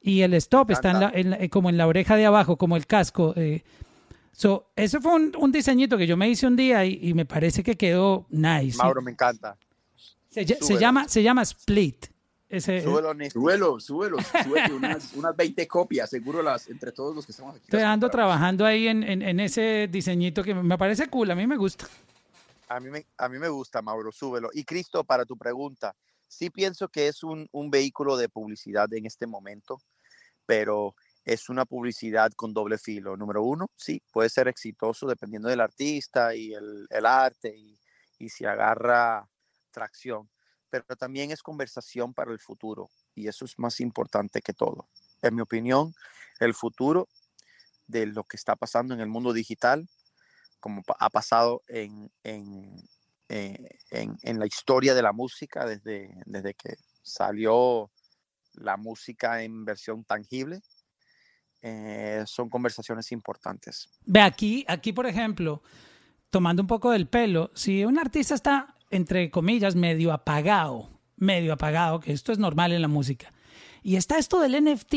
y 0.00 0.20
el 0.22 0.34
stop 0.34 0.70
está 0.72 0.90
en 0.90 1.00
la- 1.00 1.10
en 1.14 1.30
la- 1.30 1.48
como 1.48 1.70
en 1.70 1.76
la 1.76 1.86
oreja 1.86 2.16
de 2.16 2.26
abajo, 2.26 2.56
como 2.56 2.76
el 2.76 2.86
casco. 2.86 3.34
So, 4.32 4.70
eso 4.76 5.00
fue 5.00 5.14
un, 5.14 5.32
un 5.38 5.52
diseñito 5.52 5.98
que 5.98 6.06
yo 6.06 6.16
me 6.16 6.28
hice 6.28 6.46
un 6.46 6.56
día 6.56 6.84
y, 6.86 6.98
y 7.02 7.14
me 7.14 7.24
parece 7.26 7.62
que 7.62 7.76
quedó 7.76 8.26
nice. 8.30 8.78
Mauro, 8.78 9.02
me 9.02 9.10
encanta. 9.10 9.56
Se, 10.32 10.46
se 10.46 10.78
llama, 10.78 11.08
se 11.08 11.22
llama 11.22 11.42
Split. 11.42 12.06
Ese, 12.48 12.82
Súbelo, 12.82 13.14
Néstor. 13.14 13.40
Súbelo, 13.42 13.80
súbelo, 13.80 14.16
súbelo, 14.44 14.76
unas, 14.76 15.12
unas 15.14 15.34
20 15.34 15.66
copias, 15.66 16.10
seguro 16.10 16.42
las, 16.42 16.68
entre 16.68 16.92
todos 16.92 17.16
los 17.16 17.24
que 17.24 17.32
estamos 17.32 17.54
aquí. 17.56 17.64
Estoy 17.64 17.80
ando 17.80 18.10
trabajando 18.10 18.66
ahí 18.66 18.88
en, 18.88 19.02
en- 19.02 19.22
en 19.22 19.40
ese 19.40 19.88
diseñito 19.90 20.42
que 20.44 20.54
me 20.54 20.76
parece 20.76 21.08
cool, 21.08 21.30
a 21.30 21.34
mí 21.34 21.46
me 21.46 21.56
gusta. 21.56 21.86
A 22.68 22.78
mí, 22.78 22.90
me, 22.90 23.06
a 23.16 23.28
mí 23.30 23.38
me 23.38 23.48
gusta, 23.48 23.80
Mauro, 23.80 24.12
súbelo. 24.12 24.50
Y 24.52 24.64
Cristo, 24.64 25.02
para 25.04 25.24
tu 25.24 25.36
pregunta, 25.38 25.94
sí 26.28 26.50
pienso 26.50 26.88
que 26.88 27.08
es 27.08 27.22
un, 27.22 27.48
un 27.52 27.70
vehículo 27.70 28.18
de 28.18 28.28
publicidad 28.28 28.92
en 28.92 29.06
este 29.06 29.26
momento, 29.26 29.80
pero 30.44 30.94
es 31.24 31.48
una 31.48 31.64
publicidad 31.64 32.32
con 32.36 32.52
doble 32.52 32.76
filo. 32.76 33.16
Número 33.16 33.42
uno, 33.42 33.70
sí, 33.76 34.02
puede 34.12 34.28
ser 34.28 34.48
exitoso 34.48 35.06
dependiendo 35.06 35.48
del 35.48 35.60
artista 35.60 36.34
y 36.34 36.52
el, 36.52 36.86
el 36.90 37.06
arte 37.06 37.56
y, 37.56 37.78
y 38.18 38.28
si 38.28 38.44
agarra 38.44 39.26
tracción, 39.72 40.30
pero 40.70 40.84
también 40.96 41.32
es 41.32 41.42
conversación 41.42 42.14
para 42.14 42.30
el 42.32 42.38
futuro 42.38 42.88
y 43.14 43.26
eso 43.26 43.44
es 43.44 43.58
más 43.58 43.80
importante 43.80 44.40
que 44.40 44.52
todo. 44.52 44.88
En 45.20 45.34
mi 45.34 45.40
opinión, 45.42 45.92
el 46.38 46.54
futuro 46.54 47.08
de 47.88 48.06
lo 48.06 48.24
que 48.24 48.36
está 48.36 48.54
pasando 48.56 48.94
en 48.94 49.00
el 49.00 49.08
mundo 49.08 49.32
digital 49.32 49.88
como 50.60 50.82
ha 51.00 51.10
pasado 51.10 51.62
en, 51.66 52.12
en, 52.22 52.76
eh, 53.28 53.78
en- 53.90 54.16
en 54.22 54.38
la 54.38 54.46
historia 54.46 54.94
de 54.94 55.02
la 55.02 55.12
música 55.12 55.66
desde, 55.66 56.14
desde 56.24 56.54
que 56.54 56.76
salió 57.02 57.90
la 58.54 58.76
música 58.76 59.42
en 59.42 59.64
versión 59.64 60.04
tangible. 60.04 60.60
eh, 61.64 62.24
son 62.26 62.48
conversaciones 62.50 63.12
importantes. 63.12 63.88
Ve 64.04 64.20
aquí, 64.20 64.64
aquí 64.66 64.92
por 64.92 65.06
ejemplo, 65.06 65.62
tomando 66.30 66.60
un 66.62 66.66
poco 66.66 66.90
del 66.90 67.06
pelo, 67.06 67.50
si 67.54 67.84
un 67.84 67.98
artista 68.00 68.34
está, 68.34 68.74
entre 68.92 69.30
comillas, 69.30 69.74
medio 69.74 70.12
apagado, 70.12 70.90
medio 71.16 71.52
apagado, 71.52 71.98
que 71.98 72.12
esto 72.12 72.30
es 72.30 72.38
normal 72.38 72.72
en 72.72 72.82
la 72.82 72.88
música, 72.88 73.32
y 73.82 73.96
está 73.96 74.18
esto 74.18 74.38
del 74.38 74.62
NFT, 74.62 74.94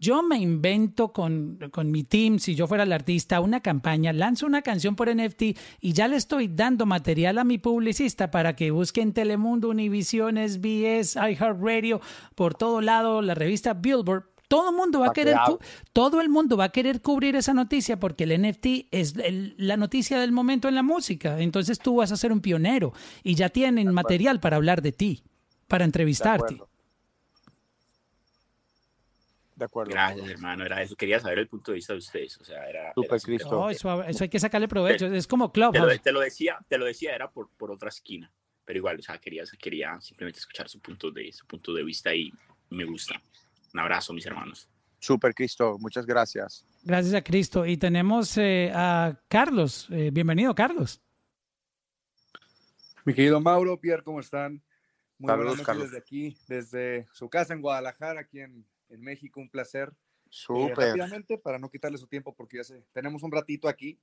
yo 0.00 0.22
me 0.22 0.38
invento 0.38 1.12
con, 1.12 1.58
con 1.72 1.90
mi 1.90 2.04
team, 2.04 2.38
si 2.38 2.54
yo 2.54 2.66
fuera 2.66 2.84
el 2.84 2.92
artista, 2.92 3.40
una 3.40 3.60
campaña, 3.60 4.14
lanzo 4.14 4.46
una 4.46 4.62
canción 4.62 4.96
por 4.96 5.14
NFT 5.14 5.42
y 5.80 5.92
ya 5.92 6.08
le 6.08 6.16
estoy 6.16 6.48
dando 6.48 6.86
material 6.86 7.36
a 7.36 7.44
mi 7.44 7.58
publicista 7.58 8.30
para 8.30 8.56
que 8.56 8.70
busque 8.70 9.02
en 9.02 9.12
Telemundo, 9.12 9.68
Univision, 9.68 10.38
SBS, 10.38 11.16
iHeartRadio, 11.16 12.00
por 12.34 12.54
todo 12.54 12.80
lado, 12.80 13.20
la 13.20 13.34
revista 13.34 13.74
Billboard. 13.74 14.24
Todo 14.50 14.70
el 14.70 14.74
mundo 14.76 14.98
va 14.98 15.06
a 15.06 15.12
querer, 15.12 15.36
todo 15.92 16.20
el 16.20 16.28
mundo 16.28 16.56
va 16.56 16.64
a 16.64 16.68
querer 16.70 17.00
cubrir 17.00 17.36
esa 17.36 17.54
noticia 17.54 18.00
porque 18.00 18.24
el 18.24 18.32
NFT 18.32 18.88
es 18.90 19.14
el- 19.16 19.54
la 19.56 19.76
noticia 19.76 20.18
del 20.18 20.32
momento 20.32 20.66
en 20.66 20.74
la 20.74 20.82
música. 20.82 21.38
Entonces 21.40 21.78
tú 21.78 21.94
vas 21.94 22.10
a 22.10 22.16
ser 22.16 22.32
un 22.32 22.40
pionero 22.40 22.92
y 23.22 23.36
ya 23.36 23.48
tienen 23.50 23.92
material 23.94 24.40
para 24.40 24.56
hablar 24.56 24.82
de 24.82 24.90
ti, 24.90 25.22
para 25.68 25.84
De 25.84 25.86
entrevistarte. 25.86 26.54
acuerdo. 26.54 26.68
De 29.54 29.64
acuerdo. 29.66 29.92
Gracias, 29.92 30.28
hermano, 30.28 30.64
era 30.64 30.82
eso. 30.82 30.96
Quería 30.96 31.20
saber 31.20 31.38
el 31.38 31.46
punto 31.46 31.70
de 31.70 31.76
vista 31.76 31.92
de 31.92 31.98
ustedes. 32.00 32.36
O 32.40 32.44
sea, 32.44 32.68
era. 32.68 32.92
Simplemente- 32.94 33.26
Cristo. 33.26 33.50
No, 33.52 33.70
eso, 33.70 34.02
eso 34.02 34.24
hay 34.24 34.30
que 34.30 34.40
sacarle 34.40 34.66
provecho. 34.66 35.06
Es 35.06 35.28
como 35.28 35.52
Te 35.52 35.60
lo, 35.60 35.98
te 36.00 36.10
lo 36.10 36.18
decía, 36.20 36.58
te 36.66 36.76
lo 36.76 36.86
decía, 36.86 37.14
era 37.14 37.30
por, 37.30 37.50
por 37.56 37.70
otra 37.70 37.90
esquina. 37.90 38.32
Pero 38.64 38.78
igual, 38.78 38.98
o 38.98 39.02
sea, 39.02 39.18
quería, 39.18 39.44
quería 39.60 40.00
simplemente 40.00 40.40
escuchar 40.40 40.68
su 40.68 40.80
punto 40.80 41.12
de, 41.12 41.30
su 41.32 41.46
punto 41.46 41.72
de 41.72 41.84
vista 41.84 42.12
y 42.12 42.32
me 42.70 42.84
gusta. 42.84 43.20
Un 43.72 43.80
abrazo, 43.80 44.12
mis 44.12 44.26
hermanos. 44.26 44.68
Súper, 44.98 45.34
Cristo. 45.34 45.78
Muchas 45.78 46.04
gracias. 46.04 46.66
Gracias 46.82 47.14
a 47.14 47.22
Cristo. 47.22 47.64
Y 47.64 47.76
tenemos 47.76 48.36
eh, 48.36 48.70
a 48.74 49.18
Carlos. 49.28 49.88
Eh, 49.90 50.10
bienvenido, 50.12 50.54
Carlos. 50.54 51.00
Mi 53.04 53.14
querido 53.14 53.40
Mauro, 53.40 53.80
Pierre, 53.80 54.02
¿cómo 54.02 54.20
están? 54.20 54.62
Muy 55.18 55.28
Saludos, 55.28 55.36
buenas 55.36 55.46
noches 55.46 55.66
Carlos. 55.66 55.84
desde 55.84 55.98
aquí, 55.98 56.36
desde 56.48 57.08
su 57.12 57.28
casa 57.30 57.54
en 57.54 57.62
Guadalajara, 57.62 58.20
aquí 58.20 58.40
en, 58.40 58.66
en 58.88 59.00
México, 59.00 59.40
un 59.40 59.48
placer. 59.48 59.88
Eh, 59.88 60.28
Súper. 60.28 60.76
rápidamente, 60.76 61.38
para 61.38 61.58
no 61.58 61.70
quitarle 61.70 61.98
su 61.98 62.06
tiempo, 62.06 62.34
porque 62.34 62.58
ya 62.58 62.64
sé, 62.64 62.84
tenemos 62.92 63.22
un 63.22 63.32
ratito 63.32 63.68
aquí. 63.68 63.98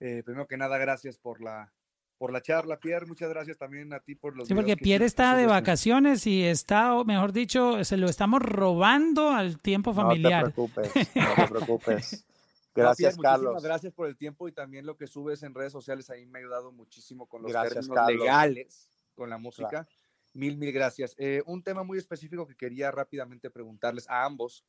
Eh, 0.00 0.22
primero 0.24 0.46
que 0.48 0.56
nada, 0.56 0.78
gracias 0.78 1.18
por 1.18 1.40
la, 1.42 1.72
por 2.20 2.34
la 2.34 2.42
charla, 2.42 2.78
Pierre. 2.78 3.06
Muchas 3.06 3.30
gracias 3.30 3.56
también 3.56 3.94
a 3.94 4.00
ti 4.00 4.14
por 4.14 4.36
los 4.36 4.46
Sí, 4.46 4.52
porque 4.52 4.76
Pierre 4.76 5.06
está 5.06 5.34
de 5.34 5.46
vacaciones 5.46 6.26
y 6.26 6.44
está, 6.44 6.94
o 6.94 7.02
mejor 7.06 7.32
dicho, 7.32 7.82
se 7.82 7.96
lo 7.96 8.10
estamos 8.10 8.42
robando 8.42 9.30
al 9.30 9.58
tiempo 9.58 9.94
familiar. 9.94 10.52
No 10.54 10.66
te 10.66 10.74
preocupes. 10.74 11.16
No 11.16 11.34
te 11.34 11.48
preocupes. 11.48 12.12
No, 12.12 12.82
Gracias, 12.82 13.16
Pierre, 13.16 13.16
muchísimas 13.16 13.22
Carlos. 13.22 13.62
Gracias 13.62 13.92
por 13.94 14.06
el 14.06 14.18
tiempo 14.18 14.48
y 14.48 14.52
también 14.52 14.84
lo 14.84 14.98
que 14.98 15.06
subes 15.06 15.42
en 15.44 15.54
redes 15.54 15.72
sociales 15.72 16.10
ahí 16.10 16.26
me 16.26 16.38
ha 16.38 16.42
ayudado 16.42 16.72
muchísimo 16.72 17.26
con 17.26 17.40
los 17.40 17.52
Gracias, 17.52 17.72
términos 17.72 17.96
Carlos. 17.96 18.20
legales 18.20 18.90
con 19.14 19.30
la 19.30 19.38
música. 19.38 19.88
Mil, 20.34 20.58
mil 20.58 20.72
gracias. 20.72 21.14
Eh, 21.16 21.42
un 21.46 21.62
tema 21.62 21.84
muy 21.84 21.96
específico 21.96 22.46
que 22.46 22.54
quería 22.54 22.90
rápidamente 22.90 23.48
preguntarles 23.48 24.06
a 24.10 24.26
ambos. 24.26 24.66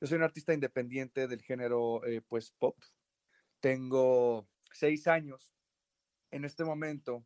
Yo 0.00 0.06
soy 0.06 0.18
un 0.18 0.22
artista 0.22 0.54
independiente 0.54 1.26
del 1.26 1.42
género 1.42 2.06
eh, 2.06 2.22
pues 2.28 2.52
pop. 2.52 2.76
Tengo 3.58 4.46
seis 4.70 5.08
años. 5.08 5.55
En 6.30 6.44
este 6.44 6.64
momento, 6.64 7.24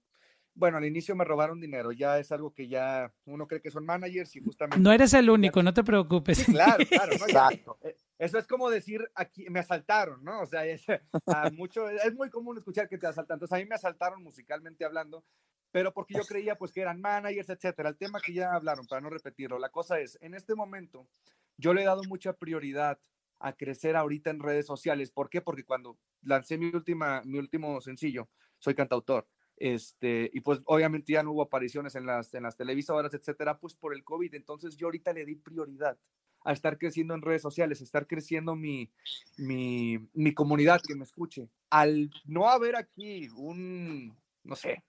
bueno, 0.54 0.78
al 0.78 0.84
inicio 0.84 1.16
me 1.16 1.24
robaron 1.24 1.60
dinero. 1.60 1.92
Ya 1.92 2.18
es 2.18 2.32
algo 2.32 2.52
que 2.52 2.68
ya 2.68 3.12
uno 3.24 3.46
cree 3.46 3.60
que 3.60 3.70
son 3.70 3.86
managers 3.86 4.34
y 4.36 4.40
justamente 4.40 4.82
No 4.82 4.92
eres 4.92 5.14
el 5.14 5.30
único, 5.30 5.62
no 5.62 5.72
te 5.72 5.84
preocupes. 5.84 6.38
Sí, 6.38 6.52
claro, 6.52 6.84
claro. 6.88 7.12
¿no? 7.18 7.26
Exacto. 7.26 7.78
eh, 7.82 7.96
Eso 8.18 8.38
es 8.38 8.46
como 8.46 8.68
decir, 8.68 9.08
aquí 9.14 9.48
me 9.48 9.60
asaltaron, 9.60 10.22
¿no? 10.22 10.40
O 10.42 10.46
sea, 10.46 10.66
es, 10.66 10.84
a 11.26 11.50
mucho, 11.50 11.88
es 11.88 12.14
muy 12.14 12.30
común 12.30 12.58
escuchar 12.58 12.88
que 12.88 12.98
te 12.98 13.06
asaltan. 13.06 13.36
Entonces, 13.36 13.56
a 13.56 13.60
mí 13.60 13.66
me 13.66 13.74
asaltaron 13.74 14.22
musicalmente 14.22 14.84
hablando, 14.84 15.24
pero 15.70 15.94
porque 15.94 16.14
yo 16.14 16.24
creía 16.24 16.56
pues 16.56 16.72
que 16.72 16.82
eran 16.82 17.00
managers, 17.00 17.48
etcétera. 17.48 17.88
El 17.88 17.96
tema 17.96 18.20
que 18.20 18.34
ya 18.34 18.52
hablaron, 18.52 18.86
para 18.86 19.00
no 19.00 19.10
repetirlo, 19.10 19.58
la 19.58 19.70
cosa 19.70 20.00
es, 20.00 20.18
en 20.20 20.34
este 20.34 20.54
momento, 20.54 21.08
yo 21.56 21.72
le 21.72 21.82
he 21.82 21.86
dado 21.86 22.02
mucha 22.08 22.34
prioridad 22.34 22.98
a 23.38 23.54
crecer 23.54 23.96
ahorita 23.96 24.30
en 24.30 24.40
redes 24.40 24.66
sociales. 24.66 25.10
¿Por 25.10 25.30
qué? 25.30 25.40
Porque 25.40 25.64
cuando 25.64 25.96
lancé 26.22 26.58
mi, 26.58 26.66
última, 26.66 27.22
mi 27.24 27.38
último 27.38 27.80
sencillo, 27.80 28.28
soy 28.60 28.74
cantautor. 28.74 29.26
Este, 29.56 30.30
y 30.32 30.40
pues 30.40 30.60
obviamente 30.64 31.12
ya 31.12 31.22
no 31.22 31.32
hubo 31.32 31.42
apariciones 31.42 31.94
en 31.94 32.06
las, 32.06 32.32
en 32.32 32.44
las 32.44 32.56
televisoras, 32.56 33.12
etcétera, 33.12 33.58
pues 33.58 33.74
por 33.74 33.94
el 33.94 34.04
COVID. 34.04 34.34
Entonces 34.34 34.76
yo 34.76 34.86
ahorita 34.86 35.12
le 35.12 35.26
di 35.26 35.34
prioridad 35.34 35.98
a 36.44 36.52
estar 36.52 36.78
creciendo 36.78 37.14
en 37.14 37.20
redes 37.20 37.42
sociales, 37.42 37.80
a 37.80 37.84
estar 37.84 38.06
creciendo 38.06 38.56
mi, 38.56 38.90
mi, 39.36 39.98
mi 40.14 40.32
comunidad 40.32 40.80
que 40.86 40.94
me 40.94 41.04
escuche. 41.04 41.50
Al 41.68 42.10
no 42.24 42.48
haber 42.48 42.76
aquí 42.76 43.28
un, 43.36 44.16
no 44.44 44.56
sé, 44.56 44.82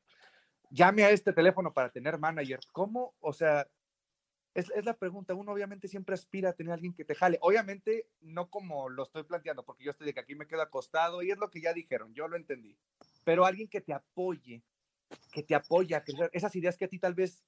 llame 0.69 1.03
a 1.03 1.11
este 1.11 1.34
teléfono 1.34 1.73
para 1.73 1.91
tener 1.91 2.18
manager, 2.18 2.61
¿cómo? 2.72 3.14
O 3.19 3.34
sea, 3.34 3.68
es, 4.53 4.72
es 4.73 4.85
la 4.85 4.95
pregunta. 4.98 5.34
Uno 5.34 5.52
obviamente 5.52 5.89
siempre 5.89 6.15
aspira 6.15 6.52
a 6.52 6.53
tener 6.53 6.72
a 6.72 6.76
alguien 6.76 6.93
que 6.93 7.03
te 7.03 7.15
jale. 7.15 7.38
Obviamente 7.41 8.07
no 8.22 8.49
como 8.49 8.88
lo 8.89 9.03
estoy 9.03 9.23
planteando, 9.23 9.65
porque 9.65 9.84
yo 9.84 9.91
estoy 9.91 10.07
de 10.07 10.14
que 10.14 10.22
aquí 10.22 10.35
me 10.35 10.48
quedo 10.48 10.61
acostado 10.61 11.22
y 11.22 11.31
es 11.31 11.38
lo 11.38 11.49
que 11.49 11.60
ya 11.60 11.73
dijeron, 11.73 12.14
yo 12.14 12.30
lo 12.30 12.38
entendí. 12.38 12.77
Pero 13.23 13.45
alguien 13.45 13.68
que 13.68 13.81
te 13.81 13.93
apoye, 13.93 14.64
que 15.31 15.43
te 15.43 15.56
apoya 15.56 16.03
crecer, 16.03 16.30
esas 16.34 16.56
ideas 16.56 16.77
que 16.77 16.85
a 16.85 16.89
ti 16.89 16.99
tal 16.99 17.14
vez 17.14 17.43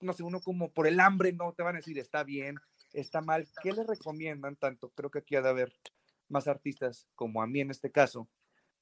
no 0.00 0.12
sé, 0.12 0.22
uno 0.22 0.40
como 0.40 0.72
por 0.72 0.86
el 0.86 1.00
hambre 1.00 1.32
no 1.32 1.52
te 1.52 1.62
van 1.62 1.74
a 1.74 1.78
decir 1.78 1.98
está 1.98 2.24
bien, 2.24 2.56
está 2.92 3.20
mal. 3.20 3.48
¿Qué 3.62 3.72
le 3.72 3.84
recomiendan 3.84 4.56
tanto? 4.56 4.90
Creo 4.90 5.10
que 5.10 5.20
aquí 5.20 5.36
ha 5.36 5.42
de 5.42 5.48
haber 5.48 5.72
más 6.28 6.46
artistas 6.46 7.08
como 7.14 7.42
a 7.42 7.46
mí 7.46 7.60
en 7.60 7.70
este 7.70 7.90
caso, 7.90 8.28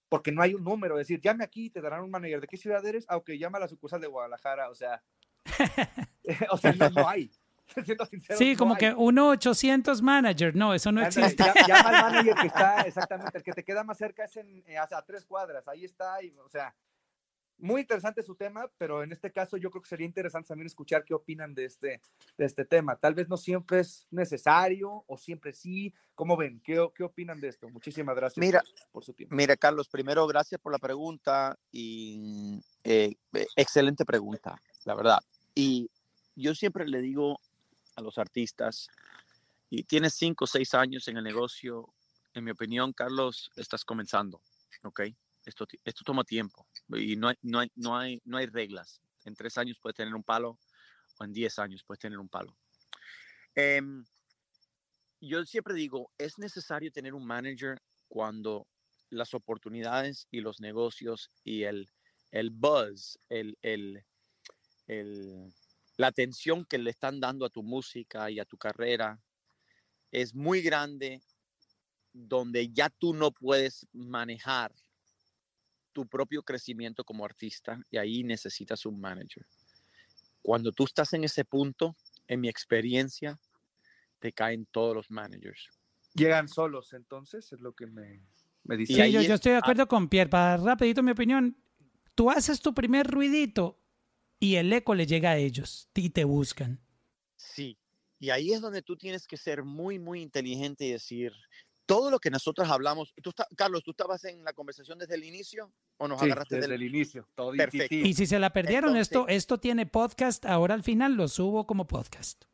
porque 0.08 0.32
no 0.32 0.42
hay 0.42 0.54
un 0.54 0.64
número, 0.64 0.96
decir, 0.96 1.20
llame 1.20 1.44
aquí, 1.44 1.70
te 1.70 1.80
darán 1.80 2.02
un 2.02 2.10
manager. 2.10 2.40
¿De 2.40 2.46
qué 2.46 2.56
ciudad 2.56 2.84
eres? 2.84 3.06
Aunque 3.08 3.32
ah, 3.32 3.36
llama 3.36 3.58
a 3.58 3.62
la 3.62 3.68
sucursal 3.68 4.00
de 4.00 4.06
Guadalajara, 4.06 4.70
o 4.70 4.74
sea, 4.74 5.02
o 6.50 6.56
sea, 6.56 6.72
no, 6.72 7.08
hay. 7.08 7.30
sí, 8.38 8.56
como 8.56 8.76
que 8.76 8.94
uno 8.94 9.30
800 9.30 10.02
manager, 10.02 10.54
no, 10.54 10.74
eso 10.74 10.92
no 10.92 11.04
existe. 11.04 11.44
Llama 11.66 11.88
al 11.88 12.12
manager 12.12 12.34
que 12.36 12.46
está, 12.46 12.82
exactamente, 12.82 13.38
el 13.38 13.44
que 13.44 13.52
te 13.52 13.64
queda 13.64 13.84
más 13.84 13.98
cerca 13.98 14.24
es 14.24 14.36
en, 14.36 14.62
eh, 14.66 14.78
a, 14.78 14.86
tres 15.02 15.24
cuadras, 15.24 15.66
ahí 15.68 15.84
está, 15.84 16.22
y, 16.22 16.36
o 16.38 16.48
sea, 16.48 16.74
muy 17.58 17.80
interesante 17.80 18.22
su 18.22 18.34
tema, 18.34 18.70
pero 18.76 19.02
en 19.02 19.12
este 19.12 19.32
caso 19.32 19.56
yo 19.56 19.70
creo 19.70 19.82
que 19.82 19.88
sería 19.88 20.06
interesante 20.06 20.48
también 20.48 20.66
escuchar 20.66 21.04
qué 21.04 21.14
opinan 21.14 21.54
de 21.54 21.64
este, 21.64 22.02
de 22.36 22.44
este 22.44 22.64
tema. 22.66 22.96
Tal 22.96 23.14
vez 23.14 23.28
no 23.28 23.38
siempre 23.38 23.80
es 23.80 24.06
necesario 24.10 25.04
o 25.06 25.16
siempre 25.16 25.54
sí. 25.54 25.94
¿Cómo 26.14 26.36
ven? 26.36 26.60
¿Qué, 26.62 26.86
qué 26.94 27.02
opinan 27.02 27.40
de 27.40 27.48
esto? 27.48 27.68
Muchísimas 27.70 28.14
gracias 28.14 28.44
mira, 28.44 28.62
por 28.92 29.04
su 29.04 29.14
tiempo. 29.14 29.34
Mira, 29.34 29.56
Carlos, 29.56 29.88
primero 29.88 30.26
gracias 30.26 30.60
por 30.60 30.70
la 30.70 30.78
pregunta 30.78 31.58
y 31.72 32.60
eh, 32.84 33.14
excelente 33.56 34.04
pregunta, 34.04 34.60
la 34.84 34.94
verdad. 34.94 35.18
Y 35.54 35.90
yo 36.34 36.54
siempre 36.54 36.86
le 36.86 37.00
digo 37.00 37.40
a 37.96 38.02
los 38.02 38.18
artistas, 38.18 38.88
y 39.68 39.82
tienes 39.82 40.14
cinco 40.14 40.44
o 40.44 40.46
seis 40.46 40.74
años 40.74 41.08
en 41.08 41.16
el 41.16 41.24
negocio, 41.24 41.92
en 42.34 42.44
mi 42.44 42.50
opinión, 42.52 42.92
Carlos, 42.92 43.50
estás 43.56 43.84
comenzando, 43.84 44.40
¿ok? 44.82 45.00
Esto, 45.44 45.66
esto 45.84 46.04
toma 46.04 46.24
tiempo 46.24 46.66
y 46.88 47.16
no 47.16 47.28
hay, 47.28 47.36
no, 47.42 47.60
hay, 47.60 47.70
no, 47.74 47.96
hay, 47.96 48.20
no 48.24 48.36
hay 48.36 48.46
reglas. 48.46 49.00
En 49.24 49.34
tres 49.34 49.56
años 49.58 49.78
puedes 49.80 49.96
tener 49.96 50.14
un 50.14 50.22
palo 50.22 50.58
o 51.18 51.24
en 51.24 51.32
diez 51.32 51.58
años 51.58 51.82
puedes 51.84 52.00
tener 52.00 52.18
un 52.18 52.28
palo. 52.28 52.56
Em, 53.54 54.04
yo 55.20 55.44
siempre 55.46 55.74
digo, 55.74 56.10
es 56.18 56.38
necesario 56.38 56.92
tener 56.92 57.14
un 57.14 57.26
manager 57.26 57.80
cuando 58.08 58.66
las 59.10 59.34
oportunidades 59.34 60.26
y 60.30 60.40
los 60.40 60.60
negocios 60.60 61.30
y 61.44 61.62
el, 61.62 61.88
el 62.32 62.50
buzz, 62.50 63.18
el, 63.28 63.56
el, 63.62 64.04
el, 64.86 65.52
la 65.96 66.08
atención 66.08 66.64
que 66.64 66.78
le 66.78 66.90
están 66.90 67.20
dando 67.20 67.46
a 67.46 67.50
tu 67.50 67.62
música 67.62 68.30
y 68.30 68.38
a 68.38 68.44
tu 68.44 68.56
carrera 68.56 69.18
es 70.10 70.34
muy 70.34 70.60
grande, 70.62 71.20
donde 72.12 72.68
ya 72.72 72.90
tú 72.90 73.14
no 73.14 73.32
puedes 73.32 73.86
manejar 73.92 74.72
tu 75.92 76.06
propio 76.06 76.42
crecimiento 76.42 77.04
como 77.04 77.24
artista 77.24 77.80
y 77.90 77.96
ahí 77.96 78.22
necesitas 78.22 78.84
un 78.84 79.00
manager. 79.00 79.46
Cuando 80.42 80.70
tú 80.72 80.84
estás 80.84 81.12
en 81.14 81.24
ese 81.24 81.44
punto, 81.44 81.96
en 82.28 82.40
mi 82.40 82.48
experiencia, 82.48 83.38
te 84.18 84.32
caen 84.32 84.66
todos 84.70 84.94
los 84.94 85.10
managers. 85.10 85.68
Llegan 86.14 86.48
solos, 86.48 86.92
entonces, 86.92 87.52
es 87.52 87.60
lo 87.60 87.72
que 87.72 87.86
me, 87.86 88.22
me 88.64 88.76
dice. 88.76 88.94
Sí, 88.94 89.12
yo, 89.12 89.20
yo, 89.22 89.34
estoy 89.34 89.52
de 89.52 89.58
acuerdo 89.58 89.88
con 89.88 90.08
Pierre. 90.08 90.30
Para 90.30 90.56
rapidito 90.56 91.02
mi 91.02 91.10
opinión, 91.10 91.56
tú 92.14 92.30
haces 92.30 92.60
tu 92.60 92.74
primer 92.74 93.06
ruidito 93.06 93.85
y 94.38 94.56
el 94.56 94.72
eco 94.72 94.94
le 94.94 95.06
llega 95.06 95.30
a 95.30 95.36
ellos 95.36 95.88
y 95.94 96.10
te 96.10 96.24
buscan. 96.24 96.80
Sí, 97.36 97.78
y 98.18 98.30
ahí 98.30 98.52
es 98.52 98.60
donde 98.60 98.82
tú 98.82 98.96
tienes 98.96 99.26
que 99.26 99.36
ser 99.36 99.62
muy, 99.62 99.98
muy 99.98 100.20
inteligente 100.22 100.84
y 100.84 100.92
decir, 100.92 101.32
todo 101.86 102.10
lo 102.10 102.18
que 102.18 102.30
nosotros 102.30 102.68
hablamos, 102.68 103.14
tú 103.22 103.32
Carlos, 103.56 103.82
¿tú 103.84 103.92
estabas 103.92 104.24
en 104.24 104.44
la 104.44 104.52
conversación 104.52 104.98
desde 104.98 105.14
el 105.14 105.24
inicio 105.24 105.72
o 105.98 106.08
nos 106.08 106.20
agarraste 106.20 106.56
desde 106.56 106.74
el 106.74 106.82
inicio? 106.82 107.28
Todo 107.34 107.52
Perfecto. 107.52 107.94
Y 107.94 108.14
si 108.14 108.26
se 108.26 108.38
la 108.38 108.52
perdieron, 108.52 108.96
esto, 108.96 109.28
esto 109.28 109.58
tiene 109.58 109.86
podcast, 109.86 110.44
ahora 110.44 110.74
al 110.74 110.82
final 110.82 111.14
lo 111.14 111.28
subo 111.28 111.66
como 111.66 111.86
podcast. 111.86 112.44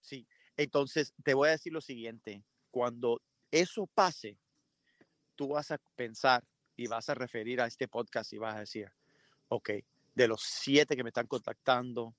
Sí, 0.00 0.28
entonces 0.56 1.14
te 1.24 1.34
voy 1.34 1.48
a 1.48 1.52
decir 1.52 1.72
lo 1.72 1.80
siguiente, 1.80 2.44
cuando 2.70 3.22
eso 3.50 3.86
pase, 3.86 4.38
tú 5.34 5.48
vas 5.48 5.70
a 5.70 5.78
pensar 5.96 6.44
y 6.76 6.86
vas 6.86 7.08
a 7.08 7.14
referir 7.14 7.60
a 7.60 7.66
este 7.66 7.88
podcast 7.88 8.32
y 8.32 8.38
vas 8.38 8.56
a 8.56 8.60
decir, 8.60 8.90
ok, 9.48 9.70
de 10.14 10.28
los 10.28 10.42
siete 10.42 10.96
que 10.96 11.02
me 11.02 11.10
están 11.10 11.26
contactando, 11.26 12.14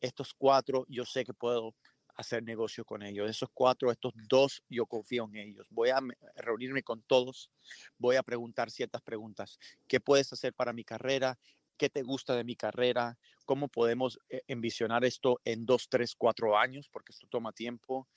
estos 0.00 0.34
cuatro 0.34 0.84
yo 0.88 1.04
sé 1.04 1.24
que 1.24 1.34
puedo 1.34 1.74
hacer 2.16 2.42
negocio 2.42 2.84
con 2.84 3.02
ellos. 3.02 3.28
Esos 3.28 3.48
cuatro, 3.52 3.90
estos 3.90 4.12
dos, 4.28 4.62
yo 4.68 4.86
confío 4.86 5.28
en 5.32 5.36
ellos. 5.36 5.66
Voy 5.70 5.90
a 5.90 5.98
reunirme 6.36 6.82
con 6.82 7.02
todos, 7.02 7.50
voy 7.98 8.16
a 8.16 8.22
preguntar 8.22 8.70
ciertas 8.70 9.02
preguntas. 9.02 9.58
¿Qué 9.86 10.00
puedes 10.00 10.32
hacer 10.32 10.54
para 10.54 10.72
mi 10.72 10.84
carrera? 10.84 11.38
¿Qué 11.76 11.90
te 11.90 12.02
gusta 12.02 12.36
de 12.36 12.44
mi 12.44 12.54
carrera? 12.54 13.18
¿Cómo 13.46 13.68
podemos 13.68 14.18
eh, 14.28 14.42
envisionar 14.46 15.04
esto 15.04 15.40
en 15.44 15.66
dos, 15.66 15.88
tres, 15.88 16.14
cuatro 16.14 16.56
años? 16.56 16.88
Porque 16.88 17.12
esto 17.12 17.26
toma 17.28 17.52
tiempo. 17.52 18.08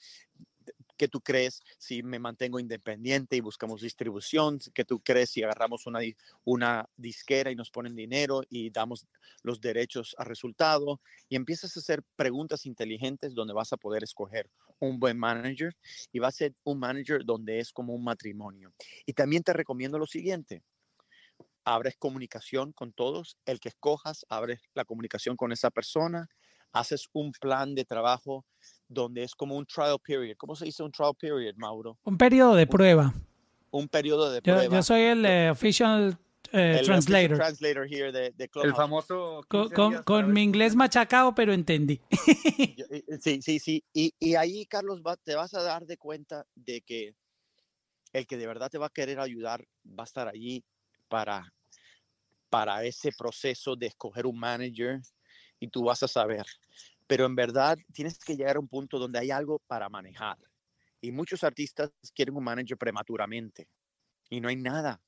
¿Qué 0.98 1.08
tú 1.08 1.22
crees 1.22 1.62
si 1.78 2.02
me 2.02 2.20
mantengo 2.20 2.60
independiente 2.60 3.36
y 3.36 3.42
buscamos 3.42 3.82
distribución? 3.82 4.60
¿Qué 4.74 4.84
tú 4.84 5.00
crees 5.00 5.30
si 5.30 5.44
agarramos 5.44 5.86
una, 5.86 6.00
una 6.44 6.90
disquera 6.98 7.52
y 7.52 7.56
nos 7.56 7.70
ponen 7.70 7.96
dinero 7.96 8.42
y 8.50 8.72
damos 8.72 9.08
los 9.44 9.62
derechos 9.62 10.16
a 10.18 10.24
resultado? 10.24 11.00
Y 11.30 11.36
empiezas 11.36 11.78
a 11.78 11.80
hacer 11.80 12.04
preguntas 12.16 12.66
inteligentes 12.66 13.36
donde 13.36 13.54
vas 13.54 13.72
a 13.74 13.78
poder 13.78 14.04
escoger 14.04 14.50
un 14.80 15.00
buen 15.00 15.18
manager 15.18 15.76
y 16.12 16.20
va 16.20 16.30
a 16.30 16.32
ser 16.32 16.54
un 16.64 16.80
manager 16.80 17.24
donde 17.24 17.60
es 17.60 17.72
como 17.72 17.94
un 17.94 18.04
matrimonio. 18.04 18.74
Y 19.06 19.14
también 19.14 19.44
te 19.44 19.54
recomiendo 19.54 20.00
lo 20.00 20.08
siguiente. 20.08 20.64
Abres 21.64 21.98
comunicación 21.98 22.72
con 22.72 22.94
todos, 22.94 23.38
el 23.46 23.60
que 23.60 23.70
escojas, 23.70 24.26
abres 24.30 24.62
la 24.74 24.86
comunicación 24.86 25.36
con 25.36 25.52
esa 25.52 25.70
persona, 25.70 26.28
haces 26.72 27.08
un 27.14 27.32
plan 27.32 27.76
de 27.76 27.86
trabajo 27.86 28.46
donde 28.88 29.24
es 29.24 29.36
como 29.36 29.56
un 29.56 29.66
trial 29.66 29.98
period. 30.04 30.36
¿Cómo 30.38 30.56
se 30.56 30.66
dice 30.66 30.84
un 30.84 30.92
trial 30.92 31.14
period, 31.20 31.56
Mauro? 31.58 31.98
Un 32.04 32.18
periodo 32.18 32.56
de 32.56 32.68
prueba. 32.68 33.14
Un, 33.72 33.88
periodo 33.88 34.32
de 34.32 34.42
prueba. 34.42 34.66
Yo, 34.66 34.82
soy 34.82 35.02
el 35.02 35.26
eh, 35.26 35.50
official 35.50 36.18
eh, 36.52 36.82
translator. 36.84 37.42
el 38.64 38.74
famoso. 38.74 39.42
Con, 40.06 40.34
mi 40.34 40.44
inglés 40.44 40.76
machacado, 40.76 41.36
pero 41.36 41.54
entendí. 41.54 42.02
sí, 43.22 43.42
sí, 43.42 43.60
sí. 43.60 43.84
Y, 43.94 44.14
y 44.20 44.36
ahí, 44.36 44.66
Carlos, 44.66 45.02
te 45.24 45.36
vas 45.36 45.54
a 45.54 45.62
dar 45.62 45.86
de 45.86 45.98
cuenta 45.98 46.46
de 46.56 46.82
que 46.82 47.16
el 48.14 48.26
que 48.26 48.38
de 48.38 48.48
verdad 48.48 48.70
te 48.70 48.78
va 48.78 48.88
a 48.88 48.92
querer 48.92 49.20
ayudar 49.20 49.68
va 49.88 50.04
a 50.04 50.06
estar 50.06 50.28
allí 50.28 50.64
para, 51.08 51.54
para 52.50 52.84
ese 52.84 53.12
proceso 53.12 53.76
de 53.76 53.88
escoger 53.88 54.26
un 54.26 54.40
manager 54.40 55.02
y 55.60 55.68
tú 55.68 55.84
vas 55.84 56.04
a 56.04 56.08
saber 56.08 56.46
pero 57.08 57.26
en 57.26 57.36
verdad 57.36 57.78
tienes 57.94 58.20
que 58.20 58.36
llegar 58.36 58.58
a 58.58 58.60
un 58.60 58.68
punto 58.68 59.00
donde 59.00 59.20
hay 59.20 59.32
algo 59.32 59.60
para 59.68 59.90
manejar. 59.90 60.38
Y 61.02 61.12
muchos 61.12 61.44
artistas 61.44 61.92
quieren 62.14 62.36
un 62.36 62.44
manager 62.44 62.78
prematuramente 62.78 63.68
y 64.30 64.42
no 64.42 64.50
hay 64.50 64.58
nada 64.58 65.02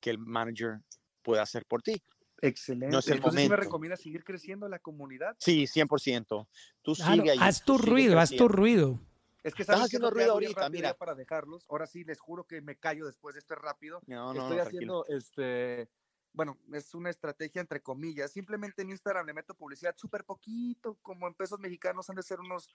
que 0.00 0.10
el 0.10 0.18
manager 0.18 0.80
pueda 1.22 1.42
hacer 1.42 1.64
por 1.66 1.82
ti. 1.82 2.02
Excelente. 2.42 2.92
No 2.92 2.98
es 2.98 3.08
el 3.08 3.16
Entonces, 3.16 3.48
¿me 3.48 3.56
recomiendas 3.56 4.00
seguir 4.00 4.24
creciendo 4.24 4.68
la 4.68 4.78
comunidad? 4.78 5.36
Sí, 5.38 5.64
100%. 5.64 6.46
Tú 6.82 6.94
sigue 6.94 7.30
ahí. 7.30 7.38
Haz 7.40 7.64
tu 7.64 7.78
ruido, 7.78 8.18
haz 8.18 8.30
tu 8.30 8.48
ruido. 8.48 9.00
Es 9.42 9.54
que 9.54 9.62
estás 9.62 9.80
haciendo 9.80 10.10
ruido 10.10 10.32
ahorita, 10.32 10.68
mira. 10.68 10.94
Para 10.94 11.14
dejarlos. 11.14 11.66
Ahora 11.68 11.86
sí, 11.86 12.02
les 12.04 12.18
juro 12.18 12.44
que 12.44 12.60
me 12.60 12.76
callo 12.76 13.06
después 13.06 13.34
de 13.34 13.38
esto 13.40 13.54
es 13.54 13.60
rápido. 13.60 14.00
No, 14.06 14.34
no, 14.34 14.42
Estoy 14.42 14.58
haciendo 14.58 15.06
este 15.06 15.88
bueno, 16.34 16.58
es 16.72 16.94
una 16.94 17.10
estrategia 17.10 17.60
entre 17.60 17.80
comillas. 17.80 18.32
Simplemente 18.32 18.82
en 18.82 18.90
Instagram 18.90 19.26
le 19.26 19.34
meto 19.34 19.54
publicidad 19.54 19.94
súper 19.96 20.24
poquito, 20.24 20.98
como 21.00 21.26
en 21.26 21.34
pesos 21.34 21.60
mexicanos 21.60 22.10
han 22.10 22.16
de 22.16 22.22
ser 22.22 22.40
unos 22.40 22.68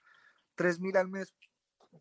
3 0.56 0.80
mil 0.80 0.96
al 0.96 1.08
mes 1.08 1.34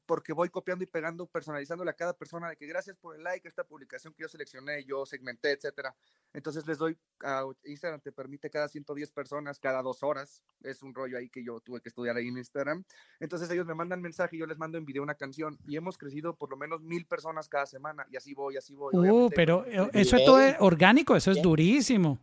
porque 0.05 0.33
voy 0.33 0.49
copiando 0.49 0.83
y 0.83 0.87
pegando, 0.87 1.25
personalizándole 1.25 1.91
a 1.91 1.93
cada 1.93 2.13
persona 2.13 2.49
de 2.49 2.55
que 2.55 2.67
gracias 2.67 2.97
por 2.97 3.15
el 3.15 3.23
like, 3.23 3.47
esta 3.47 3.63
publicación 3.63 4.13
que 4.13 4.23
yo 4.23 4.29
seleccioné, 4.29 4.83
yo 4.83 5.05
segmenté, 5.05 5.51
etcétera. 5.51 5.95
Entonces 6.33 6.65
les 6.67 6.77
doy 6.77 6.97
a 7.23 7.45
Instagram, 7.63 7.99
te 8.01 8.11
permite 8.11 8.49
cada 8.49 8.67
110 8.67 9.11
personas, 9.11 9.59
cada 9.59 9.81
dos 9.81 10.03
horas. 10.03 10.43
Es 10.63 10.83
un 10.83 10.93
rollo 10.93 11.17
ahí 11.17 11.29
que 11.29 11.43
yo 11.43 11.59
tuve 11.59 11.81
que 11.81 11.89
estudiar 11.89 12.17
ahí 12.17 12.27
en 12.27 12.37
Instagram. 12.37 12.83
Entonces 13.19 13.49
ellos 13.49 13.65
me 13.65 13.73
mandan 13.73 14.01
mensaje 14.01 14.35
y 14.35 14.39
yo 14.39 14.45
les 14.45 14.57
mando 14.57 14.77
en 14.77 14.85
video 14.85 15.01
una 15.01 15.15
canción 15.15 15.57
y 15.67 15.75
hemos 15.75 15.97
crecido 15.97 16.35
por 16.35 16.49
lo 16.49 16.57
menos 16.57 16.81
mil 16.81 17.05
personas 17.05 17.49
cada 17.49 17.65
semana 17.65 18.05
y 18.11 18.17
así 18.17 18.33
voy, 18.33 18.57
así 18.57 18.75
voy. 18.75 18.95
Uh, 18.95 19.29
pero 19.35 19.65
eh, 19.65 19.89
eso 19.93 20.17
es 20.17 20.25
todo 20.25 20.39
orgánico, 20.59 21.15
eso 21.15 21.31
es 21.31 21.41
durísimo. 21.41 22.19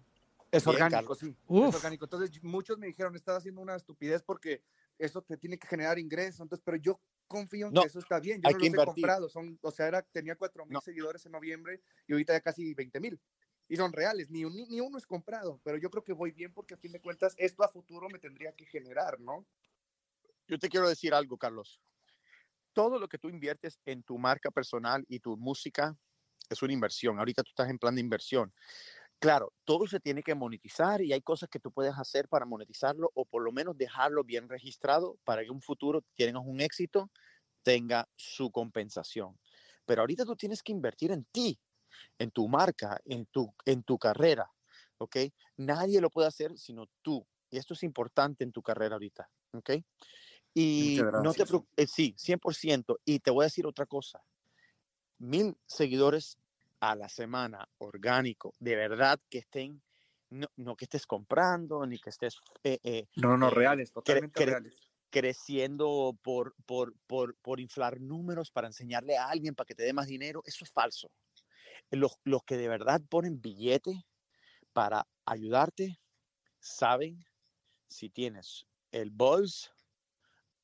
Es 0.51 0.67
orgánico, 0.67 1.15
sí. 1.15 1.35
Es 1.49 1.75
orgánico. 1.75 2.05
Entonces 2.05 2.43
muchos 2.43 2.79
me 2.79 2.87
dijeron, 2.87 3.15
estás 3.17 3.39
haciendo 3.39 3.61
una 3.61 3.75
estupidez 3.75 4.23
porque 4.23 4.63
eso 4.98 5.23
te 5.23 5.36
tiene 5.36 5.59
que 5.59 5.66
generar 5.68 5.98
ingresos. 5.98 6.40
Entonces, 6.40 6.62
pero 6.64 6.77
yo 6.77 7.01
confío 7.27 7.68
en 7.68 7.74
que 7.74 7.86
eso 7.86 7.98
está 7.98 8.20
bien. 8.20 8.40
Yo 8.43 8.51
no 8.51 8.59
los 8.59 8.68
he 8.68 8.85
comprado. 8.85 9.28
Son, 9.28 9.59
o 9.62 9.70
sea, 9.70 9.89
era, 9.89 10.02
tenía 10.02 10.36
4 10.36 10.66
mil 10.66 10.78
seguidores 10.82 11.24
en 11.27 11.32
noviembre 11.32 11.81
y 12.06 12.12
ahorita 12.12 12.32
ya 12.32 12.40
casi 12.40 12.74
20 12.74 13.01
mil. 13.01 13.20
Y 13.68 13.77
son 13.77 13.93
reales, 13.93 14.31
ni, 14.31 14.44
ni, 14.44 14.81
uno 14.81 14.97
es 14.97 15.06
comprado. 15.06 15.60
Pero 15.64 15.77
yo 15.78 15.90
creo 15.90 16.05
que 16.05 16.12
voy 16.12 16.31
bien 16.31 16.52
porque 16.52 16.74
a 16.74 16.78
fin 16.78 16.93
de 16.93 17.01
cuentas 17.01 17.35
esto 17.36 17.64
a 17.64 17.68
futuro 17.68 18.09
me 18.09 18.18
tendría 18.18 18.52
que 18.52 18.64
generar, 18.66 19.18
¿no? 19.20 19.44
Yo 20.47 20.59
te 20.59 20.68
quiero 20.68 20.89
decir 20.89 21.12
algo, 21.12 21.36
Carlos. 21.36 21.81
Todo 22.73 22.98
lo 22.98 23.09
que 23.09 23.18
tú 23.18 23.28
inviertes 23.28 23.81
en 23.85 24.05
tu 24.05 24.18
marca 24.18 24.51
personal 24.51 25.05
y 25.09 25.18
tu 25.18 25.36
música 25.36 25.97
es 26.48 26.62
una 26.62 26.73
inversión. 26.73 27.18
Ahorita 27.18 27.43
tú 27.43 27.51
estás 27.51 27.68
en 27.68 27.78
plan 27.78 27.94
de 27.97 28.01
inversión. 28.01 28.52
Claro, 29.19 29.53
todo 29.65 29.87
se 29.87 30.01
tiene 30.01 30.23
que 30.23 30.35
monetizar 30.35 31.03
y 31.03 31.13
hay 31.13 31.23
cosas 31.23 31.49
que 31.49 31.61
tú 31.61 31.71
puedes 31.71 31.95
hacer 31.97 32.29
para 32.29 32.47
monetizarlo 32.47 33.11
o 33.15 33.25
por 33.25 33.43
lo 33.43 33.53
menos 33.53 33.77
dejarlo 33.77 34.25
bien 34.25 34.49
registrado 34.49 35.19
para 35.25 35.43
que 35.43 35.51
un 35.51 35.63
futuro 35.63 36.03
tengas 36.15 36.43
un 36.45 36.61
éxito, 36.61 37.11
tenga 37.63 38.09
su 38.17 38.51
compensación. 38.51 39.39
Pero 39.85 40.03
ahorita 40.03 40.25
tú 40.25 40.37
tienes 40.37 40.63
que 40.63 40.73
invertir 40.73 41.13
en 41.13 41.25
ti, 41.27 41.59
en 42.19 42.31
tu 42.31 42.49
marca, 42.49 43.01
en 43.05 43.27
tu, 43.27 43.53
en 43.65 43.83
tu 43.83 43.99
carrera, 43.99 44.51
¿ok? 44.99 45.17
Nadie 45.57 46.01
lo 46.01 46.11
puede 46.11 46.29
hacer 46.29 46.57
sino 46.59 46.87
tú. 47.03 47.27
Y 47.51 47.59
esto 47.59 47.75
es 47.75 47.83
importante 47.83 48.45
en 48.45 48.53
tu 48.53 48.63
carrera 48.63 48.97
ahorita, 48.97 49.29
¿ok? 49.53 49.71
Y 50.55 51.01
no 51.23 51.35
te 51.35 51.45
preocupes, 51.45 51.91
sí, 51.91 52.15
100%. 52.17 52.99
Y 53.05 53.21
te 53.21 53.31
voy 53.31 53.45
a 53.45 53.47
decir 53.47 53.67
otra 53.67 53.85
cosa. 53.85 54.23
Mil 55.19 55.55
seguidores 55.67 56.39
a 56.81 56.94
la 56.94 57.09
semana 57.09 57.69
orgánico, 57.78 58.55
de 58.59 58.77
verdad 58.77 59.19
que 59.31 59.39
estén, 59.39 59.82
no, 60.31 60.77
que 60.77 60.85
estés 60.85 61.07
comprando, 61.07 61.86
ni 61.86 61.98
que 61.98 62.11
estés... 62.11 62.36
Eh, 62.62 62.78
eh, 62.82 63.07
no, 63.16 63.36
no, 63.36 63.48
eh, 63.48 63.51
reales, 63.51 63.93
totalmente 63.93 64.44
reales. 64.44 64.74
Creciendo 65.11 66.19
por, 66.23 66.55
por, 66.66 66.94
por, 67.07 67.36
por, 67.36 67.61
inflar 67.61 68.01
números 68.01 68.51
para 68.51 68.66
enseñarle 68.66 69.16
a 69.16 69.28
alguien 69.28 69.55
para 69.55 69.66
que 69.66 69.74
te 69.74 69.85
dé 69.85 69.93
más 69.93 70.09
dinero, 70.09 70.43
eso 70.44 70.65
es 70.65 70.73
falso. 70.73 71.11
Los, 71.90 72.19
los 72.24 72.43
que 72.44 72.57
de 72.57 72.69
verdad 72.69 73.01
ponen 73.09 73.40
billete 73.40 74.05
para 74.73 75.07
ayudarte, 75.24 75.98
saben 76.59 77.24
si 77.89 78.11
tienes 78.11 78.66
el 78.90 79.11
buzz 79.11 79.73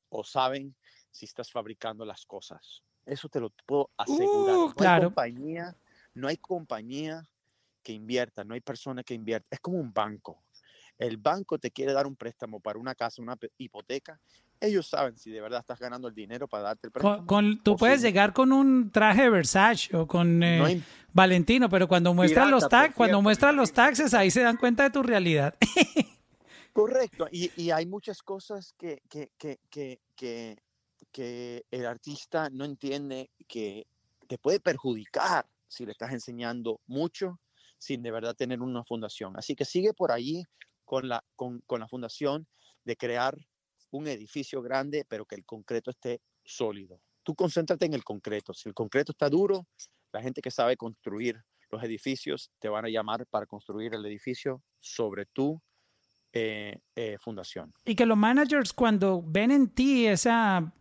o 0.09 0.23
saben 0.23 0.75
si 1.09 1.25
estás 1.25 1.51
fabricando 1.51 2.05
las 2.05 2.25
cosas. 2.25 2.83
Eso 3.05 3.29
te 3.29 3.39
lo 3.39 3.49
puedo 3.65 3.89
asegurar. 3.97 4.55
Uh, 4.55 4.73
claro. 4.73 5.05
compañía 5.05 5.75
no 6.13 6.27
hay 6.27 6.37
compañía 6.37 7.23
que 7.81 7.93
invierta, 7.93 8.43
no 8.43 8.53
hay 8.53 8.61
persona 8.61 9.03
que 9.03 9.13
invierta. 9.13 9.47
Es 9.51 9.59
como 9.59 9.77
un 9.77 9.93
banco. 9.93 10.43
El 10.97 11.17
banco 11.17 11.57
te 11.57 11.71
quiere 11.71 11.91
dar 11.91 12.07
un 12.07 12.15
préstamo 12.15 12.59
para 12.59 12.79
una 12.79 12.95
casa, 12.95 13.21
una 13.21 13.37
hipoteca. 13.57 14.19
Ellos 14.59 14.87
saben 14.87 15.17
si 15.17 15.31
de 15.31 15.41
verdad 15.41 15.59
estás 15.59 15.79
ganando 15.79 16.07
el 16.07 16.15
dinero 16.15 16.47
para 16.47 16.63
darte 16.63 16.87
el 16.87 16.91
préstamo. 16.91 17.25
Con, 17.25 17.61
tú 17.61 17.75
puedes 17.75 18.01
llegar 18.01 18.31
con 18.31 18.53
un 18.53 18.91
traje 18.91 19.29
Versace 19.29 19.95
o 19.95 20.07
con 20.07 20.41
eh, 20.41 20.81
Valentino, 21.11 21.69
pero 21.69 21.87
cuando 21.87 22.13
muestran 22.13 22.49
los 22.49 22.69
tax, 22.69 22.95
cuando 22.95 23.21
muestran 23.21 23.55
los 23.57 23.73
taxes, 23.73 24.13
ahí 24.13 24.31
se 24.31 24.41
dan 24.41 24.55
cuenta 24.55 24.83
de 24.83 24.91
tu 24.91 25.03
realidad. 25.03 25.55
Correcto. 26.71 27.27
Y, 27.31 27.69
hay 27.71 27.85
muchas 27.85 28.21
cosas 28.21 28.73
que, 28.77 29.01
que, 29.09 29.31
que, 29.37 29.99
que 31.11 31.65
el 31.69 31.85
artista 31.85 32.49
no 32.49 32.65
entiende 32.65 33.29
que 33.47 33.85
te 34.27 34.37
puede 34.37 34.59
perjudicar 34.59 35.45
si 35.73 35.85
le 35.85 35.91
estás 35.91 36.11
enseñando 36.11 36.79
mucho 36.85 37.39
sin 37.77 38.01
de 38.01 38.11
verdad 38.11 38.35
tener 38.35 38.61
una 38.61 38.83
fundación. 38.85 39.33
Así 39.35 39.55
que 39.55 39.65
sigue 39.65 39.93
por 39.93 40.11
ahí 40.11 40.43
con 40.85 41.09
la, 41.09 41.23
con, 41.35 41.59
con 41.65 41.81
la 41.81 41.87
fundación 41.87 42.47
de 42.85 42.95
crear 42.95 43.37
un 43.91 44.07
edificio 44.07 44.61
grande, 44.61 45.05
pero 45.07 45.25
que 45.25 45.35
el 45.35 45.45
concreto 45.45 45.91
esté 45.91 46.21
sólido. 46.45 47.01
Tú 47.23 47.35
concéntrate 47.35 47.85
en 47.85 47.93
el 47.93 48.03
concreto. 48.03 48.53
Si 48.53 48.69
el 48.69 48.75
concreto 48.75 49.11
está 49.11 49.29
duro, 49.29 49.67
la 50.11 50.21
gente 50.21 50.41
que 50.41 50.51
sabe 50.51 50.77
construir 50.77 51.41
los 51.69 51.83
edificios 51.83 52.51
te 52.59 52.69
van 52.69 52.85
a 52.85 52.89
llamar 52.89 53.25
para 53.27 53.45
construir 53.45 53.93
el 53.95 54.05
edificio 54.05 54.61
sobre 54.79 55.25
tu 55.25 55.61
eh, 56.31 56.79
eh, 56.95 57.17
fundación. 57.19 57.73
Y 57.85 57.95
que 57.95 58.05
los 58.05 58.17
managers 58.17 58.73
cuando 58.73 59.21
ven 59.25 59.51
en 59.51 59.69
ti 59.69 60.07
esa 60.07 60.73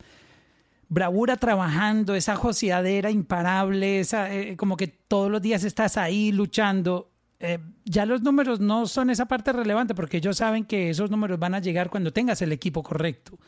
bravura 0.92 1.38
trabajando, 1.38 2.14
esa 2.14 2.36
joseadera 2.36 3.10
imparable, 3.10 3.98
esa, 3.98 4.32
eh, 4.32 4.58
como 4.58 4.76
que 4.76 4.88
todos 4.88 5.30
los 5.30 5.40
días 5.40 5.64
estás 5.64 5.96
ahí 5.96 6.32
luchando. 6.32 7.10
Eh, 7.40 7.58
ya 7.86 8.04
los 8.04 8.20
números 8.20 8.60
no 8.60 8.86
son 8.86 9.08
esa 9.08 9.24
parte 9.24 9.52
relevante 9.54 9.94
porque 9.94 10.18
ellos 10.18 10.36
saben 10.36 10.66
que 10.66 10.90
esos 10.90 11.10
números 11.10 11.38
van 11.38 11.54
a 11.54 11.60
llegar 11.60 11.88
cuando 11.88 12.12
tengas 12.12 12.42
el 12.42 12.52
equipo 12.52 12.82
correcto. 12.82 13.38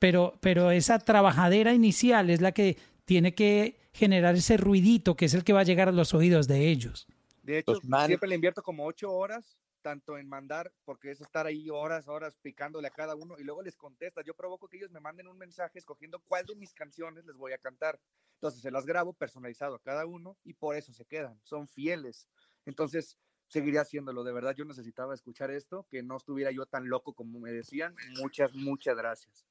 Pero, 0.00 0.38
pero 0.40 0.72
esa 0.72 0.98
trabajadera 0.98 1.72
inicial 1.72 2.30
es 2.30 2.40
la 2.40 2.50
que 2.50 2.76
tiene 3.04 3.32
que 3.32 3.78
generar 3.92 4.34
ese 4.34 4.56
ruidito 4.56 5.16
que 5.16 5.26
es 5.26 5.34
el 5.34 5.44
que 5.44 5.52
va 5.52 5.60
a 5.60 5.64
llegar 5.64 5.88
a 5.88 5.92
los 5.92 6.14
oídos 6.14 6.48
de 6.48 6.68
ellos. 6.68 7.06
De 7.44 7.60
hecho, 7.60 7.80
siempre 8.06 8.28
le 8.28 8.34
invierto 8.34 8.60
como 8.60 8.84
ocho 8.84 9.12
horas 9.12 9.56
tanto 9.88 10.18
en 10.18 10.28
mandar, 10.28 10.70
porque 10.84 11.10
es 11.10 11.22
estar 11.22 11.46
ahí 11.46 11.70
horas, 11.70 12.08
horas 12.08 12.36
picándole 12.42 12.88
a 12.88 12.90
cada 12.90 13.14
uno 13.14 13.38
y 13.38 13.42
luego 13.42 13.62
les 13.62 13.74
contestas. 13.74 14.22
Yo 14.26 14.34
provoco 14.34 14.68
que 14.68 14.76
ellos 14.76 14.90
me 14.90 15.00
manden 15.00 15.28
un 15.28 15.38
mensaje 15.38 15.78
escogiendo 15.78 16.20
cuál 16.28 16.44
de 16.44 16.54
mis 16.56 16.74
canciones 16.74 17.24
les 17.24 17.34
voy 17.38 17.54
a 17.54 17.58
cantar. 17.58 17.98
Entonces 18.34 18.60
se 18.60 18.70
las 18.70 18.84
grabo 18.84 19.14
personalizado 19.14 19.76
a 19.76 19.82
cada 19.82 20.04
uno 20.04 20.36
y 20.44 20.52
por 20.52 20.76
eso 20.76 20.92
se 20.92 21.06
quedan, 21.06 21.40
son 21.42 21.68
fieles. 21.68 22.28
Entonces 22.66 23.16
seguiría 23.46 23.80
haciéndolo. 23.80 24.24
De 24.24 24.32
verdad, 24.32 24.54
yo 24.54 24.66
necesitaba 24.66 25.14
escuchar 25.14 25.50
esto, 25.50 25.86
que 25.90 26.02
no 26.02 26.18
estuviera 26.18 26.50
yo 26.50 26.66
tan 26.66 26.86
loco 26.90 27.14
como 27.14 27.40
me 27.40 27.50
decían. 27.50 27.96
Muchas, 28.18 28.52
muchas 28.52 28.94
gracias. 28.94 29.46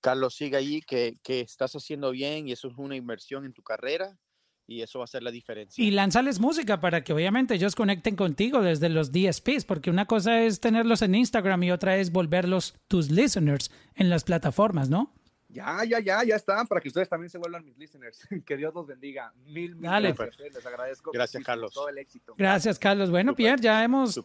Carlos, 0.00 0.34
sigue 0.34 0.56
ahí, 0.56 0.80
que, 0.80 1.14
que 1.22 1.42
estás 1.42 1.76
haciendo 1.76 2.10
bien 2.10 2.48
y 2.48 2.52
eso 2.52 2.66
es 2.66 2.74
una 2.76 2.96
inversión 2.96 3.44
en 3.44 3.52
tu 3.52 3.62
carrera 3.62 4.18
y 4.66 4.82
eso 4.82 4.98
va 4.98 5.04
a 5.04 5.08
ser 5.08 5.22
la 5.22 5.30
diferencia. 5.30 5.82
Y 5.82 5.90
lánzales 5.90 6.40
música 6.40 6.80
para 6.80 7.04
que 7.04 7.12
obviamente 7.12 7.54
ellos 7.54 7.74
conecten 7.74 8.16
contigo 8.16 8.62
desde 8.62 8.88
los 8.88 9.12
DSPs, 9.12 9.64
porque 9.64 9.90
una 9.90 10.06
cosa 10.06 10.42
es 10.42 10.60
tenerlos 10.60 11.02
en 11.02 11.14
Instagram 11.14 11.62
y 11.62 11.70
otra 11.70 11.96
es 11.96 12.10
volverlos 12.10 12.74
tus 12.88 13.10
listeners 13.10 13.70
en 13.94 14.10
las 14.10 14.24
plataformas, 14.24 14.88
¿no? 14.88 15.12
Ya, 15.48 15.84
ya, 15.84 16.00
ya, 16.00 16.22
ya 16.24 16.36
están, 16.36 16.66
para 16.66 16.80
que 16.80 16.88
ustedes 16.88 17.08
también 17.08 17.30
se 17.30 17.38
vuelvan 17.38 17.64
mis 17.64 17.78
listeners. 17.78 18.26
que 18.46 18.56
Dios 18.56 18.74
los 18.74 18.86
bendiga. 18.86 19.32
Mil, 19.46 19.76
mil 19.76 19.88
gracias. 19.88 20.16
Pues. 20.16 20.40
Eh, 20.40 20.50
les 20.52 20.66
agradezco. 20.66 21.10
Gracias, 21.12 21.42
Carlos. 21.44 21.72
Todo 21.72 21.88
el 21.88 21.98
éxito. 21.98 22.34
Gracias, 22.36 22.78
Carlos. 22.78 23.10
Bueno, 23.10 23.34
Pierre, 23.34 23.62
ya 23.62 23.82
hemos 23.82 24.20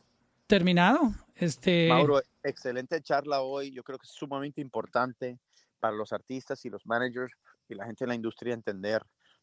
terminado. 0.48 1.14
Este... 1.36 1.88
Mauro, 1.88 2.22
excelente 2.44 3.02
charla 3.02 3.42
hoy. 3.42 3.72
Yo 3.72 3.84
creo 3.84 3.98
que 3.98 4.06
es 4.06 4.12
sumamente 4.12 4.60
importante 4.60 5.40
para 5.80 5.96
los 5.96 6.12
artistas 6.12 6.66
y 6.66 6.70
los 6.70 6.86
managers 6.86 7.34
y 7.70 7.76
la 7.76 7.86
gente 7.86 8.04
en 8.04 8.10
la 8.10 8.16
industria 8.16 8.54
entender 8.54 9.02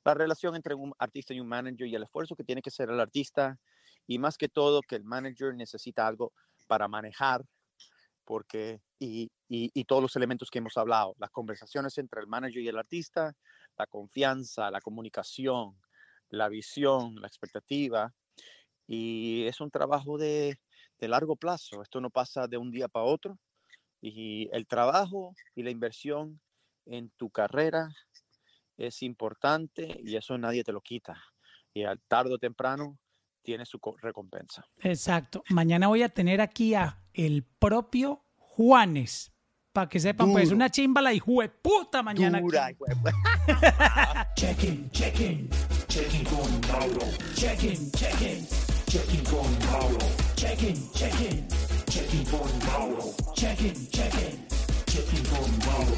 la 0.09 0.15
relación 0.15 0.57
entre 0.57 0.75
un 0.75 0.95
artista 0.99 1.35
y 1.35 1.41
un 1.41 1.49
manager 1.49 1.87
y 1.87 1.95
el 1.95 2.03
esfuerzo 2.03 2.35
que 2.35 2.43
tiene 2.43 2.63
que 2.63 2.71
hacer 2.71 2.89
el 2.89 2.99
artista 2.99 3.59
y 4.07 4.19
más 4.19 4.39
que 4.39 4.49
todo 4.49 4.81
que 4.81 4.97
el 4.97 5.05
manager 5.05 5.55
necesita 5.55 6.07
algo 6.07 6.33
para 6.67 6.89
manejar 6.89 7.45
porque 8.25 8.81
y, 8.99 9.31
y, 9.49 9.85
todos 9.85 10.03
los 10.03 10.17
elementos 10.17 10.51
que 10.51 10.59
hemos 10.59 10.77
hablado, 10.77 11.15
las 11.19 11.31
conversaciones 11.31 11.97
entre 11.99 12.21
el 12.23 12.27
manager 12.27 12.63
y 12.63 12.69
el 12.69 12.79
artista, 12.79 13.35
la 13.79 13.87
confianza, 13.87 14.71
la 14.71 14.81
comunicación, 14.81 15.79
la 16.31 16.49
visión, 16.49 17.15
la 17.17 17.29
expectativa 17.29 18.13
y 18.87 19.45
es 19.45 19.61
un 19.61 19.71
trabajo 19.71 20.17
de, 20.17 20.59
de 20.99 21.09
largo 21.09 21.37
plazo, 21.37 21.83
esto 21.83 22.01
no 22.01 22.09
pasa 22.09 22.47
de 22.47 22.57
un 22.57 22.71
día 22.71 22.89
para 22.89 23.05
otro 23.05 23.39
y 24.01 24.49
el 24.53 24.67
trabajo 24.67 25.35
y 25.55 25.63
la 25.63 25.71
inversión 25.71 26.41
en 26.87 27.11
tu 27.11 27.29
carrera 27.29 27.91
es 28.79 29.03
importante 29.03 30.01
y 30.03 30.17
eso 30.17 30.39
nadie 30.39 30.65
te 30.65 30.73
lo 30.73 30.81
quita. 30.81 31.21
Y 31.75 31.83
al 31.83 32.01
tarde 32.01 32.35
o 32.35 32.39
temprano 32.39 32.99
tiene 33.43 33.67
su 33.67 33.79
recompensa. 34.01 34.65
Exacto. 34.79 35.43
Mañana 35.51 35.89
voy 35.89 36.03
a 36.03 36.09
tener 36.09 36.41
aquí 36.41 36.75
a 36.75 37.03
el 37.13 37.45
propio 37.45 38.25
Juanes. 38.37 39.33
Para 39.73 39.89
que 39.89 40.01
sepan, 40.01 40.33
pues 40.33 40.51
una 40.51 40.71
chimba 40.71 41.01
la 41.03 41.13
hijo 41.13 41.41
de 41.41 41.49
puta 41.51 42.03
mañana. 42.03 42.41
Dura, 42.41 42.75
check 44.35 44.65
in, 44.65 44.91
check 44.91 45.21
in, 45.21 45.49
check 45.89 46.15
in 46.15 46.25
con 46.25 46.61
Mauro. 46.69 47.07
Check 47.35 47.63
in, 47.63 47.91
check 47.93 48.21
in, 48.23 48.47
check 48.87 49.15
in 49.15 49.25
con 49.25 49.59
Mauro. 49.71 49.99
Check 50.35 50.63
in, 50.63 50.91
check 50.93 51.21
in, 51.21 51.49
check 51.87 52.15
in 52.15 52.25
con 52.25 52.59
Mauro. 52.67 53.15
Check 53.35 53.61
in, 53.61 53.89
check 53.91 54.15
in, 54.15 54.47
check 54.87 55.13
in 55.13 55.25
con 55.27 55.59
Mauro. 55.67 55.98